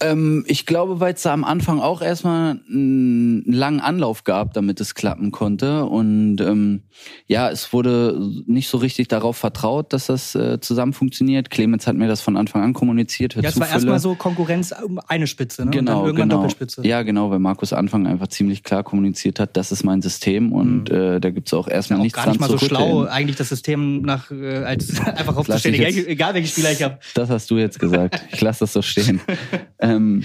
Ähm, 0.03 0.45
ich 0.47 0.67
glaube, 0.67 1.01
weil 1.01 1.15
es 1.15 1.23
da 1.23 1.33
am 1.33 1.45
Anfang 1.45 1.81
auch 1.81 2.03
erstmal 2.03 2.61
einen 2.69 3.45
langen 3.45 3.81
Anlauf 3.81 4.25
gab, 4.25 4.53
damit 4.55 4.81
es 4.81 4.95
klappen 4.95 5.31
konnte. 5.31 5.85
Und 5.85 6.41
ähm, 6.41 6.83
ja, 7.27 7.51
es 7.51 7.73
wurde 7.73 8.19
nicht 8.47 8.69
so 8.69 8.79
richtig 8.79 9.09
darauf 9.09 9.37
vertraut, 9.37 9.93
dass 9.93 10.07
das 10.07 10.35
äh, 10.35 10.61
zusammen 10.61 10.93
funktioniert. 10.93 11.51
Clemens 11.51 11.87
hat 11.87 11.97
mir 11.97 12.09
das 12.09 12.21
von 12.21 12.37
Anfang 12.37 12.63
an 12.63 12.73
kommuniziert. 12.73 13.35
Ja, 13.35 13.43
es 13.43 13.59
war 13.59 13.69
erstmal 13.69 13.99
so 13.99 14.15
Konkurrenz 14.15 14.75
um 14.85 14.99
eine 15.07 15.27
Spitze, 15.27 15.65
ne? 15.65 15.71
Genau, 15.71 15.81
und 15.81 15.87
dann 15.87 16.07
irgendwann 16.07 16.29
genau. 16.29 16.43
Doppelspitze. 16.43 16.87
Ja, 16.87 17.03
genau, 17.03 17.31
weil 17.31 17.39
Markus 17.39 17.73
Anfang 17.73 18.07
einfach 18.07 18.29
ziemlich 18.29 18.63
klar 18.63 18.83
kommuniziert 18.83 19.39
hat, 19.41 19.57
das 19.57 19.73
ist 19.73 19.85
mein 19.85 20.03
System 20.03 20.53
und 20.53 20.91
mhm. 20.91 20.97
äh, 20.97 21.21
da 21.21 21.31
gibt's 21.31 21.55
auch 21.55 21.69
erstmal 21.69 22.01
ja, 22.01 22.05
nichts 22.05 22.17
gar 22.17 22.29
nicht 22.29 22.41
mal 22.41 22.51
so 22.51 22.59
schlau, 22.59 23.05
eigentlich 23.05 23.37
das 23.37 23.49
System 23.49 24.03
nach 24.03 24.31
äh, 24.31 24.59
als 24.59 25.01
einfach 25.07 25.37
aufzustellen, 25.37 25.75
egal, 25.75 26.07
egal 26.07 26.35
welchen 26.35 26.49
Spieler 26.49 26.73
ich 26.73 26.83
habe. 26.83 26.99
Das 27.15 27.31
hast 27.31 27.51
du 27.51 27.59
jetzt 27.59 27.79
gesagt. 27.79 28.23
Ich 28.33 28.41
lasse 28.41 28.61
das 28.61 28.73
so 28.73 28.83
stehen. 28.83 29.21
Ähm, 29.93 30.25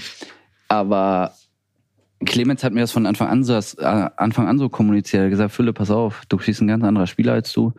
aber 0.68 1.32
Clemens 2.24 2.64
hat 2.64 2.72
mir 2.72 2.80
das 2.80 2.92
von 2.92 3.06
Anfang 3.06 3.28
an 3.28 3.44
so, 3.44 3.54
äh, 3.54 4.10
Anfang 4.16 4.48
an 4.48 4.58
so 4.58 4.68
kommuniziert. 4.68 5.20
Er 5.20 5.24
hat 5.24 5.30
gesagt, 5.30 5.52
Fülle, 5.52 5.72
pass 5.72 5.90
auf, 5.90 6.22
du 6.28 6.36
bist 6.36 6.60
ein 6.60 6.68
ganz 6.68 6.84
anderer 6.84 7.06
Spieler 7.06 7.32
als 7.32 7.52
du. 7.52 7.72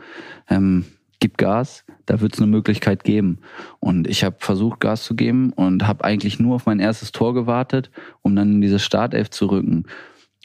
Ähm, 0.50 0.86
gib 1.20 1.38
Gas, 1.38 1.84
da 2.06 2.22
wird 2.22 2.34
es 2.34 2.40
eine 2.40 2.50
Möglichkeit 2.50 3.04
geben. 3.04 3.40
Und 3.80 4.08
ich 4.08 4.24
habe 4.24 4.38
versucht, 4.40 4.80
Gas 4.80 5.04
zu 5.04 5.16
geben 5.16 5.52
und 5.54 5.86
habe 5.86 6.06
eigentlich 6.06 6.40
nur 6.40 6.56
auf 6.56 6.66
mein 6.66 6.80
erstes 6.80 7.12
Tor 7.12 7.34
gewartet, 7.34 7.92
um 8.22 8.36
dann 8.36 8.54
in 8.54 8.62
diese 8.62 8.80
Startelf 8.80 9.30
zu 9.30 9.48
rücken. 9.48 9.86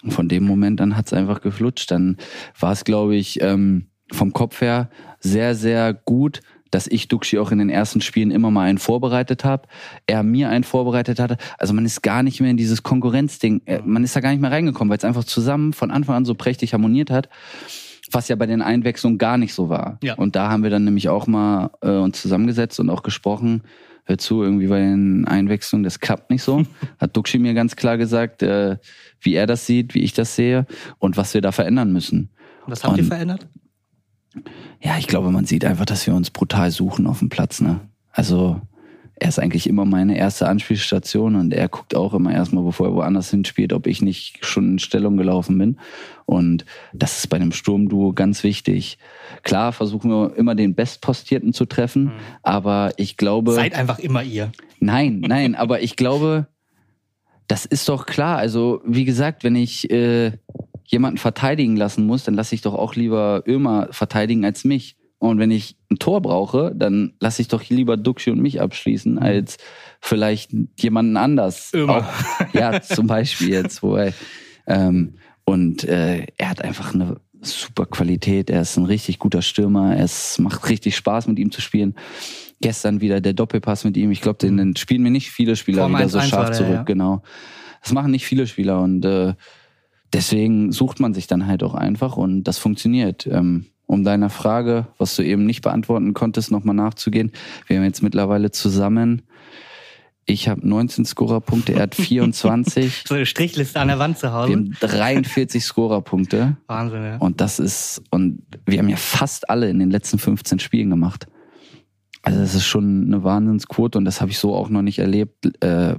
Und 0.02 0.12
von 0.12 0.28
dem 0.28 0.44
Moment 0.44 0.80
an 0.80 0.96
hat 0.96 1.06
es 1.06 1.12
einfach 1.12 1.40
geflutscht. 1.40 1.90
Dann 1.90 2.16
war 2.58 2.72
es, 2.72 2.84
glaube 2.84 3.14
ich, 3.14 3.40
ähm, 3.40 3.86
vom 4.12 4.32
Kopf 4.32 4.60
her 4.60 4.90
sehr, 5.20 5.54
sehr 5.54 5.94
gut, 5.94 6.40
dass 6.74 6.88
ich 6.88 7.06
Duxi 7.06 7.38
auch 7.38 7.52
in 7.52 7.58
den 7.58 7.70
ersten 7.70 8.00
Spielen 8.00 8.32
immer 8.32 8.50
mal 8.50 8.62
einen 8.62 8.78
vorbereitet 8.78 9.44
habe, 9.44 9.68
er 10.06 10.24
mir 10.24 10.48
einen 10.48 10.64
vorbereitet 10.64 11.20
hatte. 11.20 11.36
Also 11.56 11.72
man 11.72 11.84
ist 11.84 12.02
gar 12.02 12.24
nicht 12.24 12.40
mehr 12.40 12.50
in 12.50 12.56
dieses 12.56 12.82
Konkurrenzding, 12.82 13.62
äh, 13.66 13.80
man 13.84 14.02
ist 14.02 14.16
da 14.16 14.20
gar 14.20 14.30
nicht 14.30 14.40
mehr 14.40 14.50
reingekommen, 14.50 14.90
weil 14.90 14.98
es 14.98 15.04
einfach 15.04 15.24
zusammen 15.24 15.72
von 15.72 15.92
Anfang 15.92 16.16
an 16.16 16.24
so 16.24 16.34
prächtig 16.34 16.72
harmoniert 16.72 17.10
hat 17.10 17.28
was 18.10 18.28
ja 18.28 18.36
bei 18.36 18.46
den 18.46 18.62
Einwechslungen 18.62 19.18
gar 19.18 19.38
nicht 19.38 19.54
so 19.54 19.68
war. 19.70 19.98
Ja. 20.02 20.14
Und 20.14 20.36
da 20.36 20.48
haben 20.48 20.62
wir 20.62 20.70
dann 20.70 20.84
nämlich 20.84 21.08
auch 21.08 21.26
mal 21.26 21.70
äh, 21.80 21.88
uns 21.90 22.20
zusammengesetzt 22.20 22.78
und 22.78 22.90
auch 22.90 23.02
gesprochen, 23.02 23.62
hör 24.04 24.18
zu, 24.18 24.42
irgendwie 24.42 24.68
bei 24.68 24.78
den 24.78 25.26
Einwechslungen, 25.26 25.82
das 25.82 25.98
klappt 25.98 26.30
nicht 26.30 26.42
so. 26.42 26.64
Hat 26.98 27.16
Duxi 27.16 27.38
mir 27.38 27.54
ganz 27.54 27.74
klar 27.76 27.96
gesagt, 27.98 28.42
äh, 28.42 28.76
wie 29.20 29.34
er 29.34 29.46
das 29.46 29.66
sieht, 29.66 29.94
wie 29.94 30.02
ich 30.02 30.12
das 30.12 30.36
sehe 30.36 30.66
und 30.98 31.16
was 31.16 31.34
wir 31.34 31.40
da 31.40 31.50
verändern 31.50 31.92
müssen. 31.92 32.30
Und 32.66 32.72
was 32.72 32.84
habt 32.84 32.92
Und- 32.92 32.98
ihr 32.98 33.06
verändert? 33.06 33.48
Ja, 34.80 34.98
ich 34.98 35.06
glaube, 35.06 35.30
man 35.30 35.44
sieht 35.44 35.64
einfach, 35.64 35.86
dass 35.86 36.06
wir 36.06 36.14
uns 36.14 36.30
brutal 36.30 36.70
suchen 36.70 37.06
auf 37.06 37.20
dem 37.20 37.28
Platz. 37.28 37.60
Ne? 37.60 37.80
Also 38.12 38.60
er 39.16 39.28
ist 39.28 39.38
eigentlich 39.38 39.68
immer 39.68 39.84
meine 39.84 40.16
erste 40.16 40.48
Anspielstation 40.48 41.36
und 41.36 41.54
er 41.54 41.68
guckt 41.68 41.94
auch 41.94 42.14
immer 42.14 42.32
erstmal, 42.32 42.64
bevor 42.64 42.88
er 42.88 42.94
woanders 42.94 43.30
hinspielt, 43.30 43.72
ob 43.72 43.86
ich 43.86 44.02
nicht 44.02 44.44
schon 44.44 44.72
in 44.72 44.78
Stellung 44.78 45.16
gelaufen 45.16 45.56
bin. 45.56 45.78
Und 46.26 46.64
das 46.92 47.18
ist 47.18 47.28
bei 47.28 47.36
einem 47.36 47.52
Sturmduo 47.52 48.12
ganz 48.12 48.42
wichtig. 48.42 48.98
Klar 49.42 49.72
versuchen 49.72 50.10
wir 50.10 50.36
immer 50.36 50.54
den 50.54 50.74
Bestpostierten 50.74 51.52
zu 51.52 51.64
treffen, 51.64 52.12
aber 52.42 52.92
ich 52.96 53.16
glaube. 53.16 53.52
Seid 53.52 53.74
einfach 53.74 54.00
immer 54.00 54.22
ihr. 54.22 54.50
Nein, 54.80 55.20
nein, 55.20 55.54
aber 55.54 55.80
ich 55.80 55.96
glaube, 55.96 56.48
das 57.46 57.66
ist 57.66 57.88
doch 57.88 58.06
klar. 58.06 58.38
Also, 58.38 58.80
wie 58.84 59.04
gesagt, 59.04 59.44
wenn 59.44 59.54
ich 59.54 59.90
äh, 59.90 60.32
jemanden 60.84 61.18
verteidigen 61.18 61.76
lassen 61.76 62.06
muss, 62.06 62.24
dann 62.24 62.34
lasse 62.34 62.54
ich 62.54 62.60
doch 62.60 62.74
auch 62.74 62.94
lieber 62.94 63.42
Ömer 63.46 63.88
verteidigen 63.90 64.44
als 64.44 64.64
mich. 64.64 64.96
Und 65.18 65.38
wenn 65.38 65.50
ich 65.50 65.76
ein 65.90 65.98
Tor 65.98 66.20
brauche, 66.20 66.72
dann 66.74 67.14
lasse 67.18 67.40
ich 67.40 67.48
doch 67.48 67.62
lieber 67.68 67.96
Duxi 67.96 68.30
und 68.30 68.42
mich 68.42 68.60
abschließen, 68.60 69.18
als 69.18 69.56
vielleicht 70.00 70.50
jemanden 70.78 71.16
anders. 71.16 71.72
Ömer. 71.72 71.98
Auch, 71.98 72.54
ja, 72.54 72.82
zum 72.82 73.06
Beispiel 73.06 73.48
jetzt, 73.48 73.82
wo 73.82 73.96
er, 73.96 74.12
ähm, 74.66 75.14
und 75.44 75.84
äh, 75.84 76.26
er 76.36 76.50
hat 76.50 76.62
einfach 76.62 76.94
eine 76.94 77.16
super 77.40 77.86
Qualität. 77.86 78.50
Er 78.50 78.62
ist 78.62 78.76
ein 78.76 78.86
richtig 78.86 79.18
guter 79.18 79.42
Stürmer. 79.42 79.98
Es 79.98 80.38
macht 80.38 80.68
richtig 80.68 80.96
Spaß, 80.96 81.26
mit 81.26 81.38
ihm 81.38 81.50
zu 81.50 81.60
spielen. 81.60 81.94
Gestern 82.60 83.00
wieder 83.00 83.20
der 83.20 83.34
Doppelpass 83.34 83.84
mit 83.84 83.96
ihm. 83.96 84.10
Ich 84.10 84.20
glaube, 84.20 84.38
den, 84.38 84.56
den 84.56 84.76
spielen 84.76 85.02
mir 85.02 85.10
nicht 85.10 85.30
viele 85.30 85.56
Spieler 85.56 85.82
Vorm 85.82 85.94
wieder 85.96 86.08
so 86.08 86.18
1-1 86.18 86.22
scharf 86.28 86.46
der, 86.46 86.56
zurück. 86.56 86.74
ja. 86.74 86.82
Genau. 86.82 87.22
Das 87.82 87.92
machen 87.92 88.10
nicht 88.10 88.24
viele 88.24 88.46
Spieler 88.46 88.80
und 88.80 89.04
äh, 89.04 89.34
deswegen 90.12 90.72
sucht 90.72 91.00
man 91.00 91.14
sich 91.14 91.26
dann 91.26 91.46
halt 91.46 91.62
auch 91.62 91.74
einfach 91.74 92.16
und 92.16 92.44
das 92.44 92.58
funktioniert. 92.58 93.26
Ähm, 93.26 93.66
um 93.86 94.02
deiner 94.02 94.30
Frage, 94.30 94.86
was 94.96 95.14
du 95.14 95.22
eben 95.22 95.44
nicht 95.44 95.60
beantworten 95.60 96.14
konntest, 96.14 96.50
nochmal 96.50 96.74
nachzugehen. 96.74 97.32
Wir 97.66 97.76
haben 97.76 97.84
jetzt 97.84 98.02
mittlerweile 98.02 98.50
zusammen, 98.50 99.22
ich 100.26 100.48
habe 100.48 100.66
19 100.66 101.04
Scorerpunkte, 101.04 101.74
er 101.74 101.82
hat 101.82 101.94
24. 101.94 103.04
So 103.06 103.14
eine 103.14 103.26
Strichliste 103.26 103.78
an 103.78 103.88
der 103.88 103.98
Wand 103.98 104.18
zu 104.18 104.28
wir 104.28 104.32
Hause. 104.32 104.52
haben 104.52 104.76
43 104.80 105.62
Scorerpunkte. 105.62 106.56
Wahnsinn, 106.66 107.02
ja. 107.02 107.16
Und 107.18 107.40
das 107.42 107.58
ist, 107.58 108.02
und 108.10 108.42
wir 108.64 108.78
haben 108.78 108.88
ja 108.88 108.96
fast 108.96 109.50
alle 109.50 109.68
in 109.68 109.78
den 109.78 109.90
letzten 109.90 110.18
15 110.18 110.60
Spielen 110.60 110.88
gemacht. 110.88 111.26
Also 112.22 112.40
das 112.40 112.54
ist 112.54 112.64
schon 112.64 113.04
eine 113.06 113.22
Wahnsinnsquote 113.22 113.98
und 113.98 114.06
das 114.06 114.22
habe 114.22 114.30
ich 114.30 114.38
so 114.38 114.54
auch 114.54 114.70
noch 114.70 114.80
nicht 114.80 114.98
erlebt. 114.98 115.62
Äh, 115.62 115.96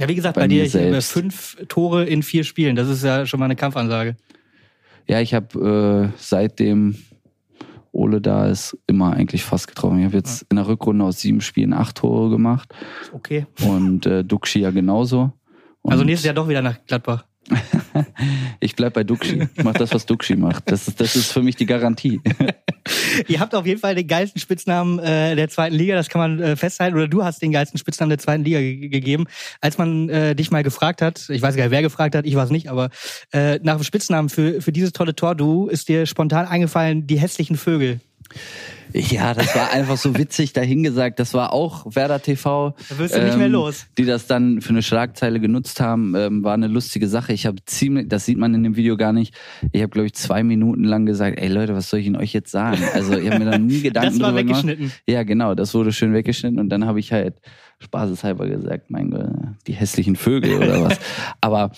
Ja, 0.00 0.08
wie 0.08 0.14
gesagt, 0.14 0.34
bei 0.34 0.42
bei, 0.42 0.48
dir 0.48 0.68
selbst. 0.68 1.12
fünf 1.12 1.56
Tore 1.68 2.04
in 2.04 2.22
vier 2.22 2.44
Spielen. 2.44 2.74
Das 2.76 2.88
ist 2.88 3.04
ja 3.04 3.26
schon 3.26 3.38
mal 3.40 3.46
eine 3.46 3.56
Kampfansage. 3.56 4.16
ja, 5.06 5.20
ich 5.20 5.34
habe 5.34 6.10
äh, 6.12 6.18
seitdem 6.18 6.96
Ole 7.92 8.20
da 8.20 8.48
ist, 8.48 8.76
immer 8.88 9.12
eigentlich 9.12 9.44
fast 9.44 9.68
getroffen. 9.68 10.00
Ich 10.00 10.04
habe 10.06 10.16
jetzt 10.16 10.46
in 10.50 10.56
der 10.56 10.66
Rückrunde 10.66 11.04
aus 11.04 11.20
sieben 11.20 11.40
Spielen 11.40 11.72
acht 11.72 11.96
Tore 11.98 12.28
gemacht 12.28 12.74
Okay. 13.12 13.46
und 13.64 14.04
äh, 14.06 14.24
Duxi 14.24 14.58
ja 14.60 14.70
genauso. 14.72 15.32
Und 15.82 15.92
Also 15.92 16.02
nächstes 16.02 16.24
Jahr 16.26 16.34
doch 16.34 16.48
wieder 16.48 16.60
nach 16.62 16.76
Gladbach. 16.86 17.24
Ich 18.60 18.76
bleib 18.76 18.94
bei 18.94 19.04
Duxi. 19.04 19.46
Ich 19.54 19.64
mach 19.64 19.74
das, 19.74 19.92
was 19.92 20.06
Duxi 20.06 20.36
macht. 20.36 20.70
Das 20.70 20.88
ist, 20.88 20.98
das 21.00 21.16
ist 21.16 21.32
für 21.32 21.42
mich 21.42 21.56
die 21.56 21.66
Garantie. 21.66 22.20
Ihr 23.28 23.40
habt 23.40 23.54
auf 23.54 23.66
jeden 23.66 23.80
Fall 23.80 23.94
den 23.94 24.06
geilsten 24.06 24.40
Spitznamen 24.40 24.98
äh, 24.98 25.36
der 25.36 25.48
zweiten 25.48 25.74
Liga, 25.74 25.94
das 25.94 26.08
kann 26.08 26.20
man 26.20 26.40
äh, 26.40 26.56
festhalten. 26.56 26.96
Oder 26.96 27.08
du 27.08 27.24
hast 27.24 27.42
den 27.42 27.52
geilsten 27.52 27.78
Spitznamen 27.78 28.10
der 28.10 28.18
zweiten 28.18 28.44
Liga 28.44 28.60
ge 28.60 28.88
gegeben. 28.88 29.26
Als 29.60 29.78
man 29.78 30.08
äh, 30.08 30.34
dich 30.34 30.50
mal 30.50 30.62
gefragt 30.62 31.02
hat, 31.02 31.28
ich 31.28 31.42
weiß 31.42 31.56
gar 31.56 31.64
nicht, 31.64 31.72
wer 31.72 31.82
gefragt 31.82 32.14
hat, 32.14 32.26
ich 32.26 32.34
weiß 32.34 32.50
nicht, 32.50 32.68
aber 32.68 32.90
äh, 33.32 33.58
nach 33.62 33.76
dem 33.76 33.84
Spitznamen 33.84 34.28
für, 34.28 34.60
für 34.60 34.72
dieses 34.72 34.92
tolle 34.92 35.14
Tor, 35.14 35.34
du 35.34 35.68
ist 35.68 35.88
dir 35.88 36.06
spontan 36.06 36.46
eingefallen, 36.46 37.06
die 37.06 37.18
hässlichen 37.18 37.56
Vögel. 37.56 38.00
Ja, 38.92 39.34
das 39.34 39.56
war 39.56 39.72
einfach 39.72 39.96
so 39.96 40.16
witzig 40.16 40.52
dahingesagt. 40.52 41.18
Das 41.18 41.34
war 41.34 41.52
auch 41.52 41.84
Werder 41.96 42.22
TV. 42.22 42.74
Da 42.88 42.98
wirst 42.98 43.16
du 43.16 43.24
nicht 43.24 43.36
mehr 43.36 43.48
los. 43.48 43.86
Die 43.98 44.04
das 44.04 44.28
dann 44.28 44.60
für 44.60 44.70
eine 44.70 44.82
Schlagzeile 44.82 45.40
genutzt 45.40 45.80
haben, 45.80 46.14
ähm, 46.14 46.44
war 46.44 46.54
eine 46.54 46.68
lustige 46.68 47.08
Sache. 47.08 47.32
Ich 47.32 47.46
habe 47.46 47.56
ziemlich, 47.66 48.08
das 48.08 48.24
sieht 48.24 48.38
man 48.38 48.54
in 48.54 48.62
dem 48.62 48.76
Video 48.76 48.96
gar 48.96 49.12
nicht. 49.12 49.34
Ich 49.72 49.82
habe 49.82 49.90
glaube 49.90 50.06
ich 50.06 50.14
zwei 50.14 50.44
Minuten 50.44 50.84
lang 50.84 51.06
gesagt, 51.06 51.40
ey 51.40 51.48
Leute, 51.48 51.74
was 51.74 51.90
soll 51.90 52.00
ich 52.00 52.06
Ihnen 52.06 52.16
euch 52.16 52.32
jetzt 52.32 52.52
sagen? 52.52 52.78
Also 52.92 53.18
ich 53.18 53.28
habe 53.28 53.44
mir 53.44 53.50
da 53.50 53.58
nie 53.58 53.80
Gedanken 53.82 54.12
Das 54.12 54.20
war 54.20 54.28
drüber 54.28 54.44
gemacht. 54.44 54.64
weggeschnitten. 54.64 54.92
Ja, 55.08 55.24
genau, 55.24 55.56
das 55.56 55.74
wurde 55.74 55.92
schön 55.92 56.12
weggeschnitten 56.12 56.60
und 56.60 56.68
dann 56.68 56.86
habe 56.86 57.00
ich 57.00 57.12
halt 57.12 57.34
spaßeshalber 57.80 58.46
gesagt, 58.48 58.90
mein 58.90 59.10
Gott, 59.10 59.26
die 59.66 59.72
hässlichen 59.72 60.14
Vögel 60.14 60.54
oder 60.54 60.84
was. 60.84 61.00
Aber 61.40 61.72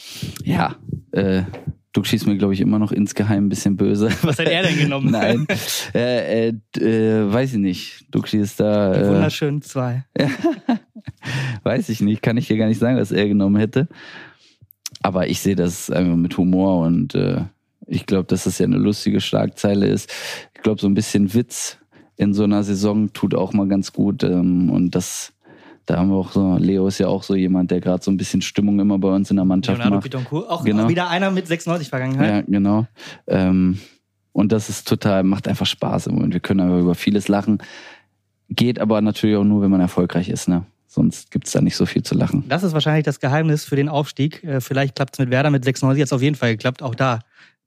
ja, 0.44 0.76
äh, 1.12 1.44
du 1.96 2.04
schießt 2.04 2.26
mir, 2.26 2.36
glaube 2.36 2.52
ich, 2.52 2.60
immer 2.60 2.78
noch 2.78 2.92
insgeheim 2.92 3.46
ein 3.46 3.48
bisschen 3.48 3.76
böse. 3.76 4.10
Was 4.22 4.38
hat 4.38 4.48
er 4.48 4.62
denn 4.62 4.78
genommen? 4.78 5.10
Nein, 5.10 5.46
äh, 5.94 6.48
äh, 6.48 6.54
äh, 6.78 7.32
weiß 7.32 7.54
ich 7.54 7.58
nicht. 7.58 8.06
Du 8.10 8.24
schießt 8.24 8.60
da, 8.60 8.92
Die 8.92 9.00
äh, 9.00 9.08
wunderschönen 9.08 9.62
zwei. 9.62 10.04
weiß 11.62 11.88
ich 11.88 12.00
nicht, 12.00 12.22
kann 12.22 12.36
ich 12.36 12.48
dir 12.48 12.58
gar 12.58 12.66
nicht 12.66 12.78
sagen, 12.78 12.98
was 12.98 13.12
er 13.12 13.26
genommen 13.26 13.56
hätte. 13.56 13.88
Aber 15.02 15.28
ich 15.28 15.40
sehe 15.40 15.56
das 15.56 15.90
einfach 15.90 16.16
mit 16.16 16.36
Humor 16.36 16.84
und 16.84 17.14
äh, 17.14 17.44
ich 17.86 18.04
glaube, 18.04 18.24
dass 18.24 18.44
das 18.44 18.58
ja 18.58 18.66
eine 18.66 18.78
lustige 18.78 19.20
Schlagzeile 19.20 19.86
ist. 19.86 20.12
Ich 20.54 20.62
glaube, 20.62 20.80
so 20.80 20.88
ein 20.88 20.94
bisschen 20.94 21.32
Witz 21.32 21.78
in 22.16 22.34
so 22.34 22.44
einer 22.44 22.62
Saison 22.62 23.12
tut 23.12 23.34
auch 23.34 23.52
mal 23.52 23.68
ganz 23.68 23.92
gut. 23.92 24.22
Ähm, 24.22 24.70
und 24.70 24.94
das, 24.94 25.32
da 25.86 25.98
haben 25.98 26.10
wir 26.10 26.16
auch 26.16 26.32
so, 26.32 26.56
Leo 26.58 26.86
ist 26.88 26.98
ja 26.98 27.06
auch 27.08 27.22
so 27.22 27.34
jemand, 27.34 27.70
der 27.70 27.80
gerade 27.80 28.02
so 28.02 28.10
ein 28.10 28.16
bisschen 28.16 28.42
Stimmung 28.42 28.78
immer 28.80 28.98
bei 28.98 29.08
uns 29.08 29.30
in 29.30 29.36
der 29.36 29.44
Mannschaft 29.44 29.78
Leonardo 29.78 29.96
macht. 29.96 30.04
Pitoncourt. 30.04 30.50
Auch 30.50 30.64
Genau. 30.64 30.88
wieder 30.88 31.08
einer 31.08 31.30
mit 31.30 31.46
96 31.46 31.88
Vergangenheit. 31.88 32.30
Ja, 32.30 32.40
genau. 32.42 32.86
Ähm, 33.26 33.78
und 34.32 34.52
das 34.52 34.68
ist 34.68 34.86
total, 34.86 35.22
macht 35.22 35.48
einfach 35.48 35.64
Spaß 35.66 36.08
im 36.08 36.16
Moment. 36.16 36.34
Wir 36.34 36.40
können 36.40 36.60
aber 36.60 36.78
über 36.78 36.94
vieles 36.94 37.28
lachen. 37.28 37.58
Geht 38.50 38.78
aber 38.80 39.00
natürlich 39.00 39.36
auch 39.36 39.44
nur, 39.44 39.62
wenn 39.62 39.70
man 39.70 39.80
erfolgreich 39.80 40.28
ist, 40.28 40.48
ne? 40.48 40.64
Sonst 40.88 41.30
gibt's 41.30 41.52
da 41.52 41.60
nicht 41.60 41.76
so 41.76 41.84
viel 41.84 42.02
zu 42.02 42.14
lachen. 42.14 42.44
Das 42.48 42.62
ist 42.62 42.72
wahrscheinlich 42.72 43.04
das 43.04 43.18
Geheimnis 43.20 43.64
für 43.64 43.76
den 43.76 43.88
Aufstieg. 43.88 44.42
Äh, 44.44 44.60
Vielleicht 44.60 44.94
klappt 44.94 45.14
es 45.14 45.18
mit 45.18 45.30
Werder 45.30 45.50
mit 45.50 45.64
96 45.64 45.98
jetzt 45.98 46.12
auf 46.12 46.22
jeden 46.22 46.36
Fall 46.36 46.52
geklappt. 46.52 46.82
Auch 46.82 46.94
da 46.94 47.20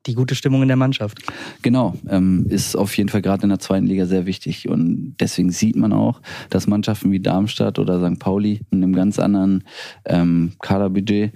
die 0.06 0.16
gute 0.16 0.36
Stimmung 0.36 0.62
in 0.62 0.68
der 0.70 0.78
Mannschaft. 0.78 1.20
Genau, 1.62 1.94
ähm, 2.08 2.46
ist 2.50 2.76
auf 2.76 2.96
jeden 2.98 3.10
Fall 3.10 3.22
gerade 3.22 3.44
in 3.44 3.50
der 3.50 3.60
zweiten 3.60 3.86
Liga 3.86 4.06
sehr 4.06 4.26
wichtig. 4.26 4.70
Und 4.70 5.16
deswegen 5.20 5.52
sieht 5.52 5.76
man 5.76 5.94
auch, 5.94 6.22
dass 6.50 6.68
Mannschaften 6.68 7.12
wie 7.12 7.20
Darmstadt 7.20 7.80
oder 7.80 8.00
St. 8.00 8.20
Pauli 8.20 8.62
in 8.72 8.84
einem 8.84 8.94
ganz 8.94 9.20
anderen 9.20 9.64
ähm, 10.06 10.54
Kaderbudget 10.62 11.34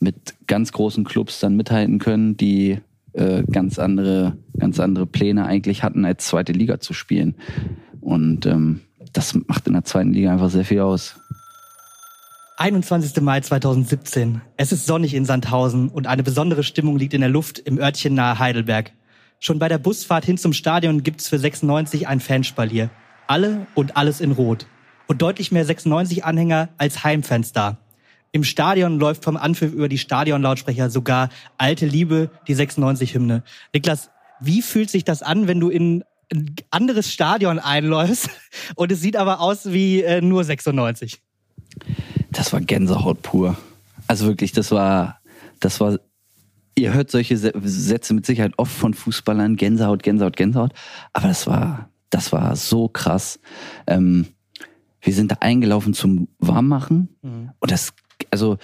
mit 0.00 0.34
ganz 0.46 0.72
großen 0.72 1.04
Clubs 1.04 1.40
dann 1.40 1.56
mithalten 1.56 1.98
können, 1.98 2.36
die 2.36 2.78
äh, 3.14 3.42
ganz 3.50 3.78
andere, 3.78 4.36
ganz 4.58 4.78
andere 4.78 5.06
Pläne 5.06 5.46
eigentlich 5.46 5.82
hatten, 5.82 6.04
als 6.04 6.26
zweite 6.26 6.52
Liga 6.52 6.80
zu 6.80 6.92
spielen. 6.92 7.34
Und 8.00 8.46
ähm, 8.46 8.80
das 9.12 9.34
macht 9.34 9.66
in 9.66 9.72
der 9.72 9.84
zweiten 9.84 10.12
Liga 10.12 10.32
einfach 10.32 10.50
sehr 10.50 10.64
viel 10.64 10.80
aus. 10.80 11.16
21. 12.60 13.22
Mai 13.22 13.40
2017. 13.40 14.40
Es 14.56 14.72
ist 14.72 14.84
sonnig 14.84 15.14
in 15.14 15.24
Sandhausen 15.24 15.90
und 15.90 16.08
eine 16.08 16.24
besondere 16.24 16.64
Stimmung 16.64 16.98
liegt 16.98 17.14
in 17.14 17.20
der 17.20 17.30
Luft 17.30 17.60
im 17.60 17.78
Örtchen 17.78 18.14
nahe 18.14 18.40
Heidelberg. 18.40 18.90
Schon 19.38 19.60
bei 19.60 19.68
der 19.68 19.78
Busfahrt 19.78 20.24
hin 20.24 20.38
zum 20.38 20.52
Stadion 20.52 21.04
gibt's 21.04 21.28
für 21.28 21.38
96 21.38 22.08
ein 22.08 22.18
Fanspalier. 22.18 22.90
Alle 23.28 23.68
und 23.76 23.96
alles 23.96 24.20
in 24.20 24.32
Rot. 24.32 24.66
Und 25.06 25.22
deutlich 25.22 25.52
mehr 25.52 25.64
96-Anhänger 25.64 26.70
als 26.78 27.04
Heimfans 27.04 27.52
da. 27.52 27.78
Im 28.32 28.42
Stadion 28.42 28.98
läuft 28.98 29.22
vom 29.22 29.36
Anpfiff 29.36 29.72
über 29.72 29.88
die 29.88 29.96
Stadionlautsprecher 29.96 30.90
sogar 30.90 31.28
Alte 31.58 31.86
Liebe, 31.86 32.28
die 32.48 32.56
96-Hymne. 32.56 33.44
Niklas, 33.72 34.10
wie 34.40 34.62
fühlt 34.62 34.90
sich 34.90 35.04
das 35.04 35.22
an, 35.22 35.46
wenn 35.46 35.60
du 35.60 35.68
in 35.68 36.02
ein 36.32 36.56
anderes 36.72 37.12
Stadion 37.12 37.60
einläufst 37.60 38.30
und 38.74 38.90
es 38.90 39.00
sieht 39.00 39.14
aber 39.14 39.38
aus 39.38 39.70
wie 39.70 40.02
äh, 40.02 40.20
nur 40.20 40.42
96? 40.42 41.22
Das 42.30 42.52
war 42.52 42.60
Gänsehaut 42.60 43.22
pur. 43.22 43.56
Also 44.06 44.26
wirklich, 44.26 44.52
das 44.52 44.70
war, 44.70 45.20
das 45.60 45.80
war, 45.80 45.98
ihr 46.74 46.92
hört 46.92 47.10
solche 47.10 47.36
Sätze 47.36 48.14
mit 48.14 48.26
Sicherheit 48.26 48.52
oft 48.56 48.72
von 48.72 48.94
Fußballern, 48.94 49.56
Gänsehaut, 49.56 50.02
Gänsehaut, 50.02 50.36
Gänsehaut. 50.36 50.72
Aber 51.12 51.28
das 51.28 51.46
war, 51.46 51.90
das 52.10 52.32
war 52.32 52.56
so 52.56 52.88
krass. 52.88 53.40
Ähm, 53.86 54.26
wir 55.00 55.14
sind 55.14 55.30
da 55.30 55.36
eingelaufen 55.40 55.94
zum 55.94 56.28
Warmmachen 56.38 57.08
und 57.60 57.70
das, 57.70 57.92
also 58.30 58.58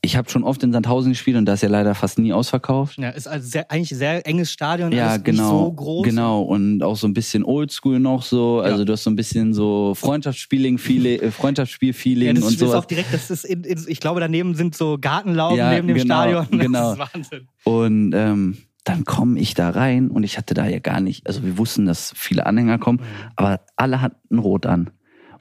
ich 0.00 0.16
habe 0.16 0.30
schon 0.30 0.44
oft 0.44 0.62
in 0.62 0.72
Sandhausen 0.72 1.10
gespielt 1.10 1.36
und 1.36 1.44
da 1.46 1.54
ist 1.54 1.62
ja 1.62 1.68
leider 1.68 1.94
fast 1.94 2.18
nie 2.18 2.32
ausverkauft. 2.32 2.98
Ja, 2.98 3.10
ist 3.10 3.26
also 3.26 3.46
sehr, 3.48 3.70
eigentlich 3.70 3.90
ein 3.92 3.98
sehr 3.98 4.26
enges 4.26 4.52
Stadion, 4.52 4.92
Ja, 4.92 5.16
genau. 5.16 5.42
nicht 5.42 5.50
so 5.50 5.72
groß. 5.72 6.04
Genau, 6.04 6.42
und 6.42 6.82
auch 6.82 6.96
so 6.96 7.08
ein 7.08 7.14
bisschen 7.14 7.44
oldschool 7.44 7.98
noch 7.98 8.22
so. 8.22 8.60
Also 8.60 8.80
Ja. 8.80 8.84
du 8.84 8.92
hast 8.92 9.02
so 9.02 9.10
ein 9.10 9.16
bisschen 9.16 9.54
so 9.54 9.94
Freundschaftsspieling, 9.94 10.76
äh, 10.78 11.30
Freundschaftsspiel-Feeling 11.30 12.28
Ja, 12.28 12.32
das 12.34 12.44
und 12.44 12.58
so. 12.58 12.74
auch 12.74 12.84
direkt, 12.84 13.12
das 13.12 13.30
ist 13.30 13.44
in, 13.44 13.64
in, 13.64 13.84
ich 13.88 13.98
glaube, 14.00 14.20
daneben 14.20 14.54
sind 14.54 14.76
so 14.76 14.98
Gartenlauben 15.00 15.58
Ja, 15.58 15.72
neben 15.72 15.88
dem 15.88 15.96
genau, 15.96 16.14
Stadion. 16.22 16.46
Das 16.52 16.60
genau. 16.60 16.92
ist 16.92 16.98
Wahnsinn. 16.98 17.48
Und 17.64 18.12
ähm, 18.14 18.58
dann 18.84 19.04
komme 19.04 19.38
ich 19.40 19.54
da 19.54 19.70
rein 19.70 20.08
und 20.10 20.22
ich 20.22 20.38
hatte 20.38 20.54
da 20.54 20.66
ja 20.66 20.78
gar 20.78 21.00
nicht, 21.00 21.26
also 21.26 21.42
wir 21.44 21.58
wussten, 21.58 21.86
dass 21.86 22.12
viele 22.16 22.46
Anhänger 22.46 22.78
kommen, 22.78 23.00
aber 23.36 23.60
alle 23.76 24.00
hatten 24.00 24.38
Rot 24.38 24.64
an. 24.64 24.90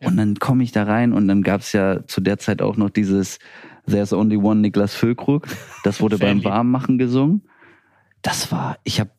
Und 0.03 0.15
dann 0.17 0.35
komme 0.35 0.63
ich 0.63 0.71
da 0.71 0.83
rein 0.83 1.11
und 1.11 1.27
dann 1.27 1.41
gab 1.41 1.61
es 1.61 1.73
ja 1.73 2.05
zu 2.05 2.21
der 2.21 2.37
Zeit 2.37 2.61
auch 2.61 2.77
noch 2.77 2.91
dieses 2.91 3.39
There's 3.87 4.13
Only 4.13 4.37
One 4.37 4.61
Niklas 4.61 4.93
Füllkrug. 4.93 5.47
Das 5.83 6.01
wurde 6.01 6.17
beim 6.17 6.43
Warmmachen 6.43 6.97
gesungen. 6.97 7.43
Das 8.21 8.51
war, 8.51 8.77
ich 8.83 8.99
habe 8.99 9.11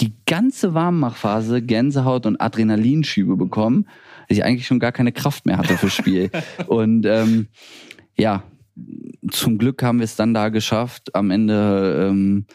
die 0.00 0.12
ganze 0.26 0.74
Warmmachphase 0.74 1.62
Gänsehaut 1.62 2.26
und 2.26 2.40
Adrenalinschübe 2.40 3.36
bekommen, 3.36 3.88
dass 4.28 4.38
ich 4.38 4.44
eigentlich 4.44 4.66
schon 4.66 4.80
gar 4.80 4.92
keine 4.92 5.12
Kraft 5.12 5.46
mehr 5.46 5.56
hatte 5.56 5.76
fürs 5.76 5.94
Spiel. 5.94 6.30
und 6.66 7.06
ähm, 7.06 7.48
ja, 8.16 8.42
zum 9.30 9.58
Glück 9.58 9.82
haben 9.82 9.98
wir 9.98 10.04
es 10.04 10.16
dann 10.16 10.34
da 10.34 10.50
geschafft, 10.50 11.14
am 11.14 11.30
Ende 11.30 12.08
ähm, 12.08 12.46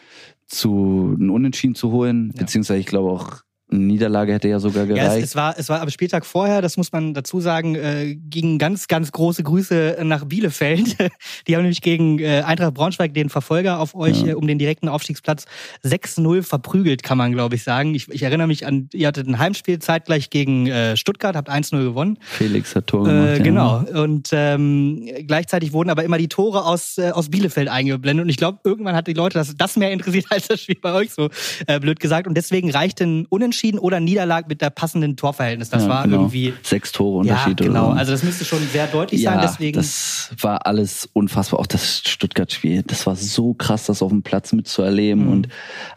zu 0.46 1.16
einen 1.18 1.30
Unentschieden 1.30 1.74
zu 1.74 1.90
holen, 1.90 2.32
ja. 2.34 2.42
beziehungsweise 2.42 2.80
ich 2.80 2.86
glaube 2.86 3.10
auch 3.10 3.42
Niederlage 3.72 4.32
hätte 4.32 4.48
ja 4.48 4.58
sogar 4.60 4.86
gereicht. 4.86 5.04
Ja, 5.04 5.16
es, 5.16 5.24
es, 5.24 5.36
war, 5.36 5.54
es 5.58 5.68
war 5.68 5.80
am 5.80 5.90
Spieltag 5.90 6.26
vorher, 6.26 6.62
das 6.62 6.76
muss 6.76 6.92
man 6.92 7.14
dazu 7.14 7.40
sagen, 7.40 7.74
äh, 7.74 8.14
gingen 8.14 8.58
ganz, 8.58 8.88
ganz 8.88 9.12
große 9.12 9.42
Grüße 9.42 9.98
nach 10.04 10.24
Bielefeld. 10.24 10.96
Die 11.46 11.56
haben 11.56 11.62
nämlich 11.62 11.80
gegen 11.80 12.18
äh, 12.18 12.42
Eintracht 12.44 12.74
Braunschweig 12.74 13.14
den 13.14 13.28
Verfolger 13.30 13.80
auf 13.80 13.94
euch 13.94 14.22
ja. 14.22 14.28
äh, 14.28 14.34
um 14.34 14.46
den 14.46 14.58
direkten 14.58 14.88
Aufstiegsplatz 14.88 15.46
6-0 15.84 16.42
verprügelt, 16.42 17.02
kann 17.02 17.18
man 17.18 17.32
glaube 17.32 17.56
ich 17.56 17.64
sagen. 17.64 17.94
Ich, 17.94 18.08
ich 18.08 18.22
erinnere 18.22 18.46
mich 18.46 18.66
an, 18.66 18.88
ihr 18.92 19.08
hattet 19.08 19.26
ein 19.26 19.38
Heimspiel 19.38 19.78
zeitgleich 19.78 20.30
gegen 20.30 20.66
äh, 20.66 20.96
Stuttgart, 20.96 21.34
habt 21.34 21.50
1-0 21.50 21.82
gewonnen. 21.82 22.18
Felix 22.20 22.76
hat 22.76 22.86
Tor 22.86 23.04
gemacht. 23.04 23.40
Äh, 23.40 23.42
genau. 23.42 23.84
Ja. 23.90 24.02
Und 24.02 24.30
ähm, 24.32 25.08
gleichzeitig 25.26 25.72
wurden 25.72 25.90
aber 25.90 26.04
immer 26.04 26.18
die 26.18 26.28
Tore 26.28 26.64
aus, 26.64 26.98
äh, 26.98 27.10
aus 27.10 27.30
Bielefeld 27.30 27.68
eingeblendet. 27.68 28.24
Und 28.24 28.28
ich 28.28 28.36
glaube, 28.36 28.58
irgendwann 28.64 28.94
hat 28.94 29.06
die 29.06 29.14
Leute 29.14 29.38
das, 29.38 29.54
das 29.56 29.76
mehr 29.76 29.90
interessiert 29.90 30.26
als 30.30 30.48
das 30.48 30.60
Spiel 30.60 30.78
bei 30.80 30.92
euch, 30.92 31.10
so 31.12 31.30
äh, 31.66 31.80
blöd 31.80 32.00
gesagt. 32.00 32.26
Und 32.26 32.34
deswegen 32.34 32.70
reicht 32.70 33.00
ein 33.00 33.26
Unentschieden 33.26 33.61
Unentschieden 33.62 33.78
oder 33.78 34.00
Niederlage 34.00 34.46
mit 34.48 34.60
der 34.60 34.70
passenden 34.70 35.16
Torverhältnis. 35.16 35.70
Das 35.70 35.84
ja, 35.84 35.88
war 35.88 36.04
genau. 36.04 36.22
irgendwie. 36.22 36.52
Sechs 36.62 36.92
Tore 36.92 37.18
Unterschied. 37.18 37.60
Ja, 37.60 37.66
genau. 37.66 37.90
Also 37.90 38.12
das 38.12 38.22
müsste 38.22 38.44
schon 38.44 38.60
sehr 38.72 38.86
deutlich 38.86 39.22
ja, 39.22 39.32
sein. 39.32 39.40
Deswegen. 39.42 39.76
Das 39.76 40.30
war 40.40 40.66
alles 40.66 41.08
unfassbar. 41.12 41.60
Auch 41.60 41.66
das 41.66 42.02
Stuttgart-Spiel. 42.06 42.82
Das 42.82 43.06
war 43.06 43.14
so 43.16 43.54
krass, 43.54 43.86
das 43.86 44.02
auf 44.02 44.10
dem 44.10 44.22
Platz 44.22 44.52
mitzuerleben. 44.52 45.26
Mhm. 45.26 45.32
Und, 45.32 45.48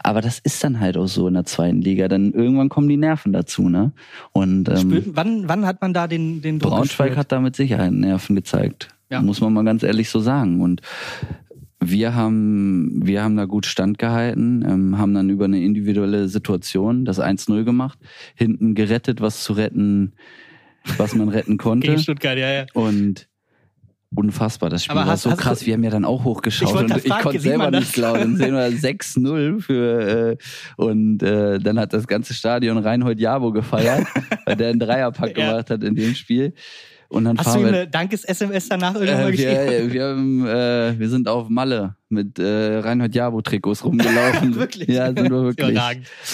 aber 0.02 0.20
das 0.20 0.38
ist 0.38 0.62
dann 0.62 0.80
halt 0.80 0.96
auch 0.96 1.08
so 1.08 1.26
in 1.26 1.34
der 1.34 1.44
zweiten 1.44 1.80
Liga. 1.80 2.08
Dann 2.08 2.32
irgendwann 2.32 2.68
kommen 2.68 2.88
die 2.88 2.96
Nerven 2.96 3.32
dazu, 3.32 3.68
ne? 3.68 3.92
Und, 4.32 4.68
ähm, 4.68 4.76
Spür, 4.76 5.02
wann, 5.06 5.48
wann 5.48 5.66
hat 5.66 5.80
man 5.80 5.92
da 5.92 6.06
den, 6.06 6.42
den 6.42 6.58
Druck 6.58 6.70
Braunschweig 6.70 7.08
gespürt? 7.08 7.18
hat 7.18 7.32
da 7.32 7.40
mit 7.40 7.56
Sicherheit 7.56 7.92
Nerven 7.92 8.36
gezeigt. 8.36 8.88
Ja. 9.10 9.22
Muss 9.22 9.40
man 9.40 9.52
mal 9.52 9.64
ganz 9.64 9.82
ehrlich 9.82 10.10
so 10.10 10.20
sagen. 10.20 10.60
Und 10.60 10.82
wir 11.90 12.14
haben, 12.14 13.06
wir 13.06 13.22
haben 13.22 13.36
da 13.36 13.44
gut 13.44 13.66
standgehalten, 13.66 14.64
ähm, 14.68 14.98
haben 14.98 15.14
dann 15.14 15.30
über 15.30 15.46
eine 15.46 15.62
individuelle 15.62 16.28
Situation 16.28 17.04
das 17.04 17.20
1-0 17.20 17.64
gemacht, 17.64 17.98
hinten 18.34 18.74
gerettet, 18.74 19.20
was 19.20 19.42
zu 19.42 19.52
retten, 19.54 20.12
was 20.96 21.14
man 21.14 21.28
retten 21.28 21.56
konnte. 21.58 21.88
Gegen 21.88 22.00
Stuttgart, 22.00 22.38
ja, 22.38 22.52
ja. 22.52 22.66
Und 22.74 23.28
unfassbar, 24.14 24.70
das 24.70 24.84
Spiel 24.84 24.96
Aber 24.96 25.08
war 25.08 25.16
so 25.16 25.30
krass. 25.30 25.60
Du, 25.60 25.66
wir 25.66 25.74
haben 25.74 25.84
ja 25.84 25.90
dann 25.90 26.04
auch 26.04 26.24
hochgeschaut 26.24 26.70
ich 26.70 26.76
und 26.76 27.04
ich 27.04 27.10
konnte 27.10 27.40
selber 27.40 27.70
nicht 27.70 27.92
glauben. 27.92 28.20
Dann 28.20 28.36
sehen 28.36 28.54
wir 28.54 28.68
6-0 28.70 29.60
für 29.60 30.30
äh, 30.32 30.36
und 30.76 31.22
äh, 31.22 31.58
dann 31.58 31.78
hat 31.78 31.92
das 31.92 32.06
ganze 32.06 32.34
Stadion 32.34 32.78
Reinhold 32.78 33.20
Jabo 33.20 33.52
gefeiert, 33.52 34.06
weil 34.46 34.56
der 34.56 34.70
einen 34.70 34.80
Dreierpack 34.80 35.36
ja. 35.36 35.50
gemacht 35.50 35.70
hat 35.70 35.82
in 35.82 35.94
dem 35.94 36.14
Spiel. 36.14 36.54
Und 37.08 37.24
dann 37.24 37.38
Hast 37.38 37.46
fahren 37.46 37.62
du 37.62 37.68
ihm 37.68 37.74
eine 37.74 37.88
Dankes-SMS 37.88 38.68
danach 38.68 38.94
irgendwann 38.94 39.32
äh, 39.32 39.38
wir, 39.38 39.92
wir, 39.92 40.04
haben, 40.04 40.46
äh, 40.46 40.98
wir 40.98 41.08
sind 41.08 41.28
auf 41.28 41.48
Malle 41.48 41.96
mit 42.08 42.38
äh, 42.38 42.78
Reinhard 42.78 43.14
Jabo-Trikots 43.14 43.84
rumgelaufen. 43.84 44.54
wirklich? 44.56 44.88
Ja, 44.88 45.06
sind 45.06 45.30
wir 45.30 45.42
wirklich. 45.42 45.78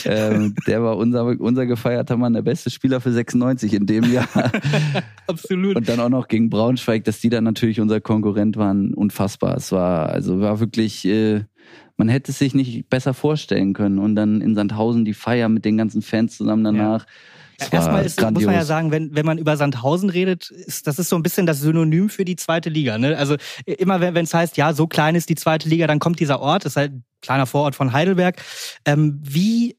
Ähm, 0.04 0.54
der 0.66 0.82
war 0.82 0.96
unser, 0.96 1.24
unser 1.24 1.66
gefeierter 1.66 2.16
Mann, 2.16 2.32
der 2.32 2.42
beste 2.42 2.70
Spieler 2.70 3.00
für 3.00 3.12
96 3.12 3.74
in 3.74 3.86
dem 3.86 4.12
Jahr. 4.12 4.28
Absolut. 5.26 5.76
Und 5.76 5.88
dann 5.88 6.00
auch 6.00 6.08
noch 6.08 6.28
gegen 6.28 6.50
Braunschweig, 6.50 7.04
dass 7.04 7.20
die 7.20 7.28
dann 7.28 7.44
natürlich 7.44 7.80
unser 7.80 8.00
Konkurrent 8.00 8.56
waren, 8.56 8.94
unfassbar. 8.94 9.56
Es 9.56 9.72
war, 9.72 10.08
also 10.08 10.40
war 10.40 10.60
wirklich, 10.60 11.04
äh, 11.04 11.44
man 11.96 12.08
hätte 12.08 12.32
es 12.32 12.38
sich 12.38 12.54
nicht 12.54 12.88
besser 12.88 13.14
vorstellen 13.14 13.74
können. 13.74 13.98
Und 13.98 14.14
dann 14.14 14.40
in 14.40 14.54
Sandhausen 14.54 15.04
die 15.04 15.14
Feier 15.14 15.48
mit 15.48 15.64
den 15.64 15.76
ganzen 15.76 16.02
Fans 16.02 16.36
zusammen 16.36 16.64
danach. 16.64 17.06
Ja 17.06 17.12
Erstmal 17.70 18.04
ist, 18.04 18.20
muss 18.20 18.44
man 18.44 18.54
ja 18.54 18.64
sagen, 18.64 18.90
wenn, 18.90 19.14
wenn 19.14 19.26
man 19.26 19.38
über 19.38 19.56
Sandhausen 19.56 20.10
redet, 20.10 20.50
ist, 20.50 20.86
das 20.86 20.98
ist 20.98 21.08
so 21.08 21.16
ein 21.16 21.22
bisschen 21.22 21.46
das 21.46 21.60
Synonym 21.60 22.08
für 22.08 22.24
die 22.24 22.36
zweite 22.36 22.70
Liga. 22.70 22.98
Ne? 22.98 23.16
Also 23.16 23.36
immer 23.66 24.00
wenn 24.00 24.16
es 24.16 24.34
heißt, 24.34 24.56
ja, 24.56 24.72
so 24.72 24.86
klein 24.86 25.14
ist 25.14 25.28
die 25.28 25.34
zweite 25.34 25.68
Liga, 25.68 25.86
dann 25.86 25.98
kommt 25.98 26.20
dieser 26.20 26.40
Ort, 26.40 26.64
das 26.64 26.72
ist 26.72 26.76
halt 26.76 26.92
ein 26.92 27.04
kleiner 27.20 27.46
Vorort 27.46 27.74
von 27.74 27.92
Heidelberg. 27.92 28.42
Ähm, 28.84 29.20
wie 29.22 29.76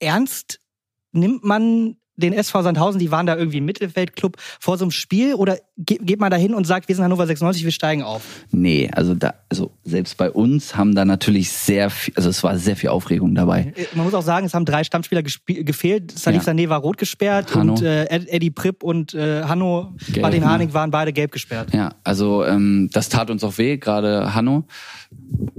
ernst 0.00 0.60
nimmt 1.12 1.44
man 1.44 1.96
den 2.20 2.32
SV 2.32 2.62
Sandhausen, 2.62 2.98
die 2.98 3.10
waren 3.10 3.26
da 3.26 3.36
irgendwie 3.36 3.58
im 3.58 3.64
Mittelfeldclub 3.64 4.36
vor 4.60 4.78
so 4.78 4.84
einem 4.84 4.92
Spiel 4.92 5.34
oder 5.34 5.58
geht 5.76 6.20
man 6.20 6.30
da 6.30 6.36
hin 6.36 6.54
und 6.54 6.66
sagt, 6.66 6.88
wir 6.88 6.94
sind 6.94 7.04
Hannover 7.04 7.26
96, 7.26 7.64
wir 7.64 7.72
steigen 7.72 8.02
auf? 8.02 8.22
Nee, 8.50 8.90
also 8.92 9.14
da, 9.14 9.34
also 9.48 9.70
selbst 9.84 10.16
bei 10.16 10.30
uns 10.30 10.76
haben 10.76 10.94
da 10.94 11.04
natürlich 11.04 11.50
sehr 11.50 11.90
viel, 11.90 12.14
also 12.16 12.28
es 12.28 12.42
war 12.42 12.56
sehr 12.58 12.76
viel 12.76 12.90
Aufregung 12.90 13.34
dabei. 13.34 13.72
Äh, 13.76 13.86
man 13.94 14.04
muss 14.04 14.14
auch 14.14 14.22
sagen, 14.22 14.46
es 14.46 14.54
haben 14.54 14.64
drei 14.64 14.84
Stammspieler 14.84 15.22
gefehlt. 15.22 16.18
Salif 16.18 16.46
ja. 16.46 16.52
Sané 16.52 16.68
war 16.68 16.80
rot 16.80 16.98
gesperrt 16.98 17.54
Hanno. 17.54 17.74
und 17.74 17.82
äh, 17.82 18.04
Eddie 18.04 18.50
Pripp 18.50 18.82
und 18.82 19.14
äh, 19.14 19.42
Hanno 19.44 19.94
gelb, 20.12 20.22
Martin 20.22 20.68
ne? 20.68 20.74
waren 20.74 20.90
beide 20.90 21.12
gelb 21.12 21.32
gesperrt. 21.32 21.72
Ja, 21.72 21.94
also 22.04 22.44
ähm, 22.44 22.90
das 22.92 23.08
tat 23.08 23.30
uns 23.30 23.42
auch 23.42 23.58
weh, 23.58 23.78
gerade 23.78 24.34
Hanno 24.34 24.64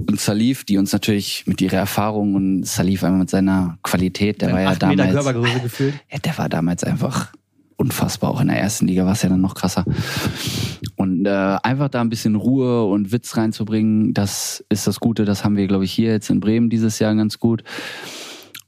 und 0.08 0.20
Salif, 0.20 0.64
die 0.64 0.78
uns 0.78 0.92
natürlich 0.92 1.44
mit 1.46 1.60
ihrer 1.60 1.76
Erfahrung 1.76 2.34
und 2.34 2.66
Salif 2.66 3.04
einmal 3.04 3.20
mit 3.20 3.30
seiner 3.30 3.78
Qualität, 3.82 4.40
der 4.42 4.52
war 4.52 4.60
ja 4.60 4.74
damals. 4.74 4.98
Meter 4.98 5.12
Körpergröße 5.12 5.60
gefühlt. 5.62 5.94
Ja, 6.10 6.18
der 6.18 6.38
war 6.38 6.48
damals 6.52 6.84
einfach 6.84 7.32
unfassbar. 7.76 8.30
Auch 8.30 8.40
in 8.40 8.48
der 8.48 8.60
ersten 8.60 8.86
Liga 8.86 9.04
war 9.04 9.12
es 9.12 9.22
ja 9.22 9.28
dann 9.28 9.40
noch 9.40 9.54
krasser. 9.54 9.84
Und 10.96 11.26
äh, 11.26 11.56
einfach 11.62 11.88
da 11.88 12.00
ein 12.00 12.10
bisschen 12.10 12.36
Ruhe 12.36 12.84
und 12.84 13.12
Witz 13.12 13.36
reinzubringen, 13.36 14.14
das 14.14 14.64
ist 14.68 14.86
das 14.86 15.00
Gute. 15.00 15.24
Das 15.24 15.44
haben 15.44 15.56
wir, 15.56 15.66
glaube 15.66 15.84
ich, 15.84 15.92
hier 15.92 16.12
jetzt 16.12 16.30
in 16.30 16.40
Bremen 16.40 16.70
dieses 16.70 16.98
Jahr 16.98 17.14
ganz 17.14 17.38
gut 17.38 17.64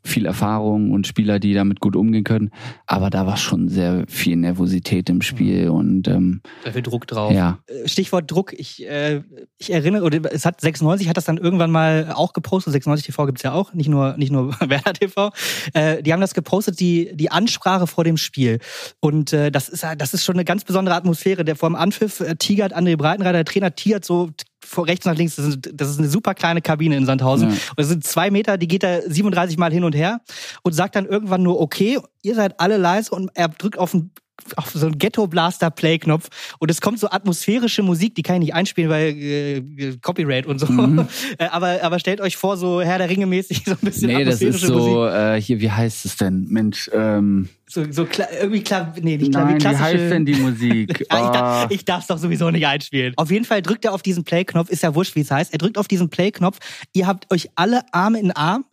viel 0.05 0.26
Erfahrung 0.26 0.90
und 0.90 1.07
Spieler, 1.07 1.38
die 1.38 1.55
damit 1.55 1.80
gut 1.80 1.96
umgehen 1.96 2.24
können. 2.24 2.50
Aber 2.86 3.11
da 3.11 3.26
war 3.26 3.36
schon 3.36 3.68
sehr 3.68 4.05
viel 4.07 4.36
Nervosität 4.36 5.09
im 5.09 5.22
Spiel 5.22 5.66
mhm. 5.66 5.74
und 5.74 6.09
ähm, 6.09 6.42
sehr 6.62 6.74
viel 6.74 6.82
Druck 6.82 7.07
drauf. 7.07 7.32
Ja. 7.32 7.59
Äh, 7.66 7.88
Stichwort 7.88 8.30
Druck. 8.30 8.52
Ich, 8.52 8.86
äh, 8.86 9.22
ich 9.59 9.72
erinnere, 9.72 10.05
oder 10.05 10.32
es 10.32 10.44
hat 10.44 10.61
96 10.61 11.09
hat 11.09 11.16
das 11.16 11.24
dann 11.24 11.38
irgendwann 11.38 11.70
mal 11.70 12.12
auch 12.14 12.34
gepostet. 12.34 12.72
96 12.74 13.07
TV 13.07 13.26
gibt's 13.26 13.42
ja 13.42 13.52
auch, 13.52 13.72
nicht 13.72 13.88
nur 13.88 14.16
nicht 14.18 14.30
nur 14.30 14.55
Werder 14.61 14.92
TV. 14.92 15.32
Äh, 15.72 16.02
die 16.02 16.12
haben 16.12 16.20
das 16.20 16.34
gepostet, 16.34 16.80
die 16.80 17.11
die 17.14 17.30
Ansprache 17.30 17.86
vor 17.86 18.05
dem 18.05 18.18
Spiel. 18.18 18.59
Und 19.00 19.32
äh, 19.32 19.50
das 19.50 19.68
ist 19.68 19.84
das 19.96 20.14
ist 20.14 20.24
schon 20.24 20.36
eine 20.36 20.44
ganz 20.44 20.64
besondere 20.64 20.94
Atmosphäre. 20.96 21.44
Der 21.44 21.57
vor 21.57 21.70
dem 21.70 21.76
Anpfiff 21.76 22.20
äh, 22.20 22.36
tigert 22.36 22.76
André 22.76 22.96
Breitenreiter, 22.96 23.32
der 23.32 23.44
Trainer 23.44 23.74
tigert 23.74 24.05
so 24.05 24.30
von 24.64 24.84
rechts 24.84 25.06
nach 25.06 25.14
links. 25.14 25.36
Das 25.36 25.46
ist, 25.46 25.58
das 25.72 25.90
ist 25.90 25.98
eine 25.98 26.08
super 26.08 26.34
kleine 26.34 26.62
Kabine 26.62 26.96
in 26.96 27.06
Sandhausen. 27.06 27.50
Ja. 27.50 27.54
Und 27.54 27.78
es 27.78 27.88
sind 27.88 28.04
zwei 28.04 28.30
Meter, 28.30 28.58
die 28.58 28.68
geht 28.68 28.82
da 28.82 29.00
37 29.02 29.58
Mal 29.58 29.72
hin 29.72 29.84
und 29.84 29.94
her 29.94 30.20
und 30.62 30.72
sagt 30.72 30.96
dann 30.96 31.06
irgendwann 31.06 31.42
nur, 31.42 31.60
okay, 31.60 31.98
ihr 32.22 32.34
seid 32.34 32.58
alle 32.60 32.76
leise 32.76 33.14
und 33.14 33.30
er 33.34 33.48
drückt 33.48 33.78
auf 33.78 33.92
den 33.92 34.10
auf 34.57 34.70
so 34.70 34.87
einen 34.87 34.99
Ghetto 34.99 35.26
Blaster 35.26 35.70
Play 35.70 35.99
Knopf 35.99 36.28
und 36.59 36.70
es 36.70 36.80
kommt 36.80 36.99
so 36.99 37.09
atmosphärische 37.09 37.82
Musik, 37.82 38.14
die 38.14 38.22
kann 38.22 38.37
ich 38.37 38.41
nicht 38.41 38.55
einspielen, 38.55 38.91
weil 38.91 39.16
äh, 39.16 39.97
Copyright 40.03 40.47
und 40.47 40.59
so. 40.59 40.66
Mhm. 40.66 41.07
Äh, 41.39 41.47
aber 41.47 41.82
aber 41.82 41.99
stellt 41.99 42.20
euch 42.20 42.37
vor, 42.37 42.57
so 42.57 42.80
Herr 42.80 42.99
der 42.99 43.09
Ringe 43.09 43.26
mäßig 43.26 43.62
so 43.64 43.72
ein 43.72 43.78
bisschen 43.80 44.09
nee, 44.09 44.22
atmosphärische 44.22 44.66
das 44.66 44.70
ist 44.70 44.82
so 44.82 45.07
äh, 45.07 45.41
hier 45.41 45.61
wie 45.61 45.70
heißt 45.70 46.05
es 46.05 46.16
denn? 46.16 46.47
Mensch, 46.49 46.91
ähm 46.93 47.49
so, 47.66 47.91
so 47.91 48.05
klar, 48.05 48.28
irgendwie 48.39 48.62
klar, 48.62 48.95
nee, 49.01 49.16
nicht 49.16 49.32
klar, 49.32 49.47
Nein, 49.47 49.61
wie 49.61 49.66
heißt 49.66 50.12
denn 50.12 50.26
die 50.26 50.35
Musik? 50.35 51.07
ja, 51.11 51.24
ich, 51.24 51.30
darf, 51.32 51.70
ich 51.70 51.85
darf's 51.85 52.07
doch 52.07 52.18
sowieso 52.18 52.51
nicht 52.51 52.66
einspielen. 52.66 53.14
Auf 53.16 53.30
jeden 53.30 53.45
Fall 53.45 53.62
drückt 53.62 53.85
er 53.85 53.95
auf 53.95 54.03
diesen 54.03 54.22
Play-Knopf, 54.22 54.70
ist 54.70 54.82
ja 54.82 54.95
wurscht, 54.95 55.16
wie 55.16 55.20
es 55.20 55.30
heißt. 55.30 55.53
Er 55.53 55.59
drückt 55.59 55.78
auf 55.78 55.89
diesen 55.89 56.11
Play-Knopf. 56.11 56.59
Ihr 56.93 57.07
habt 57.07 57.32
euch 57.32 57.51
alle 57.57 57.82
Arme 57.93 58.20
in 58.20 58.32
Arm 58.32 58.64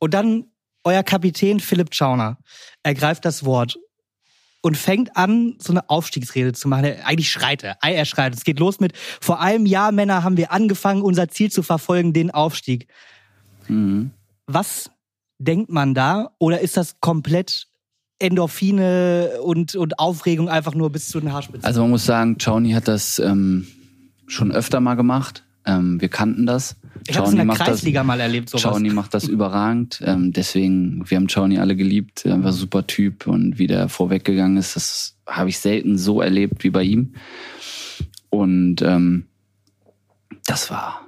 und 0.00 0.12
dann 0.12 0.46
euer 0.82 1.02
Kapitän 1.02 1.60
Philipp 1.60 1.94
Schauner 1.94 2.38
ergreift 2.82 3.24
das 3.24 3.44
Wort 3.44 3.78
und 4.64 4.78
fängt 4.78 5.14
an, 5.14 5.56
so 5.58 5.74
eine 5.74 5.90
Aufstiegsrede 5.90 6.54
zu 6.54 6.68
machen. 6.68 6.86
Eigentlich 7.04 7.30
schreit 7.30 7.62
er. 7.62 7.76
Er 7.82 8.04
schreit. 8.06 8.34
Es 8.34 8.44
geht 8.44 8.58
los 8.58 8.80
mit, 8.80 8.94
vor 9.20 9.38
einem 9.38 9.66
Jahr, 9.66 9.92
Männer, 9.92 10.24
haben 10.24 10.38
wir 10.38 10.52
angefangen, 10.52 11.02
unser 11.02 11.28
Ziel 11.28 11.52
zu 11.52 11.62
verfolgen, 11.62 12.14
den 12.14 12.30
Aufstieg. 12.30 12.88
Mhm. 13.68 14.12
Was 14.46 14.90
denkt 15.38 15.70
man 15.70 15.92
da? 15.92 16.30
Oder 16.38 16.60
ist 16.60 16.78
das 16.78 16.98
komplett 17.00 17.66
Endorphine 18.18 19.32
und, 19.42 19.74
und 19.74 19.98
Aufregung 19.98 20.48
einfach 20.48 20.74
nur 20.74 20.90
bis 20.90 21.08
zu 21.08 21.20
den 21.20 21.30
Haarspitzen? 21.30 21.66
Also 21.66 21.82
man 21.82 21.90
muss 21.90 22.06
sagen, 22.06 22.38
Chauni 22.38 22.72
hat 22.72 22.88
das 22.88 23.18
ähm, 23.18 23.66
schon 24.26 24.50
öfter 24.50 24.80
mal 24.80 24.94
gemacht. 24.94 25.43
Ähm, 25.66 26.00
wir 26.00 26.08
kannten 26.08 26.46
das. 26.46 26.76
Ich 27.06 27.16
habe 27.16 27.26
es 27.26 27.34
in 27.34 27.46
der 27.46 27.56
Kreisliga 27.56 28.00
das, 28.00 28.06
mal 28.06 28.20
erlebt. 28.20 28.50
Sowas. 28.50 28.62
Chauni 28.62 28.90
macht 28.90 29.14
das 29.14 29.24
überragend. 29.24 30.00
Ähm, 30.04 30.32
deswegen, 30.32 31.02
wir 31.08 31.16
haben 31.16 31.28
Chauni 31.28 31.58
alle 31.58 31.76
geliebt. 31.76 32.24
Er 32.24 32.42
war 32.42 32.50
ein 32.50 32.52
super 32.52 32.86
Typ 32.86 33.26
und 33.26 33.58
wie 33.58 33.66
der 33.66 33.88
vorweggegangen 33.88 34.56
ist, 34.56 34.76
das 34.76 35.16
habe 35.26 35.48
ich 35.48 35.58
selten 35.58 35.98
so 35.98 36.20
erlebt 36.20 36.64
wie 36.64 36.70
bei 36.70 36.82
ihm. 36.82 37.14
Und 38.30 38.82
ähm, 38.82 39.26
das 40.46 40.70
war 40.70 41.04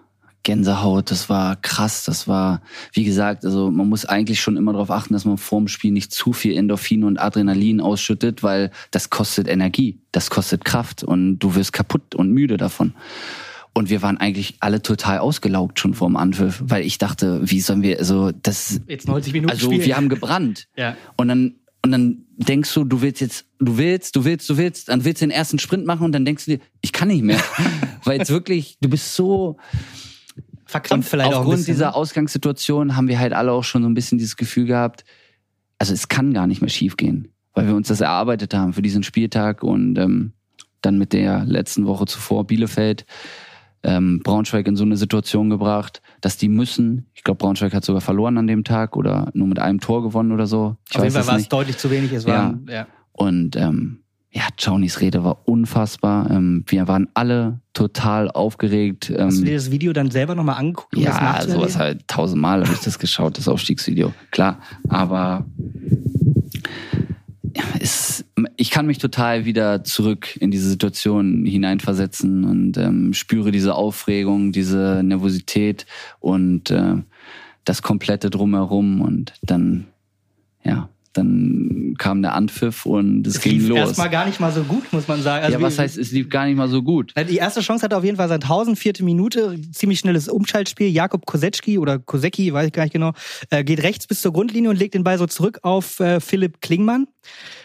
Gänsehaut, 0.46 1.10
das 1.10 1.28
war 1.28 1.56
krass, 1.56 2.04
das 2.04 2.28
war, 2.28 2.62
wie 2.92 3.02
gesagt, 3.02 3.44
also 3.44 3.68
man 3.72 3.88
muss 3.88 4.04
eigentlich 4.04 4.40
schon 4.40 4.56
immer 4.56 4.72
darauf 4.72 4.92
achten, 4.92 5.12
dass 5.12 5.24
man 5.24 5.38
vorm 5.38 5.66
Spiel 5.66 5.90
nicht 5.90 6.12
zu 6.12 6.32
viel 6.32 6.56
Endorphin 6.56 7.02
und 7.02 7.18
Adrenalin 7.18 7.80
ausschüttet, 7.80 8.44
weil 8.44 8.70
das 8.92 9.10
kostet 9.10 9.48
Energie, 9.48 9.98
das 10.12 10.30
kostet 10.30 10.64
Kraft 10.64 11.02
und 11.02 11.40
du 11.40 11.56
wirst 11.56 11.72
kaputt 11.72 12.14
und 12.14 12.30
müde 12.30 12.58
davon. 12.58 12.94
Und 13.76 13.90
wir 13.90 14.00
waren 14.00 14.16
eigentlich 14.16 14.54
alle 14.60 14.80
total 14.80 15.18
ausgelaugt 15.18 15.78
schon 15.78 15.92
vorm 15.92 16.16
Anpfiff, 16.16 16.62
weil 16.64 16.82
ich 16.86 16.96
dachte, 16.96 17.42
wie 17.44 17.60
sollen 17.60 17.82
wir, 17.82 17.98
also 17.98 18.32
das, 18.32 18.80
Jetzt 18.88 19.06
90 19.06 19.34
Minuten 19.34 19.50
also 19.50 19.66
spielen. 19.66 19.84
wir 19.84 19.96
haben 19.98 20.08
gebrannt. 20.08 20.66
Ja. 20.78 20.96
Und 21.18 21.28
dann, 21.28 21.56
und 21.82 21.92
dann 21.92 22.24
denkst 22.38 22.72
du, 22.72 22.84
du 22.84 23.02
willst 23.02 23.20
jetzt, 23.20 23.44
du 23.58 23.76
willst, 23.76 24.16
du 24.16 24.24
willst, 24.24 24.48
du 24.48 24.56
willst, 24.56 24.88
dann 24.88 25.04
willst 25.04 25.20
du 25.20 25.26
den 25.26 25.30
ersten 25.30 25.58
Sprint 25.58 25.84
machen 25.84 26.06
und 26.06 26.12
dann 26.12 26.24
denkst 26.24 26.46
du 26.46 26.56
dir, 26.56 26.62
ich 26.80 26.92
kann 26.92 27.08
nicht 27.08 27.22
mehr. 27.22 27.38
weil 28.04 28.18
jetzt 28.18 28.30
wirklich, 28.30 28.78
du 28.80 28.88
bist 28.88 29.14
so, 29.14 29.58
verkrampft 30.64 31.10
vielleicht 31.10 31.34
auch 31.34 31.40
ein 31.40 31.46
aufgrund 31.46 31.66
dieser 31.66 31.88
ne? 31.88 31.94
Ausgangssituation 31.96 32.96
haben 32.96 33.08
wir 33.08 33.18
halt 33.18 33.34
alle 33.34 33.52
auch 33.52 33.64
schon 33.64 33.82
so 33.82 33.90
ein 33.90 33.94
bisschen 33.94 34.16
dieses 34.16 34.36
Gefühl 34.36 34.64
gehabt, 34.64 35.04
also 35.78 35.92
es 35.92 36.08
kann 36.08 36.32
gar 36.32 36.46
nicht 36.46 36.62
mehr 36.62 36.70
schiefgehen, 36.70 37.28
weil 37.52 37.66
wir 37.66 37.74
uns 37.74 37.88
das 37.88 38.00
erarbeitet 38.00 38.54
haben 38.54 38.72
für 38.72 38.80
diesen 38.80 39.02
Spieltag 39.02 39.62
und 39.62 39.98
ähm, 39.98 40.32
dann 40.80 40.96
mit 40.96 41.12
der 41.12 41.44
letzten 41.44 41.86
Woche 41.86 42.06
zuvor 42.06 42.46
Bielefeld 42.46 43.04
ähm, 43.86 44.20
Braunschweig 44.22 44.66
in 44.66 44.74
so 44.76 44.84
eine 44.84 44.96
Situation 44.96 45.48
gebracht, 45.48 46.02
dass 46.20 46.36
die 46.36 46.48
müssen, 46.48 47.06
ich 47.14 47.22
glaube 47.22 47.38
Braunschweig 47.38 47.72
hat 47.72 47.84
sogar 47.84 48.00
verloren 48.00 48.36
an 48.36 48.46
dem 48.48 48.64
Tag 48.64 48.96
oder 48.96 49.30
nur 49.32 49.46
mit 49.46 49.60
einem 49.60 49.80
Tor 49.80 50.02
gewonnen 50.02 50.32
oder 50.32 50.46
so. 50.46 50.76
Ich 50.90 50.96
Auf 50.96 51.04
jeden 51.04 51.14
Fall 51.14 51.26
war 51.26 51.36
es 51.36 51.48
deutlich 51.48 51.78
zu 51.78 51.90
wenig. 51.90 52.12
Es 52.12 52.24
Ja. 52.24 52.32
war, 52.32 52.58
ja. 52.68 52.86
Und 53.12 53.56
ähm, 53.56 54.00
ja, 54.30 54.42
Jaunis 54.58 55.00
Rede 55.00 55.24
war 55.24 55.48
unfassbar. 55.48 56.30
Ähm, 56.30 56.64
wir 56.66 56.88
waren 56.88 57.08
alle 57.14 57.60
total 57.72 58.30
aufgeregt. 58.30 59.08
Ähm, 59.08 59.26
Hast 59.26 59.40
du 59.40 59.44
dir 59.44 59.54
das 59.54 59.70
Video 59.70 59.92
dann 59.92 60.10
selber 60.10 60.34
nochmal 60.34 60.56
angeguckt? 60.56 60.94
um 60.96 61.02
ja, 61.02 61.40
sowas 61.46 61.78
halt 61.78 62.06
tausendmal 62.08 62.62
habe 62.64 62.72
ich 62.74 62.80
das 62.80 62.98
geschaut, 62.98 63.38
das 63.38 63.48
Aufstiegsvideo. 63.48 64.12
Klar, 64.32 64.58
aber 64.88 65.46
ja, 65.64 66.15
es, 67.80 68.24
ich 68.56 68.70
kann 68.70 68.86
mich 68.86 68.98
total 68.98 69.44
wieder 69.44 69.84
zurück 69.84 70.36
in 70.36 70.50
diese 70.50 70.68
Situation 70.68 71.44
hineinversetzen 71.44 72.44
und 72.44 72.76
ähm, 72.76 73.14
spüre 73.14 73.50
diese 73.50 73.74
Aufregung, 73.74 74.52
diese 74.52 75.02
Nervosität 75.02 75.86
und 76.20 76.70
äh, 76.70 76.96
das 77.64 77.82
komplette 77.82 78.30
drumherum 78.30 79.00
und 79.00 79.34
dann, 79.42 79.86
ja, 80.64 80.88
dann 81.16 81.94
kam 81.98 82.22
der 82.22 82.34
Anpfiff 82.34 82.86
und 82.86 83.26
es, 83.26 83.36
Es 83.36 83.40
ging 83.40 83.52
lief 83.52 83.68
los. 83.68 83.78
erstmal 83.78 84.10
gar 84.10 84.26
nicht 84.26 84.40
mal 84.40 84.52
so 84.52 84.62
gut, 84.62 84.92
muss 84.92 85.08
man 85.08 85.22
sagen. 85.22 85.44
Also 85.44 85.58
ja, 85.58 85.62
was 85.64 85.78
heißt, 85.78 85.96
es 85.96 86.12
lief 86.12 86.28
gar 86.28 86.46
nicht 86.46 86.56
mal 86.56 86.68
so 86.68 86.82
gut? 86.82 87.14
Die 87.28 87.36
erste 87.36 87.60
Chance 87.60 87.84
hatte 87.84 87.96
auf 87.96 88.04
jeden 88.04 88.16
Fall 88.16 88.28
Sandhausen, 88.28 88.76
vierte 88.76 89.02
Minute, 89.04 89.58
ziemlich 89.72 89.98
schnelles 89.98 90.28
Umschaltspiel. 90.28 90.88
Jakob 90.88 91.26
Kosetschki 91.26 91.78
oder 91.78 91.98
Kosecki, 91.98 92.52
weiß 92.52 92.66
ich 92.66 92.72
gar 92.72 92.82
nicht 92.84 92.92
genau, 92.92 93.12
äh, 93.50 93.64
geht 93.64 93.82
rechts 93.82 94.06
bis 94.06 94.20
zur 94.20 94.32
Grundlinie 94.32 94.70
und 94.70 94.76
legt 94.76 94.94
den 94.94 95.04
Ball 95.04 95.18
so 95.18 95.26
zurück 95.26 95.60
auf 95.62 96.00
äh, 96.00 96.20
Philipp 96.20 96.60
Klingmann. 96.60 97.06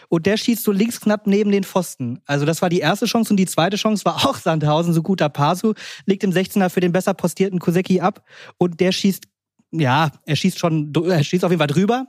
Und 0.08 0.26
der 0.26 0.36
schießt 0.36 0.62
so 0.62 0.72
links 0.72 1.00
knapp 1.00 1.26
neben 1.26 1.50
den 1.50 1.64
Pfosten. 1.64 2.20
Also 2.26 2.44
das 2.44 2.60
war 2.60 2.68
die 2.68 2.80
erste 2.80 3.06
Chance 3.06 3.32
und 3.32 3.38
die 3.38 3.46
zweite 3.46 3.76
Chance 3.76 4.04
war 4.04 4.16
auch 4.28 4.36
Sandhausen, 4.36 4.92
so 4.92 5.02
guter 5.02 5.28
Pasu, 5.30 5.72
legt 6.04 6.22
im 6.24 6.32
16er 6.32 6.68
für 6.68 6.80
den 6.80 6.92
besser 6.92 7.14
postierten 7.14 7.58
Kosecki 7.60 8.00
ab 8.00 8.22
und 8.58 8.80
der 8.80 8.92
schießt 8.92 9.24
ja, 9.72 10.10
er 10.26 10.36
schießt 10.36 10.58
schon, 10.58 10.92
er 11.08 11.24
schießt 11.24 11.44
auf 11.44 11.50
jeden 11.50 11.58
Fall 11.60 11.66
drüber. 11.66 12.06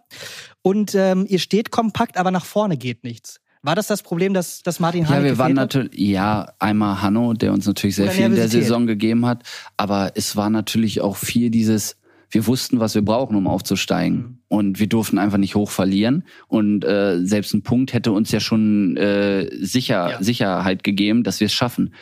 Und 0.61 0.93
ähm, 0.95 1.25
ihr 1.27 1.39
steht 1.39 1.71
kompakt, 1.71 2.17
aber 2.17 2.31
nach 2.31 2.45
vorne 2.45 2.77
geht 2.77 3.03
nichts. 3.03 3.39
War 3.65 3.75
das 3.75 3.87
das 3.87 4.03
Problem, 4.03 4.33
dass, 4.33 4.61
dass 4.61 4.81
Martin 4.81 5.03
Ja, 5.03 5.09
Harnik 5.11 5.23
wir 5.23 5.37
waren 5.37 5.53
natürlich, 5.53 5.97
ja, 5.97 6.51
einmal 6.59 7.01
Hanno, 7.01 7.33
der 7.33 7.53
uns 7.53 7.65
natürlich 7.65 7.95
sehr 7.95 8.05
Oder 8.05 8.13
viel 8.13 8.25
in 8.25 8.35
der. 8.35 8.49
Saison 8.49 8.85
gegeben 8.87 9.25
hat, 9.25 9.43
aber 9.77 10.11
es 10.15 10.35
war 10.35 10.49
natürlich 10.49 10.99
auch 10.99 11.15
viel 11.15 11.49
dieses, 11.49 11.95
wir 12.33 12.47
wussten, 12.47 12.79
was 12.79 12.95
wir 12.95 13.03
brauchen, 13.03 13.35
um 13.35 13.47
aufzusteigen. 13.47 14.17
Mhm. 14.17 14.37
Und 14.47 14.79
wir 14.79 14.87
durften 14.87 15.17
einfach 15.17 15.37
nicht 15.37 15.55
hoch 15.55 15.71
verlieren. 15.71 16.23
Und 16.47 16.83
äh, 16.83 17.19
selbst 17.23 17.53
ein 17.53 17.63
Punkt 17.63 17.93
hätte 17.93 18.11
uns 18.11 18.31
ja 18.31 18.39
schon 18.39 18.97
äh, 18.97 19.49
sicher, 19.65 20.09
Ja. 20.11 20.23
Sicherheit 20.23 20.83
gegeben, 20.83 21.23
dass 21.23 21.39
wir 21.39 21.45
es 21.45 21.53
schaffen. 21.53 21.93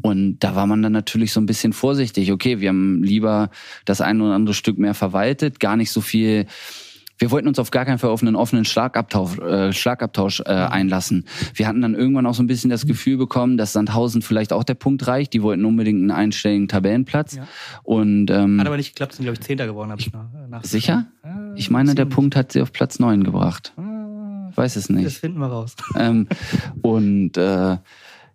Und 0.00 0.38
da 0.40 0.54
war 0.54 0.66
man 0.66 0.82
dann 0.82 0.92
natürlich 0.92 1.32
so 1.32 1.40
ein 1.40 1.46
bisschen 1.46 1.72
vorsichtig. 1.72 2.32
Okay, 2.32 2.60
wir 2.60 2.68
haben 2.70 3.02
lieber 3.02 3.50
das 3.84 4.00
ein 4.00 4.20
oder 4.20 4.34
andere 4.34 4.54
Stück 4.54 4.78
mehr 4.78 4.94
verwaltet, 4.94 5.60
gar 5.60 5.76
nicht 5.76 5.90
so 5.90 6.00
viel 6.00 6.46
wir 7.18 7.30
wollten 7.30 7.48
uns 7.48 7.58
auf 7.58 7.70
gar 7.70 7.84
keinen 7.84 7.98
Fall 7.98 8.10
auf 8.10 8.22
einen 8.22 8.36
offenen 8.36 8.64
Schlagabtausch, 8.64 9.38
äh, 9.38 9.72
Schlagabtausch 9.72 10.40
äh, 10.40 10.44
einlassen. 10.44 11.24
Wir 11.54 11.66
hatten 11.66 11.80
dann 11.82 11.94
irgendwann 11.94 12.26
auch 12.26 12.34
so 12.34 12.42
ein 12.42 12.46
bisschen 12.46 12.70
das 12.70 12.86
Gefühl 12.86 13.16
bekommen, 13.16 13.56
dass 13.56 13.72
Sandhausen 13.72 14.22
vielleicht 14.22 14.52
auch 14.52 14.64
der 14.64 14.74
Punkt 14.74 15.06
reicht. 15.06 15.32
Die 15.32 15.42
wollten 15.42 15.64
unbedingt 15.64 16.00
einen 16.00 16.10
einstelligen 16.10 16.68
Tabellenplatz. 16.68 17.36
Ja. 17.36 17.48
Und 17.82 18.30
ähm, 18.30 18.60
Hat 18.60 18.66
aber 18.66 18.76
nicht 18.76 18.94
geklappt, 18.94 19.14
sind, 19.14 19.24
glaube 19.24 19.34
ich, 19.34 19.40
Zehnter 19.40 19.66
geworden, 19.66 19.90
habe 19.90 20.00
ich 20.00 20.12
nach, 20.12 20.26
nach 20.48 20.64
sicher? 20.64 21.06
Ja, 21.24 21.54
Ich 21.56 21.70
meine, 21.70 21.94
der. 21.94 22.04
Punkt 22.06 22.36
hat 22.36 22.52
sie 22.52 22.62
auf 22.62 22.72
Platz 22.72 22.98
neun 22.98 23.22
gebracht. 23.24 23.72
Ah, 23.76 24.48
Ich 24.50 24.56
weiß 24.56 24.76
es 24.76 24.86
Das 24.86 24.96
nicht. 24.96 25.18
finden 25.18 25.38
wir 25.40 25.48
raus. 25.48 25.76
ähm, 25.98 26.26
und 26.82 27.36
äh, 27.36 27.76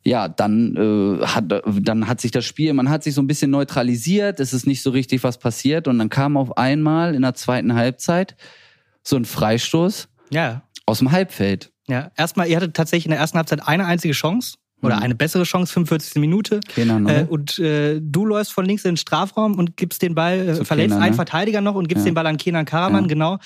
ja, 0.06 0.28
dann 0.28 0.76
äh, 0.76 1.26
hat 1.26 1.46
dann 1.82 2.08
hat 2.08 2.20
sich 2.22 2.32
das 2.32 2.44
Spiel, 2.46 2.74
man 2.74 2.90
hat 2.90 3.04
sich 3.04 3.14
so 3.14 3.22
ein 3.22 3.28
bisschen 3.28 3.52
neutralisiert, 3.52 4.40
es 4.42 4.52
ist 4.54 4.68
nicht 4.68 4.82
so 4.84 4.90
richtig 4.90 5.24
was 5.24 5.38
passiert 5.38 5.88
und 5.88 5.98
dann 5.98 6.10
kam 6.10 6.36
auf 6.36 6.58
einmal 6.58 7.16
in 7.16 7.22
der 7.22 7.34
zweiten 7.36 7.74
Halbzeit 7.74 8.36
so 9.04 9.16
ein 9.16 9.26
Freistoß 9.26 10.08
Ja, 10.32 10.64
aus 10.86 11.00
dem 11.00 11.12
Halbfeld. 11.12 11.72
ja. 11.88 12.12
Erstmal, 12.18 12.48
ihr 12.48 12.58
hattet 12.58 12.74
tatsächlich 12.76 13.06
in 13.06 13.12
der 13.12 13.20
ersten 13.20 13.38
Halbzeit 13.38 13.68
eine 13.68 13.86
einzige 13.86 14.14
Chance. 14.14 14.56
Oder 14.82 14.98
Mhm. 14.98 15.04
eine 15.04 15.16
bessere 15.16 15.44
Chance, 15.44 15.72
45. 15.72 16.20
Minute. 16.20 16.60
Kenan, 16.68 17.08
Äh, 17.08 17.12
oder? 17.22 17.32
und 17.32 17.58
äh, 17.58 18.02
du 18.02 18.26
läufst 18.26 18.52
von 18.52 18.66
links 18.66 18.84
in 18.84 18.92
den 18.92 18.98
Strafraum 18.98 19.58
und 19.58 19.78
gibst 19.78 20.02
den 20.02 20.14
Ball, 20.14 20.40
äh, 20.40 20.66
verletzt 20.66 20.90
Kenan, 20.90 21.02
einen 21.02 21.12
ne? 21.12 21.16
Verteidiger 21.16 21.62
noch 21.62 21.76
und 21.76 21.88
gibst 21.88 22.04
Ja. 22.06 22.12
den 22.12 22.16
Ball 22.16 22.28
an 22.28 22.36
Kenan 22.36 22.66
Karaman, 22.66 23.04
Ja. 23.04 23.08
genau. 23.08 23.38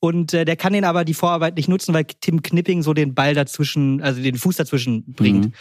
Und 0.00 0.32
äh, 0.32 0.46
der 0.46 0.56
kann 0.56 0.72
den 0.72 0.84
aber 0.86 1.04
die 1.04 1.12
Vorarbeit 1.12 1.54
nicht 1.56 1.68
nutzen, 1.68 1.92
weil 1.92 2.04
Tim 2.22 2.40
Knipping 2.40 2.82
so 2.82 2.94
den 2.94 3.14
Ball 3.14 3.34
dazwischen, 3.34 4.00
also 4.00 4.22
den 4.22 4.36
Fuß 4.38 4.56
dazwischen 4.56 5.04
bringt. 5.12 5.44
Mhm. 5.46 5.52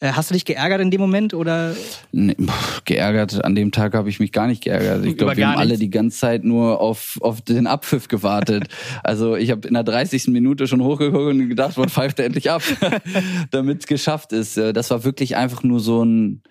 Äh, 0.00 0.12
hast 0.12 0.30
du 0.30 0.34
dich 0.34 0.46
geärgert 0.46 0.80
in 0.80 0.90
dem 0.90 1.00
Moment 1.00 1.34
oder? 1.34 1.74
Nee, 2.10 2.34
geärgert, 2.86 3.44
an 3.44 3.54
dem 3.54 3.70
Tag 3.70 3.92
habe 3.94 4.08
ich 4.08 4.18
mich 4.18 4.32
gar 4.32 4.46
nicht 4.46 4.64
geärgert. 4.64 5.04
Ich 5.04 5.18
glaube, 5.18 5.36
wir 5.36 5.46
haben 5.46 5.58
alle 5.58 5.68
nichts. 5.68 5.80
die 5.80 5.90
ganze 5.90 6.18
Zeit 6.18 6.42
nur 6.42 6.80
auf, 6.80 7.18
auf 7.20 7.42
den 7.42 7.66
Abpfiff 7.66 8.08
gewartet. 8.08 8.68
also 9.04 9.36
ich 9.36 9.50
habe 9.50 9.68
in 9.68 9.74
der 9.74 9.84
30. 9.84 10.28
Minute 10.28 10.66
schon 10.66 10.82
hochgeguckt 10.82 11.26
und 11.26 11.48
gedacht, 11.50 11.74
wann 11.76 11.90
pfeift 11.90 12.18
er 12.18 12.24
endlich 12.24 12.50
ab, 12.50 12.62
damit 13.50 13.80
es 13.80 13.86
geschafft 13.86 14.32
ist. 14.32 14.56
Äh, 14.56 14.72
Das 14.72 14.90
war 14.90 15.04
wirklich 15.04 15.36
einfach 15.36 15.62
nur 15.62 15.80
so 15.80 16.02
ein, 16.02 16.42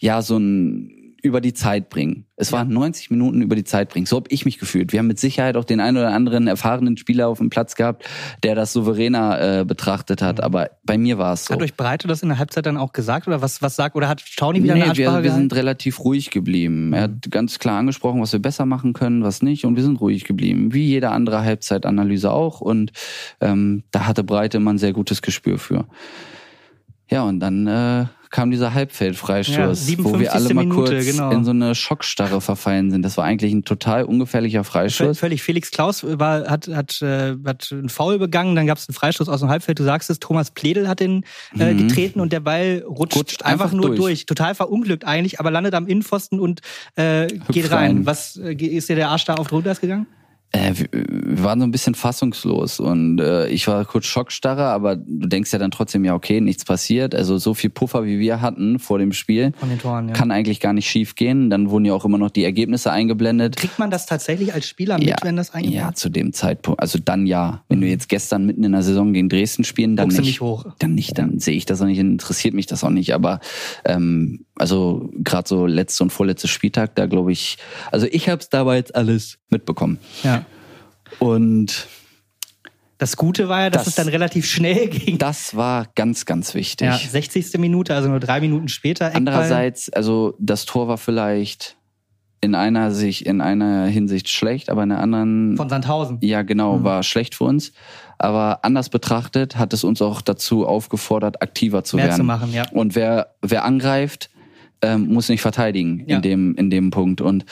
ja, 0.00 0.22
so 0.22 0.36
ein 0.36 1.01
über 1.22 1.40
die 1.40 1.54
Zeit 1.54 1.88
bringen. 1.88 2.26
Es 2.36 2.50
waren 2.50 2.68
90 2.68 3.10
Minuten 3.12 3.42
über 3.42 3.54
die 3.54 3.62
Zeit 3.62 3.88
bringen. 3.88 4.06
So 4.06 4.16
habe 4.16 4.28
ich 4.30 4.44
mich 4.44 4.58
gefühlt. 4.58 4.92
Wir 4.92 4.98
haben 4.98 5.06
mit 5.06 5.20
Sicherheit 5.20 5.56
auch 5.56 5.64
den 5.64 5.78
einen 5.78 5.96
oder 5.96 6.12
anderen 6.12 6.48
erfahrenen 6.48 6.96
Spieler 6.96 7.28
auf 7.28 7.38
dem 7.38 7.48
Platz 7.48 7.76
gehabt, 7.76 8.04
der 8.42 8.56
das 8.56 8.72
souveräner 8.72 9.60
äh, 9.60 9.64
betrachtet 9.64 10.20
hat. 10.20 10.42
Aber 10.42 10.70
bei 10.84 10.98
mir 10.98 11.18
war 11.18 11.34
es 11.34 11.44
so. 11.44 11.54
Hat 11.54 11.62
euch 11.62 11.74
Breite 11.74 12.08
das 12.08 12.22
in 12.24 12.28
der 12.28 12.38
Halbzeit 12.38 12.66
dann 12.66 12.76
auch 12.76 12.92
gesagt 12.92 13.28
oder 13.28 13.40
was 13.40 13.62
was 13.62 13.76
sagt 13.76 13.94
oder 13.94 14.08
hat 14.08 14.20
Schauni 14.20 14.64
wieder 14.64 14.74
eine 14.74 14.82
Nee, 14.82 14.90
Ansprache 14.90 15.18
wir, 15.18 15.22
wir 15.24 15.32
sind 15.32 15.54
relativ 15.54 16.00
ruhig 16.00 16.30
geblieben. 16.30 16.92
Er 16.92 17.02
hat 17.02 17.30
ganz 17.30 17.60
klar 17.60 17.78
angesprochen, 17.78 18.20
was 18.20 18.32
wir 18.32 18.42
besser 18.42 18.66
machen 18.66 18.92
können, 18.92 19.22
was 19.22 19.42
nicht. 19.42 19.64
Und 19.64 19.76
wir 19.76 19.84
sind 19.84 20.00
ruhig 20.00 20.24
geblieben. 20.24 20.74
Wie 20.74 20.86
jede 20.86 21.10
andere 21.10 21.44
Halbzeitanalyse 21.44 22.32
auch. 22.32 22.60
Und 22.60 22.90
ähm, 23.40 23.84
da 23.92 24.06
hatte 24.06 24.24
Breite 24.24 24.56
immer 24.56 24.72
ein 24.72 24.78
sehr 24.78 24.92
gutes 24.92 25.22
Gespür 25.22 25.58
für. 25.58 25.86
Ja, 27.08 27.22
und 27.22 27.40
dann 27.40 27.66
äh, 27.66 28.06
kam 28.32 28.50
dieser 28.50 28.74
Halbfeldfreistoß, 28.74 29.88
Ja, 29.90 29.96
wo 30.04 30.18
wir 30.18 30.32
alle 30.34 30.52
mal 30.54 30.62
57. 30.62 30.66
Minute, 30.66 30.92
kurz 30.96 31.06
genau. 31.06 31.30
in 31.30 31.44
so 31.44 31.50
eine 31.50 31.74
Schockstarre 31.74 32.40
verfallen 32.40 32.90
sind. 32.90 33.02
Das 33.02 33.16
war 33.16 33.24
eigentlich 33.24 33.52
ein 33.52 33.64
total 33.64 34.04
ungefährlicher 34.04 34.64
Freistoß. 34.64 35.18
Völlig. 35.18 35.42
Felix 35.42 35.70
Klaus 35.70 36.02
war, 36.04 36.48
hat, 36.50 36.66
hat, 36.68 37.00
äh, 37.02 37.36
hat 37.44 37.68
einen 37.70 37.88
Foul 37.88 38.18
begangen, 38.18 38.56
dann 38.56 38.66
gab 38.66 38.78
es 38.78 38.88
einen 38.88 38.94
Freistoß 38.94 39.28
aus 39.28 39.40
dem 39.40 39.48
Halbfeld. 39.50 39.78
Du 39.78 39.84
sagst 39.84 40.10
es, 40.10 40.18
Thomas 40.18 40.50
Pledel 40.50 40.88
hat 40.88 40.98
den 41.00 41.24
äh, 41.58 41.72
Mhm. 41.74 41.88
getreten 41.88 42.20
und 42.20 42.32
der 42.32 42.40
Ball 42.40 42.82
rutscht, 42.88 43.16
Rutscht 43.16 43.42
einfach, 43.44 43.66
einfach 43.66 43.76
nur 43.76 43.86
durch. 43.90 43.98
durch. 44.00 44.26
Total 44.26 44.54
verunglückt 44.54 45.04
eigentlich, 45.04 45.38
aber 45.38 45.50
landet 45.50 45.74
am 45.74 45.86
Innenpfosten 45.86 46.40
und 46.40 46.60
äh, 46.96 47.26
geht 47.50 47.70
rein. 47.70 47.96
rein. 47.98 48.06
Was 48.06 48.36
äh, 48.36 48.54
ist 48.54 48.88
dir 48.88 48.96
der 48.96 49.10
Arsch 49.10 49.26
da 49.26 49.34
auf 49.34 49.48
Drunter 49.48 49.74
gegangen? 49.74 50.06
Äh, 50.52 50.74
wir, 50.76 51.42
waren 51.42 51.60
so 51.60 51.66
ein 51.66 51.70
bisschen 51.70 51.94
fassungslos 51.94 52.78
und 52.78 53.18
äh, 53.18 53.48
ich 53.48 53.66
war 53.68 53.84
kurz 53.86 54.04
schockstarre, 54.04 54.64
aber 54.64 54.96
du 54.96 55.26
denkst 55.26 55.50
ja 55.50 55.58
dann 55.58 55.70
trotzdem, 55.70 56.04
ja 56.04 56.14
okay, 56.14 56.42
nichts 56.42 56.64
passiert. 56.66 57.14
Also 57.14 57.38
so 57.38 57.54
viel 57.54 57.70
Puffer, 57.70 58.04
wie 58.04 58.18
wir 58.18 58.42
hatten 58.42 58.78
vor 58.78 58.98
dem 58.98 59.12
Spiel, 59.12 59.52
Toren, 59.80 60.08
ja. 60.08 60.14
kann 60.14 60.30
eigentlich 60.30 60.60
gar 60.60 60.74
nicht 60.74 60.88
schief 60.88 61.14
gehen. 61.14 61.48
Dann 61.48 61.70
wurden 61.70 61.86
ja 61.86 61.94
auch 61.94 62.04
immer 62.04 62.18
noch 62.18 62.30
die 62.30 62.44
Ergebnisse 62.44 62.92
eingeblendet. 62.92 63.56
Kriegt 63.56 63.78
man 63.78 63.90
das 63.90 64.04
tatsächlich 64.04 64.52
als 64.52 64.68
Spieler 64.68 64.98
mit, 64.98 65.08
ja, 65.08 65.16
wenn 65.22 65.36
das 65.36 65.54
eingebaut 65.54 65.74
ja, 65.74 65.94
zu 65.94 66.10
dem 66.10 66.34
Zeitpunkt. 66.34 66.80
Also 66.80 66.98
dann 67.02 67.26
ja. 67.26 67.62
Wenn 67.68 67.80
wir 67.80 67.88
jetzt 67.88 68.10
gestern 68.10 68.44
mitten 68.44 68.62
in 68.62 68.72
der 68.72 68.82
Saison 68.82 69.14
gegen 69.14 69.30
Dresden 69.30 69.64
spielen, 69.64 69.96
dann 69.96 70.08
Guckst 70.08 70.18
du 70.18 70.22
nicht. 70.22 70.30
nicht 70.32 70.40
hoch. 70.42 70.66
Dann 70.78 70.94
nicht, 70.94 71.16
dann 71.16 71.38
sehe 71.38 71.56
ich 71.56 71.64
das 71.64 71.80
auch 71.80 71.86
nicht, 71.86 71.98
interessiert 71.98 72.52
mich 72.52 72.66
das 72.66 72.84
auch 72.84 72.90
nicht. 72.90 73.14
Aber 73.14 73.40
ähm, 73.86 74.44
also 74.56 75.10
gerade 75.14 75.48
so 75.48 75.66
letzte 75.66 76.04
und 76.04 76.10
vorletzte 76.10 76.48
Spieltag, 76.48 76.94
da 76.96 77.06
glaube 77.06 77.32
ich, 77.32 77.56
also 77.90 78.06
ich 78.10 78.28
habe 78.28 78.40
es 78.40 78.48
dabei 78.48 78.76
jetzt 78.76 78.94
alles 78.94 79.38
mitbekommen. 79.50 79.98
Ja. 80.22 80.44
Und 81.18 81.86
Das 82.98 83.16
Gute 83.16 83.48
war 83.48 83.62
ja, 83.62 83.70
dass 83.70 83.82
Das- 83.82 83.88
es 83.88 83.94
dann 83.96 84.08
relativ 84.08 84.46
schnell 84.46 84.86
ging. 84.88 85.18
das 85.18 85.56
war 85.56 85.88
ganz, 85.96 86.24
ganz 86.24 86.54
wichtig. 86.54 86.86
Ja, 86.86 86.96
60. 86.96 87.58
Minute, 87.58 87.94
also 87.96 88.08
nur 88.08 88.20
drei 88.20 88.40
Minuten 88.40 88.68
später. 88.68 89.06
Eckball. 89.06 89.16
Andererseits, 89.18 89.90
also 89.92 90.34
das 90.38 90.66
Tor 90.66 90.86
war 90.86 90.98
vielleicht 90.98 91.76
in 92.40 92.54
einer 92.54 92.90
sich 92.92 93.24
in 93.26 93.40
einer 93.40 93.86
Hinsicht 93.86 94.28
schlecht, 94.28 94.68
aber 94.70 94.82
in 94.84 94.90
der 94.90 94.98
anderen 95.00 95.56
Von 95.56 95.68
Sandhausen. 95.68 96.18
ja 96.22 96.42
genau 96.42 96.78
Mhm. 96.78 96.84
war 96.84 97.02
schlecht 97.02 97.34
für 97.34 97.44
uns. 97.44 97.72
Aber 98.18 98.64
anders 98.64 98.88
betrachtet 98.88 99.56
hat 99.56 99.72
es 99.72 99.82
uns 99.82 100.00
auch 100.02 100.20
dazu 100.22 100.66
aufgefordert, 100.66 101.42
aktiver 101.42 101.82
zu 101.82 101.96
Mehr 101.96 102.06
werden. 102.06 102.16
zu 102.18 102.24
machen, 102.24 102.52
ja. 102.52 102.64
Und 102.70 102.94
wer 102.94 103.34
wer 103.42 103.64
angreift, 103.64 104.30
ähm, 104.82 105.08
muss 105.12 105.28
nicht 105.28 105.40
verteidigen 105.42 106.04
Ja. 106.06 106.16
in 106.16 106.22
dem 106.22 106.54
in 106.56 106.70
dem 106.70 106.90
Punkt 106.90 107.20
und 107.20 107.44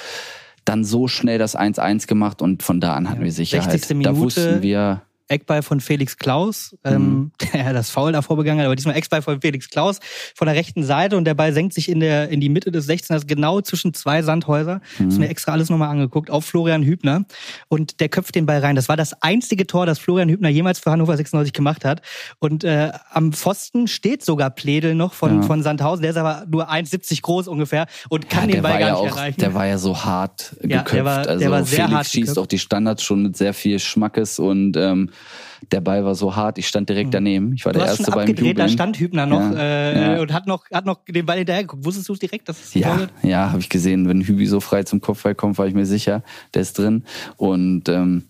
dann 0.65 0.85
so 0.85 1.09
schnell 1.09 1.39
das 1.39 1.57
1-1 1.57 2.07
gemacht 2.07 2.43
und 2.43 2.63
von 2.63 2.81
da 2.81 2.95
an 2.95 3.09
hatten 3.09 3.21
Ja. 3.21 3.25
wir 3.25 3.33
Sicherheit. 3.33 3.71
60. 3.71 3.89
Da 4.03 4.11
Minute. 4.13 4.17
wussten 4.25 4.63
wir, 4.63 5.03
Eckball 5.31 5.63
von 5.63 5.81
Felix 5.81 6.17
Klaus, 6.17 6.77
ähm, 6.85 7.31
der 7.55 7.73
das 7.73 7.91
Foul 7.91 8.13
davor 8.13 8.37
begangen 8.37 8.61
hat, 8.61 8.67
aber 8.67 8.77
diesmal 8.77 8.97
Eckball 8.97 9.23
von 9.23 9.41
Felix 9.41 9.69
Klaus 9.71 9.99
von 10.35 10.47
der 10.47 10.57
rechten 10.57 10.83
Seite 10.85 11.17
und 11.17 11.25
der 11.25 11.35
Ball 11.35 11.53
senkt 11.53 11.73
sich 11.75 11.89
in 11.89 12.01
der 12.01 12.29
in 12.31 12.41
die 12.41 12.49
Mitte 12.49 12.71
des 12.73 12.89
16ers 12.89 13.27
genau 13.27 13.61
zwischen 13.61 13.95
zwei 13.95 14.23
Sandhäuser. 14.23 14.81
Mhm. 14.99 15.09
Ist 15.09 15.19
mir 15.19 15.29
extra 15.29 15.53
alles 15.53 15.71
nochmal 15.71 15.89
angeguckt 15.91 16.31
auf 16.31 16.45
Florian 16.45 16.83
Hübner 16.83 17.25
und 17.69 18.01
der 18.01 18.09
köpft 18.09 18.35
den 18.35 18.47
Ball 18.47 18.59
rein. 18.61 18.77
Das 18.77 18.89
war 18.89 18.97
das 18.97 19.23
einzige 19.23 19.67
Tor, 19.67 19.87
das 19.87 19.99
Florian 19.99 20.29
Hübner 20.29 20.49
jemals 20.49 20.79
für 20.81 20.91
Hannover 20.91 21.17
96 21.17 21.53
gemacht 21.53 21.85
hat 21.85 22.03
und 22.41 22.65
äh, 22.65 22.91
am 23.11 23.33
Pfosten 23.33 23.87
steht 23.87 24.25
sogar 24.25 24.51
Pledel 24.51 24.95
noch 24.95 25.15
von 25.15 25.37
Ja. 25.37 25.43
von 25.43 25.63
Sandhausen, 25.63 26.03
der 26.03 26.11
ist 26.11 26.17
aber 26.17 26.45
nur 26.51 26.71
1,70 26.71 27.23
groß 27.23 27.47
ungefähr 27.49 27.87
und 28.09 28.29
kann 28.29 28.49
ja, 28.49 28.57
den 28.57 28.63
der 28.63 28.63
Ball 28.63 28.73
gar 28.73 28.81
ja 28.81 29.01
nicht 29.01 29.13
auch, 29.13 29.17
erreichen. 29.17 29.41
der 29.41 29.55
war 29.55 29.67
ja 29.67 29.79
so 29.79 30.05
hart 30.05 30.57
Ja, 30.63 30.67
der 30.69 30.79
geköpft. 30.79 31.05
war- 31.05 31.23
der 31.23 31.31
also 31.33 31.51
war 31.51 31.65
sehr 31.65 31.77
Felix 31.85 31.95
hart 31.97 32.07
schießt 32.07 32.15
geköpft. 32.23 32.39
auch 32.39 32.47
die 32.47 32.59
Standards 32.59 33.03
schon 33.05 33.23
mit 33.23 33.37
sehr 33.37 33.55
viel 33.55 33.79
Schmackes 33.79 34.39
und 34.39 34.77
ähm, 34.77 35.11
der 35.73 35.81
Ball 35.81 36.05
war 36.05 36.15
so 36.15 36.35
hart, 36.37 36.57
ich 36.59 36.67
stand 36.67 36.89
direkt 36.89 37.13
daneben. 37.13 37.53
Ich 37.55 37.65
war 37.67 37.73
Mhm. 37.73 37.75
du 37.75 37.79
der 37.81 37.89
Erste 37.89 38.11
beim 38.11 38.21
abgedreht, 38.21 38.57
da 38.59 38.63
Jubeln. 38.63 38.69
stand 38.71 38.99
Hübner 38.99 39.27
noch 39.27 39.41
Ja, 39.53 39.59
äh, 39.59 40.15
ja. 40.17 40.21
und 40.23 40.33
hat 40.33 40.47
noch 40.47 40.65
hat 40.73 40.87
noch 40.87 41.01
den 41.07 41.27
Ball 41.27 41.39
hinterher 41.39 41.63
geguckt. 41.63 41.85
Wusstest 41.85 42.09
du 42.09 42.15
es 42.15 42.19
direkt, 42.19 42.49
dass 42.49 42.63
es 42.63 42.75
Ja, 42.75 43.09
ja, 43.23 43.51
habe 43.51 43.61
ich 43.61 43.69
gesehen. 43.69 44.09
Wenn 44.09 44.23
Hübi 44.23 44.47
so 44.47 44.61
frei 44.61 44.83
zum 44.85 45.01
Kopfball 45.01 45.35
kommt, 45.35 45.59
war 45.59 45.67
ich 45.67 45.75
mir 45.75 45.87
sicher, 45.87 46.23
der 46.55 46.63
ist 46.63 46.79
drin. 46.79 47.05
Und 47.37 47.89
ähm, 47.89 48.25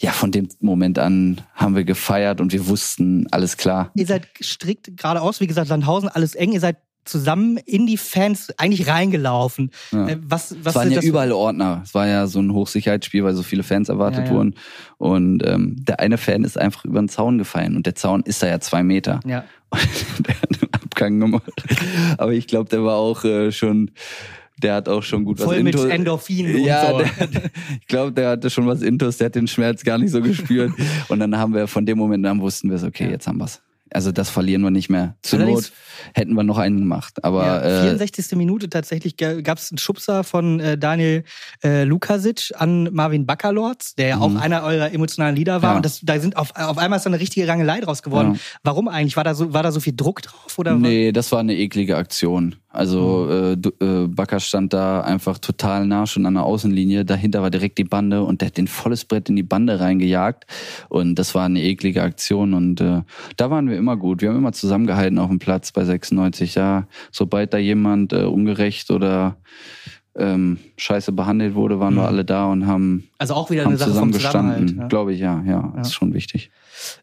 ja, 0.00 0.12
von 0.12 0.30
dem 0.30 0.48
Moment 0.60 1.00
an 1.00 1.40
haben 1.54 1.74
wir 1.74 1.82
gefeiert 1.82 2.40
und 2.40 2.52
wir 2.52 2.68
wussten, 2.68 3.26
alles 3.32 3.56
klar. 3.56 3.90
Ihr 3.96 4.06
seid 4.06 4.28
strikt 4.40 4.96
geradeaus, 4.96 5.40
wie 5.40 5.48
gesagt, 5.48 5.66
Sandhausen, 5.66 6.08
alles 6.08 6.36
eng. 6.36 6.52
Ihr 6.52 6.60
seid 6.60 6.76
zusammen 7.08 7.56
in 7.56 7.86
die 7.86 7.96
Fans 7.96 8.52
eigentlich 8.58 8.86
reingelaufen. 8.88 9.70
Ja. 9.92 10.08
Äh, 10.08 10.18
Was, 10.28 10.56
was 10.62 10.72
Es 10.72 10.74
waren 10.74 10.90
ja 10.90 10.96
das? 10.96 11.04
überall 11.04 11.32
Ordner. 11.32 11.80
Es 11.84 11.94
war 11.94 12.06
ja 12.06 12.26
so 12.26 12.40
ein 12.40 12.52
Hochsicherheitsspiel, 12.52 13.24
weil 13.24 13.34
so 13.34 13.42
viele 13.42 13.62
Fans 13.62 13.88
erwartet 13.88 14.20
Ja, 14.26 14.26
ja. 14.26 14.30
wurden. 14.32 14.54
Und 14.98 15.42
ähm, 15.46 15.76
der 15.78 16.00
eine 16.00 16.18
Fan 16.18 16.44
ist 16.44 16.58
einfach 16.58 16.84
über 16.84 17.00
den 17.00 17.08
Zaun 17.08 17.38
gefallen 17.38 17.76
und 17.76 17.86
der 17.86 17.94
Zaun 17.94 18.22
ist 18.22 18.42
da 18.42 18.48
ja 18.48 18.60
zwei 18.60 18.82
Meter. 18.82 19.20
Ja. 19.26 19.44
Und 19.70 20.26
der 20.26 20.34
hat 20.40 20.48
einen 20.62 20.72
Abgang 20.72 21.20
gemacht. 21.20 21.52
Aber 22.16 22.32
ich 22.32 22.46
glaube, 22.46 22.70
der 22.70 22.84
war 22.84 22.96
auch 22.96 23.22
äh, 23.24 23.52
schon, 23.52 23.90
der 24.62 24.74
hat 24.76 24.88
auch 24.88 25.02
schon 25.02 25.24
gut 25.24 25.38
was 25.38 25.44
Voll 25.44 25.62
mit 25.62 25.74
Intus- 25.76 25.88
Endorphinen 25.90 26.56
und 26.56 26.62
Ja, 26.64 26.90
so. 26.90 26.98
der, 26.98 27.10
ich 27.80 27.86
glaube, 27.86 28.12
der 28.12 28.30
hatte 28.30 28.48
schon 28.48 28.66
was 28.66 28.80
Intus, 28.80 29.18
der 29.18 29.26
hat 29.26 29.34
den 29.34 29.46
Schmerz 29.46 29.84
gar 29.84 29.98
nicht 29.98 30.10
so 30.10 30.22
gespürt. 30.22 30.72
Und 31.08 31.20
dann 31.20 31.36
haben 31.36 31.52
wir 31.54 31.66
von 31.68 31.84
dem 31.84 31.98
Moment 31.98 32.24
an 32.26 32.40
wussten 32.40 32.70
wir 32.70 32.76
es, 32.76 32.82
okay, 32.82 33.04
Ja. 33.04 33.10
jetzt 33.10 33.26
haben 33.28 33.38
wir's. 33.38 33.60
Also 33.92 34.12
das 34.12 34.30
verlieren 34.30 34.62
wir 34.62 34.70
nicht 34.70 34.88
mehr. 34.88 35.16
Zur 35.22 35.38
Allerdings- 35.40 35.70
Not 35.70 35.72
hätten 36.14 36.34
wir 36.34 36.42
noch 36.44 36.58
einen 36.58 36.78
gemacht. 36.78 37.24
Aber 37.24 37.44
ja, 37.44 37.60
äh, 37.60 37.82
64. 37.88 38.36
Minute 38.36 38.68
tatsächlich 38.70 39.16
gab 39.16 39.58
es 39.58 39.70
einen 39.72 39.78
Schubser 39.78 40.22
von 40.24 40.60
äh, 40.60 40.78
Daniel 40.78 41.24
äh, 41.64 41.84
Lukasic 41.84 42.52
an 42.56 42.88
Marvin 42.92 43.26
Baccalords, 43.26 43.94
der 43.96 44.08
ja 44.08 44.18
auch 44.18 44.34
einer 44.36 44.62
eurer 44.62 44.92
emotionalen 44.92 45.34
Lieder 45.34 45.60
war. 45.62 45.70
Mhm. 45.70 45.72
Ja. 45.72 45.76
Und 45.76 45.84
das, 45.84 46.00
da 46.02 46.20
sind 46.20 46.36
auf, 46.36 46.54
auf 46.54 46.78
einmal 46.78 46.98
ist 46.98 47.04
da 47.06 47.10
eine 47.10 47.18
richtige 47.20 47.48
Rangelei 47.48 47.80
draus 47.80 48.02
geworden. 48.02 48.34
Ja. 48.34 48.40
Warum 48.62 48.88
eigentlich? 48.88 49.16
War 49.16 49.24
da 49.24 49.34
so, 49.34 49.52
war 49.52 49.62
da 49.62 49.72
so 49.72 49.80
viel 49.80 49.94
Druck 49.96 50.22
drauf? 50.22 50.58
Oder 50.58 50.74
Nee, 50.76 51.10
das 51.12 51.32
war 51.32 51.40
eine 51.40 51.56
eklige 51.56 51.96
Aktion. 51.96 52.54
Also 52.70 53.26
Mhm. 53.56 53.62
äh, 53.80 53.84
äh, 53.84 54.06
Bakker 54.08 54.40
stand 54.40 54.72
da 54.72 55.00
einfach 55.00 55.38
total 55.38 55.86
nah 55.86 56.06
schon 56.06 56.26
an 56.26 56.34
der 56.34 56.44
Außenlinie. 56.44 57.04
Dahinter 57.04 57.40
war 57.42 57.50
direkt 57.50 57.78
die 57.78 57.84
Bande 57.84 58.22
und 58.22 58.40
der 58.42 58.48
hat 58.48 58.56
den 58.58 58.68
volles 58.68 59.04
Brett 59.06 59.28
in 59.30 59.36
die 59.36 59.42
Bande 59.42 59.80
reingejagt. 59.80 60.44
Und 60.90 61.14
das 61.16 61.34
war 61.34 61.46
eine 61.46 61.62
eklige 61.62 62.02
Aktion. 62.02 62.52
Und 62.54 62.80
äh, 62.80 63.02
da 63.36 63.50
waren 63.50 63.68
wir 63.70 63.77
immer 63.78 63.96
gut. 63.96 64.20
Wir 64.20 64.28
haben 64.28 64.36
immer 64.36 64.52
zusammengehalten 64.52 65.18
auf 65.18 65.28
dem 65.28 65.38
Platz 65.38 65.72
bei 65.72 65.84
96. 65.84 66.54
Ja, 66.56 66.86
sobald 67.10 67.54
da 67.54 67.58
jemand 67.58 68.12
äh, 68.12 68.24
ungerecht 68.24 68.90
oder 68.90 69.36
ähm, 70.16 70.58
scheiße 70.76 71.12
behandelt 71.12 71.54
wurde, 71.54 71.78
waren 71.80 71.94
Mhm. 71.94 71.98
wir 71.98 72.06
alle 72.08 72.24
da 72.24 72.46
und 72.46 72.66
haben, 72.66 73.04
Also 73.18 73.34
auch 73.34 73.50
wieder 73.50 73.62
haben 73.62 73.68
eine 73.70 73.78
Sache 73.78 73.90
vom 73.94 74.12
zusammengestanden. 74.12 74.52
Zusammenhalt. 74.68 74.78
Ja. 74.82 74.88
Glaube 74.88 75.12
ich, 75.14 75.20
ja, 75.20 75.42
ja, 75.46 75.72
Ja. 75.74 75.80
ist 75.80 75.94
schon 75.94 76.12
wichtig. 76.12 76.50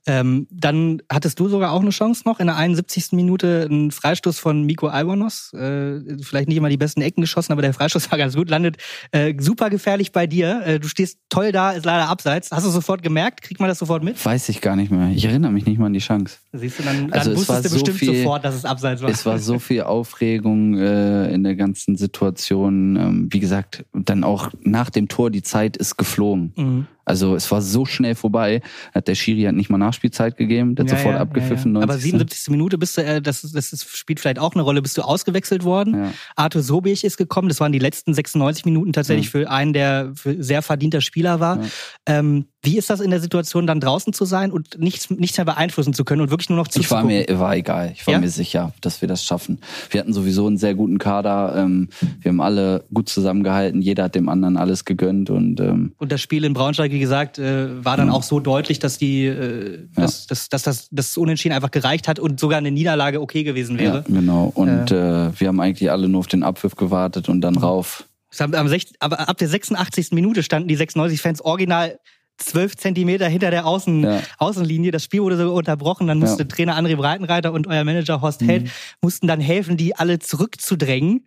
Ähm, 0.06 0.48
dann 0.52 1.02
hattest 1.12 1.40
du 1.40 1.48
sogar 1.50 1.72
auch 1.72 1.82
eine 1.82 1.90
Chance 1.92 2.24
noch 2.26 2.40
in 2.40 2.48
der 2.48 2.56
71. 2.58 3.12
Minute 3.14 3.68
einen 3.70 3.92
Freistoß 3.92 4.40
von 4.40 4.64
Miko 4.64 4.88
Albonos. 4.88 5.54
Äh, 5.54 6.02
vielleicht 6.22 6.48
nicht 6.48 6.58
immer 6.58 6.70
die 6.70 6.78
besten 6.78 7.02
Ecken 7.02 7.22
geschossen, 7.22 7.52
aber 7.52 7.62
der 7.62 7.74
Freistoß 7.74 8.10
war 8.12 8.18
ganz 8.18 8.36
gut. 8.36 8.50
Landet 8.50 8.78
äh, 9.12 9.34
super 9.40 9.70
gefährlich 9.70 10.12
bei 10.12 10.28
dir. 10.28 10.62
Äh, 10.66 10.80
du 10.80 10.88
stehst 10.88 11.20
toll 11.30 11.52
da, 11.52 11.72
ist 11.72 11.86
leider 11.86 12.08
abseits. 12.10 12.52
Hast 12.52 12.66
du 12.66 12.70
sofort 12.70 13.02
gemerkt? 13.04 13.42
Kriegt 13.42 13.60
man 13.60 13.70
das 13.70 13.80
sofort 13.80 14.04
mit? 14.04 14.24
Weiß 14.24 14.50
ich 14.50 14.62
gar 14.62 14.76
nicht 14.76 14.92
mehr. 14.92 15.10
Ich 15.14 15.26
erinnere 15.26 15.52
mich 15.52 15.66
nicht 15.66 15.78
mal 15.80 15.88
an 15.88 15.94
die 15.94 16.00
Chance. 16.00 16.38
Siehst 16.54 16.80
du, 16.80 16.84
dann, 16.84 17.10
dann 17.10 17.14
Also 17.20 17.36
wusstest 17.36 17.66
du 17.66 17.70
so 17.70 17.76
bestimmt 17.76 17.98
viel- 18.00 18.16
sofort, 18.18 18.46
dass 18.46 18.56
es 18.56 18.66
abseits 18.66 19.02
war. 19.02 19.10
Es 19.10 19.26
war 19.26 19.40
so 19.40 19.60
viel 19.60 19.82
Aufregung 19.84 20.78
äh, 20.78 21.34
in 21.34 21.44
der 21.44 21.56
ganzen 21.56 21.96
Situation. 21.98 22.96
Ähm, 22.96 23.28
wie 23.32 23.40
gesagt, 23.40 23.86
dann 23.94 24.24
auch 24.24 24.52
nach 24.62 24.90
dem 24.90 25.08
Tor, 25.08 25.30
die 25.32 25.42
Zeit 25.44 25.78
ist 25.78 25.98
geflogen. 25.98 26.54
Mhm. 26.56 26.88
Also 27.06 27.36
es 27.36 27.50
war 27.52 27.62
so 27.62 27.86
schnell 27.86 28.16
vorbei. 28.16 28.62
Hat 28.94 29.08
der 29.08 29.16
Schiri 29.16 29.44
hat 29.44 29.56
nicht 29.56 29.70
mal 29.70 29.78
Nachspielzeit 29.78 30.38
gegeben, 30.38 30.76
der 30.76 30.86
hat 30.86 30.92
Ja, 30.92 30.98
sofort 30.98 31.16
ja, 31.16 31.22
abgepfiffen. 31.22 31.76
Ja. 31.76 31.82
Aber 31.82 31.94
90. 31.94 32.12
77. 32.12 32.50
Minute 32.50 32.78
bist 32.78 32.98
du, 32.98 33.04
äh, 33.04 33.22
das, 33.22 33.42
das 33.42 33.74
ist, 33.74 33.96
spielt 33.96 34.20
vielleicht 34.20 34.40
auch 34.40 34.54
eine 34.54 34.64
Rolle, 34.64 34.82
bist 34.82 34.98
du 34.98 35.04
ausgewechselt 35.04 35.64
worden. 35.64 36.14
Arthur 36.36 36.62
Sobich 36.64 37.04
ist 37.04 37.18
gekommen. 37.18 37.48
Das 37.48 37.60
waren 37.60 37.72
die 37.72 37.80
letzten 37.80 38.14
96 38.14 38.66
Minuten 38.66 38.94
tatsächlich 38.94 39.30
für 39.30 39.50
einen, 39.50 39.74
der 39.74 40.12
für 40.16 40.42
sehr 40.44 40.62
verdienter 40.62 41.02
Spieler 41.02 41.40
war. 41.40 41.60
Ähm, 42.06 42.48
wie 42.66 42.78
ist 42.78 42.90
das 42.90 43.00
in 43.00 43.12
der 43.12 43.20
Situation, 43.20 43.68
dann 43.68 43.80
draußen 43.80 44.12
zu 44.14 44.26
sein 44.26 44.52
und 44.52 44.80
nichts, 44.80 45.10
nichts 45.10 45.38
mehr 45.38 45.46
beeinflussen 45.46 45.94
zu 45.94 46.04
können 46.04 46.22
und 46.22 46.30
wirklich 46.32 46.50
nur 46.50 46.58
noch 46.58 46.68
Ich 46.76 46.90
war 46.92 47.04
mir 47.04 47.26
war 47.40 47.56
egal. 47.56 47.92
Ich 47.96 48.06
war 48.06 48.16
Ja? 48.16 48.20
mir 48.20 48.30
sicher, 48.30 48.74
dass 48.82 49.02
wir 49.02 49.08
das 49.08 49.24
schaffen. 49.24 49.60
Wir 49.90 50.02
hatten 50.02 50.14
sowieso 50.14 50.48
einen 50.48 50.58
sehr 50.58 50.76
guten 50.76 50.98
Kader. 50.98 51.56
Ähm, 51.58 51.90
wir 52.22 52.30
haben 52.30 52.42
alle 52.42 52.84
gut 52.94 53.10
zusammengehalten. 53.10 53.82
Jeder 53.82 54.06
hat 54.06 54.16
dem 54.16 54.30
anderen 54.30 54.58
alles 54.58 54.86
gegönnt 54.86 55.30
und 55.30 55.60
ähm, 55.60 55.94
Und 55.98 56.12
das 56.12 56.22
Spiel 56.22 56.44
in 56.44 56.54
Braunschweig, 56.54 56.92
wie 56.92 57.00
gesagt, 57.00 57.40
äh, 57.40 57.84
war 57.86 57.98
dann 57.98 58.10
auch 58.10 58.24
so 58.24 58.40
deutlich, 58.40 58.80
dass 58.80 58.98
die, 58.98 59.26
äh, 59.26 59.88
dass, 59.96 60.28
dass, 60.28 60.50
dass 60.50 60.64
das, 60.64 60.88
das 60.92 61.18
Unentschieden 61.18 61.56
einfach 61.56 61.72
gereicht 61.72 62.08
hat 62.08 62.20
und 62.20 62.40
sogar 62.40 62.58
eine 62.58 62.72
Niederlage 62.72 63.22
okay 63.22 63.44
gewesen 63.44 63.78
ja, 63.78 63.84
wäre. 63.84 64.04
genau. 64.08 64.52
Und 64.56 64.92
äh, 64.92 65.40
wir 65.40 65.48
haben 65.48 65.60
eigentlich 65.60 65.92
alle 65.92 66.08
nur 66.10 66.20
auf 66.20 66.28
den 66.28 66.44
Abpfiff 66.44 66.76
gewartet 66.76 67.30
und 67.30 67.42
dann 67.42 67.56
rauf. 67.58 68.06
Haben 68.38 68.54
Am 68.56 68.68
16, 68.68 68.98
aber 69.00 69.30
ab 69.30 69.38
der 69.38 69.48
86. 69.48 70.12
Minute 70.12 70.44
standen 70.44 70.68
die 70.68 70.78
96-Fans 70.78 71.40
original 71.40 72.00
zwölf 72.38 72.76
Zentimeter 72.76 73.28
hinter 73.28 73.52
der 73.52 73.66
Außen, 73.66 74.04
Ja. 74.04 74.22
Außenlinie. 74.38 74.92
Das 74.92 75.04
Spiel 75.04 75.22
wurde 75.22 75.38
sogar 75.38 75.54
unterbrochen. 75.54 76.08
Dann 76.08 76.20
musste 76.20 76.44
Ja. 76.44 76.48
Trainer 76.50 76.78
André 76.78 76.96
Breitenreiter 76.96 77.54
und 77.54 77.68
euer 77.68 77.84
Manager 77.84 78.22
Horst 78.22 78.42
Held 78.42 78.70
mussten 79.02 79.28
dann 79.28 79.40
helfen, 79.40 79.78
die 79.78 79.96
alle 79.96 80.20
zurückzudrängen. 80.20 81.26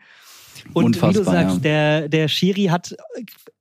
Und 0.75 0.97
wie 0.97 1.01
du 1.01 1.07
Unfassbar, 1.09 1.35
sagst, 1.35 1.57
ja. 1.57 1.61
der, 1.63 2.09
der 2.09 2.29
Schiri 2.29 2.65
hat 2.65 2.95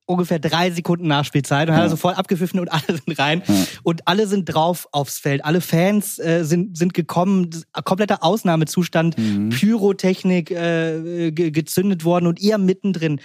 ungefähr 0.09 0.39
drei 0.39 0.71
Sekunden 0.71 1.07
Nachspielzeit 1.07 1.67
und 1.67 1.75
hat 1.75 1.81
Ja. 1.81 1.85
er 1.87 1.89
sofort 1.89 2.17
abgepfiffen 2.17 2.59
und 2.59 2.69
alle 2.71 2.83
sind 2.97 3.19
rein. 3.19 3.43
Ja. 3.45 3.53
Und 3.83 4.07
alle 4.07 4.25
sind 4.27 4.45
drauf 4.45 4.87
aufs 4.91 5.19
Feld. 5.19 5.43
Alle 5.45 5.61
Fans 5.61 6.17
äh, 6.19 6.43
sind, 6.43 6.77
sind 6.77 6.93
gekommen. 6.93 7.49
Kompletter 7.83 8.23
Ausnahmezustand. 8.23 9.17
Mhm. 9.17 9.49
Pyrotechnik 9.49 10.49
äh, 10.51 11.31
ge 11.31 11.51
gezündet 11.51 12.03
worden 12.03 12.25
und 12.27 12.39
ihr 12.39 12.57
mittendrin. 12.57 13.19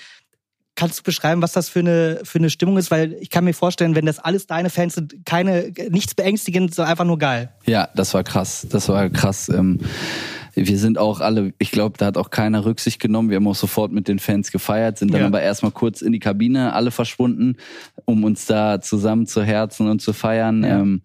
Kannst 0.83 0.99
du 0.99 1.03
beschreiben, 1.05 1.43
was 1.43 1.53
das 1.53 1.69
für 1.69 1.79
eine, 1.79 2.23
für 2.25 2.41
eine 2.41 2.51
Stimmung 2.51 2.77
ist? 2.77 2.91
Weil 2.91 3.13
ich 3.21 3.31
kann 3.31 3.45
mir 3.45 3.55
vorstellen, 3.55 3.95
wenn 3.95 4.05
das 4.05 4.19
alles 4.19 4.49
deine 4.49 4.69
Fans 4.69 4.97
sind, 4.97 5.25
keine, 5.25 5.73
nichts 5.91 6.13
beängstigend, 6.13 6.75
sondern 6.75 6.91
einfach 6.91 7.05
nur 7.05 7.19
geil. 7.19 7.51
Ja, 7.67 7.89
das 7.95 8.13
war 8.15 8.25
krass. 8.25 8.67
Das 8.69 8.89
war 8.89 9.09
krass. 9.09 9.49
Ähm, 9.49 9.79
wir 10.55 10.79
sind 10.79 10.99
auch 10.99 11.21
alle, 11.21 11.55
ich 11.59 11.71
glaube, 11.71 11.99
da 11.99 12.07
hat 12.07 12.17
auch 12.17 12.31
keiner 12.31 12.65
Rücksicht 12.65 13.01
genommen. 13.01 13.31
Wir 13.31 13.37
haben 13.37 13.47
auch 13.47 13.55
sofort 13.55 13.93
mit 13.93 14.09
den 14.09 14.19
Fans 14.19 14.51
gefeiert, 14.51 14.99
sind 14.99 15.15
dann 15.15 15.21
Ja. 15.21 15.27
aber 15.29 15.41
erstmal 15.41 15.71
kurz 15.71 16.03
in 16.03 16.11
die 16.11 16.19
Kabine, 16.19 16.73
alle 16.73 16.91
verschwunden, 16.91 17.59
um 18.05 18.25
uns 18.25 18.47
da 18.47 18.81
zusammen 18.81 19.29
zu 19.29 19.45
herzen 19.45 19.89
und 19.89 20.03
zu 20.03 20.13
feiern. 20.13 20.65
Ja. 20.65 20.81
Ähm, 20.81 21.03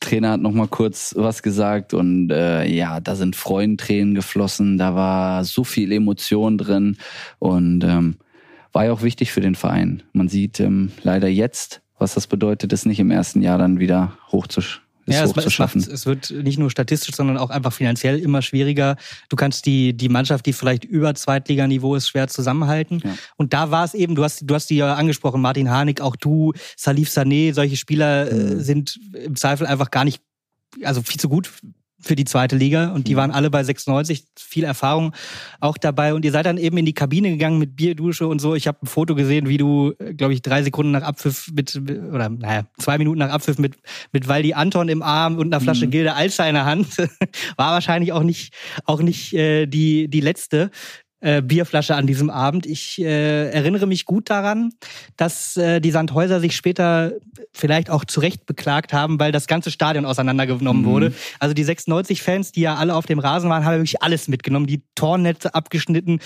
Trainer 0.00 0.32
hat 0.32 0.40
noch 0.40 0.50
mal 0.50 0.66
kurz 0.66 1.14
was 1.16 1.44
gesagt 1.44 1.94
und 1.94 2.30
äh, 2.32 2.66
ja, 2.66 2.98
da 2.98 3.14
sind 3.14 3.36
Freudentränen 3.36 4.16
geflossen, 4.16 4.76
da 4.76 4.96
war 4.96 5.44
so 5.44 5.62
viel 5.62 5.92
Emotion 5.92 6.58
drin 6.58 6.96
und 7.38 7.84
ähm, 7.84 8.16
war 8.72 8.84
ja 8.86 8.92
auch 8.92 9.02
wichtig 9.02 9.32
für 9.32 9.40
den 9.40 9.54
Verein. 9.54 10.02
Man 10.12 10.28
sieht 10.28 10.60
ähm, 10.60 10.92
leider 11.02 11.28
jetzt, 11.28 11.82
was 11.98 12.14
das 12.14 12.26
bedeutet, 12.26 12.72
es 12.72 12.86
nicht 12.86 13.00
im 13.00 13.10
ersten 13.10 13.42
Jahr 13.42 13.58
dann 13.58 13.78
wieder 13.78 14.16
hochzusch 14.30 14.82
es 15.06 15.16
Ja, 15.16 15.24
es, 15.24 15.30
es, 15.30 15.36
macht, 15.36 15.44
hochzuschaffen. 15.46 15.80
es 15.80 16.06
wird 16.06 16.30
nicht 16.30 16.58
nur 16.60 16.70
statistisch, 16.70 17.14
sondern 17.16 17.36
auch 17.36 17.50
einfach 17.50 17.72
finanziell 17.72 18.18
immer 18.20 18.40
schwieriger. 18.40 18.96
Du 19.28 19.36
kannst 19.36 19.66
die, 19.66 19.94
die 19.96 20.08
Mannschaft, 20.08 20.46
die 20.46 20.52
vielleicht 20.52 20.84
über 20.84 21.12
Zweitliganiveau 21.14 21.96
ist, 21.96 22.08
schwer 22.08 22.28
zusammenhalten. 22.28 23.00
Ja. 23.04 23.14
Und 23.36 23.52
da 23.52 23.70
war 23.72 23.84
es 23.84 23.94
eben, 23.94 24.14
du 24.14 24.22
hast, 24.22 24.42
du 24.48 24.54
hast 24.54 24.70
die 24.70 24.76
ja 24.76 24.94
angesprochen, 24.94 25.40
Martin 25.40 25.70
Harnik, 25.70 26.00
auch 26.00 26.14
du, 26.14 26.52
Salif 26.76 27.08
Sané, 27.08 27.52
solche 27.52 27.76
Spieler 27.76 28.30
äh, 28.30 28.34
Mhm. 28.34 28.60
sind 28.60 29.00
im 29.24 29.34
Zweifel 29.36 29.66
einfach 29.66 29.90
gar 29.90 30.04
nicht, 30.04 30.22
also 30.84 31.02
viel 31.02 31.20
zu 31.20 31.28
gut 31.28 31.50
für 32.02 32.16
die 32.16 32.24
zweite 32.24 32.56
Liga 32.56 32.92
und 32.92 33.08
die 33.08 33.14
mhm. 33.14 33.18
waren 33.18 33.30
alle 33.30 33.50
bei 33.50 33.62
96, 33.62 34.26
viel 34.36 34.64
Erfahrung 34.64 35.12
auch 35.60 35.78
dabei 35.78 36.14
und 36.14 36.24
ihr 36.24 36.32
seid 36.32 36.46
dann 36.46 36.58
eben 36.58 36.76
in 36.76 36.84
die 36.84 36.94
Kabine 36.94 37.30
gegangen 37.30 37.58
mit 37.58 37.76
Bierdusche 37.76 38.26
und 38.26 38.40
so. 38.40 38.54
Ich 38.54 38.66
habe 38.66 38.78
ein 38.82 38.86
Foto 38.86 39.14
gesehen, 39.14 39.48
wie 39.48 39.56
du, 39.56 39.92
äh, 39.98 40.14
glaube 40.14 40.34
ich, 40.34 40.42
drei 40.42 40.62
Sekunden 40.62 40.92
nach 40.92 41.02
Abpfiff 41.02 41.50
mit 41.52 41.76
oder 41.76 42.28
naja 42.28 42.64
zwei 42.78 42.98
Minuten 42.98 43.18
nach 43.18 43.30
Abpfiff 43.30 43.58
mit 43.58 43.76
mit 44.12 44.28
Waldi 44.28 44.54
Anton 44.54 44.88
im 44.88 45.02
Arm 45.02 45.38
und 45.38 45.52
einer 45.52 45.60
Flasche 45.60 45.86
mhm. 45.86 45.90
Gilde 45.90 46.14
Alster 46.14 46.48
in 46.48 46.54
der 46.54 46.64
Hand 46.64 46.98
war 47.56 47.72
wahrscheinlich 47.72 48.12
auch 48.12 48.22
nicht 48.22 48.54
auch 48.84 49.00
nicht 49.00 49.32
äh, 49.34 49.66
die 49.66 50.08
die 50.08 50.20
letzte 50.20 50.70
äh, 51.22 51.40
Bierflasche 51.40 51.94
an 51.94 52.06
diesem 52.06 52.30
Abend. 52.30 52.66
Ich 52.66 53.00
äh, 53.00 53.50
erinnere 53.50 53.86
mich 53.86 54.04
gut 54.04 54.28
daran, 54.28 54.70
dass 55.16 55.56
äh, 55.56 55.80
die 55.80 55.92
Sandhäuser 55.92 56.40
sich 56.40 56.56
später 56.56 57.12
vielleicht 57.52 57.90
auch 57.90 58.04
zu 58.04 58.20
Recht 58.20 58.44
beklagt 58.44 58.92
haben, 58.92 59.20
weil 59.20 59.30
das 59.30 59.46
ganze 59.46 59.70
Stadion 59.70 60.04
auseinandergenommen 60.04 60.82
mhm. 60.82 60.86
wurde. 60.86 61.14
Also 61.38 61.54
die 61.54 61.64
96-Fans, 61.64 62.52
die 62.52 62.62
ja 62.62 62.74
alle 62.74 62.96
auf 62.96 63.06
dem 63.06 63.20
Rasen 63.20 63.48
waren, 63.48 63.64
haben 63.64 63.76
wirklich 63.76 64.02
alles 64.02 64.26
mitgenommen. 64.26 64.66
Die 64.66 64.82
Tornetze 64.96 65.54
abgeschnitten, 65.54 66.18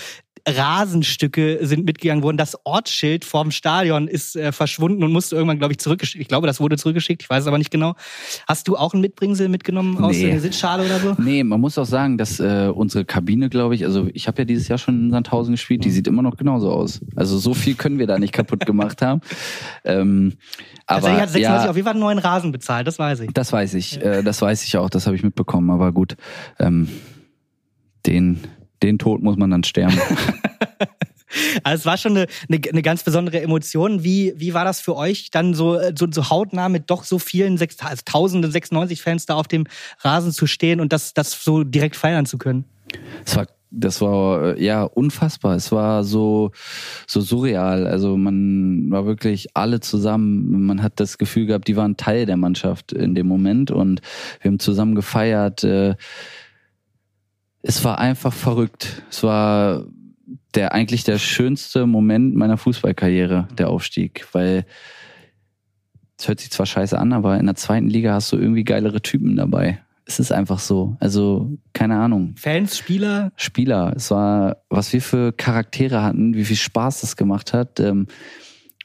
Rasenstücke 0.46 1.58
sind 1.62 1.84
mitgegangen 1.84 2.22
worden. 2.22 2.36
Das 2.36 2.56
Ortsschild 2.64 3.24
vorm 3.24 3.50
Stadion 3.50 4.06
ist 4.06 4.36
äh, 4.36 4.52
verschwunden 4.52 5.02
und 5.02 5.12
musste 5.12 5.34
irgendwann, 5.34 5.58
glaube 5.58 5.72
ich, 5.72 5.78
zurückgeschickt. 5.78 6.22
Ich 6.22 6.28
glaube, 6.28 6.46
das 6.46 6.60
wurde 6.60 6.76
zurückgeschickt. 6.76 7.22
Ich 7.22 7.30
weiß 7.30 7.42
es 7.42 7.48
aber 7.48 7.58
nicht 7.58 7.70
genau. 7.70 7.94
Hast 8.46 8.68
du 8.68 8.76
auch 8.76 8.94
ein 8.94 9.00
Mitbringsel 9.00 9.48
mitgenommen 9.48 9.98
aus 9.98 10.16
nee. 10.16 10.26
der 10.26 10.40
Sitzschale 10.40 10.84
oder 10.84 11.00
so? 11.00 11.16
Nee, 11.18 11.42
man 11.42 11.60
muss 11.60 11.76
auch 11.78 11.86
sagen, 11.86 12.16
dass 12.16 12.38
äh, 12.38 12.70
unsere 12.72 13.04
Kabine, 13.04 13.48
glaube 13.48 13.74
ich, 13.74 13.84
also 13.84 14.08
ich 14.14 14.28
habe 14.28 14.42
ja 14.42 14.44
dieses 14.44 14.68
Jahr 14.68 14.78
schon 14.78 15.06
in 15.06 15.10
Sandhausen 15.10 15.52
gespielt, 15.52 15.84
die 15.84 15.88
mhm. 15.88 15.92
sieht 15.92 16.06
immer 16.06 16.22
noch 16.22 16.36
genauso 16.36 16.70
aus. 16.70 17.00
Also 17.16 17.38
so 17.38 17.52
viel 17.52 17.74
können 17.74 17.98
wir 17.98 18.06
da 18.06 18.18
nicht 18.18 18.32
kaputt 18.32 18.64
gemacht 18.66 19.02
haben. 19.02 19.20
Ähm, 19.84 20.34
aber 20.86 21.06
also 21.06 21.20
hat 21.20 21.30
96 21.30 21.42
ja, 21.42 21.70
auf 21.70 21.76
jeden 21.76 21.84
Fall 21.84 21.92
einen 21.92 22.00
neuen 22.00 22.18
Rasen 22.18 22.50
bezahlt, 22.50 22.86
das 22.86 22.98
weiß 22.98 23.20
ich. 23.20 23.30
Das 23.32 23.52
weiß 23.52 23.74
ich, 23.74 24.02
äh, 24.02 24.22
das 24.22 24.42
weiß 24.42 24.64
ich 24.64 24.76
auch, 24.78 24.90
das 24.90 25.06
habe 25.06 25.14
ich 25.14 25.22
mitbekommen. 25.22 25.70
Aber 25.70 25.92
gut, 25.92 26.16
ähm, 26.58 26.88
den 28.06 28.40
den 28.86 28.98
Tod 28.98 29.22
muss 29.22 29.36
man 29.36 29.50
dann 29.50 29.64
sterben. 29.64 29.98
Also 31.62 31.80
es 31.80 31.86
war 31.86 31.96
schon 31.96 32.16
eine, 32.16 32.26
eine, 32.48 32.60
eine, 32.70 32.82
ganz 32.82 33.02
besondere 33.02 33.40
Emotion. 33.42 34.02
Wie, 34.04 34.32
wie 34.36 34.54
war 34.54 34.64
das 34.64 34.80
für 34.80 34.96
euch, 34.96 35.30
dann 35.30 35.54
so, 35.54 35.78
so, 35.94 36.06
so 36.10 36.30
hautnah 36.30 36.68
mit 36.68 36.88
doch 36.88 37.04
so 37.04 37.18
vielen, 37.18 37.58
sechs, 37.58 37.76
also 37.80 38.02
tausenden 38.04 38.50
96 38.50 39.02
Fans 39.02 39.26
da 39.26 39.34
auf 39.34 39.48
dem 39.48 39.64
Rasen 40.00 40.32
zu 40.32 40.46
stehen 40.46 40.80
und 40.80 40.92
das, 40.92 41.14
das 41.14 41.32
so 41.44 41.64
direkt 41.64 41.96
feiern 41.96 42.26
zu 42.26 42.38
können? 42.38 42.64
Es 43.24 43.36
war 43.36 43.46
das 43.70 44.00
war 44.00 44.56
ja 44.58 44.84
unfassbar. 44.84 45.56
Es 45.56 45.72
war 45.72 46.04
so 46.04 46.52
so 47.06 47.20
surreal. 47.20 47.86
Also 47.86 48.16
man 48.16 48.90
war 48.90 49.06
wirklich 49.06 49.48
alle 49.54 49.80
zusammen. 49.80 50.66
Man 50.66 50.82
hat 50.82 51.00
das 51.00 51.18
Gefühl 51.18 51.46
gehabt, 51.46 51.68
die 51.68 51.76
waren 51.76 51.96
Teil 51.96 52.26
der 52.26 52.36
Mannschaft 52.36 52.92
in 52.92 53.14
dem 53.14 53.26
Moment 53.26 53.70
und 53.70 54.00
wir 54.40 54.50
haben 54.50 54.60
zusammen 54.60 54.94
gefeiert. 54.94 55.64
Äh, 55.64 55.96
es 57.66 57.82
war 57.84 57.98
einfach 57.98 58.32
verrückt. 58.32 59.02
Es 59.10 59.24
war 59.24 59.84
der 60.54 60.72
eigentlich 60.72 61.02
der 61.02 61.18
schönste 61.18 61.86
Moment 61.86 62.36
meiner 62.36 62.56
Fußballkarriere, 62.56 63.48
der 63.58 63.68
Aufstieg, 63.68 64.26
weil 64.32 64.64
es 66.16 66.28
hört 66.28 66.40
sich 66.40 66.50
zwar 66.50 66.64
scheiße 66.64 66.96
an, 66.96 67.12
aber 67.12 67.38
in 67.38 67.46
der 67.46 67.56
zweiten 67.56 67.88
Liga 67.88 68.14
hast 68.14 68.32
du 68.32 68.38
irgendwie 68.38 68.64
geilere 68.64 69.02
Typen 69.02 69.36
dabei. 69.36 69.80
Es 70.06 70.20
ist 70.20 70.30
einfach 70.30 70.60
so. 70.60 70.96
Also, 71.00 71.58
keine 71.72 71.96
Ahnung. 71.96 72.34
Fans, 72.36 72.78
Spieler? 72.78 73.32
Spieler. 73.34 73.92
Es 73.96 74.12
war, 74.12 74.58
was 74.70 74.92
wir 74.92 75.02
für 75.02 75.32
Charaktere 75.32 76.02
hatten, 76.02 76.34
wie 76.34 76.44
viel 76.44 76.56
Spaß 76.56 77.00
das 77.00 77.16
gemacht 77.16 77.52
hat, 77.52 77.80
ähm, 77.80 78.06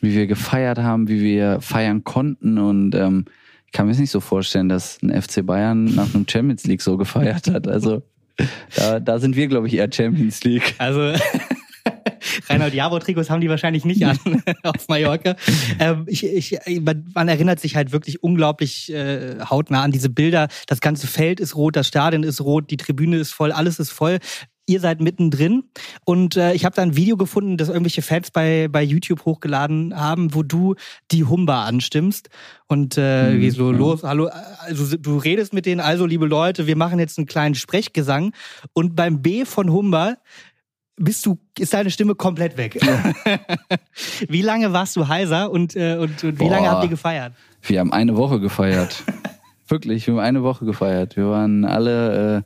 wie 0.02 0.16
wir 0.16 0.26
gefeiert 0.26 0.80
haben, 0.80 1.08
wie 1.08 1.22
wir 1.22 1.62
feiern 1.62 2.04
konnten 2.04 2.58
und 2.58 2.96
ähm, 2.96 3.26
ich 3.72 3.72
kann 3.78 3.88
mir 3.88 3.96
nicht 3.96 4.12
so 4.12 4.20
vorstellen, 4.20 4.68
dass 4.68 5.02
ein 5.02 5.22
FC 5.22 5.46
Bayern 5.46 5.86
nach 5.86 6.14
einem 6.14 6.28
Champions 6.28 6.66
League 6.66 6.82
so 6.82 6.98
gefeiert 6.98 7.48
hat. 7.48 7.70
Also 7.70 8.02
da, 8.76 9.00
da 9.00 9.20
sind 9.20 9.36
wir, 9.36 9.48
glaube 9.48 9.68
ich, 9.68 9.76
eher 9.76 9.90
Champions 9.92 10.44
League. 10.44 10.76
Also 10.78 11.14
Reinhold 12.50 12.74
Jabo-Trikots 12.74 13.30
haben 13.30 13.42
die 13.42 13.50
wahrscheinlich 13.50 13.86
nicht 13.86 14.06
an 14.06 14.18
auf 14.64 14.88
Mallorca. 14.88 15.36
Ähm, 15.80 16.06
ich, 16.08 16.24
ich, 16.24 16.60
man 16.82 17.28
erinnert 17.28 17.60
sich 17.60 17.76
halt 17.76 17.92
wirklich 17.92 18.24
unglaublich 18.24 18.92
äh, 18.92 19.40
hautnah 19.42 19.84
an 19.84 19.92
diese 19.92 20.10
Bilder. 20.10 20.48
Das 20.68 20.82
ganze 20.82 21.08
Feld 21.08 21.40
ist 21.40 21.56
rot, 21.56 21.76
das 21.76 21.88
Stadion 21.88 22.24
ist 22.24 22.42
rot, 22.42 22.70
die 22.70 22.78
Tribüne 22.78 23.18
ist 23.18 23.32
voll, 23.32 23.52
alles 23.52 23.80
ist 23.80 23.92
voll 23.92 24.20
ihr 24.68 24.80
seid 24.80 25.02
mittendrin 25.02 25.64
und 26.06 26.38
äh, 26.38 26.54
ich 26.54 26.66
habe 26.66 26.76
da 26.76 26.82
ein 26.82 26.96
Video 26.96 27.18
gefunden, 27.18 27.58
das 27.58 27.70
irgendwelche 27.70 28.02
Fans 28.02 28.32
bei, 28.32 28.68
bei 28.70 28.84
YouTube 28.84 29.26
hochgeladen 29.26 30.00
haben, 30.00 30.34
wo 30.34 30.44
du 30.44 30.76
die 31.12 31.24
Humba 31.24 31.66
anstimmst 31.66 32.30
und 32.68 32.96
äh, 32.98 33.34
mhm, 33.34 33.52
so 33.52 33.72
los, 33.72 34.04
hallo, 34.04 34.30
also 34.60 34.98
du 34.98 35.18
redest 35.18 35.54
mit 35.54 35.66
denen, 35.66 35.82
also 35.82 36.06
liebe 36.06 36.26
Leute, 36.26 36.68
wir 36.68 36.76
machen 36.76 37.00
jetzt 37.00 37.18
einen 37.18 37.28
kleinen 37.28 37.56
Sprechgesang 37.56 38.34
und 38.74 38.96
beim 38.96 39.22
B 39.22 39.46
von 39.46 39.72
Humba 39.72 40.16
bist 40.96 41.26
du, 41.26 41.40
ist 41.58 41.74
deine 41.74 41.90
Stimme 41.90 42.16
komplett 42.16 42.58
weg. 42.58 42.80
wie 44.28 44.42
lange 44.42 44.72
warst 44.72 44.96
du 44.96 45.08
heiser 45.08 45.52
und, 45.52 45.76
äh, 45.76 45.98
und, 46.00 46.24
und 46.24 46.40
wie 46.40 46.44
Boah, 46.44 46.52
lange 46.52 46.70
habt 46.70 46.84
ihr 46.84 46.90
gefeiert? 46.90 47.34
Wir 47.62 47.80
haben 47.80 47.92
eine 47.92 48.16
Woche 48.16 48.40
gefeiert. 48.40 49.04
Wirklich, 49.68 50.06
wir 50.08 50.16
haben 50.16 50.22
eine 50.22 50.44
Woche 50.44 50.66
gefeiert. 50.66 51.16
Wir 51.16 51.28
waren 51.28 51.66
alle 51.66 52.38
äh, 52.38 52.42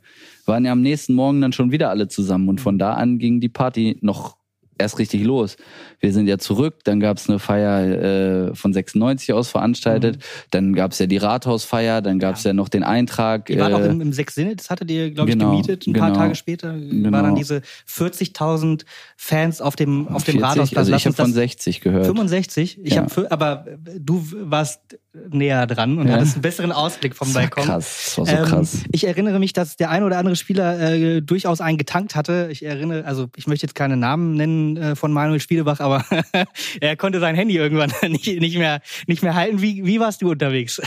waren 0.46 0.64
ja 0.64 0.72
am 0.72 0.82
nächsten 0.82 1.14
Morgen 1.14 1.40
dann 1.40 1.52
schon 1.52 1.70
wieder 1.70 1.90
alle 1.90 2.08
zusammen 2.08 2.48
und 2.48 2.60
von 2.60 2.78
da 2.78 2.94
an 2.94 3.18
ging 3.18 3.40
die 3.40 3.48
Party 3.48 3.98
noch 4.00 4.36
erst 4.78 4.98
richtig 4.98 5.24
los. 5.24 5.56
Wir 6.00 6.12
sind 6.12 6.26
ja 6.26 6.38
zurück, 6.38 6.80
dann 6.84 7.00
gab 7.00 7.16
es 7.16 7.28
eine 7.28 7.38
Feier 7.38 8.50
äh, 8.50 8.54
von 8.54 8.72
96 8.72 9.32
aus 9.32 9.50
veranstaltet, 9.50 10.16
mhm. 10.16 10.20
dann 10.50 10.74
gab 10.74 10.92
es 10.92 10.98
ja 10.98 11.06
die 11.06 11.16
Rathausfeier, 11.16 12.02
dann 12.02 12.18
gab 12.18 12.36
es 12.36 12.44
ja. 12.44 12.50
ja. 12.50 12.52
noch 12.54 12.68
den 12.68 12.82
Eintrag. 12.82 13.46
Die 13.46 13.58
war 13.58 13.70
äh, 13.70 13.86
im, 13.86 14.00
im 14.00 14.12
Sechs 14.12 14.34
Sinne, 14.34 14.56
das 14.56 14.70
hattet 14.70 14.90
ihr, 14.90 15.10
glaube 15.10 15.30
ich, 15.30 15.38
genau, 15.38 15.50
gemietet 15.50 15.86
ein 15.86 15.92
genau, 15.92 16.06
paar 16.06 16.14
Tage 16.14 16.34
später. 16.34 16.72
Genau. 16.74 17.12
War 17.12 17.22
dann 17.22 17.34
diese 17.34 17.62
40.000 17.88 18.84
Fans 19.16 19.60
auf 19.60 19.76
dem, 19.76 20.08
auf 20.08 20.24
dem 20.24 20.38
40, 20.38 20.42
Rathausplatz. 20.42 20.78
Also 20.78 20.94
ich 20.94 21.06
habe 21.06 21.16
von 21.16 21.32
60 21.32 21.80
gehört. 21.80 22.06
65? 22.06 22.78
Ich 22.82 22.94
ja. 22.94 23.02
habe, 23.02 23.30
aber 23.30 23.66
du 23.98 24.22
warst 24.32 24.98
näher 25.30 25.66
dran 25.66 25.98
und 25.98 26.08
ja. 26.08 26.14
hattest 26.14 26.34
einen 26.34 26.42
besseren 26.42 26.72
Ausblick 26.72 27.14
vom 27.14 27.28
das 27.28 27.34
Balkon. 27.34 27.64
Krass, 27.64 28.14
das 28.16 28.18
war 28.18 28.26
so 28.26 28.36
ähm, 28.36 28.44
krass. 28.44 28.78
Ich 28.92 29.06
erinnere 29.06 29.38
mich, 29.38 29.52
dass 29.52 29.76
der 29.76 29.90
ein 29.90 30.02
oder 30.02 30.18
andere 30.18 30.36
Spieler 30.36 30.80
äh, 30.80 31.22
durchaus 31.22 31.60
einen 31.60 31.78
getankt 31.78 32.14
hatte. 32.14 32.48
Ich 32.50 32.64
erinnere, 32.64 33.04
also 33.04 33.28
ich 33.36 33.46
möchte 33.46 33.66
jetzt 33.66 33.74
keine 33.74 33.96
Namen 33.96 34.34
nennen 34.34 34.76
äh, 34.76 34.96
von 34.96 35.12
Manuel 35.12 35.40
Spielbach, 35.40 35.80
aber 35.80 36.04
er 36.80 36.96
konnte 36.96 37.20
sein 37.20 37.34
Handy 37.34 37.56
irgendwann 37.56 37.92
nicht, 38.08 38.26
nicht 38.26 38.58
mehr 38.58 38.80
nicht 39.06 39.22
mehr 39.22 39.34
halten. 39.34 39.60
Wie, 39.60 39.84
wie 39.84 40.00
warst 40.00 40.22
du 40.22 40.30
unterwegs? 40.30 40.80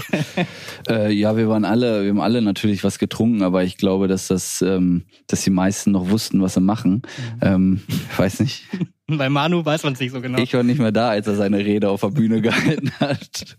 äh, 0.90 1.12
ja, 1.12 1.36
wir 1.38 1.50
waren 1.50 1.66
alle, 1.66 2.04
wir 2.04 2.10
haben 2.10 2.22
alle 2.22 2.42
natürlich 2.42 2.84
was 2.84 3.00
getrunken, 3.00 3.44
aber 3.44 3.64
ich 3.64 3.78
glaube, 3.78 4.08
dass 4.08 4.28
das, 4.28 4.62
ähm, 4.62 5.04
dass 5.28 5.44
die 5.44 5.50
meisten 5.50 5.92
noch 5.92 6.10
wussten, 6.10 6.42
was 6.42 6.54
sie 6.54 6.62
machen. 6.62 7.02
Mhm. 7.42 7.42
Ähm, 7.42 7.82
ich 7.88 8.20
weiß 8.20 8.40
nicht. 8.42 8.66
Bei 9.08 9.30
Manu 9.30 9.66
weiß 9.66 9.84
man 9.84 9.94
es 9.94 10.00
nicht 10.00 10.12
so 10.12 10.22
genau. 10.22 10.40
Ich 10.40 10.54
war 10.54 10.64
nicht 10.64 10.80
mehr 10.80 10.92
da, 10.92 11.10
als 11.10 11.28
er 11.28 11.36
seine 11.36 11.58
Rede 11.58 11.90
auf 11.90 12.02
der 12.02 12.10
Bühne 12.10 12.42
gehalten 12.42 12.92
hat. 13.00 13.58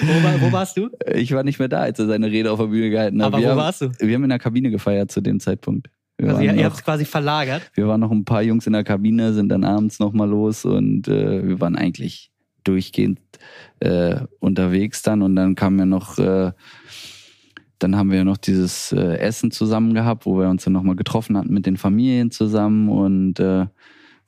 Wo, 0.00 0.22
war, 0.22 0.40
wo, 0.40 0.52
warst 0.52 0.76
du? 0.76 0.90
Ich 1.12 1.32
war 1.32 1.42
nicht 1.42 1.58
mehr 1.58 1.68
da, 1.68 1.80
als 1.80 1.98
er 1.98 2.06
seine 2.06 2.30
Rede 2.30 2.52
auf 2.52 2.58
der 2.60 2.66
Bühne 2.66 2.90
gehalten 2.90 3.20
hat. 3.20 3.26
Aber 3.26 3.38
wir 3.38 3.46
wo 3.46 3.50
haben, 3.50 3.58
warst 3.58 3.80
du? 3.80 3.90
Wir 3.98 4.14
haben 4.14 4.24
in 4.24 4.30
der 4.30 4.38
Kabine 4.38 4.70
gefeiert 4.70 5.10
zu 5.10 5.20
dem 5.20 5.40
Zeitpunkt. 5.40 5.88
Wir 6.18 6.30
also 6.30 6.42
ihr, 6.42 6.54
ihr 6.54 6.64
habt 6.64 6.76
es 6.76 6.84
quasi 6.84 7.04
verlagert? 7.04 7.70
Wir 7.74 7.88
waren 7.88 8.00
noch 8.00 8.12
ein 8.12 8.24
paar 8.24 8.42
Jungs 8.42 8.66
in 8.66 8.72
der 8.72 8.84
Kabine, 8.84 9.32
sind 9.32 9.48
dann 9.48 9.64
abends 9.64 9.98
nochmal 9.98 10.28
los 10.28 10.64
und 10.64 11.08
äh, 11.08 11.46
wir 11.46 11.60
waren 11.60 11.76
eigentlich 11.76 12.30
durchgehend 12.64 13.18
äh, 13.80 14.20
unterwegs 14.38 15.02
dann 15.02 15.22
und 15.22 15.34
dann 15.34 15.56
kam 15.56 15.78
ja 15.78 15.84
noch, 15.84 16.18
äh, 16.18 16.52
dann 17.80 17.96
haben 17.96 18.10
wir 18.10 18.18
ja 18.18 18.24
noch 18.24 18.36
dieses 18.36 18.92
äh, 18.92 19.16
Essen 19.16 19.50
zusammen 19.50 19.94
gehabt, 19.94 20.26
wo 20.26 20.38
wir 20.38 20.48
uns 20.48 20.62
dann 20.62 20.74
nochmal 20.74 20.94
getroffen 20.94 21.36
hatten 21.36 21.52
mit 21.52 21.66
den 21.66 21.76
Familien 21.76 22.30
zusammen 22.30 22.88
und 22.88 23.40
äh, 23.40 23.66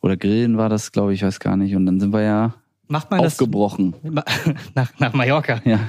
oder 0.01 0.17
Grillen 0.17 0.59
war 0.59 0.69
das, 0.69 0.93
glaube 0.93 1.15
ich, 1.15 1.23
weiß 1.23 1.41
gar 1.41 1.57
nicht. 1.57 1.75
Und 1.77 1.87
dann 1.87 1.99
sind 1.99 2.13
wir 2.13 2.21
ja 2.21 2.55
Macht 2.87 3.11
man 3.11 3.21
aufgebrochen. 3.21 3.95
das 4.03 4.25
nach, 4.75 4.91
nach 4.99 5.13
Mallorca. 5.15 5.63
Ja. 5.65 5.89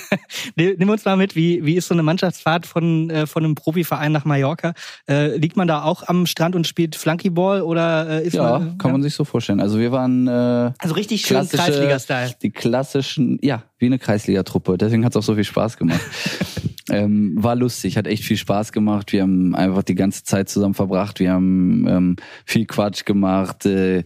Nimm 0.56 0.88
uns 0.88 1.04
mal 1.04 1.16
mit, 1.16 1.36
wie, 1.36 1.64
wie 1.64 1.76
ist 1.76 1.86
so 1.86 1.94
eine 1.94 2.02
Mannschaftsfahrt 2.02 2.66
von, 2.66 3.10
äh, 3.10 3.26
von 3.26 3.44
einem 3.44 3.54
Profiverein 3.54 4.10
nach 4.10 4.24
Mallorca? 4.24 4.74
Äh, 5.08 5.36
liegt 5.36 5.56
man 5.56 5.68
da 5.68 5.82
auch 5.84 6.08
am 6.08 6.26
Strand 6.26 6.56
und 6.56 6.66
spielt 6.66 6.96
Flunkyball 6.96 7.62
oder 7.62 8.08
äh, 8.08 8.26
ist 8.26 8.34
ja, 8.34 8.58
man, 8.58 8.78
kann 8.78 8.88
ja? 8.88 8.92
man 8.92 9.02
sich 9.02 9.14
so 9.14 9.24
vorstellen. 9.24 9.60
Also 9.60 9.78
wir 9.78 9.92
waren 9.92 10.26
äh, 10.26 10.72
also 10.78 10.94
richtig 10.94 11.24
schön 11.24 11.48
Kreisliga-Style. 11.48 12.34
Die 12.42 12.50
klassischen, 12.50 13.38
ja, 13.40 13.62
wie 13.78 13.86
eine 13.86 14.00
Kreisliga-Truppe. 14.00 14.78
Deswegen 14.78 15.04
hat 15.04 15.12
es 15.12 15.16
auch 15.16 15.22
so 15.22 15.34
viel 15.36 15.44
Spaß 15.44 15.76
gemacht. 15.76 16.00
ähm, 16.90 17.34
war 17.36 17.54
lustig, 17.54 17.96
hat 17.96 18.08
echt 18.08 18.24
viel 18.24 18.36
Spaß 18.36 18.72
gemacht. 18.72 19.12
Wir 19.12 19.22
haben 19.22 19.54
einfach 19.54 19.84
die 19.84 19.94
ganze 19.94 20.24
Zeit 20.24 20.48
zusammen 20.48 20.74
verbracht. 20.74 21.20
Wir 21.20 21.32
haben 21.32 21.86
ähm, 21.88 22.16
viel 22.44 22.66
Quatsch 22.66 23.04
gemacht. 23.04 23.64
Äh, 23.66 24.02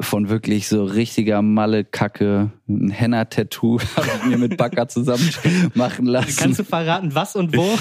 von 0.00 0.28
wirklich 0.28 0.68
so 0.68 0.84
richtiger 0.84 1.42
Malle-Kacke, 1.42 2.50
ein 2.68 2.90
Henna-Tattoo 2.90 3.80
habe 3.96 4.06
ich 4.06 4.24
mir 4.24 4.38
mit 4.38 4.56
Backer 4.56 4.88
zusammen 4.88 5.30
machen 5.74 6.06
lassen. 6.06 6.36
Kannst 6.36 6.58
du 6.58 6.64
verraten, 6.64 7.14
was 7.14 7.36
und 7.36 7.56
wo? 7.56 7.78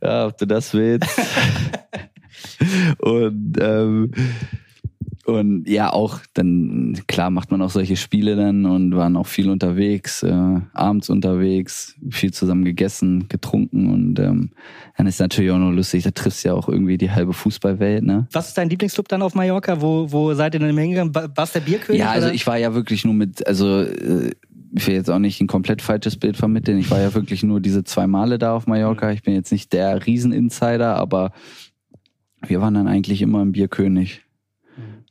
ja, 0.02 0.26
ob 0.26 0.38
du 0.38 0.46
das 0.46 0.72
willst. 0.74 1.08
und 2.98 3.56
ähm, 3.60 4.12
Und 5.28 5.68
ja, 5.68 5.92
auch 5.92 6.20
dann, 6.32 6.98
klar, 7.06 7.28
macht 7.28 7.50
man 7.50 7.60
auch 7.60 7.68
solche 7.68 7.96
Spiele 7.96 8.34
dann 8.34 8.64
und 8.64 8.96
waren 8.96 9.14
auch 9.14 9.26
viel 9.26 9.50
unterwegs, 9.50 10.22
äh, 10.22 10.60
abends 10.72 11.10
unterwegs, 11.10 11.96
viel 12.08 12.32
zusammen 12.32 12.64
gegessen, 12.64 13.28
getrunken 13.28 13.92
und 13.92 14.18
ähm, 14.20 14.52
dann 14.96 15.06
ist 15.06 15.20
natürlich 15.20 15.50
auch 15.50 15.58
noch 15.58 15.70
lustig, 15.70 16.04
da 16.04 16.12
triffst 16.12 16.44
du 16.44 16.48
ja 16.48 16.54
auch 16.54 16.66
irgendwie 16.66 16.96
die 16.96 17.10
halbe 17.10 17.34
Fußballwelt, 17.34 18.04
ne? 18.04 18.26
Was 18.32 18.48
ist 18.48 18.56
dein 18.56 18.70
Lieblingsclub 18.70 19.06
dann 19.08 19.20
auf 19.20 19.34
Mallorca? 19.34 19.82
Wo, 19.82 20.10
wo 20.10 20.32
seid 20.32 20.54
ihr 20.54 20.60
denn 20.60 20.74
hingegangen? 20.74 21.14
Warst 21.14 21.54
der 21.54 21.60
Bierkönig? 21.60 22.00
Ja, 22.00 22.08
also 22.08 22.28
oder? 22.28 22.34
ich 22.34 22.46
war 22.46 22.56
ja 22.56 22.72
wirklich 22.72 23.04
nur 23.04 23.12
mit, 23.12 23.46
also 23.46 23.82
äh, 23.82 24.30
ich 24.72 24.86
will 24.86 24.94
jetzt 24.94 25.10
auch 25.10 25.18
nicht 25.18 25.42
ein 25.42 25.46
komplett 25.46 25.82
falsches 25.82 26.16
Bild 26.16 26.38
vermitteln. 26.38 26.78
Ich 26.78 26.90
war 26.90 27.02
ja 27.02 27.12
wirklich 27.12 27.42
nur 27.42 27.60
diese 27.60 27.84
zwei 27.84 28.06
Male 28.06 28.38
da 28.38 28.54
auf 28.54 28.66
Mallorca. 28.66 29.12
Ich 29.12 29.24
bin 29.24 29.34
jetzt 29.34 29.52
nicht 29.52 29.74
der 29.74 30.06
Rieseninsider, 30.06 30.96
aber 30.96 31.32
wir 32.46 32.62
waren 32.62 32.72
dann 32.72 32.88
eigentlich 32.88 33.20
immer 33.20 33.42
im 33.42 33.52
Bierkönig. 33.52 34.22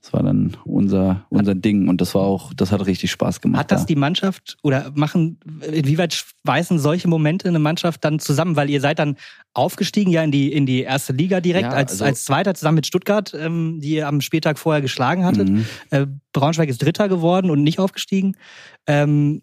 Das 0.01 0.13
war 0.13 0.23
dann 0.23 0.55
unser, 0.63 1.25
unser 1.29 1.55
Ding 1.55 1.89
und 1.89 1.99
das 1.99 2.15
war 2.15 2.21
auch, 2.21 2.53
das 2.53 2.71
hat 2.71 2.85
richtig 2.85 3.11
Spaß 3.11 3.41
gemacht. 3.41 3.59
Hat 3.59 3.71
das 3.71 3.81
da. 3.81 3.87
die 3.87 3.95
Mannschaft 3.95 4.57
oder 4.63 4.91
machen, 4.95 5.39
inwieweit 5.71 6.13
schweißen 6.13 6.79
solche 6.79 7.07
Momente 7.07 7.47
eine 7.47 7.59
Mannschaft 7.59 8.05
dann 8.05 8.19
zusammen? 8.19 8.55
Weil 8.55 8.69
ihr 8.69 8.79
seid 8.79 8.99
dann 8.99 9.17
aufgestiegen 9.53 10.11
ja 10.11 10.23
in 10.23 10.31
die, 10.31 10.51
in 10.51 10.65
die 10.65 10.81
erste 10.83 11.13
Liga 11.13 11.41
direkt 11.41 11.71
Ja, 11.71 11.77
als, 11.77 11.91
also- 11.93 12.05
als 12.05 12.25
Zweiter 12.25 12.53
zusammen 12.53 12.75
mit 12.75 12.87
Stuttgart, 12.87 13.33
ähm, 13.33 13.79
die 13.81 13.95
ihr 13.95 14.07
am 14.07 14.21
Spieltag 14.21 14.59
vorher 14.59 14.81
geschlagen 14.81 15.25
hattet. 15.25 15.49
Mhm. 15.49 15.65
Äh, 15.89 16.05
Braunschweig 16.31 16.69
ist 16.69 16.81
Dritter 16.81 17.09
geworden 17.09 17.49
und 17.49 17.63
nicht 17.63 17.79
aufgestiegen. 17.79 18.37
Ähm, 18.85 19.41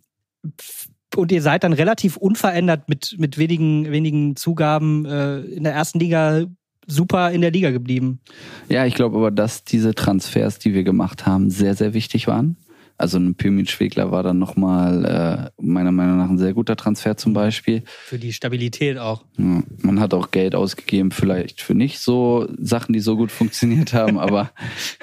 und 1.16 1.30
ihr 1.30 1.42
seid 1.42 1.64
dann 1.64 1.72
relativ 1.72 2.16
unverändert 2.16 2.88
mit, 2.88 3.16
mit 3.18 3.38
wenigen, 3.38 3.90
wenigen 3.90 4.36
Zugaben 4.36 5.04
äh, 5.04 5.40
in 5.40 5.64
der 5.64 5.72
ersten 5.72 5.98
Liga 5.98 6.44
super 6.86 7.30
in 7.30 7.40
der 7.40 7.50
Liga 7.50 7.70
geblieben. 7.70 8.20
Ja, 8.68 8.86
ich 8.86 8.94
glaube 8.94 9.16
aber, 9.16 9.30
dass 9.30 9.64
diese 9.64 9.94
Transfers, 9.94 10.58
die 10.58 10.74
wir 10.74 10.84
gemacht 10.84 11.26
haben, 11.26 11.50
sehr, 11.50 11.74
sehr 11.74 11.94
wichtig 11.94 12.26
waren. 12.26 12.56
Also 12.96 13.18
ein 13.18 13.34
Pyramid 13.34 13.70
Schwegler 13.70 14.12
war 14.12 14.22
dann 14.22 14.38
nochmal 14.38 15.50
äh, 15.58 15.62
meiner 15.62 15.90
Meinung 15.90 16.16
nach 16.16 16.28
ein 16.28 16.38
sehr 16.38 16.54
guter 16.54 16.76
Transfer 16.76 17.16
zum 17.16 17.32
Beispiel. 17.32 17.82
Für 17.86 18.18
die 18.18 18.32
Stabilität 18.32 18.98
auch. 18.98 19.24
Ja, 19.36 19.64
man 19.82 19.98
hat 19.98 20.14
auch 20.14 20.30
Geld 20.30 20.54
ausgegeben, 20.54 21.10
vielleicht 21.10 21.60
für 21.60 21.74
nicht 21.74 21.98
so 21.98 22.46
Sachen, 22.56 22.92
die 22.92 23.00
so 23.00 23.16
gut 23.16 23.32
funktioniert 23.32 23.94
haben, 23.94 24.18
aber 24.18 24.52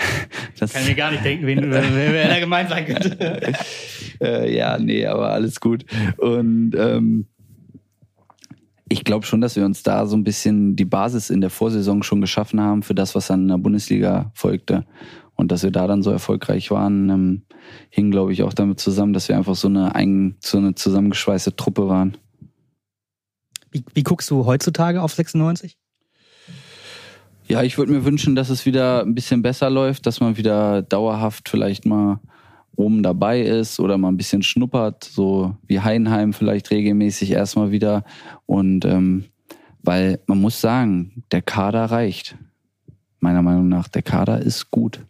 das, 0.60 0.72
Kann 0.72 0.86
mir 0.86 0.96
gar 0.96 1.12
nicht 1.12 1.26
denken, 1.26 1.46
wen, 1.46 1.60
wer, 1.72 1.84
wer 1.94 2.30
da 2.30 2.40
gemeint 2.40 2.70
sein 2.70 2.86
könnte. 2.86 3.54
äh, 4.22 4.56
ja, 4.56 4.78
nee, 4.78 5.06
aber 5.06 5.34
alles 5.34 5.60
gut. 5.60 5.84
Und 6.18 6.74
ähm, 6.78 7.26
ich 8.92 9.06
glaube 9.06 9.26
schon, 9.26 9.40
dass 9.40 9.56
wir 9.56 9.66
uns 9.66 9.84
da 9.84 10.06
so 10.06 10.18
ein 10.18 10.26
bisschen 10.26 10.76
die 10.76 10.86
Basis 10.86 11.30
in 11.30 11.40
der 11.40 11.50
Vorsaison 11.50 12.04
schon 12.04 12.20
geschaffen 12.20 12.60
haben 12.60 12.84
für 12.84 12.94
das, 12.94 13.16
was 13.16 13.28
dann 13.28 13.44
in 13.44 13.48
der 13.48 13.58
Bundesliga 13.58 14.32
folgte. 14.34 14.86
Und 15.36 15.52
dass 15.52 15.64
wir 15.64 15.72
da 15.72 15.88
dann 15.88 16.04
so 16.04 16.12
erfolgreich 16.12 16.70
waren, 16.72 17.10
ähm, 17.10 17.42
hing, 17.90 18.12
glaube 18.12 18.34
ich, 18.34 18.44
auch 18.44 18.54
damit 18.54 18.80
zusammen, 18.80 19.14
dass 19.14 19.30
wir 19.30 19.38
einfach 19.38 19.56
so 19.56 19.70
eine, 19.70 19.96
eigen, 19.96 20.36
so 20.42 20.58
eine 20.58 20.76
zusammengeschweißte 20.76 21.56
Truppe 21.56 21.88
waren. 21.88 22.18
Wie, 23.72 23.84
wie 23.94 24.04
guckst 24.04 24.30
du 24.30 24.46
heutzutage 24.46 25.02
auf 25.02 25.14
96? 25.14 25.78
Ja, 27.48 27.64
ich 27.64 27.78
würde 27.78 27.94
mir 27.94 28.04
wünschen, 28.04 28.36
dass 28.36 28.50
es 28.50 28.66
wieder 28.66 29.04
ein 29.04 29.16
bisschen 29.16 29.42
besser 29.42 29.70
läuft, 29.70 30.06
dass 30.06 30.20
man 30.20 30.36
wieder 30.36 30.82
dauerhaft 30.82 31.48
vielleicht 31.48 31.86
mal 31.86 32.20
oben 32.76 33.04
dabei 33.04 33.42
ist 33.42 33.80
oder 33.80 33.98
mal 33.98 34.10
ein 34.10 34.18
bisschen 34.18 34.44
schnuppert, 34.44 35.04
so 35.04 35.56
wie 35.68 35.80
Heidenheim 35.80 36.34
vielleicht 36.34 36.72
regelmäßig 36.72 37.32
erstmal 37.32 37.72
wieder. 37.72 38.04
Und 38.46 38.86
ähm, 38.86 39.26
weil 39.84 40.20
man 40.28 40.40
muss 40.40 40.62
sagen, 40.62 41.24
der 41.32 41.42
Kader 41.42 41.86
reicht. 41.86 42.38
Meiner 43.20 43.42
Meinung 43.42 43.68
nach, 43.68 43.88
der 43.88 44.02
Kader 44.02 44.42
ist 44.42 44.72
gut. 44.72 45.06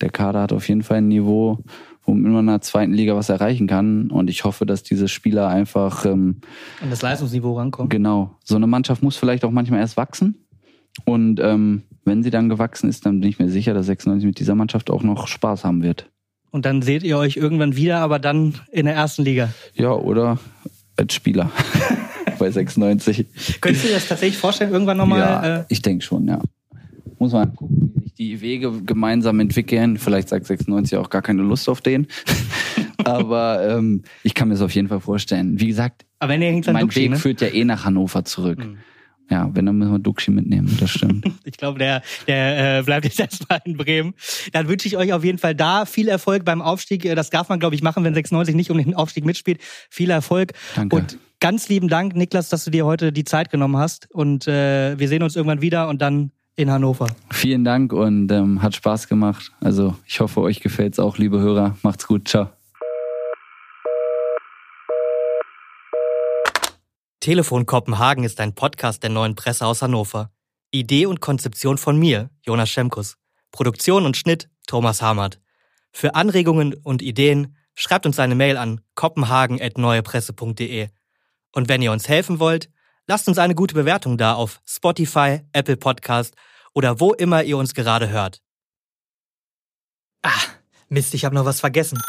Der 0.00 0.10
Kader 0.10 0.42
hat 0.42 0.52
auf 0.52 0.68
jeden 0.68 0.82
Fall 0.82 0.98
ein 0.98 1.08
Niveau, 1.08 1.58
womit 2.04 2.32
man 2.32 2.40
in 2.40 2.46
der 2.46 2.60
zweiten 2.60 2.92
Liga 2.92 3.14
was 3.14 3.28
erreichen 3.28 3.68
kann. 3.68 4.10
Und 4.10 4.28
ich 4.28 4.44
hoffe, 4.44 4.66
dass 4.66 4.82
diese 4.82 5.08
Spieler 5.08 5.48
einfach 5.48 6.04
ähm, 6.04 6.40
An 6.80 6.90
das 6.90 7.02
Leistungsniveau 7.02 7.56
rankommen? 7.56 7.88
Genau. 7.88 8.36
So 8.42 8.56
eine 8.56 8.66
Mannschaft 8.66 9.02
muss 9.02 9.16
vielleicht 9.16 9.44
auch 9.44 9.52
manchmal 9.52 9.80
erst 9.80 9.96
wachsen. 9.96 10.44
Und 11.04 11.40
ähm, 11.40 11.82
wenn 12.04 12.22
sie 12.22 12.30
dann 12.30 12.48
gewachsen 12.48 12.88
ist, 12.88 13.06
dann 13.06 13.20
bin 13.20 13.28
ich 13.28 13.38
mir 13.38 13.48
sicher, 13.48 13.74
dass 13.74 13.86
96 13.86 14.26
mit 14.26 14.38
dieser 14.40 14.56
Mannschaft 14.56 14.90
auch 14.90 15.02
noch 15.02 15.28
Spaß 15.28 15.64
haben 15.64 15.82
wird. 15.82 16.10
Und 16.52 16.66
dann 16.66 16.82
seht 16.82 17.02
ihr 17.02 17.16
euch 17.16 17.36
irgendwann 17.38 17.76
wieder, 17.76 17.98
aber 18.00 18.18
dann 18.18 18.54
in 18.70 18.84
der 18.84 18.94
ersten 18.94 19.24
Liga. 19.24 19.52
Ja, 19.74 19.92
oder 19.92 20.38
als 20.96 21.14
Spieler 21.14 21.50
bei 22.38 22.50
96. 22.50 23.26
Könntest 23.62 23.84
du 23.84 23.88
dir 23.88 23.94
das 23.94 24.06
tatsächlich 24.06 24.36
vorstellen, 24.36 24.70
irgendwann 24.70 24.98
nochmal? 24.98 25.18
ja, 25.18 25.60
Äh, 25.60 25.64
ich 25.70 25.80
denke 25.80 26.04
schon, 26.04 26.28
ja. 26.28 26.40
Muss 27.18 27.32
man 27.32 27.56
gucken, 27.56 27.92
wie 27.94 28.02
sich 28.02 28.14
die 28.14 28.40
Wege 28.42 28.70
gemeinsam 28.84 29.40
entwickeln. 29.40 29.96
Vielleicht 29.96 30.28
sagt 30.28 30.44
96 30.46 30.98
auch 30.98 31.08
gar 31.08 31.22
keine 31.22 31.40
Lust 31.40 31.70
auf 31.70 31.80
den. 31.80 32.06
Aber 33.04 33.66
ähm, 33.66 34.02
ich 34.22 34.34
kann 34.34 34.48
mir 34.48 34.54
das 34.54 34.62
auf 34.62 34.74
jeden 34.74 34.88
Fall 34.88 35.00
vorstellen. 35.00 35.58
Wie 35.58 35.68
gesagt, 35.68 36.04
aber 36.18 36.34
wenn 36.34 36.42
ihr 36.42 36.50
hängt 36.50 36.72
mein 36.72 36.94
Weg 36.94 37.10
ne? 37.10 37.16
führt 37.16 37.40
ja 37.40 37.48
eh 37.48 37.64
nach 37.64 37.84
Hannover 37.84 38.24
zurück. 38.24 38.58
Mhm. 38.58 38.78
Ja, 39.30 39.48
wenn, 39.54 39.66
dann 39.66 39.78
müssen 39.78 39.92
wir 39.92 39.98
Duxi 39.98 40.30
mitnehmen, 40.30 40.76
das 40.80 40.90
stimmt. 40.90 41.24
Ich 41.44 41.56
glaube, 41.56 41.78
der, 41.78 42.02
der 42.26 42.78
äh, 42.78 42.82
bleibt 42.82 43.04
jetzt 43.04 43.18
erstmal 43.20 43.60
in 43.64 43.76
Bremen. 43.76 44.14
Dann 44.52 44.68
wünsche 44.68 44.86
ich 44.88 44.96
euch 44.96 45.12
auf 45.12 45.24
jeden 45.24 45.38
Fall 45.38 45.54
da 45.54 45.86
viel 45.86 46.08
Erfolg 46.08 46.44
beim 46.44 46.60
Aufstieg. 46.62 47.04
Äh, 47.04 47.14
Das 47.14 47.30
darf 47.30 47.48
man, 47.48 47.60
glaube 47.60 47.74
ich, 47.74 47.82
machen, 47.82 48.04
wenn 48.04 48.14
96 48.14 48.54
nicht 48.54 48.70
um 48.70 48.78
den 48.78 48.94
Aufstieg 48.94 49.24
mitspielt. 49.24 49.60
Viel 49.90 50.10
Erfolg. 50.10 50.52
Danke. 50.74 50.96
Und 50.96 51.18
ganz 51.40 51.68
lieben 51.68 51.88
Dank, 51.88 52.14
Niklas, 52.14 52.48
dass 52.48 52.64
du 52.64 52.70
dir 52.70 52.84
heute 52.86 53.12
die 53.12 53.24
Zeit 53.24 53.50
genommen 53.50 53.76
hast. 53.76 54.10
Und 54.10 54.46
äh, 54.46 54.98
wir 54.98 55.08
sehen 55.08 55.22
uns 55.22 55.36
irgendwann 55.36 55.62
wieder 55.62 55.88
und 55.88 56.02
dann 56.02 56.30
in 56.56 56.70
Hannover. 56.70 57.08
Vielen 57.30 57.64
Dank 57.64 57.92
und 57.92 58.30
ähm, 58.30 58.62
hat 58.62 58.74
Spaß 58.74 59.08
gemacht. 59.08 59.52
Also 59.60 59.96
ich 60.06 60.20
hoffe, 60.20 60.40
euch 60.40 60.60
gefällt's 60.60 60.98
auch, 60.98 61.16
liebe 61.18 61.40
Hörer. 61.40 61.76
Macht's 61.82 62.06
gut. 62.06 62.28
Ciao. 62.28 62.50
Telefon 67.22 67.66
Kopenhagen 67.66 68.24
ist 68.24 68.40
ein 68.40 68.52
Podcast 68.52 69.04
der 69.04 69.10
neuen 69.10 69.36
Presse 69.36 69.64
aus 69.64 69.80
Hannover. 69.80 70.32
Idee 70.72 71.06
und 71.06 71.20
Konzeption 71.20 71.78
von 71.78 71.96
mir, 71.96 72.30
Jonas 72.44 72.68
Schemkus. 72.68 73.16
Produktion 73.52 74.04
und 74.04 74.16
Schnitt, 74.16 74.50
Thomas 74.66 75.02
Hamert. 75.02 75.38
Für 75.92 76.16
Anregungen 76.16 76.74
und 76.74 77.00
Ideen 77.00 77.56
schreibt 77.76 78.06
uns 78.06 78.18
eine 78.18 78.34
Mail 78.34 78.56
an 78.56 78.80
kopenhagen.neuepresse.de. 78.96 80.88
Und 81.52 81.68
wenn 81.68 81.80
ihr 81.80 81.92
uns 81.92 82.08
helfen 82.08 82.40
wollt, 82.40 82.68
lasst 83.06 83.28
uns 83.28 83.38
eine 83.38 83.54
gute 83.54 83.76
Bewertung 83.76 84.18
da 84.18 84.34
auf 84.34 84.60
Spotify, 84.66 85.42
Apple 85.52 85.76
Podcast 85.76 86.34
oder 86.74 86.98
wo 86.98 87.12
immer 87.12 87.44
ihr 87.44 87.56
uns 87.56 87.72
gerade 87.72 88.08
hört. 88.08 88.42
Ah, 90.22 90.42
Mist, 90.88 91.14
ich 91.14 91.24
habe 91.24 91.36
noch 91.36 91.44
was 91.44 91.60
vergessen. 91.60 92.02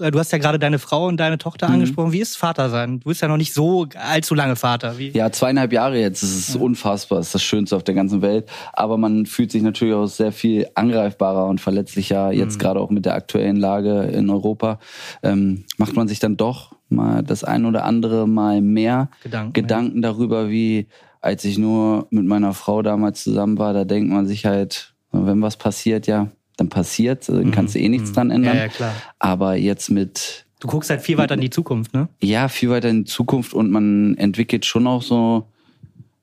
Äh, 0.00 0.10
Du 0.10 0.18
hast 0.18 0.32
ja 0.32 0.38
gerade 0.38 0.58
deine 0.58 0.78
Frau 0.78 1.06
und 1.06 1.18
deine 1.18 1.38
Tochter 1.38 1.68
Mhm. 1.68 1.74
angesprochen. 1.74 2.12
Wie 2.12 2.20
ist 2.20 2.36
Vater 2.36 2.68
sein? 2.70 3.00
Du 3.00 3.08
bist 3.08 3.22
ja 3.22 3.28
noch 3.28 3.36
nicht 3.36 3.54
so 3.54 3.86
allzu 3.94 4.34
lange 4.34 4.56
Vater. 4.56 4.98
Wie? 4.98 5.10
Ja, 5.10 5.30
zweieinhalb 5.30 5.72
Jahre 5.72 5.98
jetzt. 6.00 6.22
Das 6.22 6.30
ist 6.30 6.56
unfassbar. 6.56 7.18
Das 7.18 7.26
ist 7.28 7.34
das 7.34 7.42
Schönste 7.42 7.76
auf 7.76 7.84
der 7.84 7.94
ganzen 7.94 8.22
Welt. 8.22 8.48
Aber 8.72 8.98
man 8.98 9.26
fühlt 9.26 9.52
sich 9.52 9.62
natürlich 9.62 9.94
auch 9.94 10.06
sehr 10.06 10.32
viel 10.32 10.66
angreifbarer 10.74 11.46
und 11.46 11.60
verletzlicher. 11.60 12.32
Jetzt 12.32 12.56
Mhm. 12.56 12.58
gerade 12.60 12.80
auch 12.80 12.90
mit 12.90 13.04
der 13.04 13.14
aktuellen 13.14 13.56
Lage 13.56 14.02
in 14.04 14.30
Europa. 14.30 14.78
Ähm, 15.22 15.64
macht 15.78 15.94
man 15.94 16.08
sich 16.08 16.18
dann 16.18 16.36
doch 16.36 16.72
mal 16.88 17.22
das 17.22 17.44
ein 17.44 17.64
oder 17.64 17.84
andere 17.84 18.26
Mal 18.28 18.60
mehr 18.60 19.08
Gedanken. 19.22 19.52
Gedanken 19.52 20.02
darüber, 20.02 20.50
wie 20.50 20.88
als 21.20 21.44
ich 21.44 21.56
nur 21.56 22.06
mit 22.10 22.24
meiner 22.26 22.52
Frau 22.52 22.82
damals 22.82 23.22
zusammen 23.22 23.58
war. 23.58 23.72
Da 23.72 23.84
denkt 23.84 24.12
man 24.12 24.26
sich 24.26 24.44
halt, 24.44 24.94
wenn 25.10 25.40
was 25.40 25.56
passiert, 25.56 26.06
ja, 26.06 26.28
dann 26.56 26.68
passiert. 26.68 27.28
Dann 27.28 27.50
kannst 27.50 27.74
du 27.74 27.78
eh 27.78 27.88
nichts 27.88 28.12
dran 28.12 28.30
ändern. 28.30 28.52
Mhm. 28.52 28.58
Ja, 28.58 28.64
ja, 28.64 28.68
klar. 28.68 28.94
Aber 29.18 29.56
jetzt 29.56 29.90
mit 29.90 30.44
Du 30.60 30.68
guckst 30.68 30.88
halt 30.88 31.02
viel 31.02 31.18
weiter 31.18 31.34
in 31.34 31.42
die 31.42 31.50
Zukunft, 31.50 31.92
ne? 31.92 32.08
ja, 32.22 32.48
viel 32.48 32.70
weiter 32.70 32.88
in 32.88 33.04
die 33.04 33.10
Zukunft 33.10 33.52
und 33.52 33.70
man 33.70 34.16
entwickelt 34.16 34.64
schon 34.64 34.86
auch 34.86 35.02
so, 35.02 35.46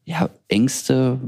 ja, 0.04 0.32
Ängste, 0.48 1.20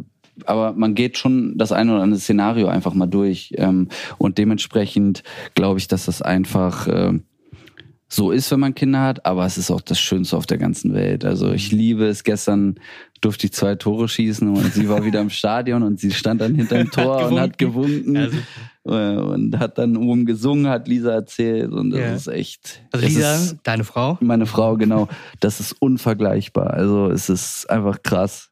aber 0.46 0.74
man 0.74 0.96
geht 0.96 1.18
schon 1.20 1.56
das 1.58 1.72
eine 1.72 1.94
oder 1.94 2.02
andere 2.02 2.20
Szenario 2.20 2.68
einfach 2.68 2.96
mal 2.96 3.06
durch. 3.06 3.54
Ähm, 3.58 3.90
und 4.18 4.38
dementsprechend 4.38 5.24
glaube 5.54 5.80
ich, 5.80 5.88
dass 5.88 6.06
das 6.06 6.24
einfach 6.24 6.88
ähm, 6.90 7.24
so 8.08 8.32
ist, 8.32 8.52
wenn 8.52 8.60
man 8.60 8.76
Kinder 8.76 9.02
hat, 9.02 9.26
aber 9.26 9.46
es 9.46 9.58
ist 9.58 9.72
auch 9.72 9.82
das 9.82 10.00
Schönste 10.00 10.38
auf 10.38 10.46
der 10.46 10.58
ganzen 10.58 10.94
Welt. 10.94 11.26
Also 11.26 11.52
ich 11.52 11.72
liebe 11.72 12.06
es. 12.06 12.24
Gestern 12.24 12.80
durfte 13.22 13.48
ich 13.48 13.54
zwei 13.54 13.76
Tore 13.76 14.08
schießen 14.08 14.48
und 14.50 14.74
sie 14.74 14.90
war 14.90 15.04
wieder 15.06 15.22
im 15.22 15.30
Stadion 15.32 15.84
und 15.84 16.00
sie 16.00 16.12
stand 16.12 16.42
dann 16.42 16.56
hinterm 16.56 16.92
Tor 16.92 17.28
und 17.28 17.40
hat 17.40 17.58
gewunken 17.58 18.16
äh, 18.16 18.30
und 18.84 19.58
hat 19.60 19.78
dann 19.78 19.96
oben 19.96 20.26
gesungen, 20.26 20.68
hat 20.68 20.88
Lisa 20.88 21.12
erzählt 21.14 21.72
und 21.72 21.92
das 21.92 22.00
Ja. 22.00 22.14
ist 22.14 22.28
echt. 22.28 22.82
Also 22.92 23.06
Lisa, 23.06 23.36
ist, 23.36 23.58
deine 23.64 23.84
Frau. 23.86 24.18
meine 24.22 24.46
Frau, 24.46 24.76
genau. 24.76 25.08
Das 25.40 25.60
ist 25.60 25.74
unvergleichbar. 25.80 26.72
Also 26.74 27.10
es 27.10 27.30
ist 27.30 27.70
einfach 27.70 28.04
krass. 28.04 28.50